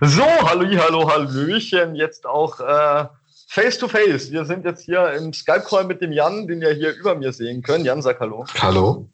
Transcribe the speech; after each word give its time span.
So, 0.00 0.24
hallo, 0.24 0.66
hallo, 0.76 1.08
hallöchen, 1.08 1.94
jetzt 1.94 2.26
auch 2.26 2.58
äh, 2.58 3.06
face 3.48 3.78
to 3.78 3.86
face. 3.86 4.32
Wir 4.32 4.44
sind 4.44 4.64
jetzt 4.64 4.84
hier 4.84 5.12
im 5.12 5.32
Skype-Call 5.32 5.84
mit 5.84 6.00
dem 6.00 6.10
Jan, 6.10 6.48
den 6.48 6.62
ihr 6.62 6.72
hier 6.72 6.94
über 6.96 7.14
mir 7.14 7.32
sehen 7.32 7.62
könnt. 7.62 7.86
Jan, 7.86 8.02
sag 8.02 8.18
hallo. 8.18 8.44
Hallo. 8.60 9.08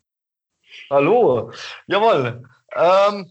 Hallo. 0.88 1.52
Jawohl. 1.86 2.44
Ähm, 2.74 3.30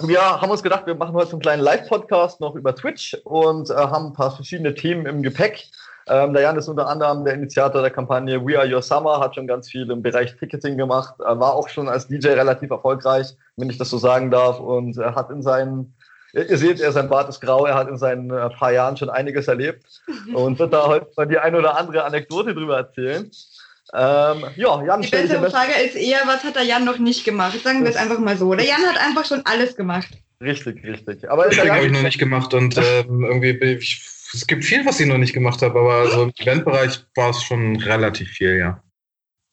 wir 0.00 0.20
haben 0.20 0.50
uns 0.50 0.62
gedacht, 0.62 0.86
wir 0.86 0.96
machen 0.96 1.14
heute 1.14 1.30
so 1.30 1.36
einen 1.36 1.42
kleinen 1.42 1.62
Live-Podcast 1.62 2.40
noch 2.40 2.56
über 2.56 2.74
Twitch 2.74 3.14
und 3.24 3.70
äh, 3.70 3.74
haben 3.74 4.06
ein 4.06 4.12
paar 4.14 4.34
verschiedene 4.34 4.74
Themen 4.74 5.06
im 5.06 5.22
Gepäck. 5.22 5.70
Ähm, 6.08 6.32
der 6.32 6.42
Jan 6.42 6.56
ist 6.56 6.66
unter 6.66 6.88
anderem 6.88 7.24
der 7.24 7.34
Initiator 7.34 7.80
der 7.80 7.92
Kampagne 7.92 8.44
We 8.44 8.58
Are 8.58 8.68
Your 8.68 8.82
Summer, 8.82 9.20
hat 9.20 9.36
schon 9.36 9.46
ganz 9.46 9.70
viel 9.70 9.88
im 9.88 10.02
Bereich 10.02 10.36
Ticketing 10.36 10.76
gemacht, 10.76 11.14
äh, 11.20 11.38
war 11.38 11.54
auch 11.54 11.68
schon 11.68 11.88
als 11.88 12.08
DJ 12.08 12.30
relativ 12.30 12.70
erfolgreich, 12.70 13.36
wenn 13.56 13.70
ich 13.70 13.78
das 13.78 13.90
so 13.90 13.98
sagen 13.98 14.32
darf, 14.32 14.58
und 14.58 14.98
äh, 14.98 15.12
hat 15.12 15.30
in 15.30 15.42
seinen 15.42 15.94
Ihr 16.32 16.56
seht, 16.56 16.80
er 16.80 16.92
sein 16.92 17.10
Bart 17.10 17.28
ist 17.28 17.40
grau, 17.40 17.66
er 17.66 17.74
hat 17.74 17.88
in 17.88 17.98
seinen 17.98 18.30
äh, 18.30 18.48
paar 18.48 18.72
Jahren 18.72 18.96
schon 18.96 19.10
einiges 19.10 19.48
erlebt 19.48 19.84
und 20.32 20.58
wird 20.58 20.72
da 20.72 20.86
heute 20.86 21.08
mal 21.16 21.26
die 21.26 21.38
ein 21.38 21.54
oder 21.54 21.76
andere 21.76 22.04
Anekdote 22.04 22.54
drüber 22.54 22.78
erzählen. 22.78 23.30
Ähm, 23.94 24.44
ja, 24.56 24.82
Jan, 24.82 25.02
die 25.02 25.08
bessere 25.08 25.50
Frage 25.50 25.72
ist 25.84 25.94
eher, 25.94 26.20
was 26.24 26.42
hat 26.42 26.56
der 26.56 26.62
Jan 26.62 26.86
noch 26.86 26.98
nicht 26.98 27.24
gemacht? 27.24 27.62
Sagen 27.62 27.82
wir 27.82 27.90
es 27.90 27.96
einfach 27.96 28.18
mal 28.18 28.38
so. 28.38 28.54
Der 28.54 28.64
Jan 28.64 28.80
hat 28.86 28.98
einfach 28.98 29.26
schon 29.26 29.42
alles 29.44 29.76
gemacht. 29.76 30.08
Richtig, 30.40 30.82
richtig. 30.82 31.30
Aber 31.30 31.44
das 31.44 31.58
habe 31.58 31.84
ich 31.84 31.92
noch 31.92 32.02
nicht 32.02 32.18
gemacht 32.18 32.54
und 32.54 32.78
ähm, 32.78 33.24
irgendwie 33.24 33.50
ich, 33.76 34.02
es 34.32 34.46
gibt 34.46 34.64
viel, 34.64 34.86
was 34.86 34.98
ich 34.98 35.06
noch 35.06 35.18
nicht 35.18 35.34
gemacht 35.34 35.60
habe, 35.60 35.78
aber 35.78 36.10
so 36.10 36.22
im 36.22 36.32
Eventbereich 36.38 37.04
war 37.14 37.30
es 37.30 37.42
schon 37.42 37.76
relativ 37.76 38.30
viel, 38.30 38.56
ja. 38.56 38.82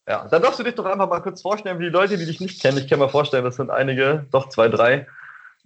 Ja, 0.07 0.27
dann 0.27 0.41
darfst 0.41 0.59
du 0.59 0.63
dich 0.63 0.73
doch 0.73 0.85
einfach 0.85 1.07
mal 1.07 1.19
kurz 1.19 1.41
vorstellen, 1.41 1.77
wie 1.77 1.83
die 1.83 1.89
Leute, 1.89 2.17
die 2.17 2.25
dich 2.25 2.39
nicht 2.39 2.61
kennen, 2.61 2.77
ich 2.77 2.87
kann 2.87 2.97
mir 2.97 3.09
vorstellen, 3.09 3.43
das 3.43 3.57
sind 3.57 3.69
einige, 3.69 4.25
doch 4.31 4.49
zwei, 4.49 4.69
drei, 4.69 5.05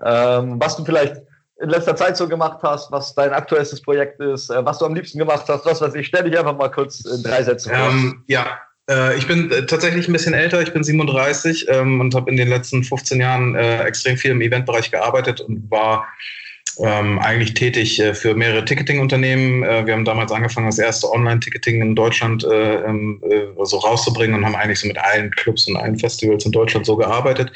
ähm, 0.03 0.59
was 0.59 0.77
du 0.77 0.85
vielleicht 0.85 1.17
in 1.61 1.69
letzter 1.69 1.95
Zeit 1.95 2.17
so 2.17 2.27
gemacht 2.27 2.59
hast, 2.63 2.91
was 2.91 3.13
dein 3.15 3.31
aktuellstes 3.31 3.81
Projekt 3.81 4.19
ist, 4.19 4.49
äh, 4.49 4.65
was 4.65 4.79
du 4.79 4.85
am 4.85 4.95
liebsten 4.95 5.19
gemacht 5.19 5.45
hast, 5.47 5.65
was 5.65 5.81
weiß 5.81 5.95
ich. 5.95 6.07
Stell 6.07 6.23
dich 6.23 6.37
einfach 6.37 6.57
mal 6.57 6.69
kurz 6.69 7.05
in 7.05 7.23
drei 7.23 7.43
Sätze 7.43 7.69
vor. 7.69 7.77
Ähm, 7.77 8.23
ja, 8.27 8.59
äh, 8.89 9.17
ich 9.17 9.27
bin 9.27 9.51
äh, 9.51 9.65
tatsächlich 9.65 10.07
ein 10.07 10.13
bisschen 10.13 10.33
älter, 10.33 10.61
ich 10.61 10.73
bin 10.73 10.83
37 10.83 11.67
ähm, 11.69 12.01
und 12.01 12.15
habe 12.15 12.29
in 12.29 12.37
den 12.37 12.49
letzten 12.49 12.83
15 12.83 13.21
Jahren 13.21 13.55
äh, 13.55 13.83
extrem 13.83 14.17
viel 14.17 14.31
im 14.31 14.41
Eventbereich 14.41 14.91
gearbeitet 14.91 15.41
und 15.41 15.69
war 15.71 16.07
ähm, 16.79 17.19
eigentlich 17.19 17.53
tätig 17.53 17.99
äh, 17.99 18.13
für 18.13 18.35
mehrere 18.35 18.65
Ticketing-Unternehmen. 18.65 19.63
Äh, 19.63 19.85
wir 19.85 19.93
haben 19.93 20.05
damals 20.05 20.31
angefangen, 20.31 20.67
das 20.67 20.79
erste 20.79 21.11
Online-Ticketing 21.11 21.81
in 21.81 21.95
Deutschland 21.95 22.43
äh, 22.43 22.75
ähm, 22.83 23.21
äh, 23.29 23.65
so 23.65 23.77
rauszubringen 23.77 24.35
und 24.35 24.45
haben 24.45 24.55
eigentlich 24.55 24.79
so 24.79 24.87
mit 24.87 24.97
allen 24.97 25.31
Clubs 25.31 25.67
und 25.67 25.77
allen 25.77 25.97
Festivals 25.97 26.45
in 26.45 26.51
Deutschland 26.51 26.85
so 26.85 26.95
gearbeitet. 26.95 27.51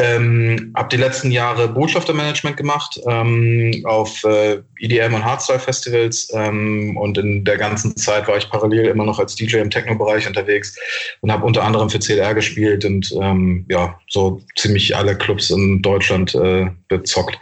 Ähm, 0.00 0.72
habe 0.76 0.88
die 0.90 0.96
letzten 0.96 1.32
Jahre 1.32 1.66
Botschaftermanagement 1.68 2.56
gemacht 2.56 3.00
ähm, 3.08 3.82
auf 3.84 4.22
äh, 4.22 4.58
EDM 4.78 5.14
und 5.14 5.24
Hardstyle-Festivals 5.24 6.28
ähm, 6.34 6.96
und 6.96 7.18
in 7.18 7.44
der 7.44 7.56
ganzen 7.56 7.96
Zeit 7.96 8.28
war 8.28 8.36
ich 8.36 8.48
parallel 8.48 8.86
immer 8.86 9.04
noch 9.04 9.18
als 9.18 9.34
DJ 9.34 9.56
im 9.56 9.70
Techno-Bereich 9.70 10.28
unterwegs 10.28 10.78
und 11.20 11.32
habe 11.32 11.44
unter 11.44 11.64
anderem 11.64 11.90
für 11.90 11.98
CLR 11.98 12.34
gespielt 12.34 12.84
und 12.84 13.12
ähm, 13.20 13.66
ja, 13.68 13.98
so 14.08 14.40
ziemlich 14.56 14.96
alle 14.96 15.18
Clubs 15.18 15.50
in 15.50 15.82
Deutschland 15.82 16.32
äh, 16.36 16.66
bezockt. 16.86 17.36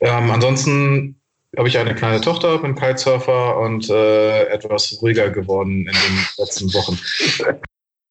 Ähm, 0.00 0.30
ansonsten 0.36 1.20
habe 1.56 1.68
ich 1.68 1.78
eine 1.78 1.94
kleine 1.94 2.20
Tochter, 2.20 2.58
bin 2.58 2.74
Kitesurfer 2.74 3.58
und 3.58 3.88
äh, 3.88 4.44
etwas 4.48 4.98
ruhiger 5.00 5.30
geworden 5.30 5.86
in 5.86 5.94
den 5.94 6.26
letzten 6.36 6.72
Wochen. 6.74 6.98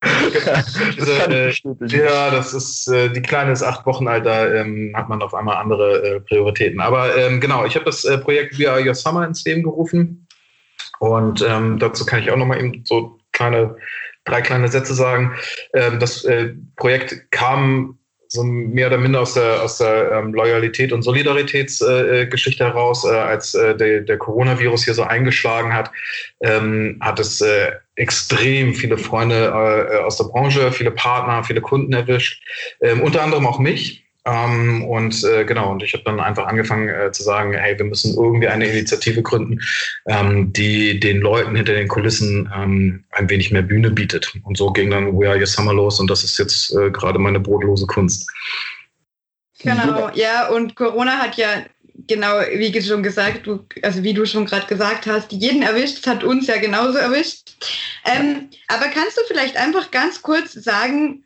das 0.98 1.08
äh, 1.08 1.52
ja, 1.88 2.32
das 2.32 2.54
ist, 2.54 2.88
äh, 2.88 3.10
die 3.10 3.22
Kleine 3.22 3.52
ist 3.52 3.64
acht 3.64 3.86
Wochen 3.86 4.08
alt, 4.08 4.26
da 4.26 4.52
ähm, 4.52 4.94
hat 4.96 5.10
man 5.10 5.22
auf 5.22 5.34
einmal 5.34 5.58
andere 5.58 6.04
äh, 6.04 6.20
Prioritäten. 6.22 6.80
Aber 6.80 7.16
ähm, 7.16 7.40
genau, 7.40 7.66
ich 7.66 7.76
habe 7.76 7.86
das 7.86 8.04
äh, 8.04 8.18
Projekt 8.18 8.58
We 8.58 8.70
Are 8.70 8.84
Your 8.86 8.96
Summer 8.96 9.26
ins 9.26 9.46
Leben 9.46 9.64
gerufen. 9.64 10.28
Und 11.00 11.44
ähm, 11.48 11.78
dazu 11.80 12.06
kann 12.06 12.22
ich 12.22 12.32
auch 12.32 12.38
nochmal 12.38 12.60
eben 12.60 12.84
so 12.86 13.20
kleine, 13.32 13.76
drei 14.24 14.42
kleine 14.42 14.68
Sätze 14.70 14.96
sagen. 14.96 15.36
Ähm, 15.74 16.00
das 16.00 16.24
äh, 16.26 16.54
Projekt 16.76 17.32
kam 17.32 18.00
so 18.36 18.44
mehr 18.44 18.88
oder 18.88 18.98
minder 18.98 19.22
aus 19.22 19.34
der, 19.34 19.62
aus 19.62 19.78
der 19.80 20.12
ähm, 20.12 20.34
Loyalität 20.34 20.92
und 20.94 21.02
Solidaritätsgeschichte 21.02 22.64
äh, 22.64 22.68
heraus, 22.68 23.04
äh, 23.06 23.10
als 23.16 23.56
äh, 23.56 23.76
der, 23.76 24.02
der 24.02 24.18
Coronavirus 24.18 24.86
hier 24.86 24.94
so 24.94 25.04
eingeschlagen 25.04 25.74
hat, 25.74 25.92
ähm, 26.42 26.98
hat 27.02 27.20
es 27.20 27.42
äh, 27.42 27.72
extrem 27.96 28.76
viele 28.76 28.98
Freunde 28.98 29.46
äh, 29.46 29.98
aus 30.04 30.18
der 30.18 30.26
Branche, 30.26 30.72
viele 30.72 30.92
Partner, 30.92 31.44
viele 31.44 31.62
Kunden 31.62 31.94
erwischt, 31.94 32.44
ähm, 32.82 33.02
unter 33.02 33.24
anderem 33.24 33.48
auch 33.48 33.60
mich. 33.60 34.05
Ähm, 34.26 34.84
und 34.86 35.24
äh, 35.24 35.46
genau, 35.46 35.72
und 35.72 35.84
ich 35.84 35.94
habe 35.94 36.04
dann 36.04 36.20
einfach 36.20 36.48
angefangen 36.48 36.90
äh, 36.90 37.12
zu 37.12 37.22
sagen, 37.22 37.54
hey, 37.54 37.78
wir 37.78 37.86
müssen 37.86 38.16
irgendwie 38.16 38.48
eine 38.48 38.66
Initiative 38.66 39.22
gründen, 39.22 39.60
ähm, 40.08 40.52
die 40.52 41.00
den 41.00 41.22
Leuten 41.22 41.56
hinter 41.56 41.74
den 41.74 41.88
Kulissen 41.88 42.52
ähm, 42.56 43.04
ein 43.12 43.30
wenig 43.30 43.52
mehr 43.52 43.62
Bühne 43.62 43.92
bietet. 43.92 44.34
Und 44.44 44.58
so 44.58 44.72
ging 44.72 44.90
dann 44.90 45.18
We 45.18 45.30
Are 45.30 45.38
Your 45.38 45.46
Summer 45.46 45.74
los 45.74 46.00
und 46.00 46.10
das 46.10 46.24
ist 46.24 46.40
jetzt 46.40 46.76
äh, 46.76 46.90
gerade 46.90 47.20
meine 47.20 47.40
brotlose 47.40 47.86
Kunst. 47.86 48.28
Genau, 49.60 50.10
ja, 50.14 50.48
und 50.50 50.76
Corona 50.76 51.18
hat 51.18 51.38
ja 51.38 51.66
genau, 52.08 52.40
wie 52.54 52.82
schon 52.82 53.04
gesagt, 53.04 53.46
du, 53.48 53.66
also 53.82 54.04
wie 54.04 54.14
du 54.14 54.26
schon 54.26 54.46
gerade 54.46 54.68
gesagt 54.68 55.08
hast, 55.08 55.32
jeden 55.32 55.62
erwischt, 55.62 56.06
hat 56.08 56.24
uns 56.24 56.48
ja 56.48 56.58
genauso 56.58 56.98
erwischt. 56.98 57.54
Ähm, 58.06 58.50
aber 58.68 58.88
kannst 58.88 59.18
du 59.18 59.22
vielleicht 59.28 59.58
einfach 59.58 59.92
ganz 59.92 60.22
kurz 60.22 60.54
sagen, 60.54 61.25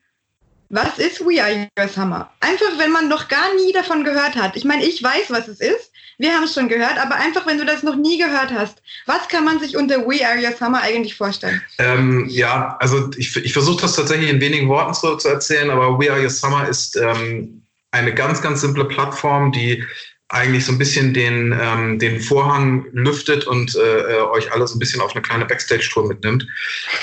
was 0.69 0.99
ist 0.99 1.19
We 1.21 1.41
Are 1.41 1.67
Your 1.77 1.87
Summer? 1.87 2.29
Einfach, 2.39 2.77
wenn 2.77 2.91
man 2.91 3.09
noch 3.09 3.27
gar 3.27 3.53
nie 3.55 3.73
davon 3.73 4.03
gehört 4.03 4.35
hat. 4.35 4.55
Ich 4.55 4.63
meine, 4.63 4.85
ich 4.85 5.01
weiß, 5.01 5.29
was 5.29 5.47
es 5.47 5.59
ist. 5.59 5.91
Wir 6.19 6.33
haben 6.33 6.43
es 6.43 6.53
schon 6.53 6.67
gehört, 6.67 6.97
aber 6.99 7.15
einfach, 7.15 7.47
wenn 7.47 7.57
du 7.57 7.65
das 7.65 7.81
noch 7.81 7.95
nie 7.95 8.17
gehört 8.17 8.51
hast, 8.51 8.81
was 9.05 9.27
kann 9.29 9.45
man 9.45 9.59
sich 9.59 9.77
unter 9.77 10.05
We 10.05 10.25
Are 10.25 10.37
Your 10.37 10.51
Summer 10.51 10.81
eigentlich 10.81 11.15
vorstellen? 11.15 11.61
Ähm, 11.77 12.27
ja, 12.29 12.75
also 12.79 13.09
ich, 13.17 13.35
ich 13.37 13.53
versuche 13.53 13.81
das 13.81 13.95
tatsächlich 13.95 14.29
in 14.29 14.41
wenigen 14.41 14.67
Worten 14.67 14.93
zu, 14.93 15.15
zu 15.15 15.29
erzählen, 15.29 15.69
aber 15.69 15.97
We 15.97 16.11
Are 16.11 16.21
Your 16.21 16.29
Summer 16.29 16.67
ist 16.67 16.97
ähm, 16.97 17.63
eine 17.91 18.13
ganz, 18.13 18.41
ganz 18.41 18.61
simple 18.61 18.85
Plattform, 18.85 19.51
die 19.51 19.83
eigentlich 20.27 20.65
so 20.65 20.73
ein 20.73 20.77
bisschen 20.77 21.13
den, 21.13 21.57
ähm, 21.59 21.97
den 21.97 22.19
Vorhang 22.19 22.85
lüftet 22.91 23.47
und 23.47 23.75
äh, 23.75 24.01
äh 24.17 24.21
euch 24.21 24.51
alle 24.51 24.67
so 24.67 24.75
ein 24.75 24.79
bisschen 24.79 25.01
auf 25.01 25.13
eine 25.13 25.23
kleine 25.23 25.45
Backstage-Tour 25.45 26.07
mitnimmt. 26.07 26.45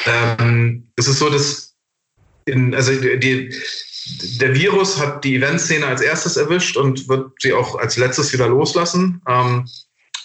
Ähm, 0.06 0.86
es 0.94 1.08
ist 1.08 1.18
so, 1.18 1.28
dass 1.28 1.65
in, 2.46 2.74
also 2.74 2.92
die, 2.92 3.54
der 4.40 4.54
Virus 4.54 4.98
hat 5.00 5.24
die 5.24 5.36
Eventszene 5.36 5.86
als 5.86 6.00
erstes 6.00 6.36
erwischt 6.36 6.76
und 6.76 7.08
wird 7.08 7.32
sie 7.40 7.52
auch 7.52 7.76
als 7.76 7.96
letztes 7.96 8.32
wieder 8.32 8.48
loslassen. 8.48 9.20
Ähm, 9.28 9.68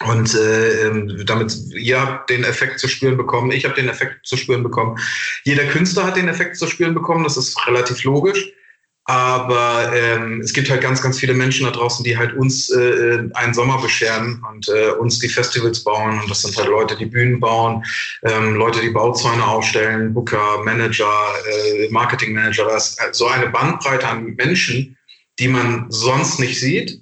und 0.06 0.34
äh, 0.34 0.86
ähm, 0.86 1.24
damit 1.26 1.54
ihr 1.74 2.00
habt 2.00 2.30
den 2.30 2.44
Effekt 2.44 2.80
zu 2.80 2.88
spüren 2.88 3.16
bekommen, 3.16 3.52
ich 3.52 3.64
habe 3.64 3.74
den 3.74 3.88
Effekt 3.88 4.26
zu 4.26 4.36
spüren 4.36 4.62
bekommen. 4.62 4.98
Jeder 5.44 5.64
Künstler 5.66 6.04
hat 6.04 6.16
den 6.16 6.28
Effekt 6.28 6.56
zu 6.56 6.66
spüren 6.66 6.94
bekommen, 6.94 7.24
das 7.24 7.36
ist 7.36 7.56
relativ 7.66 8.02
logisch. 8.02 8.52
Aber 9.04 9.92
ähm, 9.94 10.40
es 10.40 10.52
gibt 10.52 10.70
halt 10.70 10.80
ganz, 10.80 11.02
ganz 11.02 11.18
viele 11.18 11.34
Menschen 11.34 11.66
da 11.66 11.72
draußen, 11.72 12.04
die 12.04 12.16
halt 12.16 12.34
uns 12.34 12.70
äh, 12.70 13.24
einen 13.34 13.52
Sommer 13.52 13.80
bescheren 13.82 14.40
und 14.48 14.68
äh, 14.68 14.92
uns 14.92 15.18
die 15.18 15.28
Festivals 15.28 15.82
bauen. 15.82 16.20
Und 16.20 16.30
das 16.30 16.42
sind 16.42 16.56
halt 16.56 16.68
Leute, 16.68 16.96
die 16.96 17.06
Bühnen 17.06 17.40
bauen, 17.40 17.84
ähm, 18.22 18.54
Leute, 18.54 18.80
die 18.80 18.90
Bauzäune 18.90 19.44
aufstellen, 19.44 20.14
Booker, 20.14 20.62
Manager, 20.64 21.12
äh, 21.50 21.88
Marketingmanager. 21.90 22.66
Das 22.66 22.90
ist 22.90 23.14
so 23.14 23.26
eine 23.26 23.48
Bandbreite 23.48 24.06
an 24.06 24.34
Menschen, 24.36 24.96
die 25.40 25.48
man 25.48 25.86
sonst 25.88 26.38
nicht 26.38 26.60
sieht 26.60 27.01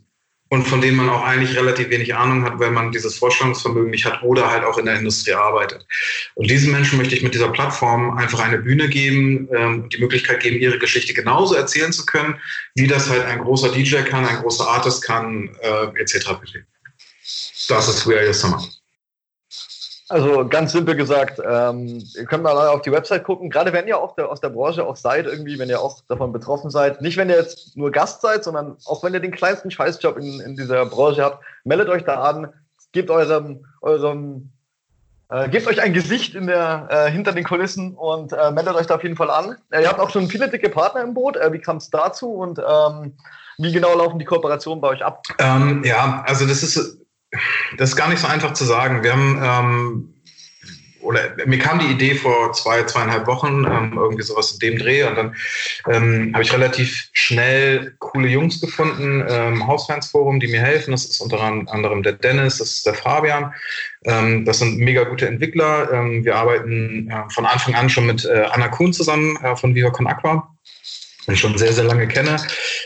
und 0.51 0.67
von 0.67 0.81
denen 0.81 0.97
man 0.97 1.09
auch 1.09 1.23
eigentlich 1.25 1.57
relativ 1.57 1.91
wenig 1.91 2.15
Ahnung 2.15 2.45
hat, 2.45 2.59
weil 2.59 2.73
man 2.73 2.91
dieses 2.91 3.17
Vorstellungsvermögen 3.17 3.91
nicht 3.91 4.05
hat 4.05 4.23
oder 4.25 4.51
halt 4.51 4.65
auch 4.65 4.79
in 4.79 4.87
der 4.87 4.99
Industrie 4.99 5.33
arbeitet. 5.33 5.87
Und 6.35 6.51
diesen 6.51 6.73
Menschen 6.73 6.99
möchte 6.99 7.15
ich 7.15 7.23
mit 7.23 7.35
dieser 7.35 7.51
Plattform 7.51 8.19
einfach 8.19 8.41
eine 8.41 8.59
Bühne 8.59 8.89
geben 8.89 9.49
ähm, 9.55 9.89
die 9.89 9.99
Möglichkeit 9.99 10.41
geben, 10.41 10.59
ihre 10.59 10.79
Geschichte 10.79 11.15
genauso 11.15 11.55
erzählen 11.55 11.93
zu 11.93 12.05
können, 12.05 12.35
wie 12.75 12.89
das 12.89 13.09
halt 13.09 13.25
ein 13.27 13.39
großer 13.39 13.71
DJ 13.71 13.99
kann, 13.99 14.27
ein 14.27 14.43
großer 14.43 14.67
Artist 14.67 15.03
kann, 15.05 15.57
äh, 15.63 16.01
etc. 16.01 16.31
Das 17.69 17.89
ist 17.89 18.07
We 18.09 18.17
Are 18.17 18.27
Your 18.27 18.35
Summer. 18.35 18.61
Also 20.11 20.45
ganz 20.49 20.73
simpel 20.73 20.97
gesagt, 20.97 21.41
ähm, 21.49 22.05
ihr 22.17 22.25
könnt 22.25 22.43
mal 22.43 22.69
auf 22.69 22.83
die 22.83 22.91
Website 22.91 23.23
gucken, 23.23 23.49
gerade 23.49 23.73
wenn 23.73 23.87
ihr 23.87 23.97
auch 23.97 24.17
der, 24.17 24.29
aus 24.29 24.41
der 24.41 24.49
Branche 24.49 24.85
auch 24.85 24.97
seid, 24.97 25.27
irgendwie, 25.27 25.57
wenn 25.57 25.69
ihr 25.69 25.81
auch 25.81 26.01
davon 26.09 26.33
betroffen 26.33 26.69
seid. 26.69 27.01
Nicht, 27.01 27.17
wenn 27.17 27.31
ihr 27.31 27.37
jetzt 27.37 27.77
nur 27.77 27.93
Gast 27.93 28.21
seid, 28.21 28.43
sondern 28.43 28.77
auch 28.87 29.05
wenn 29.05 29.15
ihr 29.15 29.21
den 29.21 29.31
kleinsten 29.31 29.71
Scheißjob 29.71 30.19
in, 30.19 30.41
in 30.41 30.57
dieser 30.57 30.85
Branche 30.87 31.23
habt, 31.23 31.45
meldet 31.63 31.89
euch 31.89 32.03
da 32.03 32.23
an, 32.23 32.49
gebt 32.91 33.09
eurem, 33.09 33.65
eurem 33.83 34.51
äh, 35.29 35.49
gebt 35.49 35.69
euch 35.69 35.81
ein 35.81 35.93
Gesicht 35.93 36.35
in 36.35 36.49
der, 36.49 36.89
äh, 36.91 37.11
hinter 37.13 37.31
den 37.31 37.45
Kulissen 37.45 37.95
und 37.95 38.33
äh, 38.33 38.51
meldet 38.51 38.75
euch 38.75 38.89
da 38.89 38.97
auf 38.97 39.05
jeden 39.05 39.17
Fall 39.17 39.31
an. 39.31 39.59
Äh, 39.71 39.83
ihr 39.83 39.89
habt 39.89 40.01
auch 40.01 40.11
schon 40.11 40.27
viele 40.27 40.49
dicke 40.49 40.71
Partner 40.71 41.03
im 41.03 41.15
Boot. 41.15 41.37
Äh, 41.37 41.53
wie 41.53 41.61
kam 41.61 41.77
es 41.77 41.89
dazu 41.89 42.33
und 42.35 42.59
ähm, 42.59 43.15
wie 43.59 43.71
genau 43.71 43.97
laufen 43.97 44.19
die 44.19 44.25
Kooperationen 44.25 44.81
bei 44.81 44.89
euch 44.89 45.05
ab? 45.05 45.23
Ähm, 45.39 45.85
ja, 45.85 46.25
also 46.27 46.49
das 46.49 46.65
ist 46.65 46.99
das 47.77 47.91
ist 47.91 47.97
gar 47.97 48.09
nicht 48.09 48.21
so 48.21 48.27
einfach 48.27 48.55
zu 48.55 48.65
sagen. 48.65 49.03
Wir 49.03 49.13
haben 49.13 49.41
ähm, 49.43 50.15
oder 51.03 51.35
mir 51.47 51.59
kam 51.59 51.79
die 51.79 51.87
Idee 51.87 52.15
vor 52.15 52.53
zwei, 52.53 52.83
zweieinhalb 52.85 53.27
Wochen, 53.27 53.65
ähm, 53.65 53.93
irgendwie 53.97 54.23
sowas 54.23 54.53
in 54.53 54.59
dem 54.59 54.79
Dreh. 54.79 55.05
Und 55.05 55.17
dann 55.17 55.35
ähm, 55.89 56.31
habe 56.33 56.43
ich 56.43 56.53
relativ 56.53 57.09
schnell 57.13 57.95
coole 57.99 58.29
Jungs 58.29 58.61
gefunden, 58.61 59.25
ähm, 59.29 59.67
Hausfansforum, 59.67 60.41
die 60.41 60.49
mir 60.49 60.61
helfen. 60.61 60.93
Das 60.93 61.07
ist 61.07 61.21
unter 61.21 61.41
anderem 61.41 62.03
der 62.03 62.13
Dennis, 62.13 62.59
das 62.59 62.73
ist 62.73 62.87
der 62.87 62.95
Fabian. 62.95 63.53
Ähm, 64.05 64.45
das 64.45 64.59
sind 64.59 64.79
mega 64.79 65.05
gute 65.05 65.27
Entwickler. 65.27 65.91
Ähm, 65.93 66.25
wir 66.25 66.37
arbeiten 66.37 67.11
äh, 67.11 67.31
von 67.31 67.47
Anfang 67.47 67.75
an 67.75 67.89
schon 67.89 68.07
mit 68.07 68.25
äh, 68.25 68.47
Anna 68.51 68.69
Kuhn 68.69 68.93
zusammen 68.93 69.37
äh, 69.43 69.57
von 69.57 69.75
Viva 69.75 69.91
Con 69.91 70.07
Aqua 70.07 70.55
schon 71.37 71.57
sehr, 71.59 71.73
sehr 71.73 71.85
lange 71.85 72.09
kenne. 72.09 72.37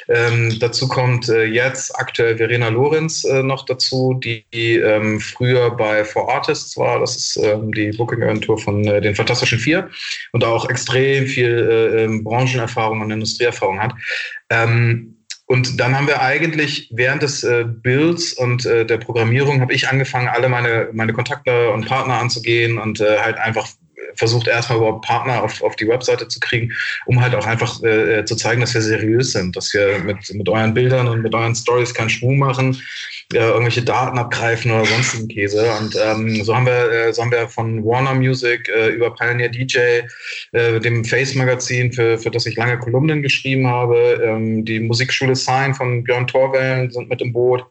Ähm, 0.08 0.58
dazu 0.58 0.88
kommt 0.88 1.29
äh, 1.29 1.44
jetzt 1.44 1.99
aktuell 1.99 2.37
Verena 2.37 2.69
Lorenz 2.69 3.25
äh, 3.25 3.43
noch 3.43 3.64
dazu, 3.64 4.20
die, 4.23 4.44
die 4.52 4.76
ähm, 4.76 5.20
früher 5.20 5.70
bei 5.70 6.05
For 6.05 6.32
Artists 6.32 6.76
war. 6.76 7.00
Das 7.00 7.17
ist 7.17 7.37
ähm, 7.37 7.73
die 7.73 7.91
Booking-Agentur 7.91 8.58
von 8.58 8.85
äh, 8.87 9.00
den 9.00 9.14
Fantastischen 9.14 9.58
Vier 9.58 9.88
und 10.32 10.44
auch 10.44 10.69
extrem 10.69 11.26
viel 11.26 11.69
äh, 11.70 12.05
ähm, 12.05 12.25
Branchenerfahrung 12.25 13.00
und 13.00 13.11
Industrieerfahrung 13.11 13.81
hat. 13.81 13.94
Ähm, 14.50 15.14
und 15.46 15.79
dann 15.79 15.96
haben 15.96 16.06
wir 16.06 16.23
eigentlich 16.23 16.91
während 16.93 17.23
des 17.23 17.44
äh, 17.44 17.64
Builds 17.67 18.32
und 18.32 18.64
äh, 18.64 18.87
der 18.87 18.96
Programmierung 18.96 19.61
habe 19.61 19.75
ich 19.75 19.88
angefangen, 19.88 20.29
alle 20.29 20.49
meine, 20.49 20.88
meine 20.93 21.12
Kontakte 21.12 21.70
und 21.70 21.87
Partner 21.87 22.19
anzugehen 22.19 22.79
und 22.79 23.00
äh, 23.00 23.19
halt 23.19 23.37
einfach 23.37 23.69
versucht 24.14 24.46
erstmal 24.46 24.78
überhaupt 24.78 25.04
Partner 25.04 25.42
auf, 25.42 25.62
auf 25.62 25.76
die 25.76 25.88
Webseite 25.88 26.28
zu 26.28 26.40
kriegen, 26.40 26.72
um 27.06 27.20
halt 27.20 27.34
auch 27.34 27.46
einfach 27.46 27.82
äh, 27.82 28.24
zu 28.24 28.36
zeigen, 28.36 28.60
dass 28.60 28.74
wir 28.74 28.82
seriös 28.82 29.32
sind, 29.32 29.56
dass 29.56 29.72
wir 29.74 29.98
mit, 29.98 30.32
mit 30.32 30.48
euren 30.48 30.74
Bildern 30.74 31.08
und 31.08 31.22
mit 31.22 31.34
euren 31.34 31.54
Stories 31.54 31.94
keinen 31.94 32.10
Schmuh 32.10 32.34
machen, 32.34 32.80
äh, 33.32 33.38
irgendwelche 33.38 33.82
Daten 33.82 34.18
abgreifen 34.18 34.70
oder 34.70 34.84
sonstigen 34.84 35.28
Käse. 35.28 35.70
Und 35.80 35.96
ähm, 36.02 36.44
so 36.44 36.54
haben 36.54 36.66
wir, 36.66 36.90
äh, 36.90 37.12
so 37.12 37.22
haben 37.22 37.32
wir 37.32 37.48
von 37.48 37.84
Warner 37.84 38.14
Music 38.14 38.68
äh, 38.68 38.90
über 38.90 39.14
Pioneer 39.14 39.48
DJ, 39.48 40.02
äh, 40.52 40.80
dem 40.80 41.04
Face 41.04 41.34
Magazin, 41.34 41.92
für, 41.92 42.18
für 42.18 42.30
das 42.30 42.46
ich 42.46 42.56
lange 42.56 42.78
Kolumnen 42.78 43.22
geschrieben 43.22 43.66
habe, 43.66 44.20
ähm, 44.24 44.64
die 44.64 44.80
Musikschule 44.80 45.34
Sign 45.34 45.74
von 45.74 46.04
Björn 46.04 46.26
Torwellen 46.26 46.90
sind 46.90 47.08
mit 47.08 47.20
im 47.20 47.32
Boot 47.32 47.64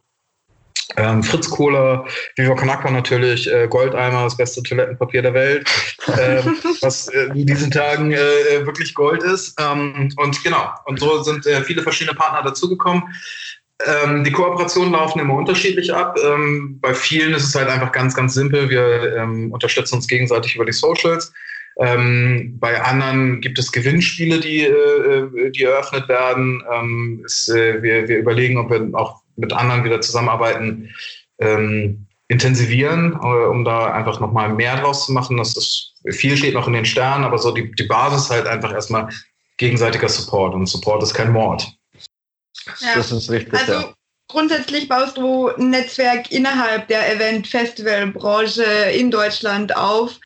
ähm, 0.98 1.24
Fritz 1.24 1.50
Kohler, 1.50 2.06
Viva 2.36 2.56
Con 2.56 2.94
natürlich, 2.94 3.52
äh, 3.52 3.68
Goldeimer, 3.68 4.24
das 4.24 4.38
beste 4.38 4.62
Toilettenpapier 4.64 5.22
der 5.22 5.34
Welt, 5.34 5.70
äh, 6.08 6.44
was 6.82 7.08
äh, 7.10 7.26
in 7.34 7.46
diesen 7.46 7.72
Tagen 7.72 8.12
äh, 8.12 8.66
wirklich 8.66 8.94
Gold 8.94 9.24
ist. 9.24 9.60
Ähm, 9.60 10.10
und 10.18 10.44
genau, 10.44 10.70
und 10.86 11.00
so 11.00 11.24
sind 11.24 11.46
äh, 11.46 11.64
viele 11.64 11.82
verschiedene 11.82 12.16
Partner 12.16 12.44
dazugekommen. 12.44 13.04
Ähm, 13.86 14.24
die 14.24 14.32
Kooperationen 14.32 14.94
laufen 14.94 15.20
immer 15.20 15.34
unterschiedlich 15.34 15.94
ab. 15.94 16.18
Ähm, 16.24 16.80
bei 16.80 16.94
vielen 16.94 17.34
ist 17.34 17.44
es 17.44 17.56
halt 17.56 17.70
einfach 17.70 17.92
ganz, 17.92 18.16
ganz 18.16 18.34
simpel. 18.34 18.70
Wir 18.70 19.16
ähm, 19.18 19.52
unterstützen 19.52 19.96
uns 19.96 20.08
gegenseitig 20.08 20.56
über 20.56 20.66
die 20.66 20.72
Socials. 20.72 21.34
Ähm, 21.78 22.58
bei 22.60 22.82
anderen 22.82 23.42
gibt 23.42 23.58
es 23.58 23.72
Gewinnspiele, 23.72 24.40
die, 24.40 24.62
äh, 24.62 25.52
die 25.52 25.64
eröffnet 25.64 26.08
werden. 26.08 26.64
Ähm, 26.72 27.24
es, 27.26 27.48
äh, 27.48 27.82
wir, 27.82 28.08
wir 28.08 28.20
überlegen, 28.20 28.58
ob 28.58 28.70
wir 28.70 28.88
auch 28.94 29.23
mit 29.36 29.54
anderen 29.54 29.84
wieder 29.84 30.02
zusammenarbeiten, 30.02 30.94
ähm, 31.40 32.08
intensivieren, 32.28 33.14
äh, 33.14 33.48
um 33.48 33.64
da 33.64 33.94
einfach 33.94 34.20
nochmal 34.20 34.50
mehr 34.50 34.78
draus 34.78 35.06
zu 35.06 35.12
machen. 35.12 35.38
Das 35.38 35.56
ist, 35.56 35.94
viel 36.10 36.38
steht 36.38 36.54
noch 36.54 36.68
in 36.68 36.74
den 36.74 36.86
Sternen, 36.86 37.24
aber 37.24 37.38
so 37.38 37.52
die, 37.52 37.72
die 37.72 37.84
Basis 37.84 38.30
halt 38.30 38.48
einfach 38.48 38.74
erstmal 38.74 39.10
gegenseitiger 39.58 40.10
Support 40.10 40.54
und 40.56 40.68
Support 40.68 41.04
ist 41.04 41.14
kein 41.14 41.32
Mord. 41.32 41.68
Ja. 42.80 42.96
Das 42.96 43.12
ist 43.12 43.30
richtig. 43.30 43.54
Also 43.54 43.74
ja. 43.74 43.94
grundsätzlich 44.28 44.88
baust 44.88 45.18
du 45.18 45.50
ein 45.50 45.70
Netzwerk 45.70 46.32
innerhalb 46.32 46.88
der 46.88 47.14
Event-Festival-Branche 47.14 48.64
in 48.64 49.12
Deutschland 49.12 49.76
auf, 49.76 50.20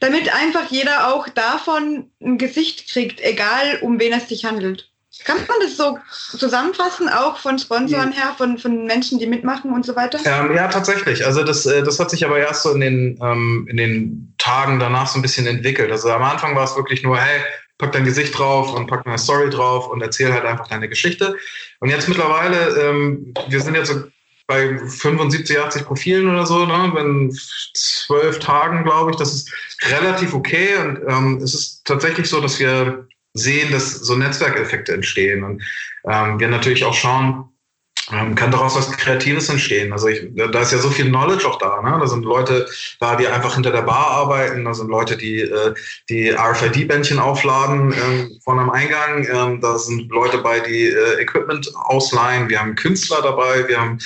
damit 0.00 0.34
einfach 0.34 0.70
jeder 0.70 1.14
auch 1.14 1.28
davon 1.28 2.10
ein 2.20 2.36
Gesicht 2.36 2.88
kriegt, 2.90 3.20
egal 3.20 3.78
um 3.80 3.98
wen 3.98 4.12
es 4.12 4.28
sich 4.28 4.44
handelt. 4.44 4.90
Kann 5.24 5.38
man 5.48 5.56
das 5.60 5.76
so 5.76 5.98
zusammenfassen, 6.36 7.08
auch 7.08 7.38
von 7.38 7.58
Sponsoren 7.58 8.12
her, 8.12 8.34
von, 8.36 8.58
von 8.58 8.84
Menschen, 8.84 9.18
die 9.18 9.26
mitmachen 9.26 9.72
und 9.72 9.86
so 9.86 9.96
weiter? 9.96 10.18
Ähm, 10.24 10.54
ja, 10.54 10.68
tatsächlich. 10.68 11.24
Also 11.24 11.42
das, 11.42 11.64
äh, 11.66 11.82
das 11.82 11.98
hat 11.98 12.10
sich 12.10 12.24
aber 12.24 12.38
erst 12.38 12.62
so 12.62 12.72
in 12.72 12.80
den, 12.80 13.18
ähm, 13.22 13.66
in 13.70 13.76
den 13.76 14.34
Tagen 14.38 14.78
danach 14.78 15.06
so 15.06 15.18
ein 15.18 15.22
bisschen 15.22 15.46
entwickelt. 15.46 15.90
Also 15.90 16.10
am 16.10 16.22
Anfang 16.22 16.54
war 16.56 16.64
es 16.64 16.76
wirklich 16.76 17.02
nur, 17.02 17.18
hey, 17.18 17.40
pack 17.78 17.92
dein 17.92 18.04
Gesicht 18.04 18.38
drauf 18.38 18.72
und 18.74 18.86
pack 18.86 19.06
eine 19.06 19.18
Story 19.18 19.50
drauf 19.50 19.88
und 19.88 20.02
erzähl 20.02 20.32
halt 20.32 20.44
einfach 20.44 20.68
deine 20.68 20.88
Geschichte. 20.88 21.36
Und 21.80 21.90
jetzt 21.90 22.08
mittlerweile, 22.08 22.68
ähm, 22.80 23.34
wir 23.48 23.60
sind 23.60 23.74
jetzt 23.74 23.92
so 23.92 24.04
bei 24.46 24.78
75, 24.78 25.58
80 25.58 25.84
Profilen 25.84 26.28
oder 26.28 26.44
so, 26.44 26.66
ne? 26.66 26.92
in 26.98 27.34
zwölf 27.74 28.38
Tagen, 28.38 28.84
glaube 28.84 29.10
ich. 29.10 29.16
Das 29.16 29.32
ist 29.32 29.52
relativ 29.90 30.34
okay. 30.34 30.76
Und 30.76 31.00
ähm, 31.08 31.40
es 31.42 31.54
ist 31.54 31.84
tatsächlich 31.84 32.28
so, 32.28 32.40
dass 32.40 32.58
wir 32.58 33.06
sehen, 33.34 33.72
dass 33.72 33.92
so 33.92 34.14
Netzwerkeffekte 34.16 34.92
entstehen. 34.92 35.44
Und 35.44 35.62
ähm, 36.08 36.38
wir 36.38 36.48
natürlich 36.48 36.84
auch 36.84 36.94
schauen, 36.94 37.50
ähm, 38.12 38.34
kann 38.34 38.50
daraus 38.50 38.76
was 38.76 38.90
Kreatives 38.92 39.48
entstehen. 39.48 39.92
Also 39.92 40.08
ich, 40.08 40.28
da 40.34 40.60
ist 40.60 40.72
ja 40.72 40.78
so 40.78 40.90
viel 40.90 41.06
Knowledge 41.06 41.48
auch 41.48 41.58
da. 41.58 41.80
Ne? 41.80 41.96
Da 41.98 42.06
sind 42.06 42.24
Leute 42.24 42.68
da, 43.00 43.16
die 43.16 43.26
einfach 43.26 43.54
hinter 43.54 43.70
der 43.70 43.82
Bar 43.82 44.08
arbeiten. 44.08 44.64
Da 44.64 44.74
sind 44.74 44.88
Leute, 44.88 45.16
die 45.16 45.40
äh, 45.40 45.74
die 46.10 46.30
RFID-Bändchen 46.30 47.18
aufladen 47.18 47.92
äh, 47.92 48.28
von 48.44 48.60
einem 48.60 48.70
Eingang. 48.70 49.26
Ähm, 49.32 49.60
da 49.60 49.78
sind 49.78 50.10
Leute 50.10 50.38
bei, 50.38 50.60
die 50.60 50.88
äh, 50.88 51.22
Equipment 51.22 51.70
ausleihen. 51.74 52.50
Wir 52.50 52.60
haben 52.60 52.74
Künstler 52.74 53.22
dabei. 53.22 53.66
Wir 53.68 53.80
haben 53.80 53.98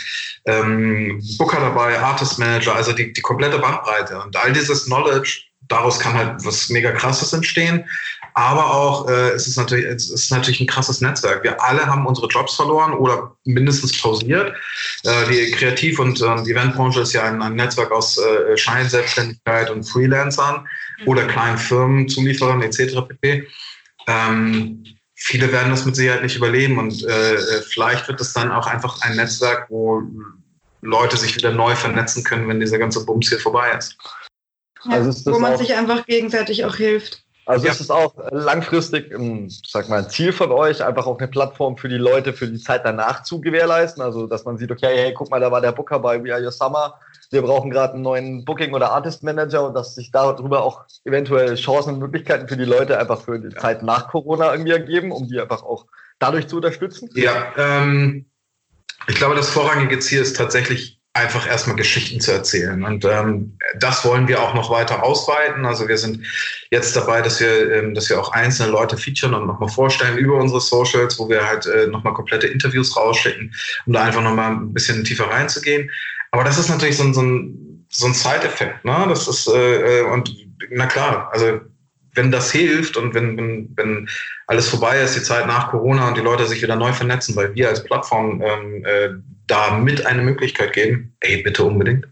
ähm, 0.47 1.21
Booker 1.37 1.61
dabei, 1.61 1.99
Artist 1.99 2.39
Manager. 2.39 2.77
Also 2.77 2.93
die, 2.93 3.13
die 3.13 3.21
komplette 3.21 3.59
Bandbreite. 3.59 4.23
Und 4.23 4.37
all 4.37 4.53
dieses 4.53 4.85
Knowledge, 4.85 5.41
daraus 5.67 5.99
kann 5.99 6.15
halt 6.15 6.45
was 6.45 6.69
mega 6.69 6.93
Krasses 6.93 7.33
entstehen. 7.33 7.85
Aber 8.35 8.75
auch 8.75 9.09
äh, 9.09 9.31
es 9.31 9.47
ist 9.47 9.57
natürlich, 9.57 9.87
es 9.87 10.11
ist 10.11 10.31
natürlich 10.31 10.61
ein 10.61 10.67
krasses 10.67 11.01
Netzwerk. 11.01 11.43
Wir 11.43 11.63
alle 11.63 11.87
haben 11.87 12.07
unsere 12.07 12.29
Jobs 12.29 12.55
verloren 12.55 12.93
oder 12.93 13.37
mindestens 13.45 14.01
pausiert. 14.01 14.55
Äh, 15.05 15.27
die 15.29 15.51
Kreativ- 15.53 15.99
und 15.99 16.21
äh, 16.21 16.25
Eventbranche 16.25 17.01
ist 17.01 17.13
ja 17.13 17.25
ein, 17.25 17.43
ein 17.43 17.55
Netzwerk 17.55 17.91
aus 17.91 18.19
äh, 18.19 18.57
Scheinselbstständigkeit 18.57 19.71
und 19.71 19.85
Freelancern 19.85 20.67
mhm. 21.01 21.09
oder 21.09 21.27
kleinen 21.27 21.59
Firmen, 21.59 22.09
Zulieferern 22.09 22.63
etc. 22.63 22.97
pp. 23.09 23.49
Ähm, 24.07 24.85
viele 25.15 25.53
werden 25.53 25.71
das 25.71 25.85
mit 25.85 25.97
Sicherheit 25.97 26.23
nicht 26.23 26.37
überleben 26.37 26.79
und 26.79 27.05
äh, 27.05 27.35
äh, 27.35 27.63
vielleicht 27.63 28.09
wird 28.09 28.21
es 28.21 28.33
dann 28.33 28.53
auch 28.53 28.67
einfach 28.67 29.01
ein 29.03 29.17
Netzwerk, 29.17 29.67
wo 29.69 30.03
Leute 30.81 31.17
sich 31.17 31.35
wieder 31.35 31.51
neu 31.51 31.75
vernetzen 31.75 32.23
können, 32.23 32.49
wenn 32.49 32.61
dieser 32.61 32.79
ganze 32.79 33.05
Bums 33.05 33.29
hier 33.29 33.41
vorbei 33.41 33.73
ist. 33.77 33.97
Ja, 34.85 34.93
also 34.93 35.33
wo 35.33 35.39
man 35.41 35.59
sich 35.59 35.75
einfach 35.75 36.07
gegenseitig 36.07 36.65
auch 36.65 36.77
hilft. 36.77 37.25
Also 37.49 37.65
ja. 37.65 37.73
ist 37.73 37.81
es 37.81 37.91
auch 37.91 38.13
langfristig, 38.31 39.11
ein, 39.11 39.49
sag 39.67 39.89
mal, 39.89 40.01
ein 40.01 40.11
Ziel 40.11 40.33
von 40.33 40.53
euch, 40.53 40.85
einfach 40.85 41.07
auch 41.07 41.19
eine 41.19 41.29
Plattform 41.29 41.79
für 41.79 41.89
die 41.89 41.97
Leute 41.97 42.35
für 42.35 42.47
die 42.47 42.59
Zeit 42.59 42.85
danach 42.85 43.23
zu 43.23 43.41
gewährleisten. 43.41 44.03
Also 44.03 44.27
dass 44.27 44.45
man 44.45 44.59
sieht, 44.59 44.71
okay, 44.71 44.95
hey, 44.95 45.15
guck 45.15 45.31
mal, 45.31 45.41
da 45.41 45.51
war 45.51 45.63
der 45.63 45.73
Booker 45.73 45.99
bei 45.99 46.23
We 46.23 46.31
Are 46.31 46.45
Your 46.45 46.53
Summer. 46.53 47.01
Wir 47.31 47.41
brauchen 47.41 47.71
gerade 47.71 47.95
einen 47.95 48.03
neuen 48.03 48.45
Booking- 48.45 48.75
oder 48.75 48.93
Artist 48.93 49.23
Manager 49.23 49.67
und 49.67 49.73
dass 49.73 49.95
sich 49.95 50.11
darüber 50.11 50.63
auch 50.63 50.85
eventuell 51.07 51.55
Chancen 51.55 51.95
und 51.95 52.01
Möglichkeiten 52.01 52.49
für 52.49 52.59
die 52.59 52.67
Leute 52.67 52.99
einfach 52.99 53.23
für 53.23 53.39
die 53.39 53.49
ja. 53.49 53.59
Zeit 53.59 53.83
nach 53.83 54.09
Corona 54.09 54.53
irgendwie 54.53 54.73
ergeben, 54.73 55.11
um 55.11 55.27
die 55.27 55.41
einfach 55.41 55.63
auch 55.63 55.87
dadurch 56.19 56.49
zu 56.49 56.57
unterstützen. 56.57 57.09
Ja, 57.15 57.55
ähm, 57.57 58.27
ich 59.07 59.15
glaube, 59.15 59.37
das 59.37 59.49
vorrangige 59.49 59.99
Ziel 60.01 60.21
ist 60.21 60.37
tatsächlich 60.37 60.98
einfach 61.15 61.49
erstmal 61.49 61.77
Geschichten 61.77 62.21
zu 62.21 62.33
erzählen. 62.33 62.85
Und 62.85 63.05
ähm, 63.05 63.59
das 63.81 64.05
wollen 64.05 64.29
wir 64.29 64.41
auch 64.43 64.55
noch 64.55 64.71
weiter 64.71 65.03
ausweiten. 65.03 65.67
Also 65.67 65.89
wir 65.89 65.99
sind 65.99 66.25
jetzt 66.71 66.95
dabei, 66.95 67.23
dass 67.23 67.41
wir, 67.41 67.73
ähm, 67.73 67.95
dass 67.95 68.09
wir 68.09 68.21
auch 68.21 68.33
einzelne 68.33 68.71
Leute 68.71 68.97
featuren 68.97 69.35
und 69.35 69.47
nochmal 69.47 69.69
vorstellen 69.69 70.17
über 70.17 70.37
unsere 70.37 70.61
Socials, 70.61 71.19
wo 71.19 71.29
wir 71.29 71.47
halt 71.47 71.67
äh, 71.67 71.87
nochmal 71.89 72.15
komplette 72.15 72.47
Interviews 72.47 72.97
rausschicken, 72.97 73.53
um 73.87 73.93
da 73.93 74.05
einfach 74.05 74.23
nochmal 74.23 74.53
ein 74.53 74.73
bisschen 74.73 75.05
tiefer 75.05 75.29
reinzugehen. 75.29 75.91
Aber 76.31 76.45
das 76.45 76.59
ist 76.59 76.69
natürlich 76.69 76.97
so 76.97 77.05
ein, 77.05 77.15
so 77.15 77.23
ein, 77.23 77.87
so 77.91 78.07
ein 78.07 78.15
Side-Effekt. 78.15 78.85
Ne? 78.85 79.07
Das 79.09 79.27
ist, 79.27 79.49
äh, 79.49 80.01
äh 80.01 80.03
und 80.03 80.35
na 80.71 80.87
klar, 80.87 81.31
also 81.33 81.61
wenn 82.19 82.33
das 82.33 82.51
hilft 82.51 82.97
und 82.97 83.15
wenn, 83.15 83.39
wenn, 83.39 83.73
wenn 83.77 84.09
alles 84.49 84.69
vorbei 84.69 85.01
ist, 85.01 85.17
die 85.17 85.23
Zeit 85.23 85.47
nach 85.47 85.71
Corona 85.71 86.09
und 86.09 86.17
die 86.17 86.23
Leute 86.23 86.47
sich 86.47 86.61
wieder 86.61 86.77
neu 86.77 86.93
vernetzen, 86.93 87.37
weil 87.37 87.55
wir 87.55 87.69
als 87.69 87.85
Plattform 87.85 88.43
ähm, 88.43 88.85
äh, 88.85 89.11
da 89.47 89.79
mit 89.79 90.05
eine 90.05 90.23
Möglichkeit 90.23 90.73
geben, 90.73 91.17
ey, 91.21 91.43
bitte 91.43 91.65
unbedingt. 91.65 92.07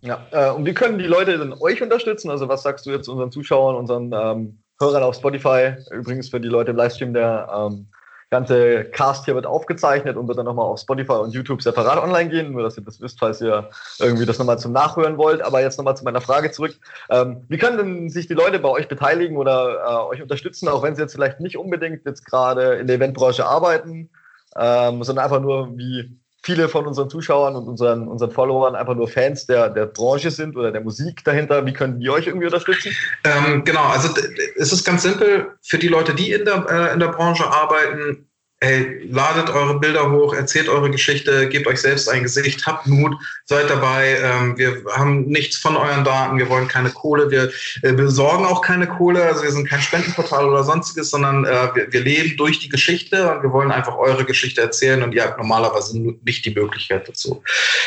Ja, 0.00 0.26
äh, 0.32 0.50
und 0.50 0.66
wie 0.66 0.74
können 0.74 0.98
die 0.98 1.06
Leute 1.06 1.38
denn 1.38 1.52
euch 1.52 1.80
unterstützen? 1.80 2.30
Also 2.30 2.48
was 2.48 2.62
sagst 2.62 2.86
du 2.86 2.90
jetzt 2.90 3.08
unseren 3.08 3.30
Zuschauern, 3.30 3.76
unseren 3.76 4.12
ähm, 4.12 4.58
Hörern 4.80 5.04
auf 5.04 5.14
Spotify? 5.14 5.74
Übrigens 5.92 6.28
für 6.28 6.40
die 6.40 6.48
Leute 6.48 6.72
im 6.72 6.76
Livestream, 6.76 7.14
der 7.14 7.48
ähm, 7.52 7.88
ganze 8.30 8.84
Cast 8.84 9.24
hier 9.24 9.34
wird 9.34 9.46
aufgezeichnet 9.46 10.16
und 10.16 10.28
wird 10.28 10.38
dann 10.38 10.44
nochmal 10.44 10.66
auf 10.66 10.80
Spotify 10.80 11.12
und 11.12 11.32
YouTube 11.32 11.62
separat 11.62 12.02
online 12.02 12.28
gehen, 12.28 12.52
nur 12.52 12.62
dass 12.62 12.76
ihr 12.76 12.84
das 12.84 13.00
wisst, 13.00 13.18
falls 13.18 13.40
ihr 13.40 13.70
irgendwie 13.98 14.26
das 14.26 14.38
nochmal 14.38 14.58
zum 14.58 14.72
Nachhören 14.72 15.16
wollt. 15.16 15.40
Aber 15.40 15.60
jetzt 15.60 15.78
nochmal 15.78 15.96
zu 15.96 16.04
meiner 16.04 16.20
Frage 16.20 16.50
zurück. 16.50 16.78
Ähm, 17.10 17.44
wie 17.48 17.58
können 17.58 17.78
denn 17.78 18.10
sich 18.10 18.26
die 18.26 18.34
Leute 18.34 18.58
bei 18.58 18.68
euch 18.68 18.88
beteiligen 18.88 19.36
oder 19.36 19.84
äh, 19.84 20.14
euch 20.14 20.22
unterstützen, 20.22 20.68
auch 20.68 20.82
wenn 20.82 20.94
sie 20.94 21.02
jetzt 21.02 21.14
vielleicht 21.14 21.40
nicht 21.40 21.56
unbedingt 21.56 22.04
jetzt 22.04 22.24
gerade 22.26 22.74
in 22.74 22.86
der 22.86 22.96
Eventbranche 22.96 23.46
arbeiten, 23.46 24.10
ähm, 24.56 25.02
sondern 25.02 25.24
einfach 25.24 25.40
nur 25.40 25.76
wie 25.78 26.17
viele 26.42 26.68
von 26.68 26.86
unseren 26.86 27.10
Zuschauern 27.10 27.56
und 27.56 27.68
unseren, 27.68 28.08
unseren 28.08 28.30
Followern 28.30 28.74
einfach 28.74 28.94
nur 28.94 29.08
Fans 29.08 29.46
der, 29.46 29.70
der 29.70 29.86
Branche 29.86 30.30
sind 30.30 30.56
oder 30.56 30.70
der 30.70 30.80
Musik 30.80 31.24
dahinter. 31.24 31.66
Wie 31.66 31.72
können 31.72 32.00
die 32.00 32.10
euch 32.10 32.26
irgendwie 32.26 32.46
unterstützen? 32.46 32.94
Ähm, 33.24 33.64
genau, 33.64 33.84
also 33.84 34.08
es 34.56 34.72
ist 34.72 34.84
ganz 34.84 35.02
simpel 35.02 35.52
für 35.62 35.78
die 35.78 35.88
Leute, 35.88 36.14
die 36.14 36.32
in 36.32 36.44
der, 36.44 36.66
äh, 36.70 36.94
in 36.94 37.00
der 37.00 37.08
Branche 37.08 37.44
arbeiten 37.46 38.27
Hey, 38.60 39.06
ladet 39.08 39.50
eure 39.50 39.78
Bilder 39.78 40.10
hoch, 40.10 40.34
erzählt 40.34 40.68
eure 40.68 40.90
Geschichte, 40.90 41.48
gebt 41.48 41.68
euch 41.68 41.80
selbst 41.80 42.08
ein 42.08 42.24
Gesicht, 42.24 42.66
habt 42.66 42.88
Mut, 42.88 43.14
seid 43.44 43.70
dabei. 43.70 44.18
Ähm, 44.20 44.58
wir 44.58 44.82
haben 44.96 45.26
nichts 45.26 45.58
von 45.58 45.76
euren 45.76 46.02
Daten, 46.02 46.38
wir 46.38 46.48
wollen 46.48 46.66
keine 46.66 46.90
Kohle, 46.90 47.30
wir 47.30 47.52
äh, 47.82 47.92
besorgen 47.92 48.44
auch 48.46 48.60
keine 48.60 48.88
Kohle, 48.88 49.22
also 49.22 49.44
wir 49.44 49.52
sind 49.52 49.68
kein 49.68 49.80
Spendenportal 49.80 50.48
oder 50.48 50.64
sonstiges, 50.64 51.10
sondern 51.10 51.44
äh, 51.44 51.68
wir, 51.72 51.92
wir, 51.92 52.00
leben 52.00 52.36
durch 52.36 52.58
die 52.58 52.68
Geschichte 52.68 53.30
und 53.32 53.44
wir 53.44 53.52
wollen 53.52 53.70
einfach 53.70 53.96
eure 53.96 54.24
Geschichte 54.24 54.60
erzählen 54.60 55.04
und 55.04 55.14
ihr 55.14 55.22
habt 55.22 55.38
normalerweise 55.38 55.96
nicht 56.24 56.44
die 56.44 56.50
Möglichkeit 56.50 57.08
dazu. 57.08 57.44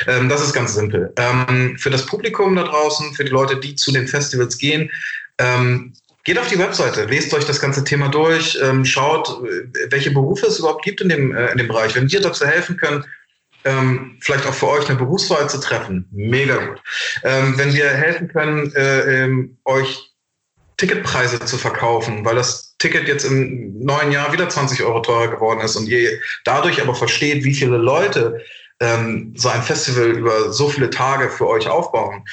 Ähm, 0.08 0.30
das 0.30 0.42
ist 0.42 0.54
ganz 0.54 0.74
simpel. 0.74 1.12
Ähm, 1.18 1.76
für 1.78 1.90
das 1.90 2.06
Publikum 2.06 2.56
da 2.56 2.64
draußen, 2.64 3.14
für 3.14 3.26
die 3.26 3.32
Leute, 3.32 3.58
die 3.58 3.76
zu 3.76 3.92
den 3.92 4.08
Festivals 4.08 4.58
gehen, 4.58 4.90
ähm, 5.38 5.94
Geht 6.24 6.38
auf 6.38 6.48
die 6.48 6.60
Webseite, 6.60 7.06
lest 7.06 7.34
euch 7.34 7.46
das 7.46 7.60
ganze 7.60 7.84
Thema 7.84 8.10
durch, 8.10 8.58
ähm, 8.62 8.86
schaut, 8.86 9.42
welche 9.90 10.12
Berufe 10.12 10.46
es 10.48 10.60
überhaupt 10.60 10.84
gibt 10.84 11.02
in 11.02 11.10
dem, 11.10 11.36
äh, 11.36 11.52
in 11.52 11.58
dem 11.58 11.68
Bereich. 11.68 11.96
Wenn 11.96 12.12
wir 12.12 12.22
dazu 12.22 12.46
helfen 12.46 12.78
können, 12.78 13.06
ähm, 13.64 14.18
vielleicht 14.22 14.46
auch 14.46 14.54
für 14.54 14.68
euch 14.68 14.88
eine 14.88 14.98
Berufswahl 14.98 15.50
zu 15.50 15.60
treffen, 15.60 16.08
mega 16.12 16.58
gut. 16.58 16.82
Ähm, 17.24 17.58
wenn 17.58 17.74
wir 17.74 17.90
helfen 17.90 18.28
können, 18.28 18.74
äh, 18.76 19.24
ähm, 19.24 19.58
euch 19.66 20.12
Ticketpreise 20.78 21.40
zu 21.42 21.58
verkaufen, 21.58 22.26
weil 22.26 22.36
das 22.36 22.76
Ticket 22.78 23.08
jetzt 23.08 23.24
im 23.24 23.80
neuen 23.80 24.12
Jahr 24.12 24.34
wieder 24.34 24.50
20 24.50 24.84
Euro 24.84 25.00
teurer 25.02 25.28
geworden 25.28 25.62
ist 25.62 25.76
und 25.76 25.88
ihr 25.88 26.20
dadurch 26.44 26.82
aber 26.82 26.96
versteht, 26.96 27.44
wie 27.44 27.54
viele 27.54 27.78
Leute 27.78 28.44
ähm, 28.80 29.34
so 29.38 29.50
ein 29.50 29.62
Festival 29.62 30.10
über 30.10 30.52
so 30.52 30.70
viele 30.70 30.90
Tage 30.90 31.30
für 31.30 31.48
euch 31.48 31.68
aufbauen, 31.68 32.26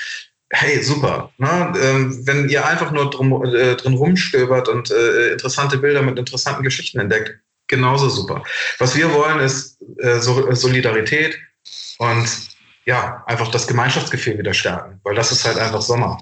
hey, 0.50 0.82
super. 0.82 1.32
Ne? 1.38 1.72
Ähm, 1.80 2.26
wenn 2.26 2.48
ihr 2.48 2.66
einfach 2.66 2.90
nur 2.90 3.10
drum, 3.10 3.44
äh, 3.44 3.76
drin 3.76 3.94
rumstöbert 3.94 4.68
und 4.68 4.90
äh, 4.90 5.32
interessante 5.32 5.78
Bilder 5.78 6.02
mit 6.02 6.18
interessanten 6.18 6.62
Geschichten 6.62 6.98
entdeckt, 6.98 7.38
genauso 7.66 8.08
super. 8.08 8.42
Was 8.78 8.96
wir 8.96 9.12
wollen, 9.12 9.40
ist 9.40 9.78
äh, 9.98 10.18
Solidarität 10.20 11.38
und 11.98 12.28
ja, 12.86 13.22
einfach 13.26 13.50
das 13.50 13.66
Gemeinschaftsgefühl 13.66 14.38
wieder 14.38 14.54
stärken, 14.54 14.98
weil 15.04 15.14
das 15.14 15.30
ist 15.30 15.44
halt 15.44 15.58
einfach 15.58 15.82
Sommer. 15.82 16.18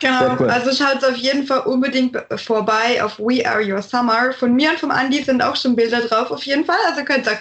Genau, 0.00 0.36
cool. 0.38 0.48
also 0.48 0.72
schaut 0.72 1.04
auf 1.04 1.16
jeden 1.16 1.46
Fall 1.46 1.60
unbedingt 1.60 2.16
vorbei 2.36 3.02
auf 3.02 3.18
We 3.18 3.44
Are 3.44 3.62
Your 3.64 3.82
Summer. 3.82 4.32
Von 4.32 4.54
mir 4.54 4.70
und 4.70 4.80
vom 4.80 4.90
Andi 4.90 5.22
sind 5.22 5.42
auch 5.42 5.56
schon 5.56 5.74
Bilder 5.74 6.00
drauf, 6.00 6.30
auf 6.30 6.44
jeden 6.44 6.64
Fall. 6.64 6.78
Also 6.88 7.04
könnt 7.04 7.26
ihr 7.26 7.38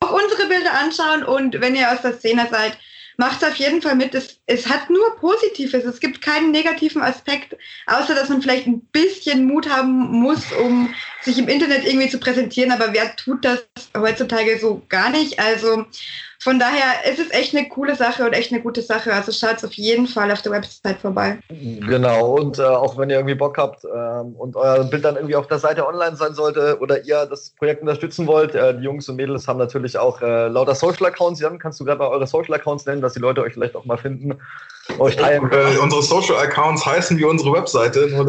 auch 0.00 0.12
unsere 0.12 0.48
Bilder 0.48 0.72
anschauen 0.72 1.22
und 1.24 1.60
wenn 1.60 1.76
ihr 1.76 1.90
aus 1.90 2.02
der 2.02 2.14
Szene 2.14 2.48
seid, 2.50 2.78
macht 3.18 3.44
auf 3.44 3.56
jeden 3.56 3.82
Fall 3.82 3.96
mit. 3.96 4.14
Es, 4.14 4.38
es 4.46 4.68
hat 4.68 4.88
nur 4.88 5.16
Positives. 5.16 5.84
Es 5.84 6.00
gibt 6.00 6.22
keinen 6.22 6.52
negativen 6.52 7.02
Aspekt, 7.02 7.56
außer 7.86 8.14
dass 8.14 8.28
man 8.28 8.40
vielleicht 8.40 8.66
ein 8.66 8.80
bisschen 8.92 9.44
Mut 9.44 9.68
haben 9.68 9.92
muss, 9.92 10.52
um 10.52 10.94
sich 11.22 11.36
im 11.36 11.48
Internet 11.48 11.84
irgendwie 11.84 12.08
zu 12.08 12.18
präsentieren. 12.18 12.70
Aber 12.70 12.92
wer 12.94 13.14
tut 13.16 13.44
das 13.44 13.66
heutzutage 13.96 14.58
so 14.58 14.82
gar 14.88 15.10
nicht? 15.10 15.40
Also 15.40 15.84
von 16.40 16.60
daher 16.60 17.10
ist 17.10 17.18
es 17.18 17.32
echt 17.32 17.54
eine 17.56 17.68
coole 17.68 17.96
Sache 17.96 18.24
und 18.24 18.32
echt 18.32 18.52
eine 18.52 18.62
gute 18.62 18.80
Sache. 18.80 19.12
Also 19.12 19.32
schaut 19.32 19.62
auf 19.64 19.72
jeden 19.72 20.06
Fall 20.06 20.30
auf 20.30 20.40
der 20.42 20.52
Website 20.52 21.00
vorbei. 21.00 21.38
Genau, 21.48 22.36
und 22.36 22.60
äh, 22.60 22.62
auch 22.62 22.96
wenn 22.96 23.10
ihr 23.10 23.16
irgendwie 23.16 23.34
Bock 23.34 23.58
habt 23.58 23.84
ähm, 23.84 24.36
und 24.36 24.54
euer 24.54 24.84
Bild 24.84 25.04
dann 25.04 25.16
irgendwie 25.16 25.34
auf 25.34 25.48
der 25.48 25.58
Seite 25.58 25.84
online 25.84 26.14
sein 26.14 26.34
sollte 26.34 26.78
oder 26.80 27.04
ihr 27.04 27.26
das 27.26 27.50
Projekt 27.50 27.82
unterstützen 27.82 28.28
wollt, 28.28 28.54
äh, 28.54 28.76
die 28.76 28.84
Jungs 28.84 29.08
und 29.08 29.16
Mädels 29.16 29.48
haben 29.48 29.58
natürlich 29.58 29.98
auch 29.98 30.22
äh, 30.22 30.46
lauter 30.46 30.76
Social 30.76 31.06
Accounts. 31.06 31.40
Jan, 31.40 31.58
kannst 31.58 31.80
du 31.80 31.84
gerade 31.84 31.98
mal 31.98 32.08
eure 32.08 32.26
Social 32.26 32.54
Accounts 32.54 32.86
nennen, 32.86 33.02
dass 33.02 33.14
die 33.14 33.20
Leute 33.20 33.42
euch 33.42 33.54
vielleicht 33.54 33.74
auch 33.74 33.84
mal 33.84 33.98
finden, 33.98 34.38
euch 34.98 35.16
teilen 35.16 35.50
können? 35.50 35.76
Äh, 35.76 35.80
unsere 35.80 36.02
Social 36.02 36.36
Accounts 36.36 36.86
heißen 36.86 37.18
wie 37.18 37.24
unsere 37.24 37.52
Webseite, 37.52 38.06
nur 38.06 38.28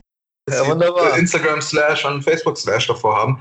ja, 0.50 0.66
wunderbar. 0.66 1.16
Instagram 1.16 1.62
slash 1.62 2.06
und 2.06 2.24
Facebook 2.24 2.58
slash 2.58 2.88
davor 2.88 3.16
haben. 3.16 3.39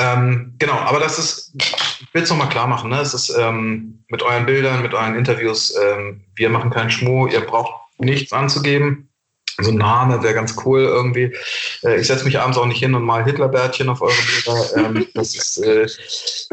Ähm, 0.00 0.54
genau, 0.58 0.72
aber 0.72 0.98
das 0.98 1.18
ist, 1.18 1.52
ich 2.00 2.14
will 2.14 2.22
es 2.22 2.30
nochmal 2.30 2.48
klar 2.48 2.66
machen, 2.66 2.90
ne? 2.90 3.00
es 3.00 3.12
ist 3.12 3.30
ähm, 3.38 4.02
mit 4.08 4.22
euren 4.22 4.46
Bildern, 4.46 4.82
mit 4.82 4.94
euren 4.94 5.14
Interviews, 5.14 5.74
ähm, 5.76 6.24
wir 6.36 6.48
machen 6.48 6.70
keinen 6.70 6.90
Schmuh, 6.90 7.26
ihr 7.26 7.42
braucht 7.42 7.74
nichts 7.98 8.32
anzugeben. 8.32 9.06
So 9.58 9.72
ein 9.72 9.76
Name 9.76 10.22
wäre 10.22 10.32
ganz 10.32 10.56
cool 10.64 10.80
irgendwie. 10.80 11.34
Äh, 11.82 12.00
ich 12.00 12.06
setze 12.06 12.24
mich 12.24 12.38
abends 12.38 12.56
auch 12.56 12.64
nicht 12.64 12.78
hin 12.78 12.94
und 12.94 13.02
mal 13.02 13.24
Hitlerbärtchen 13.24 13.90
auf 13.90 14.00
eure 14.00 14.14
Bilder. 14.14 14.76
Ähm, 14.76 15.06
das 15.12 15.34
ist, 15.34 15.58
äh, 15.58 15.86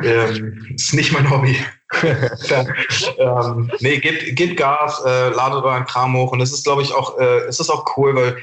ähm, 0.03 0.73
ist 0.75 0.93
nicht 0.93 1.13
mein 1.13 1.29
Hobby. 1.29 1.57
ähm, 3.17 3.71
nee, 3.79 3.99
gebt, 3.99 4.35
gebt 4.35 4.57
Gas, 4.57 5.01
äh, 5.05 5.29
ladet 5.29 5.63
euren 5.63 5.85
Kram 5.85 6.17
hoch 6.17 6.33
und 6.33 6.41
es 6.41 6.51
ist, 6.51 6.65
glaube 6.65 6.81
ich, 6.81 6.91
auch, 6.91 7.17
äh, 7.17 7.45
es 7.47 7.61
ist 7.61 7.69
auch 7.69 7.85
cool, 7.95 8.13
weil 8.13 8.37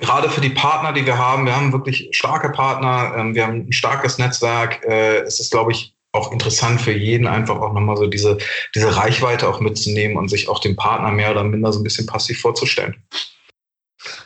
gerade 0.00 0.30
für 0.30 0.40
die 0.40 0.50
Partner, 0.50 0.92
die 0.92 1.06
wir 1.06 1.18
haben, 1.18 1.46
wir 1.46 1.54
haben 1.54 1.72
wirklich 1.72 2.08
starke 2.12 2.50
Partner, 2.50 3.14
ähm, 3.16 3.34
wir 3.34 3.46
haben 3.46 3.66
ein 3.68 3.72
starkes 3.72 4.18
Netzwerk. 4.18 4.84
Äh, 4.84 5.20
es 5.20 5.40
ist, 5.40 5.50
glaube 5.50 5.72
ich, 5.72 5.94
auch 6.12 6.32
interessant 6.32 6.80
für 6.80 6.92
jeden, 6.92 7.26
einfach 7.26 7.60
auch 7.60 7.72
nochmal 7.72 7.96
so 7.96 8.06
diese, 8.06 8.38
diese 8.74 8.96
Reichweite 8.96 9.48
auch 9.48 9.60
mitzunehmen 9.60 10.16
und 10.16 10.28
sich 10.28 10.48
auch 10.48 10.58
dem 10.58 10.74
Partner 10.74 11.12
mehr 11.12 11.30
oder 11.30 11.44
minder 11.44 11.72
so 11.72 11.80
ein 11.80 11.84
bisschen 11.84 12.06
passiv 12.06 12.40
vorzustellen. 12.40 13.02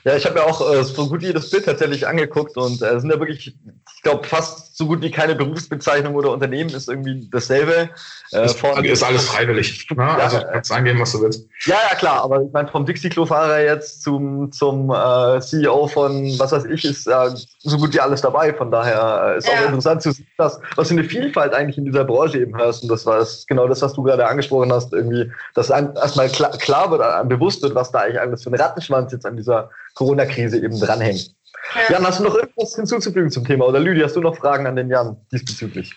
Ja, 0.05 0.17
ich 0.17 0.25
habe 0.25 0.37
mir 0.37 0.45
auch 0.45 0.73
äh, 0.73 0.85
so 0.85 1.09
gut 1.09 1.23
jedes 1.23 1.51
Bild 1.51 1.65
tatsächlich 1.65 2.07
angeguckt 2.07 2.57
und 2.57 2.81
äh, 2.81 3.01
sind 3.01 3.11
ja 3.11 3.19
wirklich, 3.19 3.49
ich 3.49 4.03
glaube, 4.03 4.27
fast 4.27 4.64
so 4.77 4.87
gut 4.87 5.03
wie 5.03 5.11
keine 5.13 5.37
Berufsbezeichnung 5.37 6.17
oder 6.17 6.33
Unternehmen 6.33 6.71
ist 6.71 6.89
irgendwie 6.89 7.29
dasselbe. 7.31 7.91
Äh, 8.33 8.49
von, 8.49 8.85
ist 8.85 9.05
alles 9.05 9.27
freiwillig. 9.27 9.87
Ne? 9.95 10.03
Ja, 10.03 10.17
also 10.17 10.41
kannst 10.51 10.73
angeben, 10.73 10.99
was 10.99 11.13
du 11.13 11.23
willst. 11.23 11.47
Ja, 11.65 11.77
ja, 11.89 11.95
klar, 11.95 12.25
aber 12.25 12.43
ich 12.43 12.53
meine, 12.53 12.67
vom 12.67 12.85
Dixie-Klo-Fahrer 12.85 13.61
jetzt 13.61 14.03
zum, 14.03 14.51
zum 14.51 14.91
äh, 14.91 15.41
CEO 15.41 15.87
von 15.87 16.37
was 16.41 16.51
weiß 16.51 16.65
ich, 16.65 16.85
ist 16.85 17.07
äh, 17.07 17.31
so 17.61 17.77
gut 17.77 17.95
wie 17.95 18.01
alles 18.01 18.21
dabei. 18.21 18.53
Von 18.53 18.73
daher 18.73 19.35
äh, 19.35 19.39
ist 19.39 19.47
ja. 19.47 19.55
auch 19.55 19.67
interessant 19.67 20.03
zu 20.03 20.11
sehen, 20.11 20.27
dass, 20.39 20.59
was 20.75 20.89
für 20.89 20.95
eine 20.95 21.05
Vielfalt 21.05 21.55
eigentlich 21.55 21.79
in 21.79 21.85
dieser 21.85 22.05
Branche 22.05 22.41
eben 22.41 22.57
hast. 22.59 22.83
Und 22.83 22.89
das 22.89 23.07
war 23.07 23.19
das, 23.19 23.47
genau 23.47 23.69
das, 23.69 23.81
was 23.81 23.93
du 23.93 24.03
gerade 24.03 24.27
angesprochen 24.27 24.73
hast, 24.73 24.93
irgendwie, 24.93 25.31
dass 25.55 25.71
einem 25.71 25.95
erstmal 25.95 26.29
klar, 26.31 26.51
klar 26.51 26.91
wird, 26.91 27.01
einem 27.01 27.29
bewusst 27.29 27.63
wird, 27.63 27.77
was 27.77 27.93
da 27.93 28.01
eigentlich 28.01 28.21
alles 28.21 28.43
für 28.43 28.51
ein 28.51 28.61
Rattenschwanz 28.61 29.13
jetzt 29.13 29.25
an 29.25 29.37
dieser 29.37 29.71
Corona-Krise 29.95 30.59
eben 30.59 30.81
dranhängt. 30.81 31.33
Ja. 31.75 31.95
Jan, 31.95 32.07
hast 32.07 32.21
du 32.21 32.25
noch 32.25 32.35
irgendwas 32.35 32.75
hinzuzufügen 32.75 33.31
zum 33.31 33.45
Thema? 33.45 33.67
Oder 33.67 33.81
Lydia, 33.81 34.05
hast 34.05 34.17
du 34.17 34.21
noch 34.21 34.37
Fragen 34.37 34.67
an 34.67 34.77
den 34.77 34.91
Jan 34.91 35.17
diesbezüglich? 35.33 35.95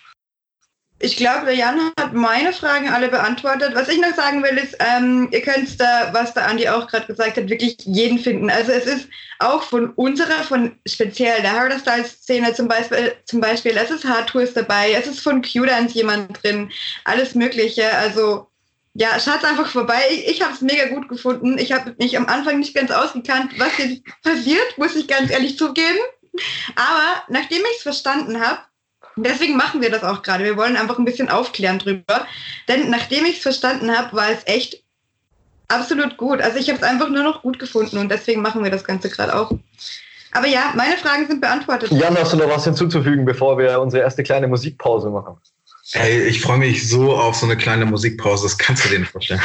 Ich 1.00 1.16
glaube, 1.16 1.46
der 1.46 1.54
Jan 1.54 1.92
hat 2.00 2.14
meine 2.14 2.52
Fragen 2.52 2.90
alle 2.90 3.10
beantwortet. 3.10 3.76
Was 3.76 3.88
ich 3.88 4.02
noch 4.02 4.16
sagen 4.16 4.42
will, 4.42 4.58
ist, 4.58 4.76
ähm, 4.80 5.30
ihr 5.32 5.42
könnt 5.42 5.80
da, 5.80 6.10
was 6.12 6.34
der 6.34 6.48
Andi 6.48 6.68
auch 6.70 6.88
gerade 6.88 7.06
gesagt 7.06 7.38
hat, 7.38 7.50
wirklich 7.50 7.78
jeden 7.84 8.18
finden. 8.18 8.50
Also 8.50 8.72
es 8.72 8.88
ist 8.88 9.08
auch 9.38 9.62
von 9.62 9.92
unserer, 9.92 10.44
von 10.44 10.76
speziell 10.88 11.40
der 11.44 11.54
Hardstyle-Szene 11.54 12.56
zum 12.56 12.68
Beispiel, 12.68 13.14
zum 13.26 13.42
Beispiel, 13.42 13.78
es 13.78 13.92
ist 13.92 14.06
Hardtours 14.06 14.54
dabei, 14.54 14.94
es 14.94 15.06
ist 15.06 15.20
von 15.20 15.44
Q-Dance 15.44 15.94
jemand 15.94 16.44
drin, 16.44 16.72
alles 17.04 17.36
Mögliche. 17.36 17.94
Also 17.96 18.48
ja, 19.00 19.20
schaut 19.20 19.46
einfach 19.46 19.68
vorbei. 19.68 20.02
Ich, 20.10 20.28
ich 20.28 20.42
habe 20.42 20.54
es 20.54 20.62
mega 20.62 20.88
gut 20.88 21.08
gefunden. 21.08 21.60
Ich 21.60 21.72
habe 21.72 21.96
mich 22.00 22.18
am 22.18 22.26
Anfang 22.26 22.58
nicht 22.58 22.74
ganz 22.74 22.90
ausgekannt, 22.90 23.52
was 23.60 23.78
jetzt 23.78 24.02
passiert, 24.24 24.78
muss 24.78 24.96
ich 24.96 25.08
ganz 25.08 25.30
ehrlich 25.30 25.56
zugeben. 25.56 26.00
Aber 26.76 27.24
nachdem 27.30 27.60
ich 27.60 27.78
es 27.78 27.84
verstanden 27.84 28.42
habe, 28.42 28.58
deswegen 29.16 29.56
machen 29.56 29.82
wir 29.82 29.92
das 29.92 30.04
auch 30.04 30.24
gerade. 30.24 30.44
Wir 30.44 30.58
wollen 30.58 30.76
einfach 30.76 30.98
ein 30.98 31.06
bisschen 31.06 31.30
aufklären 31.30 31.78
drüber. 31.78 32.26
Denn 32.68 32.90
nachdem 32.90 33.26
ich 33.26 33.38
es 33.38 33.44
verstanden 33.44 33.96
habe, 33.96 34.16
war 34.16 34.32
es 34.32 34.40
echt 34.46 34.84
absolut 35.68 36.18
gut. 36.18 36.42
Also 36.42 36.58
ich 36.58 36.68
habe 36.70 36.80
es 36.80 36.84
einfach 36.84 37.10
nur 37.10 37.24
noch 37.24 37.44
gut 37.44 37.60
gefunden 37.60 38.00
und 38.00 38.10
deswegen 38.10 38.42
machen 38.42 38.64
wir 38.64 38.72
das 38.72 38.84
Ganze 38.84 39.10
gerade 39.10 39.36
auch. 39.36 39.52
Aber 40.32 40.48
ja, 40.48 40.74
meine 40.76 40.98
Fragen 40.98 41.28
sind 41.28 41.42
beantwortet. 41.42 41.92
Jan, 41.92 42.18
hast 42.18 42.34
du 42.34 42.38
noch 42.38 42.50
was 42.50 42.64
hinzuzufügen, 42.64 43.26
bevor 43.26 43.60
wir 43.60 43.80
unsere 43.80 44.02
erste 44.02 44.24
kleine 44.24 44.48
Musikpause 44.48 45.12
machen? 45.12 45.38
Hey, 45.94 46.24
ich 46.24 46.42
freue 46.42 46.58
mich 46.58 46.90
so 46.90 47.16
auf 47.16 47.36
so 47.36 47.46
eine 47.46 47.58
kleine 47.58 47.86
Musikpause, 47.86 48.44
das 48.44 48.58
kannst 48.58 48.86
du 48.86 48.90
dir 48.90 49.00
nicht 49.00 49.12
vorstellen. 49.12 49.42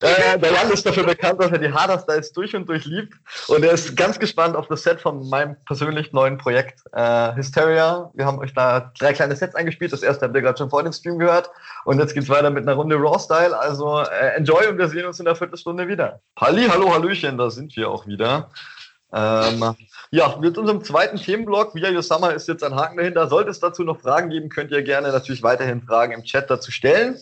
Äh, 0.00 0.38
der 0.38 0.52
Jan 0.52 0.70
ist 0.70 0.84
dafür 0.84 1.04
bekannt, 1.04 1.40
dass 1.40 1.50
er 1.50 1.58
die 1.58 1.72
Harder-Styles 1.72 2.32
durch 2.32 2.54
und 2.54 2.68
durch 2.68 2.84
liebt. 2.84 3.14
Und 3.48 3.64
er 3.64 3.72
ist 3.72 3.96
ganz 3.96 4.18
gespannt 4.18 4.54
auf 4.54 4.68
das 4.68 4.82
Set 4.82 5.00
von 5.00 5.26
meinem 5.30 5.56
persönlich 5.64 6.12
neuen 6.12 6.36
Projekt 6.36 6.80
äh, 6.92 7.34
Hysteria. 7.34 8.10
Wir 8.14 8.26
haben 8.26 8.38
euch 8.38 8.52
da 8.52 8.92
drei 8.98 9.14
kleine 9.14 9.34
Sets 9.34 9.54
eingespielt. 9.54 9.94
Das 9.94 10.02
erste 10.02 10.26
habt 10.26 10.36
ihr 10.36 10.42
gerade 10.42 10.58
schon 10.58 10.68
vor 10.68 10.82
dem 10.82 10.92
Stream 10.92 11.18
gehört. 11.18 11.50
Und 11.86 11.98
jetzt 11.98 12.12
geht's 12.12 12.28
weiter 12.28 12.50
mit 12.50 12.64
einer 12.64 12.74
Runde 12.74 12.96
Raw-Style. 12.96 13.58
Also 13.58 14.00
äh, 14.00 14.36
enjoy 14.36 14.66
und 14.66 14.76
wir 14.76 14.88
sehen 14.88 15.06
uns 15.06 15.18
in 15.18 15.24
der 15.24 15.34
Viertelstunde 15.34 15.88
wieder. 15.88 16.20
Halli, 16.38 16.66
hallo, 16.68 16.92
hallöchen, 16.92 17.38
da 17.38 17.48
sind 17.48 17.74
wir 17.74 17.88
auch 17.88 18.06
wieder. 18.06 18.50
Ähm, 19.14 19.74
ja, 20.10 20.36
mit 20.40 20.56
unserem 20.58 20.82
zweiten 20.84 21.16
Themenblock, 21.16 21.74
Via 21.74 22.00
Summer, 22.02 22.34
ist 22.34 22.48
jetzt 22.48 22.62
ein 22.62 22.74
Haken 22.74 22.96
dahinter. 22.96 23.28
Sollte 23.28 23.50
es 23.50 23.60
dazu 23.60 23.82
noch 23.82 24.00
Fragen 24.00 24.30
geben, 24.30 24.48
könnt 24.48 24.70
ihr 24.70 24.82
gerne 24.82 25.10
natürlich 25.12 25.42
weiterhin 25.42 25.82
Fragen 25.82 26.12
im 26.12 26.22
Chat 26.22 26.50
dazu 26.50 26.70
stellen. 26.70 27.16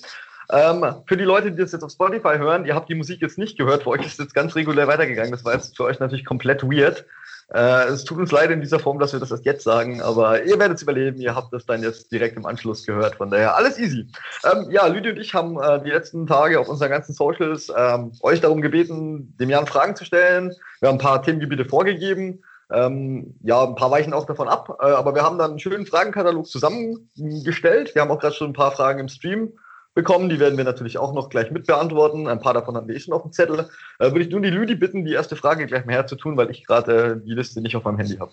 Ähm, 0.53 0.85
für 1.07 1.17
die 1.17 1.25
Leute, 1.25 1.51
die 1.51 1.61
das 1.63 1.73
jetzt 1.73 1.83
auf 1.83 1.91
Spotify 1.91 2.37
hören, 2.37 2.67
ihr 2.67 2.75
habt 2.75 2.89
die 2.89 2.95
Musik 2.95 3.23
jetzt 3.23 3.39
nicht 3.39 3.57
gehört, 3.57 3.85
für 3.85 3.91
euch 3.91 4.03
ist 4.03 4.13
es 4.13 4.19
jetzt 4.19 4.35
ganz 4.35 4.55
regulär 4.55 4.87
weitergegangen. 4.87 5.33
Das 5.33 5.45
war 5.45 5.55
jetzt 5.55 5.77
für 5.77 5.85
euch 5.85 6.01
natürlich 6.01 6.25
komplett 6.25 6.63
weird. 6.63 7.07
Äh, 7.53 7.89
es 7.89 8.05
tut 8.05 8.19
uns 8.19 8.33
leid 8.33 8.51
in 8.51 8.61
dieser 8.61 8.79
Form, 8.79 8.99
dass 8.99 9.13
wir 9.13 9.21
das 9.21 9.31
erst 9.31 9.45
jetzt 9.45 9.65
sagen, 9.65 10.03
aber 10.03 10.45
ihr 10.45 10.59
werdet 10.59 10.77
es 10.77 10.83
überleben. 10.83 11.21
Ihr 11.21 11.35
habt 11.35 11.53
das 11.53 11.67
dann 11.67 11.83
jetzt 11.83 12.11
direkt 12.11 12.37
im 12.37 12.47
Anschluss 12.47 12.87
gehört. 12.87 13.17
Von 13.17 13.31
daher 13.31 13.57
alles 13.57 13.79
easy. 13.79 14.07
Ähm, 14.45 14.71
ja, 14.71 14.87
Lüdi 14.87 15.11
und 15.11 15.19
ich 15.19 15.35
haben 15.35 15.61
äh, 15.61 15.83
die 15.83 15.91
letzten 15.91 16.27
Tage 16.27 16.59
auf 16.59 16.69
unseren 16.69 16.91
ganzen 16.91 17.15
Socials 17.15 17.73
ähm, 17.77 18.13
euch 18.23 18.41
darum 18.41 18.61
gebeten, 18.63 19.35
dem 19.39 19.51
Jan 19.51 19.67
Fragen 19.67 19.97
zu 19.97 20.05
stellen. 20.05 20.55
Wir 20.81 20.89
haben 20.89 20.97
ein 20.97 21.03
paar 21.03 21.23
Themengebiete 21.23 21.65
vorgegeben. 21.65 22.43
Ähm, 22.73 23.35
ja, 23.43 23.63
ein 23.65 23.75
paar 23.75 23.91
weichen 23.91 24.13
auch 24.13 24.27
davon 24.27 24.49
ab, 24.49 24.79
äh, 24.81 24.87
aber 24.87 25.15
wir 25.15 25.23
haben 25.23 25.39
dann 25.39 25.53
einen 25.53 25.61
schönen 25.61 25.87
Fragenkatalog 25.87 26.47
zusammengestellt. 26.47 27.95
Wir 27.95 28.03
haben 28.03 28.11
auch 28.11 28.19
gerade 28.19 28.35
schon 28.35 28.51
ein 28.51 28.55
paar 28.55 28.73
Fragen 28.73 29.01
im 29.01 29.09
Stream 29.09 29.53
bekommen. 29.95 30.29
Die 30.29 30.41
werden 30.41 30.57
wir 30.57 30.65
natürlich 30.65 30.99
auch 30.99 31.13
noch 31.13 31.29
gleich 31.29 31.51
mit 31.51 31.67
beantworten. 31.67 32.27
Ein 32.27 32.41
paar 32.41 32.55
davon 32.55 32.77
haben 32.77 32.89
wir 32.89 32.97
eh 32.97 33.01
schon 33.01 33.15
auf 33.15 33.23
dem 33.23 33.33
Zettel. 33.33 33.69
Äh, 33.99 34.11
würde 34.11 34.23
ich 34.23 34.31
nun 34.31 34.43
die 34.43 34.51
Lüdi 34.51 34.75
bitten, 34.75 35.05
die 35.05 35.13
erste 35.13 35.37
Frage 35.37 35.67
gleich 35.67 35.85
mal 35.85 35.95
herzutun, 35.95 36.37
weil 36.37 36.51
ich 36.51 36.67
gerade 36.67 37.21
äh, 37.23 37.27
die 37.27 37.35
Liste 37.35 37.61
nicht 37.61 37.77
auf 37.77 37.85
meinem 37.85 37.99
Handy 37.99 38.17
habe. 38.17 38.33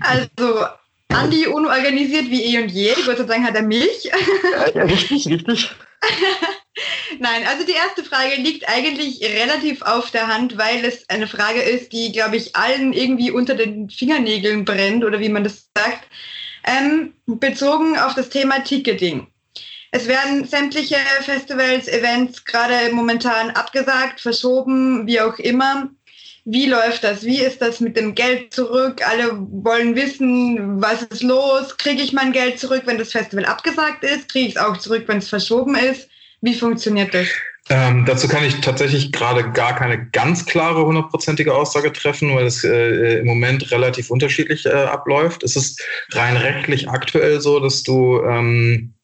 Also, 0.00 0.66
Andi 1.08 1.46
unorganisiert 1.46 2.26
wie 2.26 2.54
eh 2.54 2.62
und 2.62 2.70
je. 2.70 2.92
Gott 3.06 3.18
sei 3.18 3.24
Dank 3.24 3.46
hat 3.46 3.54
er 3.54 3.62
mich. 3.62 4.10
Ja, 4.74 4.82
richtig, 4.82 5.26
richtig. 5.28 5.74
Nein, 7.18 7.46
also 7.46 7.64
die 7.64 7.72
erste 7.72 8.04
Frage 8.04 8.34
liegt 8.36 8.68
eigentlich 8.68 9.22
relativ 9.22 9.82
auf 9.82 10.10
der 10.10 10.28
Hand, 10.28 10.58
weil 10.58 10.84
es 10.84 11.08
eine 11.08 11.26
Frage 11.26 11.62
ist, 11.62 11.92
die, 11.92 12.12
glaube 12.12 12.36
ich, 12.36 12.54
allen 12.54 12.92
irgendwie 12.92 13.30
unter 13.30 13.54
den 13.54 13.88
Fingernägeln 13.88 14.64
brennt 14.64 15.04
oder 15.04 15.20
wie 15.20 15.28
man 15.28 15.44
das 15.44 15.68
sagt, 15.76 16.06
ähm, 16.64 17.14
bezogen 17.26 17.98
auf 17.98 18.14
das 18.14 18.28
Thema 18.28 18.62
Ticketing. 18.62 19.26
Es 19.92 20.08
werden 20.08 20.44
sämtliche 20.44 20.96
Festivals, 21.22 21.88
Events 21.88 22.44
gerade 22.44 22.92
momentan 22.92 23.50
abgesagt, 23.50 24.20
verschoben, 24.20 25.06
wie 25.06 25.20
auch 25.20 25.38
immer. 25.38 25.90
Wie 26.44 26.66
läuft 26.66 27.02
das? 27.02 27.24
Wie 27.24 27.40
ist 27.40 27.62
das 27.62 27.80
mit 27.80 27.96
dem 27.96 28.14
Geld 28.14 28.52
zurück? 28.52 29.00
Alle 29.08 29.30
wollen 29.32 29.96
wissen, 29.96 30.80
was 30.80 31.02
ist 31.02 31.22
los? 31.22 31.76
Kriege 31.76 32.02
ich 32.02 32.12
mein 32.12 32.32
Geld 32.32 32.60
zurück, 32.60 32.82
wenn 32.84 32.98
das 32.98 33.12
Festival 33.12 33.46
abgesagt 33.46 34.04
ist? 34.04 34.28
Kriege 34.28 34.48
ich 34.48 34.56
es 34.56 34.62
auch 34.62 34.76
zurück, 34.76 35.04
wenn 35.06 35.18
es 35.18 35.28
verschoben 35.28 35.74
ist? 35.76 36.08
Wie 36.46 36.54
funktioniert 36.54 37.12
das? 37.12 37.26
Ähm, 37.68 38.04
dazu 38.04 38.28
kann 38.28 38.44
ich 38.44 38.60
tatsächlich 38.60 39.10
gerade 39.10 39.50
gar 39.50 39.74
keine 39.74 40.06
ganz 40.10 40.46
klare 40.46 40.86
hundertprozentige 40.86 41.52
Aussage 41.52 41.92
treffen, 41.92 42.32
weil 42.36 42.46
es 42.46 42.62
äh, 42.62 43.18
im 43.18 43.26
Moment 43.26 43.72
relativ 43.72 44.10
unterschiedlich 44.10 44.64
äh, 44.64 44.70
abläuft. 44.70 45.42
Es 45.42 45.56
ist 45.56 45.82
rein 46.12 46.36
rechtlich 46.36 46.88
aktuell 46.88 47.40
so, 47.40 47.58
dass 47.58 47.82
du 47.82 48.22
ähm, 48.22 48.94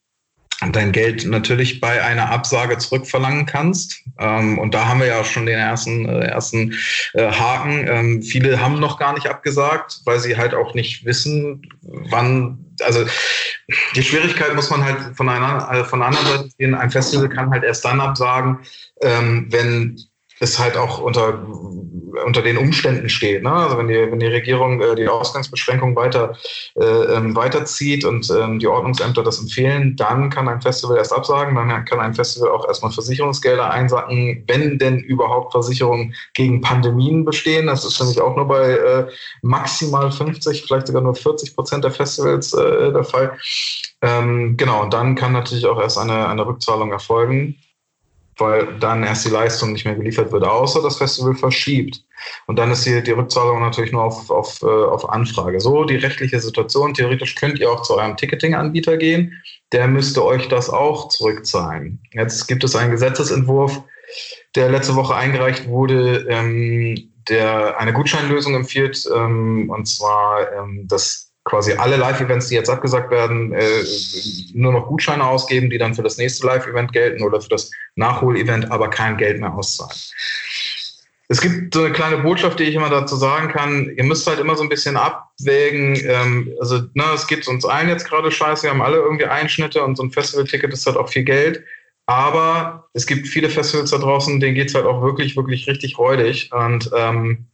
dein 0.71 0.93
Geld 0.93 1.27
natürlich 1.27 1.81
bei 1.81 2.01
einer 2.05 2.31
Absage 2.31 2.79
zurückverlangen 2.79 3.47
kannst. 3.47 4.05
Ähm, 4.21 4.61
und 4.61 4.73
da 4.73 4.87
haben 4.87 5.01
wir 5.01 5.09
ja 5.09 5.25
schon 5.25 5.47
den 5.47 5.59
ersten, 5.59 6.09
äh, 6.09 6.27
ersten 6.27 6.77
äh, 7.15 7.25
Haken. 7.25 7.89
Ähm, 7.89 8.23
viele 8.23 8.61
haben 8.61 8.79
noch 8.79 9.01
gar 9.01 9.15
nicht 9.15 9.27
abgesagt, 9.27 10.03
weil 10.05 10.21
sie 10.21 10.37
halt 10.37 10.55
auch 10.55 10.75
nicht 10.75 11.05
wissen, 11.05 11.63
wann. 11.83 12.72
Also 12.83 13.07
die 13.95 14.03
Schwierigkeit 14.03 14.55
muss 14.55 14.71
man 14.71 14.85
halt 14.85 15.17
von 15.17 15.29
einer, 15.29 15.69
also 15.69 15.85
von 15.85 16.03
anderen 16.03 16.27
Seite 16.27 16.49
sehen. 16.59 16.75
Ein 16.75 16.91
Festival 16.91 17.29
kann 17.29 17.51
halt 17.51 17.65
erst 17.65 17.85
dann 17.85 18.01
absagen, 18.01 18.61
ähm, 19.01 19.47
wenn 19.51 19.99
es 20.43 20.59
halt 20.59 20.77
auch 20.77 20.99
unter, 20.99 21.47
unter 22.27 22.43
den 22.43 22.59
Umständen 22.59 23.09
steht. 23.09 23.45
Ne? 23.45 23.53
Also 23.53 23.79
wenn 23.79 23.87
die, 23.87 23.95
wenn 23.95 24.19
die 24.19 24.27
Regierung 24.27 24.81
äh, 24.81 24.97
die 24.97 25.07
Ausgangsbeschränkung 25.07 25.95
weiter, 25.95 26.37
äh, 26.75 26.85
ähm, 26.85 27.37
weiterzieht 27.37 28.05
und 28.05 28.29
ähm, 28.31 28.59
die 28.59 28.67
Ordnungsämter 28.67 29.23
das 29.23 29.39
empfehlen, 29.39 29.95
dann 29.97 30.31
kann 30.31 30.49
ein 30.49 30.61
Festival 30.61 30.97
erst 30.97 31.13
absagen, 31.13 31.55
dann 31.55 31.85
kann 31.85 32.01
ein 32.01 32.13
Festival 32.13 32.51
auch 32.51 32.67
erstmal 32.67 32.91
Versicherungsgelder 32.91 33.71
einsacken, 33.71 34.43
wenn 34.49 34.79
denn 34.79 34.99
überhaupt 34.99 35.53
Versicherungen 35.53 36.15
gegen 36.35 36.61
Pandemien 36.61 37.25
bestehen. 37.25 37.69
Das 37.69 37.85
ist 37.85 38.01
nämlich 38.01 38.21
auch 38.21 38.35
nur 38.35 38.49
bei 38.49 38.73
äh, 38.73 39.07
maximal 39.43 40.11
50, 40.11 40.65
vielleicht 40.67 40.89
sogar 40.89 41.03
nur 41.03 41.15
40 41.15 41.55
Prozent 41.55 41.85
der 41.85 41.93
Festivals 41.93 42.53
äh, 42.53 42.93
der 42.93 43.05
Fall. 43.05 43.39
Ähm, 44.03 44.57
genau, 44.57 44.83
und 44.83 44.93
dann 44.93 45.15
kann 45.15 45.33
natürlich 45.33 45.67
auch 45.67 45.81
erst 45.81 45.99
eine, 45.99 46.27
eine 46.27 46.45
Rückzahlung 46.45 46.91
erfolgen 46.91 47.57
weil 48.39 48.79
dann 48.79 49.05
erst 49.05 49.25
die 49.25 49.31
Leistung 49.31 49.73
nicht 49.73 49.85
mehr 49.85 49.95
geliefert 49.95 50.33
wird, 50.33 50.45
außer 50.45 50.83
das 50.83 50.97
Festival 50.97 51.35
verschiebt. 51.35 52.05
Und 52.47 52.59
dann 52.59 52.71
ist 52.71 52.87
die, 52.87 53.03
die 53.03 53.11
Rückzahlung 53.11 53.61
natürlich 53.61 53.93
nur 53.93 54.05
auf, 54.05 54.30
auf, 54.30 54.63
äh, 54.63 54.67
auf 54.67 55.09
Anfrage. 55.09 55.61
So 55.61 55.85
die 55.85 55.97
rechtliche 55.97 56.41
Situation. 56.41 56.95
Theoretisch 56.95 57.35
könnt 57.35 57.59
ihr 57.59 57.71
auch 57.71 57.83
zu 57.83 57.97
eurem 57.97 58.17
Ticketing-Anbieter 58.17 58.97
gehen. 58.97 59.33
Der 59.73 59.89
müsste 59.89 60.25
euch 60.25 60.49
das 60.49 60.71
auch 60.71 61.09
zurückzahlen. 61.09 62.00
Jetzt 62.13 62.47
gibt 62.47 62.65
es 62.65 62.76
einen 62.76 62.93
Gesetzesentwurf, 62.93 63.83
der 64.54 64.71
letzte 64.71 64.95
Woche 64.95 65.15
eingereicht 65.15 65.67
wurde, 65.67 66.26
ähm, 66.28 67.11
der 67.28 67.78
eine 67.78 67.93
Gutscheinlösung 67.93 68.54
empfiehlt, 68.54 69.09
ähm, 69.15 69.71
und 69.71 69.87
zwar 69.87 70.52
ähm, 70.52 70.87
das 70.89 71.31
quasi 71.45 71.73
alle 71.73 71.97
Live-Events, 71.97 72.49
die 72.49 72.55
jetzt 72.55 72.71
abgesagt 72.71 73.11
werden, 73.11 73.52
äh, 73.52 73.85
nur 74.55 74.73
noch 74.73 74.87
Gutscheine 74.87 75.26
ausgeben, 75.26 75.71
die 75.71 75.78
dann 75.78 75.95
für 75.95 76.02
das 76.02 76.17
nächste 76.17 76.47
Live-Event 76.47 76.93
gelten 76.93 77.23
oder 77.23 77.41
für 77.41 77.49
das 77.49 77.71
Nachhol-Event, 77.97 78.71
aber 78.71 78.91
kein 78.91 79.17
Geld 79.17 79.41
mehr 79.41 79.52
auszahlen. 79.52 79.97
Es 81.28 81.41
gibt 81.41 81.73
so 81.73 81.83
eine 81.83 81.93
kleine 81.93 82.19
Botschaft, 82.19 82.61
die 82.61 82.65
ich 82.65 82.75
immer 82.75 82.91
dazu 82.91 83.17
sagen 83.17 83.49
kann. 83.49 83.91
Ihr 83.97 84.05
müsst 84.05 84.26
halt 84.26 84.39
immer 84.39 84.55
so 84.55 84.63
ein 84.63 84.69
bisschen 84.69 84.99
abwägen. 84.99 85.97
Ähm, 86.05 86.52
also, 86.61 86.83
ne, 86.93 87.05
es 87.15 87.26
geht 87.26 87.49
uns 87.49 87.65
allen 87.65 87.89
jetzt 87.89 88.07
gerade 88.07 88.31
scheiße. 88.31 88.65
Wir 88.65 88.71
haben 88.71 88.83
alle 88.83 88.99
irgendwie 88.99 89.25
Einschnitte 89.25 89.83
und 89.83 89.97
so 89.97 90.02
ein 90.02 90.11
Festival-Ticket 90.11 90.73
ist 90.73 90.87
halt 90.87 90.99
auch 90.99 91.09
viel 91.09 91.25
Geld. 91.25 91.65
Aber 92.05 92.89
es 92.93 93.07
gibt 93.07 93.26
viele 93.28 93.49
Festivals 93.49 93.91
da 93.91 93.99
draußen, 93.99 94.41
denen 94.41 94.55
geht 94.55 94.69
es 94.69 94.75
halt 94.75 94.85
auch 94.85 95.02
wirklich, 95.02 95.35
wirklich 95.35 95.67
richtig 95.69 95.97
räudig. 95.97 96.50
Und 96.52 96.91
ähm, 96.95 97.47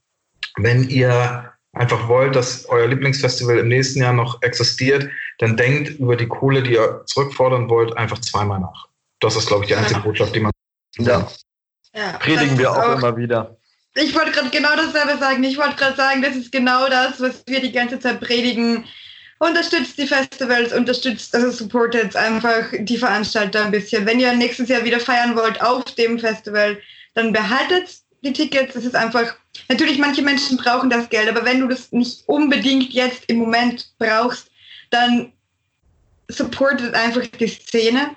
wenn 0.56 0.88
ihr 0.88 1.52
einfach 1.78 2.08
wollt, 2.08 2.34
dass 2.34 2.66
euer 2.66 2.88
Lieblingsfestival 2.88 3.58
im 3.58 3.68
nächsten 3.68 4.00
Jahr 4.00 4.12
noch 4.12 4.42
existiert, 4.42 5.08
dann 5.38 5.56
denkt 5.56 5.98
über 5.98 6.16
die 6.16 6.26
Kohle, 6.26 6.62
die 6.62 6.72
ihr 6.72 7.02
zurückfordern 7.06 7.68
wollt, 7.68 7.96
einfach 7.96 8.18
zweimal 8.20 8.60
nach. 8.60 8.88
Das 9.20 9.36
ist, 9.36 9.46
glaube 9.46 9.64
ich, 9.64 9.68
die 9.68 9.76
einzige 9.76 10.00
Botschaft, 10.00 10.34
die 10.34 10.40
man. 10.40 10.52
Ja. 10.96 11.28
ja 11.94 12.12
Predigen 12.18 12.58
wir 12.58 12.72
auch, 12.72 12.78
auch 12.78 12.98
immer 12.98 13.16
wieder. 13.16 13.56
Ich 13.94 14.14
wollte 14.14 14.32
gerade 14.32 14.50
genau 14.50 14.76
dasselbe 14.76 15.18
sagen. 15.18 15.42
Ich 15.44 15.58
wollte 15.58 15.76
gerade 15.76 15.96
sagen, 15.96 16.22
das 16.22 16.36
ist 16.36 16.52
genau 16.52 16.88
das, 16.88 17.20
was 17.20 17.42
wir 17.46 17.60
die 17.60 17.72
ganze 17.72 17.98
Zeit 17.98 18.20
predigen. 18.20 18.84
Unterstützt 19.40 19.98
die 19.98 20.06
Festivals, 20.06 20.72
unterstützt, 20.72 21.34
also 21.34 21.50
supportet 21.50 22.16
einfach 22.16 22.66
die 22.76 22.98
Veranstalter 22.98 23.64
ein 23.64 23.70
bisschen. 23.70 24.04
Wenn 24.04 24.18
ihr 24.18 24.32
nächstes 24.32 24.68
Jahr 24.68 24.84
wieder 24.84 25.00
feiern 25.00 25.36
wollt 25.36 25.60
auf 25.60 25.84
dem 25.94 26.18
Festival, 26.18 26.78
dann 27.14 27.32
behaltet 27.32 27.98
die 28.22 28.32
Tickets. 28.32 28.74
Es 28.74 28.84
ist 28.84 28.96
einfach, 28.96 29.36
natürlich, 29.68 29.98
manche 29.98 30.22
Menschen 30.22 30.56
brauchen 30.56 30.90
das 30.90 31.08
Geld, 31.08 31.28
aber 31.28 31.44
wenn 31.44 31.60
du 31.60 31.68
das 31.68 31.92
nicht 31.92 32.22
unbedingt 32.26 32.92
jetzt 32.92 33.24
im 33.26 33.38
Moment 33.38 33.90
brauchst, 33.98 34.50
dann 34.90 35.32
supportet 36.28 36.94
einfach 36.94 37.26
die 37.26 37.48
Szene 37.48 38.10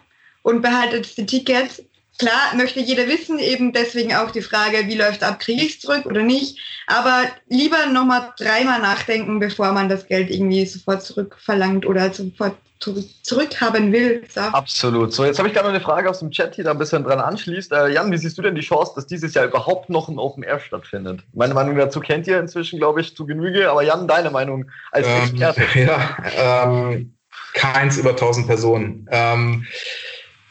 und 0.43 0.61
behaltet 0.61 1.17
die 1.17 1.25
Tickets. 1.25 1.81
Klar, 2.17 2.55
möchte 2.55 2.79
jeder 2.79 3.07
wissen, 3.07 3.39
eben 3.39 3.73
deswegen 3.73 4.13
auch 4.13 4.31
die 4.31 4.41
Frage, 4.41 4.85
wie 4.85 4.95
läuft 4.95 5.23
ab, 5.23 5.39
kriege 5.39 5.63
ich 5.63 5.75
es 5.75 5.79
zurück 5.79 6.05
oder 6.05 6.21
nicht. 6.21 6.59
Aber 6.87 7.23
lieber 7.47 7.87
nochmal 7.87 8.33
dreimal 8.37 8.79
nachdenken, 8.79 9.39
bevor 9.39 9.71
man 9.71 9.89
das 9.89 10.05
Geld 10.07 10.29
irgendwie 10.29 10.65
sofort 10.65 11.03
zurückverlangt 11.03 11.85
oder 11.85 12.13
sofort 12.13 12.57
zurückhaben 12.81 13.91
will. 13.91 14.23
So. 14.29 14.41
Absolut. 14.41 15.13
So, 15.13 15.23
jetzt 15.23 15.37
habe 15.37 15.47
ich 15.47 15.53
gerade 15.53 15.67
noch 15.67 15.73
eine 15.73 15.83
Frage 15.83 16.09
aus 16.09 16.19
dem 16.19 16.31
Chat, 16.31 16.57
die 16.57 16.63
da 16.63 16.71
ein 16.71 16.79
bisschen 16.79 17.03
dran 17.03 17.19
anschließt. 17.19 17.71
Äh, 17.71 17.89
Jan, 17.89 18.11
wie 18.11 18.17
siehst 18.17 18.37
du 18.37 18.41
denn 18.41 18.55
die 18.55 18.61
Chance, 18.61 18.93
dass 18.95 19.05
dieses 19.05 19.33
Jahr 19.33 19.45
überhaupt 19.45 19.89
noch 19.89 20.09
ein 20.09 20.17
Open 20.17 20.43
Air 20.43 20.59
stattfindet? 20.59 21.23
Meine 21.33 21.53
Meinung 21.53 21.75
dazu 21.75 21.99
kennt 21.99 22.27
ihr 22.27 22.39
inzwischen, 22.39 22.79
glaube 22.79 23.01
ich, 23.01 23.15
zu 23.15 23.25
Genüge. 23.25 23.69
Aber 23.69 23.83
Jan, 23.83 24.07
deine 24.07 24.31
Meinung 24.31 24.69
als 24.91 25.07
ähm, 25.07 25.23
Experte? 25.23 25.61
Ja, 25.79 26.17
ähm, 26.65 27.13
keins 27.53 27.97
über 27.97 28.11
1000 28.11 28.47
Personen. 28.47 29.07
Ähm, 29.11 29.65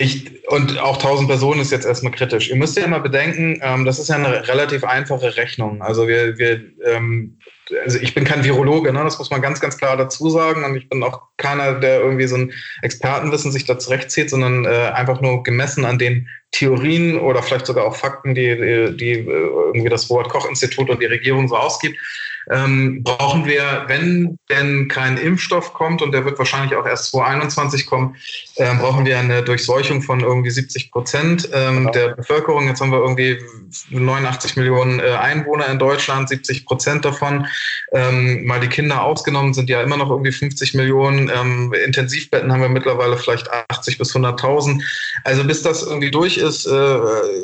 ich, 0.01 0.49
und 0.49 0.79
auch 0.79 0.97
1000 0.97 1.29
Personen 1.29 1.61
ist 1.61 1.71
jetzt 1.71 1.85
erstmal 1.85 2.13
kritisch. 2.13 2.49
Ihr 2.49 2.57
müsst 2.57 2.75
ja 2.79 2.85
immer 2.85 3.01
bedenken, 3.01 3.61
ähm, 3.63 3.85
das 3.85 3.99
ist 3.99 4.09
ja 4.09 4.17
eine 4.17 4.49
relativ 4.49 4.83
einfache 4.83 5.37
Rechnung. 5.37 5.83
Also 5.83 6.09
wir, 6.09 6.39
wir 6.39 6.63
ähm, 6.87 7.39
also 7.85 7.99
ich 7.99 8.15
bin 8.15 8.25
kein 8.25 8.43
Virologe, 8.43 8.95
ne? 8.95 9.05
das 9.05 9.19
muss 9.19 9.31
man 9.31 9.43
ganz, 9.43 9.61
ganz 9.61 9.77
klar 9.77 9.99
dazu 9.99 10.31
sagen. 10.31 10.65
Und 10.65 10.75
ich 10.75 10.89
bin 10.89 11.03
auch 11.03 11.21
keiner, 11.37 11.75
der 11.75 12.01
irgendwie 12.01 12.27
so 12.27 12.37
ein 12.37 12.53
Expertenwissen 12.81 13.53
sich 13.53 13.67
da 13.67 13.79
zurechtzieht, 13.79 14.31
sondern 14.31 14.65
äh, 14.65 14.91
einfach 14.95 15.21
nur 15.21 15.43
gemessen 15.43 15.85
an 15.85 15.99
den 15.99 16.29
Theorien 16.51 17.19
oder 17.19 17.43
vielleicht 17.43 17.67
sogar 17.67 17.85
auch 17.85 17.95
Fakten, 17.95 18.35
die, 18.35 18.57
die, 18.57 18.97
die 18.97 19.11
äh, 19.11 19.51
irgendwie 19.75 19.91
das 19.91 20.09
Robert 20.09 20.31
Koch 20.31 20.49
Institut 20.49 20.89
und 20.89 21.03
die 21.03 21.07
Regierung 21.07 21.47
so 21.47 21.57
ausgibt 21.57 21.99
ähm, 22.51 23.03
brauchen 23.05 23.45
wir, 23.45 23.85
wenn 23.87 24.39
denn 24.51 24.89
kein 24.89 25.17
Impfstoff 25.17 25.73
kommt, 25.73 26.03
und 26.03 26.13
der 26.13 26.25
wird 26.25 26.39
wahrscheinlich 26.39 26.75
auch 26.75 26.85
erst 26.85 27.13
2021 27.13 27.87
kommen, 27.87 28.17
äh, 28.57 28.75
brauchen 28.75 29.07
wir 29.07 29.19
eine 29.19 29.43
Durchseuchung 29.43 30.03
von 30.03 30.21
irgendwie 30.21 30.51
70 30.51 30.91
Prozent 30.91 31.49
ähm, 31.53 31.79
genau. 31.79 31.91
der 31.93 32.09
Bevölkerung. 32.17 32.67
Jetzt 32.67 32.81
haben 32.81 32.91
wir 32.91 32.99
irgendwie 32.99 33.39
89 33.91 34.57
Millionen 34.57 34.99
äh, 34.99 35.13
Einwohner 35.13 35.69
in 35.69 35.79
Deutschland, 35.79 36.29
70 36.29 36.67
Prozent 36.67 37.05
davon. 37.05 37.47
Ähm, 37.93 38.45
mal 38.47 38.59
die 38.59 38.69
Kinder 38.69 39.03
ausgenommen 39.03 39.55
sind 39.55 39.71
ja 39.71 39.81
immer 39.83 39.97
noch 39.97 40.11
irgendwie 40.11 40.33
50 40.33 40.75
Millionen. 40.75 41.31
Ähm, 41.33 41.73
Intensivbetten 41.85 42.53
haben 42.53 42.63
wir 42.63 42.69
mittlerweile 42.69 43.17
vielleicht 43.17 43.49
80 43.69 43.99
bis 43.99 44.15
100.000. 44.15 44.83
Also 45.23 45.45
bis 45.45 45.63
das 45.63 45.83
irgendwie 45.83 46.11
durch 46.11 46.37
ist, 46.37 46.67
äh, 46.67 46.99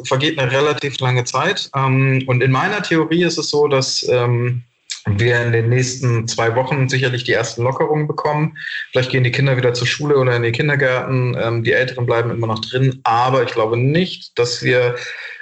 vergeht 0.04 0.38
eine 0.38 0.50
relativ 0.50 0.98
lange 0.98 1.24
Zeit. 1.24 1.70
Ähm, 1.76 2.24
und 2.26 2.42
in 2.42 2.50
meiner 2.50 2.82
Theorie 2.82 3.22
ist 3.22 3.38
es 3.38 3.50
so, 3.50 3.68
dass 3.68 4.04
ähm, 4.08 4.64
wir 5.06 5.40
in 5.40 5.52
den 5.52 5.68
nächsten 5.68 6.26
zwei 6.26 6.54
Wochen 6.56 6.88
sicherlich 6.88 7.24
die 7.24 7.32
ersten 7.32 7.62
Lockerungen 7.62 8.08
bekommen. 8.08 8.58
Vielleicht 8.90 9.10
gehen 9.10 9.24
die 9.24 9.30
Kinder 9.30 9.56
wieder 9.56 9.72
zur 9.72 9.86
Schule 9.86 10.16
oder 10.18 10.34
in 10.34 10.42
die 10.42 10.52
Kindergärten. 10.52 11.36
Ähm, 11.40 11.62
die 11.62 11.72
Älteren 11.72 12.06
bleiben 12.06 12.30
immer 12.30 12.48
noch 12.48 12.60
drin. 12.60 13.00
Aber 13.04 13.44
ich 13.44 13.52
glaube 13.52 13.76
nicht, 13.76 14.36
dass 14.38 14.62
wir 14.62 14.96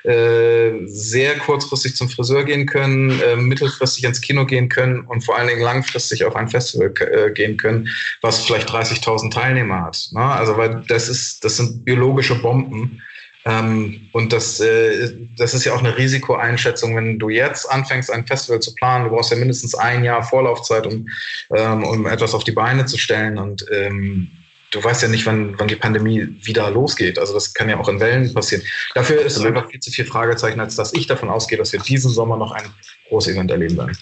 äh, 0.04 0.86
sehr 0.86 1.38
kurzfristig 1.38 1.96
zum 1.96 2.10
Friseur 2.10 2.44
gehen 2.44 2.66
können, 2.66 3.18
äh, 3.20 3.36
mittelfristig 3.36 4.04
ins 4.04 4.20
Kino 4.20 4.44
gehen 4.44 4.68
können 4.68 5.00
und 5.00 5.24
vor 5.24 5.38
allen 5.38 5.48
Dingen 5.48 5.62
langfristig 5.62 6.24
auf 6.26 6.36
ein 6.36 6.48
Festival 6.48 6.92
äh, 7.00 7.30
gehen 7.30 7.56
können, 7.56 7.88
was 8.20 8.44
vielleicht 8.44 8.68
30.000 8.68 9.32
Teilnehmer 9.32 9.86
hat. 9.86 10.08
Ne? 10.12 10.20
Also 10.20 10.58
weil 10.58 10.84
das 10.88 11.08
ist, 11.08 11.42
das 11.42 11.56
sind 11.56 11.86
biologische 11.86 12.34
Bomben 12.34 13.00
ähm, 13.46 14.08
und 14.12 14.32
das, 14.32 14.58
äh, 14.60 15.12
das 15.36 15.52
ist 15.52 15.64
ja 15.64 15.74
auch 15.74 15.80
eine 15.80 15.96
Risikoeinschätzung, 15.96 16.96
wenn 16.96 17.18
du 17.18 17.28
jetzt 17.28 17.70
anfängst, 17.70 18.10
ein 18.10 18.26
Festival 18.26 18.60
zu 18.60 18.74
planen. 18.74 19.04
Du 19.04 19.10
brauchst 19.10 19.30
ja 19.30 19.36
mindestens 19.36 19.74
ein 19.74 20.02
Jahr 20.02 20.22
Vorlaufzeit, 20.22 20.86
um, 20.86 21.06
ähm, 21.54 21.84
um 21.84 22.06
etwas 22.06 22.34
auf 22.34 22.44
die 22.44 22.52
Beine 22.52 22.86
zu 22.86 22.96
stellen. 22.96 23.36
Und 23.36 23.66
ähm, 23.70 24.30
du 24.70 24.82
weißt 24.82 25.02
ja 25.02 25.08
nicht, 25.08 25.26
wann, 25.26 25.58
wann 25.58 25.68
die 25.68 25.76
Pandemie 25.76 26.26
wieder 26.42 26.70
losgeht. 26.70 27.18
Also 27.18 27.34
das 27.34 27.52
kann 27.52 27.68
ja 27.68 27.78
auch 27.78 27.88
in 27.88 28.00
Wellen 28.00 28.32
passieren. 28.32 28.62
Dafür 28.94 29.20
ist 29.20 29.36
es 29.36 29.44
einfach 29.44 29.68
viel 29.68 29.80
zu 29.80 29.90
viel 29.90 30.06
Fragezeichen, 30.06 30.60
als 30.60 30.76
dass 30.76 30.94
ich 30.94 31.06
davon 31.06 31.28
ausgehe, 31.28 31.58
dass 31.58 31.72
wir 31.72 31.80
diesen 31.80 32.10
Sommer 32.10 32.38
noch 32.38 32.52
ein 32.52 32.64
großes 33.08 33.34
Event 33.34 33.50
erleben 33.50 33.76
werden. 33.76 33.96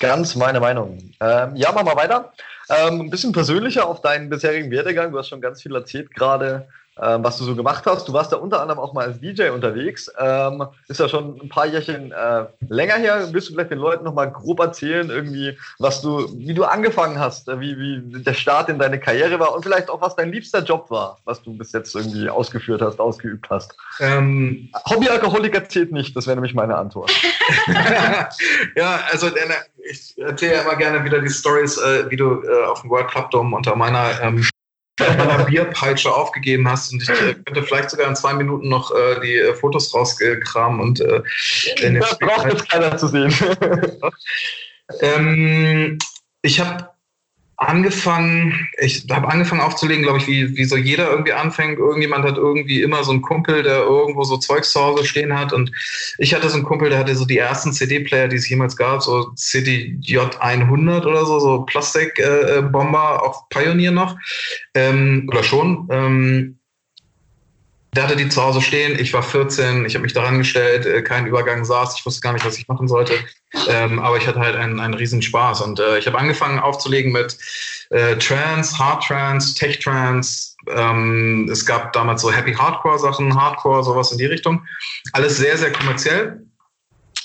Ganz 0.00 0.34
meine 0.34 0.58
Meinung. 0.58 0.98
Ähm, 1.20 1.54
ja, 1.54 1.70
machen 1.70 1.86
wir 1.86 1.96
weiter. 1.96 2.32
Ähm, 2.68 3.02
ein 3.02 3.10
bisschen 3.10 3.30
persönlicher 3.30 3.86
auf 3.86 4.00
deinen 4.00 4.28
bisherigen 4.28 4.72
Werdegang. 4.72 5.12
Du 5.12 5.18
hast 5.18 5.28
schon 5.28 5.40
ganz 5.40 5.62
viel 5.62 5.74
erzählt 5.76 6.12
gerade 6.12 6.66
ähm, 7.00 7.24
was 7.24 7.38
du 7.38 7.44
so 7.44 7.56
gemacht 7.56 7.84
hast. 7.86 8.08
Du 8.08 8.12
warst 8.12 8.32
ja 8.32 8.38
unter 8.38 8.60
anderem 8.60 8.78
auch 8.78 8.92
mal 8.92 9.06
als 9.06 9.20
DJ 9.20 9.48
unterwegs. 9.48 10.10
Ähm, 10.18 10.64
ist 10.88 11.00
ja 11.00 11.08
schon 11.08 11.40
ein 11.40 11.48
paar 11.48 11.66
Jährchen 11.66 12.12
äh, 12.12 12.44
länger 12.68 12.94
her. 12.94 13.28
Willst 13.32 13.48
du 13.48 13.52
vielleicht 13.52 13.70
den 13.70 13.78
Leuten 13.78 14.04
noch 14.04 14.14
mal 14.14 14.30
grob 14.30 14.60
erzählen, 14.60 15.10
irgendwie, 15.10 15.58
was 15.78 16.02
du, 16.02 16.28
wie 16.38 16.54
du 16.54 16.64
angefangen 16.64 17.18
hast, 17.18 17.48
äh, 17.48 17.60
wie, 17.60 17.78
wie 17.78 18.22
der 18.22 18.34
Start 18.34 18.68
in 18.68 18.78
deine 18.78 19.00
Karriere 19.00 19.40
war 19.40 19.54
und 19.54 19.62
vielleicht 19.62 19.90
auch, 19.90 20.00
was 20.00 20.16
dein 20.16 20.32
liebster 20.32 20.62
Job 20.62 20.90
war, 20.90 21.18
was 21.24 21.42
du 21.42 21.56
bis 21.56 21.72
jetzt 21.72 21.94
irgendwie 21.94 22.28
ausgeführt 22.28 22.80
hast, 22.82 23.00
ausgeübt 23.00 23.48
hast? 23.50 23.76
Ähm, 24.00 24.70
Hobbyalkoholiker 24.88 25.68
zählt 25.68 25.92
nicht, 25.92 26.16
das 26.16 26.26
wäre 26.26 26.36
nämlich 26.36 26.54
meine 26.54 26.76
Antwort. 26.76 27.12
ja, 28.76 29.00
also 29.10 29.30
ich 29.84 30.18
erzähle 30.18 30.54
ja 30.54 30.62
immer 30.62 30.76
gerne 30.76 31.04
wieder 31.04 31.20
die 31.20 31.28
Stories, 31.28 31.78
äh, 31.78 32.10
wie 32.10 32.16
du 32.16 32.42
äh, 32.42 32.64
auf 32.66 32.82
dem 32.82 32.90
World 32.90 33.08
Club 33.08 33.30
Dome 33.30 33.54
unter 33.54 33.76
meiner 33.76 34.20
ähm, 34.22 34.44
einer 35.00 35.44
Bierpeitsche 35.44 36.14
aufgegeben 36.14 36.68
hast 36.68 36.92
und 36.92 37.02
ich 37.02 37.08
äh, 37.08 37.34
könnte 37.34 37.62
vielleicht 37.62 37.90
sogar 37.90 38.08
in 38.08 38.16
zwei 38.16 38.34
Minuten 38.34 38.68
noch 38.68 38.90
äh, 38.92 39.20
die 39.20 39.36
äh, 39.36 39.54
Fotos 39.54 39.92
rauskramen 39.92 40.80
und 40.80 41.00
äh, 41.00 41.22
das 41.98 42.18
braucht 42.18 42.46
jetzt 42.46 42.70
keiner 42.70 42.96
zu 42.96 43.08
sehen. 43.08 43.34
ähm, 45.00 45.98
ich 46.42 46.60
habe 46.60 46.93
angefangen, 47.68 48.68
ich 48.78 49.06
habe 49.10 49.28
angefangen 49.28 49.60
aufzulegen, 49.60 50.02
glaube 50.02 50.18
ich, 50.18 50.26
wie, 50.26 50.56
wie 50.56 50.64
so 50.64 50.76
jeder 50.76 51.10
irgendwie 51.10 51.32
anfängt. 51.32 51.78
Irgendjemand 51.78 52.24
hat 52.24 52.36
irgendwie 52.36 52.82
immer 52.82 53.04
so 53.04 53.12
einen 53.12 53.22
Kumpel, 53.22 53.62
der 53.62 53.78
irgendwo 53.82 54.24
so 54.24 54.36
Zeugs 54.36 54.72
zu 54.72 54.80
Hause 54.80 55.04
stehen 55.04 55.38
hat. 55.38 55.52
Und 55.52 55.72
ich 56.18 56.34
hatte 56.34 56.48
so 56.48 56.56
einen 56.56 56.64
Kumpel, 56.64 56.90
der 56.90 56.98
hatte 56.98 57.14
so 57.14 57.24
die 57.24 57.38
ersten 57.38 57.72
CD-Player, 57.72 58.28
die 58.28 58.36
es 58.36 58.48
jemals 58.48 58.76
gab, 58.76 59.02
so 59.02 59.32
CDJ 59.34 60.18
100 60.38 61.06
oder 61.06 61.26
so, 61.26 61.38
so 61.40 61.62
Plastikbomber, 61.62 63.18
äh, 63.20 63.26
auch 63.26 63.48
Pioneer 63.48 63.92
noch. 63.92 64.16
Ähm, 64.74 65.28
oder 65.30 65.42
schon. 65.42 65.88
Ähm, 65.90 66.58
der 67.94 68.04
hatte 68.04 68.16
die 68.16 68.28
zu 68.28 68.42
Hause 68.42 68.60
stehen, 68.60 68.98
ich 68.98 69.12
war 69.12 69.22
14, 69.22 69.84
ich 69.84 69.94
habe 69.94 70.02
mich 70.02 70.12
daran 70.12 70.38
gestellt, 70.38 70.84
äh, 70.86 71.02
kein 71.02 71.26
Übergang 71.26 71.64
saß, 71.64 71.96
ich 71.98 72.04
wusste 72.04 72.20
gar 72.20 72.32
nicht, 72.32 72.44
was 72.44 72.58
ich 72.58 72.68
machen 72.68 72.88
sollte. 72.88 73.14
Ähm, 73.68 74.00
aber 74.00 74.16
ich 74.16 74.26
hatte 74.26 74.40
halt 74.40 74.56
einen, 74.56 74.80
einen 74.80 74.94
riesen 74.94 75.22
Spaß. 75.22 75.60
Und 75.60 75.78
äh, 75.78 75.98
ich 75.98 76.06
habe 76.06 76.18
angefangen 76.18 76.58
aufzulegen 76.58 77.12
mit 77.12 77.38
äh, 77.90 78.16
Trance, 78.16 78.78
Hard 78.78 79.04
Trance, 79.04 79.54
Tech 79.54 79.78
Trance. 79.78 80.54
Ähm, 80.68 81.48
es 81.50 81.64
gab 81.64 81.92
damals 81.92 82.22
so 82.22 82.32
Happy 82.32 82.52
Hardcore 82.52 82.98
Sachen, 82.98 83.34
Hardcore, 83.34 83.84
sowas 83.84 84.10
in 84.12 84.18
die 84.18 84.26
Richtung. 84.26 84.66
Alles 85.12 85.36
sehr, 85.36 85.56
sehr 85.56 85.72
kommerziell. 85.72 86.42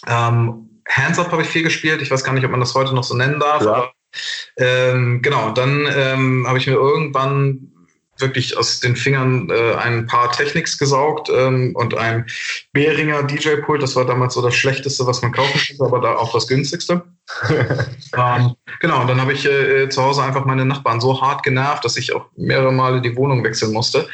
Ähm, 0.08 0.70
Hands 0.88 1.20
Up 1.20 1.32
habe 1.32 1.42
ich 1.42 1.48
viel 1.48 1.64
gespielt. 1.64 2.02
Ich 2.02 2.12
weiß 2.12 2.24
gar 2.24 2.34
nicht, 2.34 2.46
ob 2.46 2.52
man 2.52 2.60
das 2.60 2.76
heute 2.76 2.94
noch 2.94 3.04
so 3.04 3.16
nennen 3.16 3.40
darf. 3.40 3.64
Ja. 3.64 3.74
Aber, 3.74 3.94
ähm, 4.58 5.22
genau, 5.22 5.52
dann 5.52 5.88
ähm, 5.92 6.46
habe 6.48 6.58
ich 6.58 6.68
mir 6.68 6.74
irgendwann 6.74 7.69
wirklich 8.20 8.58
aus 8.58 8.80
den 8.80 8.96
Fingern 8.96 9.50
äh, 9.50 9.76
ein 9.76 10.06
paar 10.06 10.32
Techniks 10.32 10.78
gesaugt 10.78 11.30
ähm, 11.30 11.72
und 11.76 11.96
ein 11.96 12.26
Behringer 12.74 13.24
DJ-Pult. 13.24 13.82
Das 13.82 13.96
war 13.96 14.06
damals 14.06 14.34
so 14.34 14.42
das 14.42 14.56
Schlechteste, 14.56 15.06
was 15.06 15.22
man 15.22 15.32
kaufen 15.32 15.60
konnte, 15.68 15.84
aber 15.84 16.02
da 16.02 16.16
auch 16.16 16.32
das 16.34 16.48
günstigste. 16.48 17.04
ähm, 17.50 18.56
genau, 18.80 19.02
und 19.02 19.08
dann 19.08 19.22
habe 19.22 19.34
ich 19.34 19.46
äh, 19.46 19.90
zu 19.90 20.02
Hause 20.02 20.24
einfach 20.24 20.46
meine 20.46 20.66
Nachbarn 20.66 21.02
so 21.02 21.22
hart 21.22 21.44
genervt, 21.44 21.86
dass 21.86 21.98
ich 21.98 22.14
auch 22.14 22.26
mehrere 22.36 22.72
Male 22.72 23.02
die 23.02 23.16
Wohnung 23.16 23.44
wechseln 23.44 23.72
musste. 23.72 24.08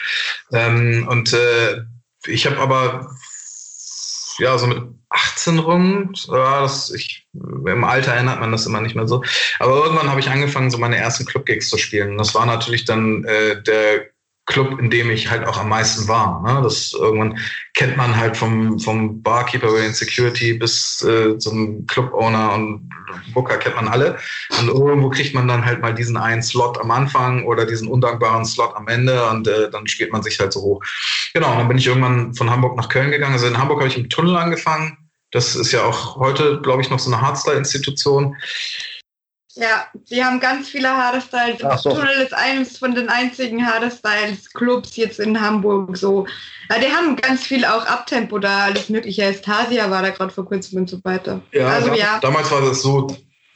Ähm, 0.51 1.07
und 1.09 1.33
äh, 1.33 1.81
ich 2.27 2.45
habe 2.45 2.59
aber 2.59 3.09
ja, 4.39 4.57
so 4.57 4.67
mit 4.67 4.83
18 5.09 5.59
rum, 5.59 6.13
ja, 6.27 6.61
das, 6.61 6.91
ich, 6.91 7.24
im 7.65 7.83
Alter 7.83 8.13
erinnert 8.13 8.39
man 8.39 8.51
das 8.51 8.65
immer 8.65 8.81
nicht 8.81 8.95
mehr 8.95 9.07
so. 9.07 9.23
Aber 9.59 9.75
irgendwann 9.83 10.09
habe 10.09 10.19
ich 10.19 10.29
angefangen, 10.29 10.71
so 10.71 10.77
meine 10.77 10.97
ersten 10.97 11.25
Club-Gigs 11.25 11.69
zu 11.69 11.77
spielen. 11.77 12.17
Das 12.17 12.35
war 12.35 12.45
natürlich 12.45 12.85
dann 12.85 13.23
äh, 13.25 13.61
der 13.63 14.07
Club, 14.47 14.79
in 14.79 14.91
dem 14.91 15.09
ich 15.09 15.29
halt 15.29 15.47
auch 15.47 15.57
am 15.57 15.69
meisten 15.69 16.07
war. 16.07 16.41
Ne? 16.43 16.61
Das 16.61 16.93
irgendwann 16.93 17.39
kennt 17.73 17.97
man 17.97 18.15
halt 18.15 18.37
vom, 18.37 18.79
vom 18.79 19.23
Barkeeper 19.23 19.69
über 19.69 19.81
den 19.81 19.93
Security 19.93 20.53
bis 20.53 21.01
äh, 21.03 21.37
zum 21.39 21.87
Club-Owner 21.87 22.53
und 22.53 22.89
Booker 23.33 23.57
kennt 23.57 23.75
man 23.75 23.87
alle. 23.87 24.17
Und 24.59 24.67
irgendwo 24.67 25.09
kriegt 25.09 25.33
man 25.33 25.47
dann 25.47 25.65
halt 25.65 25.81
mal 25.81 25.95
diesen 25.95 26.17
einen 26.17 26.43
Slot 26.43 26.79
am 26.79 26.91
Anfang 26.91 27.45
oder 27.45 27.65
diesen 27.65 27.87
undankbaren 27.87 28.45
Slot 28.45 28.75
am 28.75 28.87
Ende 28.87 29.27
und 29.29 29.47
äh, 29.47 29.69
dann 29.71 29.87
spielt 29.87 30.11
man 30.11 30.21
sich 30.21 30.39
halt 30.39 30.53
so 30.53 30.61
hoch. 30.61 30.83
Genau, 31.33 31.51
und 31.51 31.57
dann 31.57 31.67
bin 31.67 31.79
ich 31.79 31.87
irgendwann 31.87 32.35
von 32.35 32.51
Hamburg 32.51 32.77
nach 32.77 32.89
Köln 32.89 33.11
gegangen. 33.11 33.33
Also 33.33 33.47
in 33.47 33.57
Hamburg 33.57 33.79
habe 33.79 33.89
ich 33.89 33.97
im 33.97 34.09
Tunnel 34.09 34.37
angefangen. 34.37 35.04
Das 35.35 35.53
ist 35.53 35.73
ja 35.73 35.83
auch 35.83 36.15
heute, 36.15 36.61
glaube 36.61 36.81
ich, 36.81 36.89
noch 36.89 36.97
so 36.97 37.11
eine 37.11 37.21
Hardstyle-Institution. 37.21 38.37
Ja, 39.55 39.85
die 40.09 40.23
haben 40.23 40.39
ganz 40.39 40.69
viele 40.69 40.87
Hardstyles. 40.87 41.57
Das 41.57 41.83
so. 41.83 41.89
Tunnel 41.89 42.21
ist 42.21 42.33
eines 42.33 42.77
von 42.77 42.95
den 42.95 43.09
einzigen 43.09 43.67
Hardstyles-Clubs 43.67 44.95
jetzt 44.95 45.19
in 45.19 45.41
Hamburg. 45.41 45.97
So, 45.97 46.25
ja, 46.69 46.79
die 46.79 46.87
haben 46.87 47.17
ganz 47.17 47.43
viel 47.43 47.65
auch 47.65 47.85
Abtempo 47.85 48.39
da, 48.39 48.59
alles 48.59 48.87
Mögliche. 48.87 49.23
Estasia 49.23 49.91
war 49.91 50.03
da 50.03 50.11
gerade 50.11 50.33
vor 50.33 50.45
kurzem 50.45 50.79
und 50.79 50.89
so 50.89 51.03
weiter. 51.03 51.41
Ja, 51.51 51.67
also, 51.67 51.93
ja. 51.93 52.17
damals 52.21 52.49
war 52.49 52.61
das 52.61 52.81
so 52.81 53.07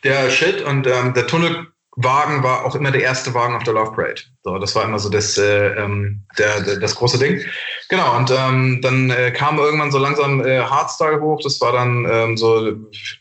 der 0.03 0.29
Shit 0.31 0.61
und 0.61 0.85
ähm, 0.85 1.13
der 1.13 1.27
Tunnel 1.27 1.67
Wagen 2.01 2.43
war 2.43 2.65
auch 2.65 2.75
immer 2.75 2.91
der 2.91 3.01
erste 3.01 3.33
Wagen 3.33 3.55
auf 3.55 3.63
der 3.63 3.73
Love 3.73 3.91
Parade. 3.91 4.21
So, 4.43 4.57
das 4.57 4.73
war 4.73 4.85
immer 4.85 4.99
so 4.99 5.09
das, 5.09 5.37
äh, 5.37 5.75
ähm, 5.75 6.21
der, 6.37 6.61
der, 6.61 6.77
das 6.77 6.95
große 6.95 7.19
Ding. 7.19 7.41
Genau, 7.89 8.15
und 8.15 8.31
ähm, 8.31 8.79
dann 8.81 9.09
äh, 9.09 9.31
kam 9.31 9.59
irgendwann 9.59 9.91
so 9.91 9.97
langsam 9.97 10.45
äh, 10.45 10.61
Hardstyle 10.61 11.19
hoch. 11.19 11.41
Das 11.43 11.59
war 11.59 11.73
dann 11.73 12.07
ähm, 12.09 12.37
so 12.37 12.71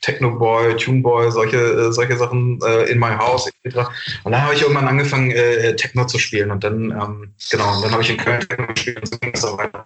Techno 0.00 0.30
Boy, 0.30 0.76
Tune 0.76 1.02
Boy, 1.02 1.32
solche, 1.32 1.56
äh, 1.56 1.92
solche 1.92 2.16
Sachen 2.16 2.60
äh, 2.64 2.84
in 2.84 3.00
my 3.00 3.16
house 3.18 3.50
etc. 3.64 3.88
Und 4.22 4.30
dann 4.30 4.42
habe 4.42 4.54
ich 4.54 4.62
irgendwann 4.62 4.86
angefangen, 4.86 5.32
äh, 5.32 5.74
Techno 5.74 6.06
zu 6.06 6.18
spielen. 6.20 6.52
Und 6.52 6.62
dann, 6.62 6.92
ähm, 6.92 7.34
genau, 7.50 7.74
und 7.74 7.84
dann 7.84 7.90
habe 7.90 8.02
ich 8.02 8.10
in 8.10 8.16
Köln 8.16 8.46
Techno 8.48 8.68
gespielt 8.68 9.00
und 9.00 9.08
so 9.08 9.18
ging 9.18 9.32
es 9.34 9.44
auch 9.44 9.58
weiter. 9.58 9.84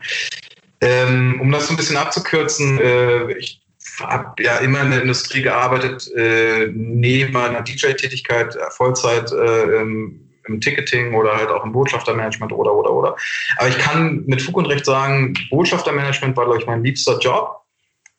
Ähm, 0.82 1.40
um 1.40 1.50
das 1.50 1.68
so 1.68 1.72
ein 1.72 1.76
bisschen 1.76 1.96
abzukürzen, 1.96 2.78
äh, 2.78 3.32
ich 3.38 3.61
habe 4.00 4.42
ja 4.42 4.56
immer 4.58 4.82
in 4.82 4.90
der 4.90 5.02
Industrie 5.02 5.42
gearbeitet, 5.42 6.10
äh, 6.14 6.68
neben 6.72 7.32
meiner 7.32 7.62
DJ-Tätigkeit, 7.62 8.56
äh, 8.56 8.70
Vollzeit 8.70 9.30
äh, 9.32 9.80
im, 9.80 10.28
im, 10.46 10.60
Ticketing 10.60 11.14
oder 11.14 11.36
halt 11.36 11.50
auch 11.50 11.64
im 11.64 11.72
Botschaftermanagement 11.72 12.52
oder, 12.52 12.74
oder, 12.74 12.92
oder. 12.92 13.16
Aber 13.58 13.68
ich 13.68 13.78
kann 13.78 14.24
mit 14.26 14.42
Fug 14.42 14.56
und 14.56 14.66
Recht 14.66 14.84
sagen, 14.84 15.34
Botschaftermanagement 15.50 16.36
war, 16.36 16.44
glaube 16.44 16.60
ich, 16.60 16.66
mein 16.66 16.84
liebster 16.84 17.18
Job. 17.18 17.58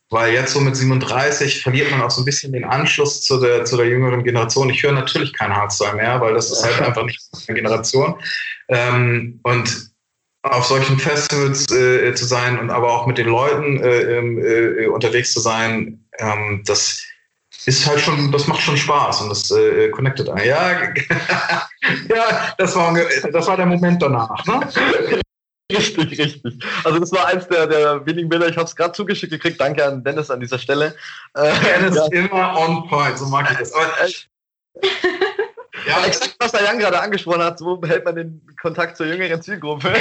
Weil 0.09 0.33
jetzt 0.33 0.53
so 0.53 0.59
mit 0.59 0.75
37 0.75 1.63
verliert 1.63 1.89
man 1.89 2.03
auch 2.03 2.12
so 2.12 2.21
ein 2.21 2.25
bisschen 2.25 2.53
den 2.53 2.65
Anschluss 2.65 3.23
zu 3.23 3.39
der, 3.39 3.65
zu 3.65 3.77
der 3.77 3.88
jüngeren 3.88 4.23
Generation. 4.23 4.69
Ich 4.69 4.83
höre 4.83 4.91
natürlich 4.91 5.33
kein 5.33 5.51
Hardstyle 5.51 5.95
mehr, 5.95 6.21
weil 6.21 6.36
das 6.36 6.51
ist 6.51 6.63
halt 6.63 6.79
einfach 6.81 7.03
nicht 7.03 7.19
meine 7.47 7.59
Generation. 7.59 8.15
Ähm, 8.67 9.39
und 9.41 9.92
auf 10.43 10.65
solchen 10.65 10.99
Festivals 10.99 11.71
äh, 11.71 12.13
zu 12.13 12.25
sein 12.25 12.60
und 12.60 12.69
aber 12.69 12.91
auch 12.91 13.08
mit 13.08 13.17
den 13.17 13.27
Leuten 13.27 13.82
äh, 13.82 14.17
äh, 14.17 14.88
unterwegs 14.88 15.34
zu 15.34 15.39
sein, 15.39 16.06
ähm, 16.19 16.62
das 16.65 17.03
ist 17.65 17.88
halt 17.88 18.01
schon, 18.01 18.32
das 18.32 18.47
macht 18.47 18.62
schon 18.62 18.75
Spaß 18.75 19.21
und 19.21 19.29
das 19.29 19.49
äh, 19.51 19.89
connectet 19.89 20.29
einen. 20.29 20.45
Ja, 20.45 20.82
ja 22.10 22.53
das, 22.58 22.75
war, 22.75 22.93
das 23.32 23.47
war 23.47 23.58
der 23.58 23.65
Moment 23.65 24.01
danach. 24.01 24.45
Ne? 24.45 24.69
Richtig, 25.71 26.19
richtig. 26.19 26.63
Also 26.84 26.99
das 26.99 27.12
war 27.13 27.27
eins 27.27 27.47
der, 27.47 27.65
der 27.65 28.06
wenigen 28.06 28.29
Bilder, 28.29 28.47
ich 28.47 28.58
habe 28.58 28.65
es 28.65 28.75
gerade 28.75 28.91
zugeschickt 28.91 29.32
gekriegt. 29.32 29.60
Danke 29.60 29.84
an 29.84 30.03
Dennis 30.03 30.29
an 30.29 30.39
dieser 30.39 30.60
Stelle. 30.60 30.93
Äh, 31.34 31.51
Dennis 31.63 31.95
ja. 31.95 32.06
immer 32.12 32.60
on 32.60 32.88
point, 32.89 33.17
so 33.17 33.25
mag 33.25 33.49
ich 33.49 33.58
das. 33.58 33.73
Aber, 33.73 33.89
Ja, 35.87 36.05
exakt, 36.05 36.35
was 36.39 36.51
der 36.51 36.63
Jan 36.63 36.79
gerade 36.79 36.99
angesprochen 36.99 37.43
hat, 37.43 37.59
so 37.59 37.77
behält 37.77 38.05
man 38.05 38.15
den 38.15 38.41
Kontakt 38.61 38.97
zur 38.97 39.05
jüngeren 39.05 39.41
Zielgruppe. 39.41 39.93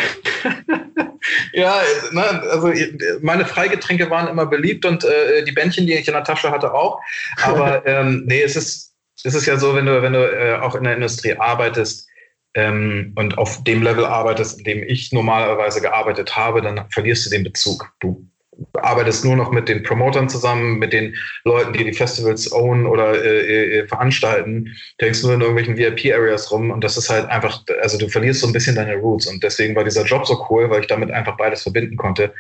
ja, 1.53 1.81
ne, 2.11 2.43
also 2.51 2.73
meine 3.21 3.45
Freigetränke 3.45 4.11
waren 4.11 4.29
immer 4.29 4.47
beliebt 4.47 4.85
und 4.85 5.05
äh, 5.05 5.45
die 5.45 5.53
Bändchen, 5.53 5.87
die 5.87 5.95
ich 5.95 6.09
in 6.09 6.15
der 6.15 6.25
Tasche 6.25 6.51
hatte, 6.51 6.73
auch. 6.73 7.01
Aber 7.43 7.83
ähm, 7.87 8.25
nee, 8.27 8.43
es 8.43 8.57
ist, 8.57 8.95
es 9.25 9.35
ist 9.35 9.47
ja 9.47 9.57
so, 9.57 9.75
wenn 9.75 9.87
du, 9.87 10.03
wenn 10.03 10.13
du 10.13 10.21
äh, 10.21 10.59
auch 10.61 10.75
in 10.75 10.85
der 10.85 10.95
Industrie 10.95 11.35
arbeitest, 11.35 12.09
ähm, 12.55 13.13
und 13.17 13.39
auf 13.39 13.65
dem 13.65 13.83
Level 13.83 14.05
arbeitest, 14.05 14.59
in 14.59 14.65
dem 14.65 14.83
ich 14.83 15.13
normalerweise 15.13 15.81
gearbeitet 15.81 16.37
habe, 16.37 16.61
dann 16.61 16.87
verlierst 16.91 17.27
du 17.27 17.31
den 17.31 17.45
Bezug. 17.45 17.93
Du 18.01 18.29
arbeitest 18.75 19.25
nur 19.25 19.37
noch 19.37 19.51
mit 19.51 19.69
den 19.69 19.83
Promotern 19.83 20.29
zusammen, 20.29 20.79
mit 20.79 20.93
den 20.93 21.15
Leuten, 21.45 21.73
die 21.73 21.85
die 21.85 21.93
Festivals 21.93 22.53
own 22.53 22.87
oder 22.87 23.15
äh, 23.15 23.79
äh, 23.79 23.89
veranstalten, 23.89 24.75
denkst 25.01 25.23
nur 25.23 25.35
in 25.35 25.41
irgendwelchen 25.41 25.77
VIP-Areas 25.77 26.51
rum 26.51 26.71
und 26.71 26.85
das 26.85 26.97
ist 26.97 27.09
halt 27.09 27.29
einfach, 27.31 27.63
also 27.81 27.99
du 27.99 28.09
verlierst 28.09 28.41
so 28.41 28.47
ein 28.47 28.53
bisschen 28.53 28.77
deine 28.77 28.97
Roots 28.97 29.27
und 29.27 29.43
deswegen 29.43 29.75
war 29.75 29.85
dieser 29.85 30.05
Job 30.05 30.27
so 30.27 30.47
cool, 30.51 30.69
weil 30.71 30.81
ich 30.81 30.87
damit 30.87 31.11
einfach 31.11 31.37
beides 31.37 31.63
verbinden 31.63 31.97
konnte 31.97 32.33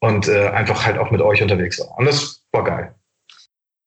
und 0.00 0.28
äh, 0.28 0.48
einfach 0.48 0.84
halt 0.84 0.98
auch 0.98 1.10
mit 1.10 1.22
euch 1.22 1.42
unterwegs 1.42 1.80
war. 1.80 1.96
Und 1.98 2.06
das 2.06 2.42
war 2.52 2.64
geil. 2.64 2.94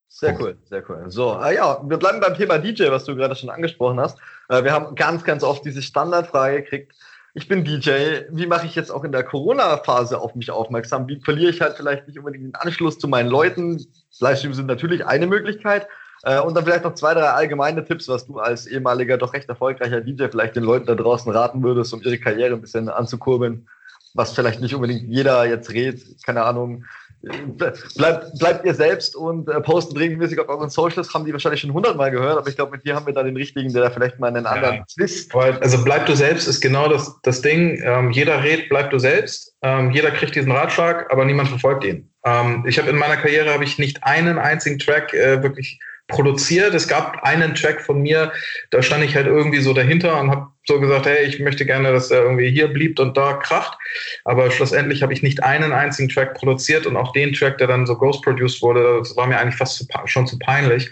Sehr 0.09 0.35
cool, 0.39 0.57
sehr 0.63 0.83
cool. 0.89 1.05
So, 1.09 1.39
äh, 1.39 1.55
ja, 1.55 1.79
wir 1.87 1.97
bleiben 1.97 2.19
beim 2.19 2.33
Thema 2.33 2.57
DJ, 2.57 2.89
was 2.89 3.05
du 3.05 3.15
gerade 3.15 3.35
schon 3.35 3.51
angesprochen 3.51 3.99
hast. 3.99 4.17
Äh, 4.49 4.63
wir 4.63 4.71
haben 4.71 4.95
ganz, 4.95 5.23
ganz 5.23 5.43
oft 5.43 5.63
diese 5.63 5.83
Standardfrage 5.83 6.63
gekriegt, 6.63 6.93
ich 7.37 7.47
bin 7.47 7.63
DJ, 7.63 7.91
wie 8.31 8.47
mache 8.47 8.65
ich 8.65 8.73
jetzt 8.73 8.89
auch 8.89 9.03
in 9.03 9.11
der 9.11 9.21
Corona-Phase 9.21 10.19
auf 10.19 10.33
mich 10.33 10.49
aufmerksam? 10.49 11.07
Wie 11.07 11.19
verliere 11.19 11.51
ich 11.51 11.61
halt 11.61 11.77
vielleicht 11.77 12.07
nicht 12.07 12.17
unbedingt 12.17 12.45
den 12.45 12.55
Anschluss 12.55 12.97
zu 12.97 13.07
meinen 13.07 13.29
Leuten? 13.29 13.85
Livestreams 14.19 14.55
sind 14.55 14.65
natürlich 14.65 15.05
eine 15.05 15.27
Möglichkeit. 15.27 15.87
Äh, 16.23 16.39
und 16.39 16.55
dann 16.55 16.65
vielleicht 16.65 16.83
noch 16.83 16.95
zwei, 16.95 17.13
drei 17.13 17.29
allgemeine 17.29 17.85
Tipps, 17.85 18.07
was 18.07 18.25
du 18.25 18.39
als 18.39 18.65
ehemaliger, 18.65 19.19
doch 19.19 19.33
recht 19.33 19.47
erfolgreicher 19.49 20.01
DJ 20.01 20.29
vielleicht 20.31 20.55
den 20.55 20.63
Leuten 20.63 20.87
da 20.87 20.95
draußen 20.95 21.31
raten 21.31 21.61
würdest, 21.61 21.93
um 21.93 22.01
ihre 22.01 22.17
Karriere 22.17 22.55
ein 22.55 22.61
bisschen 22.61 22.89
anzukurbeln, 22.89 23.67
was 24.15 24.33
vielleicht 24.33 24.59
nicht 24.59 24.73
unbedingt 24.73 25.07
jeder 25.07 25.45
jetzt 25.45 25.69
redet, 25.69 26.23
keine 26.25 26.43
Ahnung, 26.43 26.85
bleibt, 27.21 28.37
bleibt 28.39 28.65
ihr 28.65 28.73
selbst 28.73 29.15
und 29.15 29.49
äh, 29.49 29.59
postet 29.61 29.97
regelmäßig 29.99 30.39
auf 30.39 30.49
euren 30.49 30.69
Socials, 30.69 31.13
haben 31.13 31.25
die 31.25 31.33
wahrscheinlich 31.33 31.61
schon 31.61 31.73
hundertmal 31.73 32.11
gehört, 32.11 32.37
aber 32.37 32.47
ich 32.47 32.55
glaube, 32.55 32.71
mit 32.71 32.85
dir 32.85 32.95
haben 32.95 33.05
wir 33.05 33.13
da 33.13 33.23
den 33.23 33.35
richtigen, 33.35 33.73
der 33.73 33.83
da 33.83 33.89
vielleicht 33.89 34.19
mal 34.19 34.27
einen 34.27 34.45
ja. 34.45 34.51
anderen 34.51 34.85
Twist. 34.87 35.33
Also 35.35 35.83
bleib 35.83 36.05
du 36.05 36.15
selbst 36.15 36.47
ist 36.47 36.61
genau 36.61 36.87
das, 36.87 37.19
das 37.23 37.41
Ding. 37.41 37.81
Ähm, 37.83 38.11
jeder 38.11 38.43
redet, 38.43 38.69
bleib 38.69 38.91
du 38.91 38.99
selbst. 38.99 39.55
Ähm, 39.61 39.91
jeder 39.91 40.11
kriegt 40.11 40.35
diesen 40.35 40.51
Ratschlag, 40.51 41.11
aber 41.11 41.25
niemand 41.25 41.49
verfolgt 41.49 41.83
ihn. 41.83 42.09
Ähm, 42.25 42.65
ich 42.67 42.77
habe 42.77 42.89
in 42.89 42.97
meiner 42.97 43.17
Karriere 43.17 43.53
habe 43.53 43.63
ich 43.63 43.79
nicht 43.79 44.03
einen 44.03 44.37
einzigen 44.37 44.79
Track 44.79 45.13
äh, 45.13 45.41
wirklich 45.41 45.79
produziert. 46.07 46.73
Es 46.73 46.87
gab 46.87 47.23
einen 47.23 47.53
Track 47.55 47.81
von 47.81 48.01
mir, 48.01 48.31
da 48.71 48.81
stand 48.81 49.03
ich 49.03 49.15
halt 49.15 49.27
irgendwie 49.27 49.59
so 49.59 49.73
dahinter 49.73 50.19
und 50.19 50.31
habe 50.31 50.47
so 50.65 50.79
gesagt, 50.79 51.05
hey, 51.05 51.25
ich 51.25 51.39
möchte 51.39 51.65
gerne, 51.65 51.91
dass 51.91 52.11
er 52.11 52.23
irgendwie 52.23 52.49
hier 52.49 52.67
blieb 52.67 52.99
und 52.99 53.15
da 53.15 53.33
kracht. 53.33 53.77
Aber 54.25 54.51
schlussendlich 54.51 55.01
habe 55.03 55.13
ich 55.13 55.23
nicht 55.23 55.43
einen 55.43 55.71
einzigen 55.71 56.09
Track 56.09 56.33
produziert 56.33 56.85
und 56.85 56.97
auch 56.97 57.13
den 57.13 57.33
Track, 57.33 57.57
der 57.57 57.67
dann 57.67 57.85
so 57.85 57.97
ghost-produced 57.97 58.61
wurde, 58.61 58.99
das 58.99 59.15
war 59.15 59.27
mir 59.27 59.39
eigentlich 59.39 59.55
fast 59.55 59.77
zu, 59.77 59.85
schon 60.05 60.27
zu 60.27 60.37
peinlich, 60.39 60.91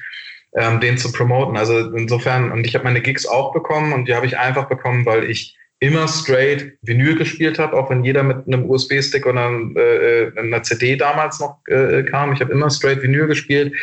ähm, 0.56 0.80
den 0.80 0.97
zu 0.97 1.12
promoten. 1.12 1.58
Also 1.58 1.91
insofern, 1.91 2.51
und 2.51 2.65
ich 2.65 2.75
habe 2.75 2.86
meine 2.86 3.01
Gigs 3.01 3.25
auch 3.25 3.54
bekommen 3.54 3.93
und 3.93 4.08
die 4.08 4.15
habe 4.15 4.25
ich 4.25 4.38
einfach 4.38 4.65
bekommen, 4.65 5.06
weil 5.06 5.30
ich 5.30 5.58
immer 5.80 6.08
straight 6.08 6.74
Vinyl 6.82 7.16
gespielt 7.16 7.60
habe, 7.60 7.76
auch 7.76 7.90
wenn 7.90 8.04
jeder 8.04 8.24
mit 8.24 8.48
einem 8.48 8.70
USB-Stick 8.70 9.26
oder 9.26 9.52
äh, 9.76 10.32
einer 10.38 10.64
CD 10.64 10.96
damals 10.96 11.40
noch 11.40 11.58
äh, 11.68 12.04
kam. 12.04 12.32
Ich 12.34 12.40
habe 12.40 12.54
immer 12.54 12.70
straight 12.70 13.02
Vinyl 13.02 13.28
gespielt. 13.28 13.74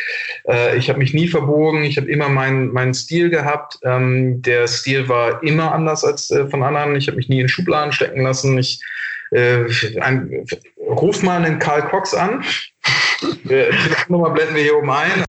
Äh, 0.47 0.77
ich 0.77 0.89
habe 0.89 0.99
mich 0.99 1.13
nie 1.13 1.27
verbogen. 1.27 1.83
Ich 1.83 1.97
habe 1.97 2.09
immer 2.09 2.29
meinen 2.29 2.73
meinen 2.73 2.93
Stil 2.93 3.29
gehabt. 3.29 3.77
Ähm, 3.83 4.41
der 4.41 4.67
Stil 4.67 5.07
war 5.07 5.43
immer 5.43 5.71
anders 5.71 6.03
als 6.03 6.31
äh, 6.31 6.47
von 6.49 6.63
anderen. 6.63 6.95
Ich 6.95 7.07
habe 7.07 7.17
mich 7.17 7.29
nie 7.29 7.41
in 7.41 7.49
Schubladen 7.49 7.91
stecken 7.91 8.21
lassen. 8.21 8.57
Ich 8.57 8.81
äh, 9.31 9.65
ein, 10.01 10.45
ruf 10.79 11.21
mal 11.21 11.43
den 11.43 11.59
Karl 11.59 11.83
Cox 11.83 12.13
an. 12.13 12.43
Die 13.43 13.65
Nummer 14.09 14.31
blenden 14.31 14.55
wir 14.55 14.63
hier 14.63 14.77
oben 14.77 14.89
ein 14.89 15.23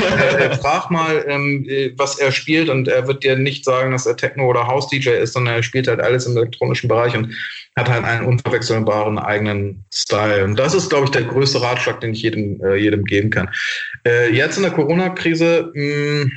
äh, 0.00 0.56
frag 0.56 0.90
mal, 0.90 1.24
ähm, 1.28 1.66
was 1.96 2.18
er 2.18 2.32
spielt 2.32 2.68
und 2.68 2.88
er 2.88 3.06
wird 3.06 3.24
dir 3.24 3.36
nicht 3.36 3.64
sagen, 3.64 3.92
dass 3.92 4.06
er 4.06 4.16
Techno- 4.16 4.48
oder 4.48 4.66
House-DJ 4.66 5.10
ist, 5.10 5.32
sondern 5.32 5.56
er 5.56 5.62
spielt 5.62 5.88
halt 5.88 6.00
alles 6.00 6.26
im 6.26 6.36
elektronischen 6.36 6.88
Bereich 6.88 7.16
und 7.16 7.34
hat 7.76 7.88
halt 7.88 8.04
einen 8.04 8.26
unverwechselbaren 8.26 9.18
eigenen 9.18 9.84
Style. 9.92 10.44
Und 10.44 10.58
das 10.58 10.74
ist, 10.74 10.88
glaube 10.88 11.04
ich, 11.04 11.10
der 11.10 11.22
größte 11.22 11.62
Ratschlag, 11.62 12.00
den 12.00 12.12
ich 12.12 12.22
jedem, 12.22 12.60
äh, 12.62 12.76
jedem 12.76 13.04
geben 13.04 13.30
kann. 13.30 13.50
Äh, 14.06 14.32
jetzt 14.32 14.56
in 14.56 14.64
der 14.64 14.72
Corona-Krise, 14.72 15.70
hm, 15.74 16.32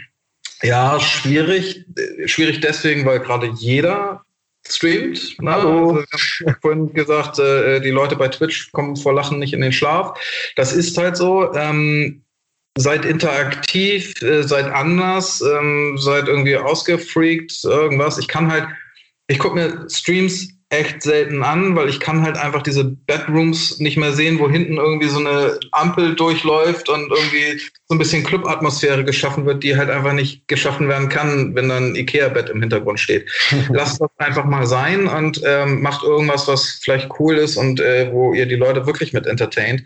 ja, 0.64 1.00
schwierig. 1.00 1.86
Schwierig 2.26 2.62
deswegen, 2.62 3.06
weil 3.06 3.20
gerade 3.20 3.48
jeder 3.48 4.22
streamt. 4.68 5.42
Ne? 5.42 5.54
Also, 5.54 6.04
ich 6.16 6.44
habe 6.46 6.58
vorhin 6.62 6.94
gesagt, 6.94 7.40
äh, 7.40 7.80
die 7.82 7.90
Leute 7.90 8.16
bei 8.16 8.28
Twitch 8.28 8.72
kommen 8.72 8.96
vor 8.96 9.14
Lachen 9.14 9.40
nicht 9.40 9.54
in 9.54 9.62
den 9.62 9.72
Schlaf. 9.72 10.20
Das 10.56 10.74
ist 10.74 10.98
halt 10.98 11.18
so. 11.18 11.54
Ähm, 11.54 12.24
seid 12.78 13.06
interaktiv, 13.06 14.22
äh, 14.22 14.44
seid 14.44 14.66
anders, 14.66 15.42
ähm, 15.42 15.98
seid 15.98 16.28
irgendwie 16.28 16.58
ausgefreakt, 16.58 17.64
irgendwas. 17.64 18.18
Ich 18.18 18.28
kann 18.28 18.52
halt, 18.52 18.68
ich 19.28 19.40
gucke 19.40 19.56
mir 19.56 19.90
Streams 19.90 20.50
echt 20.72 21.04
selten 21.04 21.44
an, 21.44 21.76
weil 21.76 21.90
ich 21.90 22.00
kann 22.00 22.22
halt 22.24 22.38
einfach 22.38 22.62
diese 22.62 22.86
Bedrooms 22.86 23.80
nicht 23.80 23.98
mehr 23.98 24.14
sehen, 24.14 24.40
wo 24.40 24.50
hinten 24.50 24.78
irgendwie 24.78 25.10
so 25.10 25.20
eine 25.20 25.60
Ampel 25.74 26.16
durchläuft 26.16 26.88
und 26.88 27.12
irgendwie 27.12 27.60
so 27.88 27.96
ein 27.96 27.98
bisschen 27.98 28.24
Club-Atmosphäre 28.24 29.04
geschaffen 29.04 29.46
wird, 29.46 29.64
die 29.64 29.76
halt 29.76 29.90
einfach 29.90 30.14
nicht 30.14 30.48
geschaffen 30.48 30.88
werden 30.88 31.10
kann, 31.10 31.54
wenn 31.56 31.68
dann 31.68 31.96
Ikea-Bett 31.96 32.50
im 32.50 32.62
Hintergrund 32.62 33.02
steht. 33.02 33.30
Lasst 33.70 34.00
das 34.00 34.10
einfach 34.18 34.46
mal 34.46 34.66
sein 34.66 35.08
und 35.08 35.42
ähm, 35.46 35.82
macht 35.82 36.04
irgendwas, 36.04 36.48
was 36.48 36.80
vielleicht 36.82 37.10
cool 37.20 37.36
ist 37.36 37.58
und 37.58 37.82
äh, 37.82 38.10
wo 38.14 38.34
ihr 38.34 38.46
die 38.46 38.56
Leute 38.56 38.88
wirklich 38.88 39.12
mit 39.12 39.28
entertaint. 39.28 39.84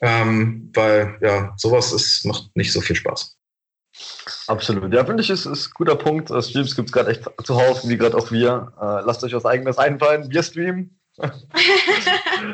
Ähm, 0.00 0.70
weil 0.74 1.18
ja, 1.20 1.52
sowas 1.56 1.92
ist, 1.92 2.24
macht 2.24 2.50
nicht 2.54 2.72
so 2.72 2.80
viel 2.80 2.96
Spaß. 2.96 3.36
Absolut. 4.46 4.92
Ja, 4.92 5.04
finde 5.04 5.22
ich, 5.22 5.30
ist, 5.30 5.46
ist 5.46 5.68
ein 5.68 5.72
guter 5.74 5.96
Punkt. 5.96 6.30
Äh, 6.30 6.42
Streams 6.42 6.76
gibt 6.76 6.88
es 6.88 6.92
gerade 6.92 7.10
echt 7.10 7.28
zuhauf, 7.44 7.86
wie 7.86 7.96
gerade 7.96 8.16
auch 8.16 8.30
wir. 8.30 8.72
Äh, 8.80 9.04
lasst 9.04 9.24
euch 9.24 9.34
was 9.34 9.44
eigenes 9.44 9.78
einfallen. 9.78 10.30
Wir 10.30 10.42
streamen. 10.42 10.98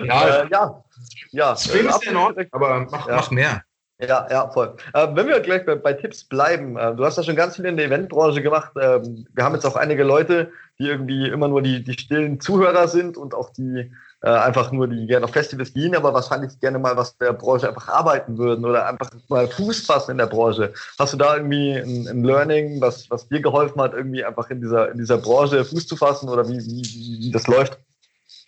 ja, 0.05 0.29
äh, 0.29 0.49
ja. 0.51 0.85
ja. 1.33 1.57
Stream 1.57 1.89
ist 1.89 2.07
in 2.07 2.17
Ordnung, 2.17 2.47
aber 2.53 2.87
mach, 2.91 3.07
ja. 3.09 3.17
mach 3.17 3.31
mehr. 3.31 3.63
Ja, 4.01 4.27
ja, 4.29 4.51
voll. 4.51 4.77
Äh, 4.93 5.09
wenn 5.13 5.29
wir 5.29 5.41
gleich 5.41 5.65
bei, 5.65 5.77
bei 5.77 5.93
Tipps 5.93 6.25
bleiben, 6.25 6.77
äh, 6.77 6.95
du 6.97 7.05
hast 7.05 7.17
ja 7.17 7.23
schon 7.23 7.37
ganz 7.37 7.57
viel 7.57 7.67
in 7.67 7.77
der 7.77 7.87
Eventbranche 7.87 8.43
gemacht. 8.43 8.73
Ähm, 8.81 9.27
wir 9.33 9.45
haben 9.45 9.55
jetzt 9.55 9.67
auch 9.67 9.77
einige 9.77 10.03
Leute, 10.03 10.51
die 10.79 10.89
irgendwie 10.89 11.29
immer 11.29 11.49
nur 11.49 11.63
die, 11.63 11.85
die 11.85 11.93
stillen 11.93 12.41
Zuhörer 12.41 12.89
sind 12.89 13.17
und 13.17 13.35
auch 13.35 13.51
die 13.51 13.93
äh, 14.25 14.31
einfach 14.31 14.73
nur, 14.73 14.89
die 14.89 15.07
gerne 15.07 15.27
auf 15.27 15.33
Festivals 15.33 15.75
gehen, 15.75 15.95
aber 15.95 16.15
wahrscheinlich 16.15 16.59
gerne 16.59 16.79
mal 16.79 16.97
was 16.97 17.19
der 17.19 17.35
Branche 17.35 17.69
einfach 17.69 17.89
arbeiten 17.89 18.39
würden 18.39 18.65
oder 18.65 18.87
einfach 18.87 19.11
mal 19.29 19.47
Fuß 19.47 19.85
fassen 19.85 20.13
in 20.13 20.19
der 20.19 20.27
Branche. 20.27 20.73
Hast 20.99 21.13
du 21.13 21.19
da 21.19 21.37
irgendwie 21.37 21.73
ein, 21.73 22.09
ein 22.09 22.25
Learning, 22.25 22.81
was, 22.81 23.11
was 23.11 23.29
dir 23.29 23.43
geholfen 23.43 23.83
hat, 23.83 23.93
irgendwie 23.93 24.25
einfach 24.25 24.49
in 24.49 24.63
dieser, 24.63 24.91
in 24.91 24.97
dieser 24.97 25.19
Branche 25.19 25.63
Fuß 25.63 25.87
zu 25.87 25.97
fassen 25.97 26.31
oder 26.31 26.49
wie, 26.49 26.57
wie, 26.57 27.21
wie 27.21 27.31
das 27.33 27.47
läuft? 27.49 27.79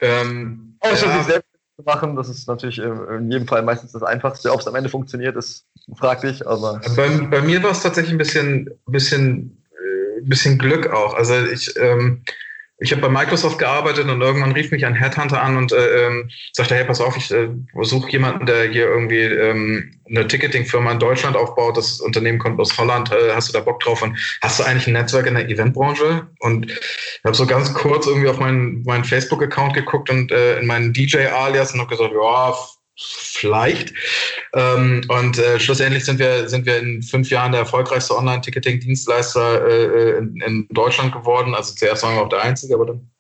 Ähm, 0.01 0.79
Außer 0.81 1.09
ja. 1.09 1.19
sich 1.19 1.27
selbst 1.27 1.51
zu 1.77 1.83
machen, 1.85 2.17
das 2.17 2.31
ist 2.31 2.49
natürlich 2.49 2.79
in 2.79 3.31
jedem 3.31 3.47
Fall 3.47 3.63
meistens 3.63 3.93
das 3.93 4.03
Einfachste. 4.03 4.53
Ob 4.53 4.61
es 4.61 4.67
am 4.67 4.77
Ende 4.77 4.89
funktioniert, 4.89 5.37
ist 5.37 5.67
fraglich, 5.99 6.47
aber. 6.47 6.81
Bei, 6.97 7.09
bei 7.31 7.43
mir 7.43 7.63
war 7.63 7.73
es 7.73 7.83
tatsächlich 7.83 8.15
ein 8.15 8.19
bisschen, 8.19 8.71
bisschen, 8.87 9.63
äh, 9.73 10.23
bisschen 10.23 10.57
Glück 10.57 10.91
auch. 10.91 11.13
Also 11.13 11.35
ich, 11.35 11.77
ähm, 11.77 12.23
ich 12.79 12.93
habe 12.93 13.01
bei 13.01 13.09
Microsoft 13.09 13.59
gearbeitet 13.59 14.09
und 14.09 14.21
irgendwann 14.21 14.53
rief 14.53 14.71
mich 14.71 14.85
ein 14.85 14.95
Headhunter 14.95 15.43
an 15.43 15.57
und 15.57 15.73
äh, 15.73 16.07
ähm, 16.07 16.29
sagte, 16.53 16.75
hey, 16.75 16.85
pass 16.85 17.01
auf, 17.01 17.17
ich 17.17 17.31
äh, 17.31 17.49
suche 17.81 18.11
jemanden, 18.11 18.45
der 18.45 18.65
hier 18.69 18.87
irgendwie 18.87 19.23
ähm, 19.23 19.99
eine 20.09 20.27
Ticketing-Firma 20.27 20.93
in 20.93 20.99
Deutschland 20.99 21.37
aufbaut. 21.37 21.79
Das 21.79 22.01
Unternehmen 22.01 22.39
kommt 22.39 22.61
aus 22.61 22.77
Holland. 22.77 23.11
Äh, 23.13 23.33
hast 23.35 23.49
du 23.49 23.55
da 23.55 23.61
Bock 23.61 23.81
drauf? 23.81 24.03
Und 24.03 24.19
hast 24.43 24.59
du 24.59 24.65
eigentlich 24.65 24.87
ein 24.89 24.93
Netzwerk 24.93 25.27
in 25.27 25.35
der 25.35 25.49
Eventbranche? 25.49 26.27
Und 26.41 26.71
ich 26.71 27.21
habe 27.25 27.35
so 27.35 27.47
ganz 27.47 27.73
kurz 27.73 28.07
irgendwie 28.07 28.29
auf 28.29 28.39
meinen, 28.39 28.83
meinen 28.85 29.05
Facebook-Account 29.05 29.73
geguckt 29.73 30.11
und 30.11 30.31
äh, 30.31 30.59
in 30.59 30.67
meinen 30.67 30.93
DJ-Alias 30.93 31.73
und 31.73 31.81
habe 31.81 31.91
gesagt, 31.91 32.13
ja, 32.13 32.55
vielleicht. 32.97 33.93
Ähm, 34.55 35.03
und 35.09 35.39
äh, 35.39 35.61
schlussendlich 35.61 36.05
sind 36.05 36.19
wir, 36.19 36.49
sind 36.49 36.67
wir 36.67 36.79
in 36.79 37.03
fünf 37.03 37.31
Jahren 37.31 37.53
der 37.53 37.63
erfolgreichste 37.63 38.17
Online-Ticketing-Dienstleister 38.17 39.67
äh, 39.67 40.19
in, 40.19 40.41
in, 40.41 40.69
Deutschland 40.71 41.13
geworden. 41.13 41.55
Also 41.55 41.75
zuerst 41.75 42.03
waren 42.03 42.17
wir 42.17 42.23
auch 42.23 42.29
der 42.29 42.43
Einzige, 42.43 42.75
aber 42.75 42.87
dann 42.87 43.11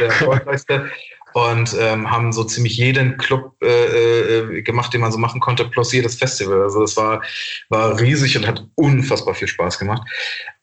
der 0.00 0.06
erfolgreichste. 0.06 0.90
Und 1.34 1.76
ähm, 1.78 2.10
haben 2.10 2.32
so 2.32 2.42
ziemlich 2.42 2.78
jeden 2.78 3.16
Club 3.18 3.54
äh, 3.62 4.38
äh, 4.38 4.62
gemacht, 4.62 4.92
den 4.94 5.02
man 5.02 5.12
so 5.12 5.18
machen 5.18 5.40
konnte, 5.40 5.66
plus 5.66 5.92
jedes 5.92 6.16
Festival. 6.16 6.62
Also 6.62 6.80
das 6.80 6.96
war, 6.96 7.22
war 7.68 8.00
riesig 8.00 8.36
und 8.36 8.46
hat 8.46 8.66
unfassbar 8.74 9.34
viel 9.34 9.46
Spaß 9.46 9.78
gemacht. 9.78 10.02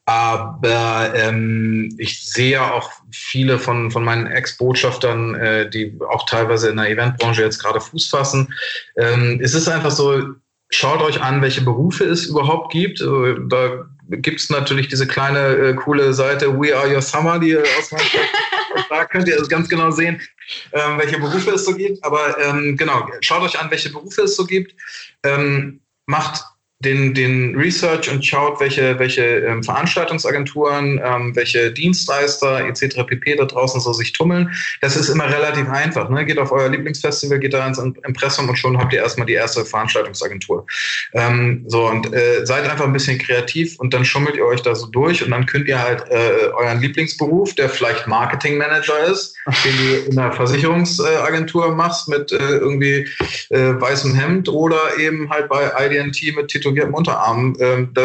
Aber 0.06 1.14
ähm, 1.16 1.96
ich 1.98 2.24
sehe 2.24 2.62
auch 2.62 2.92
viele 3.12 3.58
von, 3.58 3.90
von 3.90 4.04
meinen 4.04 4.28
Ex-Botschaftern, 4.28 5.34
äh, 5.36 5.70
die 5.70 5.98
auch 6.10 6.28
teilweise 6.28 6.70
in 6.70 6.78
der 6.78 6.90
Eventbranche 6.90 7.42
jetzt 7.42 7.60
gerade 7.60 7.82
Fuß 7.82 8.08
fassen. 8.10 8.54
Ähm, 8.98 9.40
es 9.42 9.56
ist 9.56 9.68
einfach 9.68 9.90
so, 9.90 10.22
schaut 10.70 11.02
euch 11.02 11.22
an, 11.22 11.42
welche 11.42 11.62
Berufe 11.62 12.04
es 12.04 12.28
überhaupt 12.28 12.72
gibt. 12.72 13.02
Also, 13.02 13.34
da 13.34 13.86
gibt 14.10 14.40
es 14.40 14.52
natürlich 14.52 14.90
diese 14.90 15.08
kleine 15.08 15.40
äh, 15.40 15.74
coole 15.74 16.14
Seite 16.14 16.60
We 16.60 16.76
Are 16.76 16.88
Your 16.88 17.02
Summer, 17.02 17.40
die 17.40 17.58
aus 17.58 17.90
da 18.90 19.06
könnt 19.06 19.28
ihr 19.28 19.36
also 19.36 19.48
ganz 19.48 19.68
genau 19.70 19.90
sehen, 19.90 20.22
ähm, 20.74 21.00
welche 21.00 21.20
Berufe 21.20 21.52
es 21.52 21.66
so 21.66 21.74
gibt. 21.74 22.04
Aber 22.04 22.38
ähm, 22.40 22.78
genau, 22.78 23.08
schaut 23.22 23.42
euch 23.42 23.60
an, 23.60 23.72
welche 23.72 23.90
Berufe 23.90 24.24
es 24.24 24.36
so 24.36 24.46
gibt. 24.46 24.76
Ähm, 25.24 25.82
macht 26.06 26.44
den, 26.86 27.14
den 27.14 27.56
Research 27.56 28.10
und 28.10 28.26
schaut, 28.26 28.60
welche, 28.60 28.98
welche 29.00 29.24
ähm, 29.24 29.64
Veranstaltungsagenturen, 29.64 31.02
ähm, 31.04 31.36
welche 31.36 31.72
Dienstleister 31.72 32.66
etc. 32.66 33.04
pp. 33.08 33.36
da 33.36 33.46
draußen 33.46 33.82
so 33.82 33.92
sich 33.92 34.14
tummeln. 34.14 34.52
Das 34.82 34.96
ist 34.96 35.10
immer 35.10 35.26
relativ 35.26 35.68
einfach. 35.68 36.10
Ne? 36.10 36.26
Geht 36.26 36.38
auf 36.38 36.52
euer 36.52 36.70
Lieblingsfestival, 36.70 37.40
geht 37.40 37.54
da 37.54 37.68
ins 37.68 37.80
Impressum 37.80 38.48
und 38.48 38.58
schon 38.58 38.78
habt 38.78 38.94
ihr 38.94 39.00
erstmal 39.00 39.26
die 39.26 39.34
erste 39.34 39.66
Veranstaltungsagentur. 39.66 40.66
Ähm, 41.14 41.66
so 41.68 41.88
und 41.88 42.14
äh, 42.14 42.46
seid 42.46 42.70
einfach 42.70 42.86
ein 42.86 42.94
bisschen 42.94 43.18
kreativ 43.18 43.80
und 43.80 43.94
dann 43.94 44.06
schummelt 44.06 44.36
ihr 44.36 44.46
euch 44.46 44.62
da 44.62 44.76
so 44.76 44.86
durch 44.88 45.24
und 45.24 45.32
dann 45.32 45.46
könnt 45.46 45.68
ihr 45.68 45.82
halt 45.82 46.04
äh, 46.10 46.50
euren 46.56 46.80
Lieblingsberuf, 46.80 47.56
der 47.56 47.70
vielleicht 47.70 48.08
Marketingmanager 48.08 49.06
ist, 49.06 49.36
den 49.64 49.78
du 49.78 50.12
in 50.12 50.20
einer 50.20 50.32
Versicherungsagentur 50.32 51.76
machst 51.76 52.08
mit 52.08 52.32
äh, 52.32 52.38
irgendwie 52.38 53.08
äh, 53.50 53.74
weißem 53.80 54.14
Hemd 54.14 54.50
oder 54.50 54.98
eben 55.00 55.30
halt 55.30 55.50
bei 55.50 55.72
IDNT 55.86 56.36
mit 56.36 56.50
Titel 56.50 56.75
tätowiertem 56.76 56.94
Unterarm. 56.94 57.56
Ähm, 57.60 57.92
da 57.94 58.04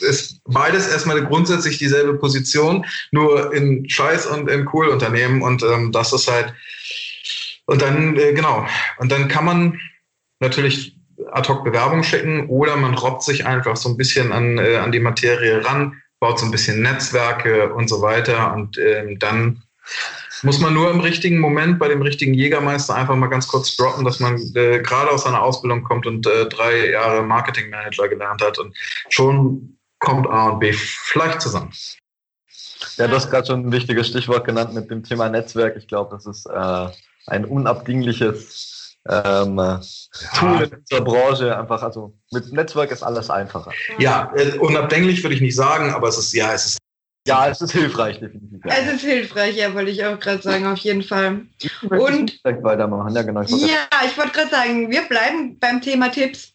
ist 0.00 0.40
beides 0.44 0.88
erstmal 0.88 1.24
grundsätzlich 1.24 1.78
dieselbe 1.78 2.14
Position, 2.14 2.84
nur 3.10 3.52
in 3.52 3.88
Scheiß 3.88 4.26
und 4.26 4.48
in 4.48 4.68
Cool-Unternehmen. 4.72 5.42
Und 5.42 5.62
ähm, 5.62 5.92
das 5.92 6.12
ist 6.12 6.30
halt, 6.30 6.52
und 7.66 7.82
dann, 7.82 8.16
äh, 8.16 8.32
genau, 8.32 8.66
und 8.98 9.12
dann 9.12 9.28
kann 9.28 9.44
man 9.44 9.80
natürlich 10.40 10.96
ad 11.32 11.48
hoc 11.48 11.64
Bewerbung 11.64 12.02
schicken 12.02 12.48
oder 12.48 12.76
man 12.76 12.94
robbt 12.94 13.22
sich 13.22 13.46
einfach 13.46 13.76
so 13.76 13.88
ein 13.88 13.96
bisschen 13.96 14.32
an, 14.32 14.58
äh, 14.58 14.76
an 14.76 14.92
die 14.92 15.00
Materie 15.00 15.64
ran, 15.64 16.00
baut 16.20 16.38
so 16.38 16.46
ein 16.46 16.50
bisschen 16.50 16.82
Netzwerke 16.82 17.72
und 17.74 17.88
so 17.88 18.02
weiter 18.02 18.54
und 18.54 18.78
ähm, 18.78 19.18
dann 19.18 19.62
muss 20.42 20.60
man 20.60 20.74
nur 20.74 20.90
im 20.90 21.00
richtigen 21.00 21.38
Moment 21.38 21.78
bei 21.78 21.88
dem 21.88 22.02
richtigen 22.02 22.34
Jägermeister 22.34 22.94
einfach 22.94 23.16
mal 23.16 23.28
ganz 23.28 23.48
kurz 23.48 23.76
droppen, 23.76 24.04
dass 24.04 24.20
man 24.20 24.38
äh, 24.54 24.80
gerade 24.80 25.10
aus 25.10 25.24
seiner 25.24 25.42
Ausbildung 25.42 25.82
kommt 25.82 26.06
und 26.06 26.26
äh, 26.26 26.46
drei 26.46 26.90
Jahre 26.90 27.22
Marketingmanager 27.22 28.08
gelernt 28.08 28.42
hat 28.42 28.58
und 28.58 28.76
schon 29.08 29.78
kommt 29.98 30.28
A 30.28 30.50
und 30.50 30.60
B 30.60 30.72
vielleicht 30.72 31.40
zusammen. 31.40 31.72
Ja, 32.96 33.06
du 33.06 33.14
hast 33.14 33.30
gerade 33.30 33.46
schon 33.46 33.66
ein 33.66 33.72
wichtiges 33.72 34.08
Stichwort 34.08 34.44
genannt 34.44 34.74
mit 34.74 34.90
dem 34.90 35.02
Thema 35.02 35.28
Netzwerk. 35.28 35.76
Ich 35.76 35.88
glaube, 35.88 36.14
das 36.14 36.26
ist 36.26 36.46
äh, 36.46 36.86
ein 37.26 37.44
unabdingliches 37.44 38.96
ähm, 39.08 39.56
ja. 39.56 39.80
Tool 40.34 40.62
in 40.62 40.74
unserer 40.74 41.00
Branche. 41.00 41.58
Einfach, 41.58 41.82
also 41.82 42.14
mit 42.30 42.52
Netzwerk 42.52 42.90
ist 42.90 43.02
alles 43.02 43.30
einfacher. 43.30 43.72
Ja, 43.98 44.32
äh, 44.36 44.58
unabdänglich 44.58 45.22
würde 45.22 45.34
ich 45.34 45.40
nicht 45.40 45.56
sagen, 45.56 45.92
aber 45.92 46.08
es 46.08 46.18
ist 46.18 46.32
ja, 46.32 46.52
es 46.52 46.66
ist 46.66 46.78
ja, 47.28 47.48
es 47.48 47.60
ist 47.60 47.72
hilfreich, 47.72 48.18
definitiv. 48.18 48.60
Ja. 48.64 48.74
Es 48.74 48.92
ist 48.94 49.00
hilfreich, 49.02 49.56
ja, 49.56 49.74
wollte 49.74 49.90
ich 49.90 50.04
auch 50.04 50.18
gerade 50.18 50.42
sagen, 50.42 50.66
auf 50.66 50.78
jeden 50.78 51.02
Fall. 51.02 51.42
Und 51.90 52.40
weitermachen, 52.42 53.14
ja, 53.14 53.22
genau. 53.22 53.42
Ich 53.42 53.50
ja, 53.50 53.86
ich 54.04 54.16
wollte 54.16 54.32
gerade 54.32 54.50
sagen, 54.50 54.90
wir 54.90 55.02
bleiben 55.02 55.58
beim 55.58 55.80
Thema 55.80 56.08
Tipps. 56.08 56.52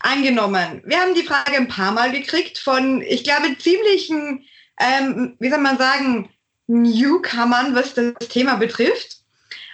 Angenommen, 0.00 0.82
wir 0.84 0.98
haben 0.98 1.14
die 1.14 1.22
Frage 1.22 1.56
ein 1.56 1.68
paar 1.68 1.92
Mal 1.92 2.10
gekriegt 2.10 2.58
von, 2.58 3.02
ich 3.02 3.22
glaube, 3.22 3.56
ziemlichen, 3.58 4.44
ähm, 4.80 5.36
wie 5.38 5.48
soll 5.48 5.60
man 5.60 5.78
sagen, 5.78 6.28
Newcomern, 6.66 7.74
was 7.74 7.94
das 7.94 8.14
Thema 8.28 8.56
betrifft. 8.56 9.18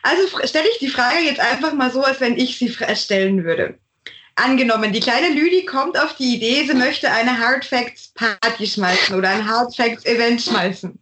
Also 0.02 0.22
stelle 0.44 0.68
ich 0.70 0.78
die 0.78 0.90
Frage 0.90 1.20
jetzt 1.20 1.40
einfach 1.40 1.72
mal 1.72 1.90
so, 1.90 2.02
als 2.02 2.20
wenn 2.20 2.36
ich 2.36 2.58
sie 2.58 2.68
stellen 2.94 3.44
würde 3.44 3.78
angenommen, 4.38 4.92
die 4.92 5.00
kleine 5.00 5.30
Lüdi 5.30 5.64
kommt 5.64 5.98
auf 5.98 6.14
die 6.14 6.36
Idee, 6.36 6.66
sie 6.66 6.74
möchte 6.74 7.10
eine 7.10 7.38
Hard 7.38 7.64
Facts 7.64 8.12
Party 8.14 8.66
schmeißen 8.66 9.14
oder 9.14 9.28
ein 9.28 9.48
Hard 9.48 9.74
Facts 9.74 10.04
Event 10.04 10.42
schmeißen. 10.42 10.98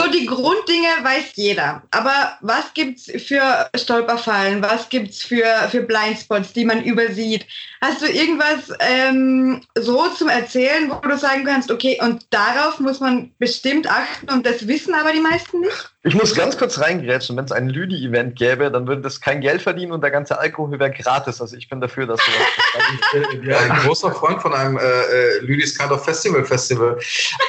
So 0.00 0.08
die 0.10 0.26
Grunddinge 0.26 0.88
weiß 1.02 1.32
jeder. 1.34 1.82
Aber 1.90 2.38
was 2.40 2.72
gibt 2.74 2.98
es 2.98 3.22
für 3.22 3.68
Stolperfallen? 3.74 4.62
Was 4.62 4.88
gibt 4.88 5.10
es 5.10 5.22
für, 5.22 5.44
für 5.70 5.82
Blindspots, 5.82 6.52
die 6.52 6.64
man 6.64 6.84
übersieht? 6.84 7.46
Hast 7.80 8.02
du 8.02 8.06
irgendwas 8.06 8.72
ähm, 8.78 9.60
so 9.76 10.08
zum 10.08 10.28
Erzählen, 10.28 10.88
wo 10.88 11.00
du 11.00 11.18
sagen 11.18 11.44
kannst, 11.44 11.70
okay, 11.72 11.98
und 12.00 12.26
darauf 12.30 12.78
muss 12.78 13.00
man 13.00 13.32
bestimmt 13.38 13.88
achten 13.88 14.30
und 14.30 14.46
das 14.46 14.68
wissen 14.68 14.94
aber 14.94 15.12
die 15.12 15.20
meisten 15.20 15.60
nicht? 15.60 15.90
Ich 16.04 16.14
muss 16.14 16.34
ganz 16.34 16.56
kurz 16.56 16.78
reingrätschen. 16.78 17.36
Wenn 17.36 17.44
es 17.44 17.50
ein 17.50 17.68
Lüdi-Event 17.68 18.36
gäbe, 18.36 18.70
dann 18.70 18.86
würde 18.86 19.02
das 19.02 19.20
kein 19.20 19.40
Geld 19.40 19.62
verdienen 19.62 19.90
und 19.90 20.00
der 20.00 20.12
ganze 20.12 20.38
Alkohol 20.38 20.78
wäre 20.78 20.92
gratis. 20.92 21.40
Also 21.40 21.56
ich 21.56 21.68
bin 21.68 21.80
dafür, 21.80 22.06
dass 22.06 22.20
sowas. 22.20 23.34
ja, 23.44 23.58
ein 23.58 23.80
großer 23.80 24.12
Freund 24.12 24.40
von 24.40 24.54
einem 24.54 24.78
äh, 24.78 24.80
äh, 24.80 25.38
Lüdis 25.40 25.76
Kind 25.76 25.90
of 25.90 26.04
Festival 26.04 26.44
Festival. 26.44 27.00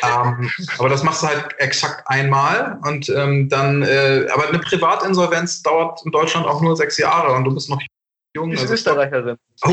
ähm, 0.04 0.50
aber 0.80 0.90
das 0.90 1.04
machst 1.04 1.22
du 1.22 1.28
halt 1.28 1.46
exakt 1.60 2.04
einmal 2.08 2.80
und 2.86 3.08
ähm, 3.10 3.50
dann. 3.50 3.84
Äh, 3.84 4.26
aber 4.34 4.48
eine 4.48 4.60
Privatinsolvenz 4.60 5.62
dauert 5.62 6.02
in 6.04 6.12
Deutschland 6.12 6.48
auch 6.48 6.62
nur 6.62 6.76
sechs 6.76 6.98
Jahre 6.98 7.34
und 7.34 7.44
du 7.44 7.54
bist 7.54 7.70
noch 7.70 7.80
jung. 8.36 8.50
Ich 8.50 8.56
bin 8.56 8.62
also 8.62 8.74
Österreicherin. 8.74 9.38
Oh. 9.64 9.70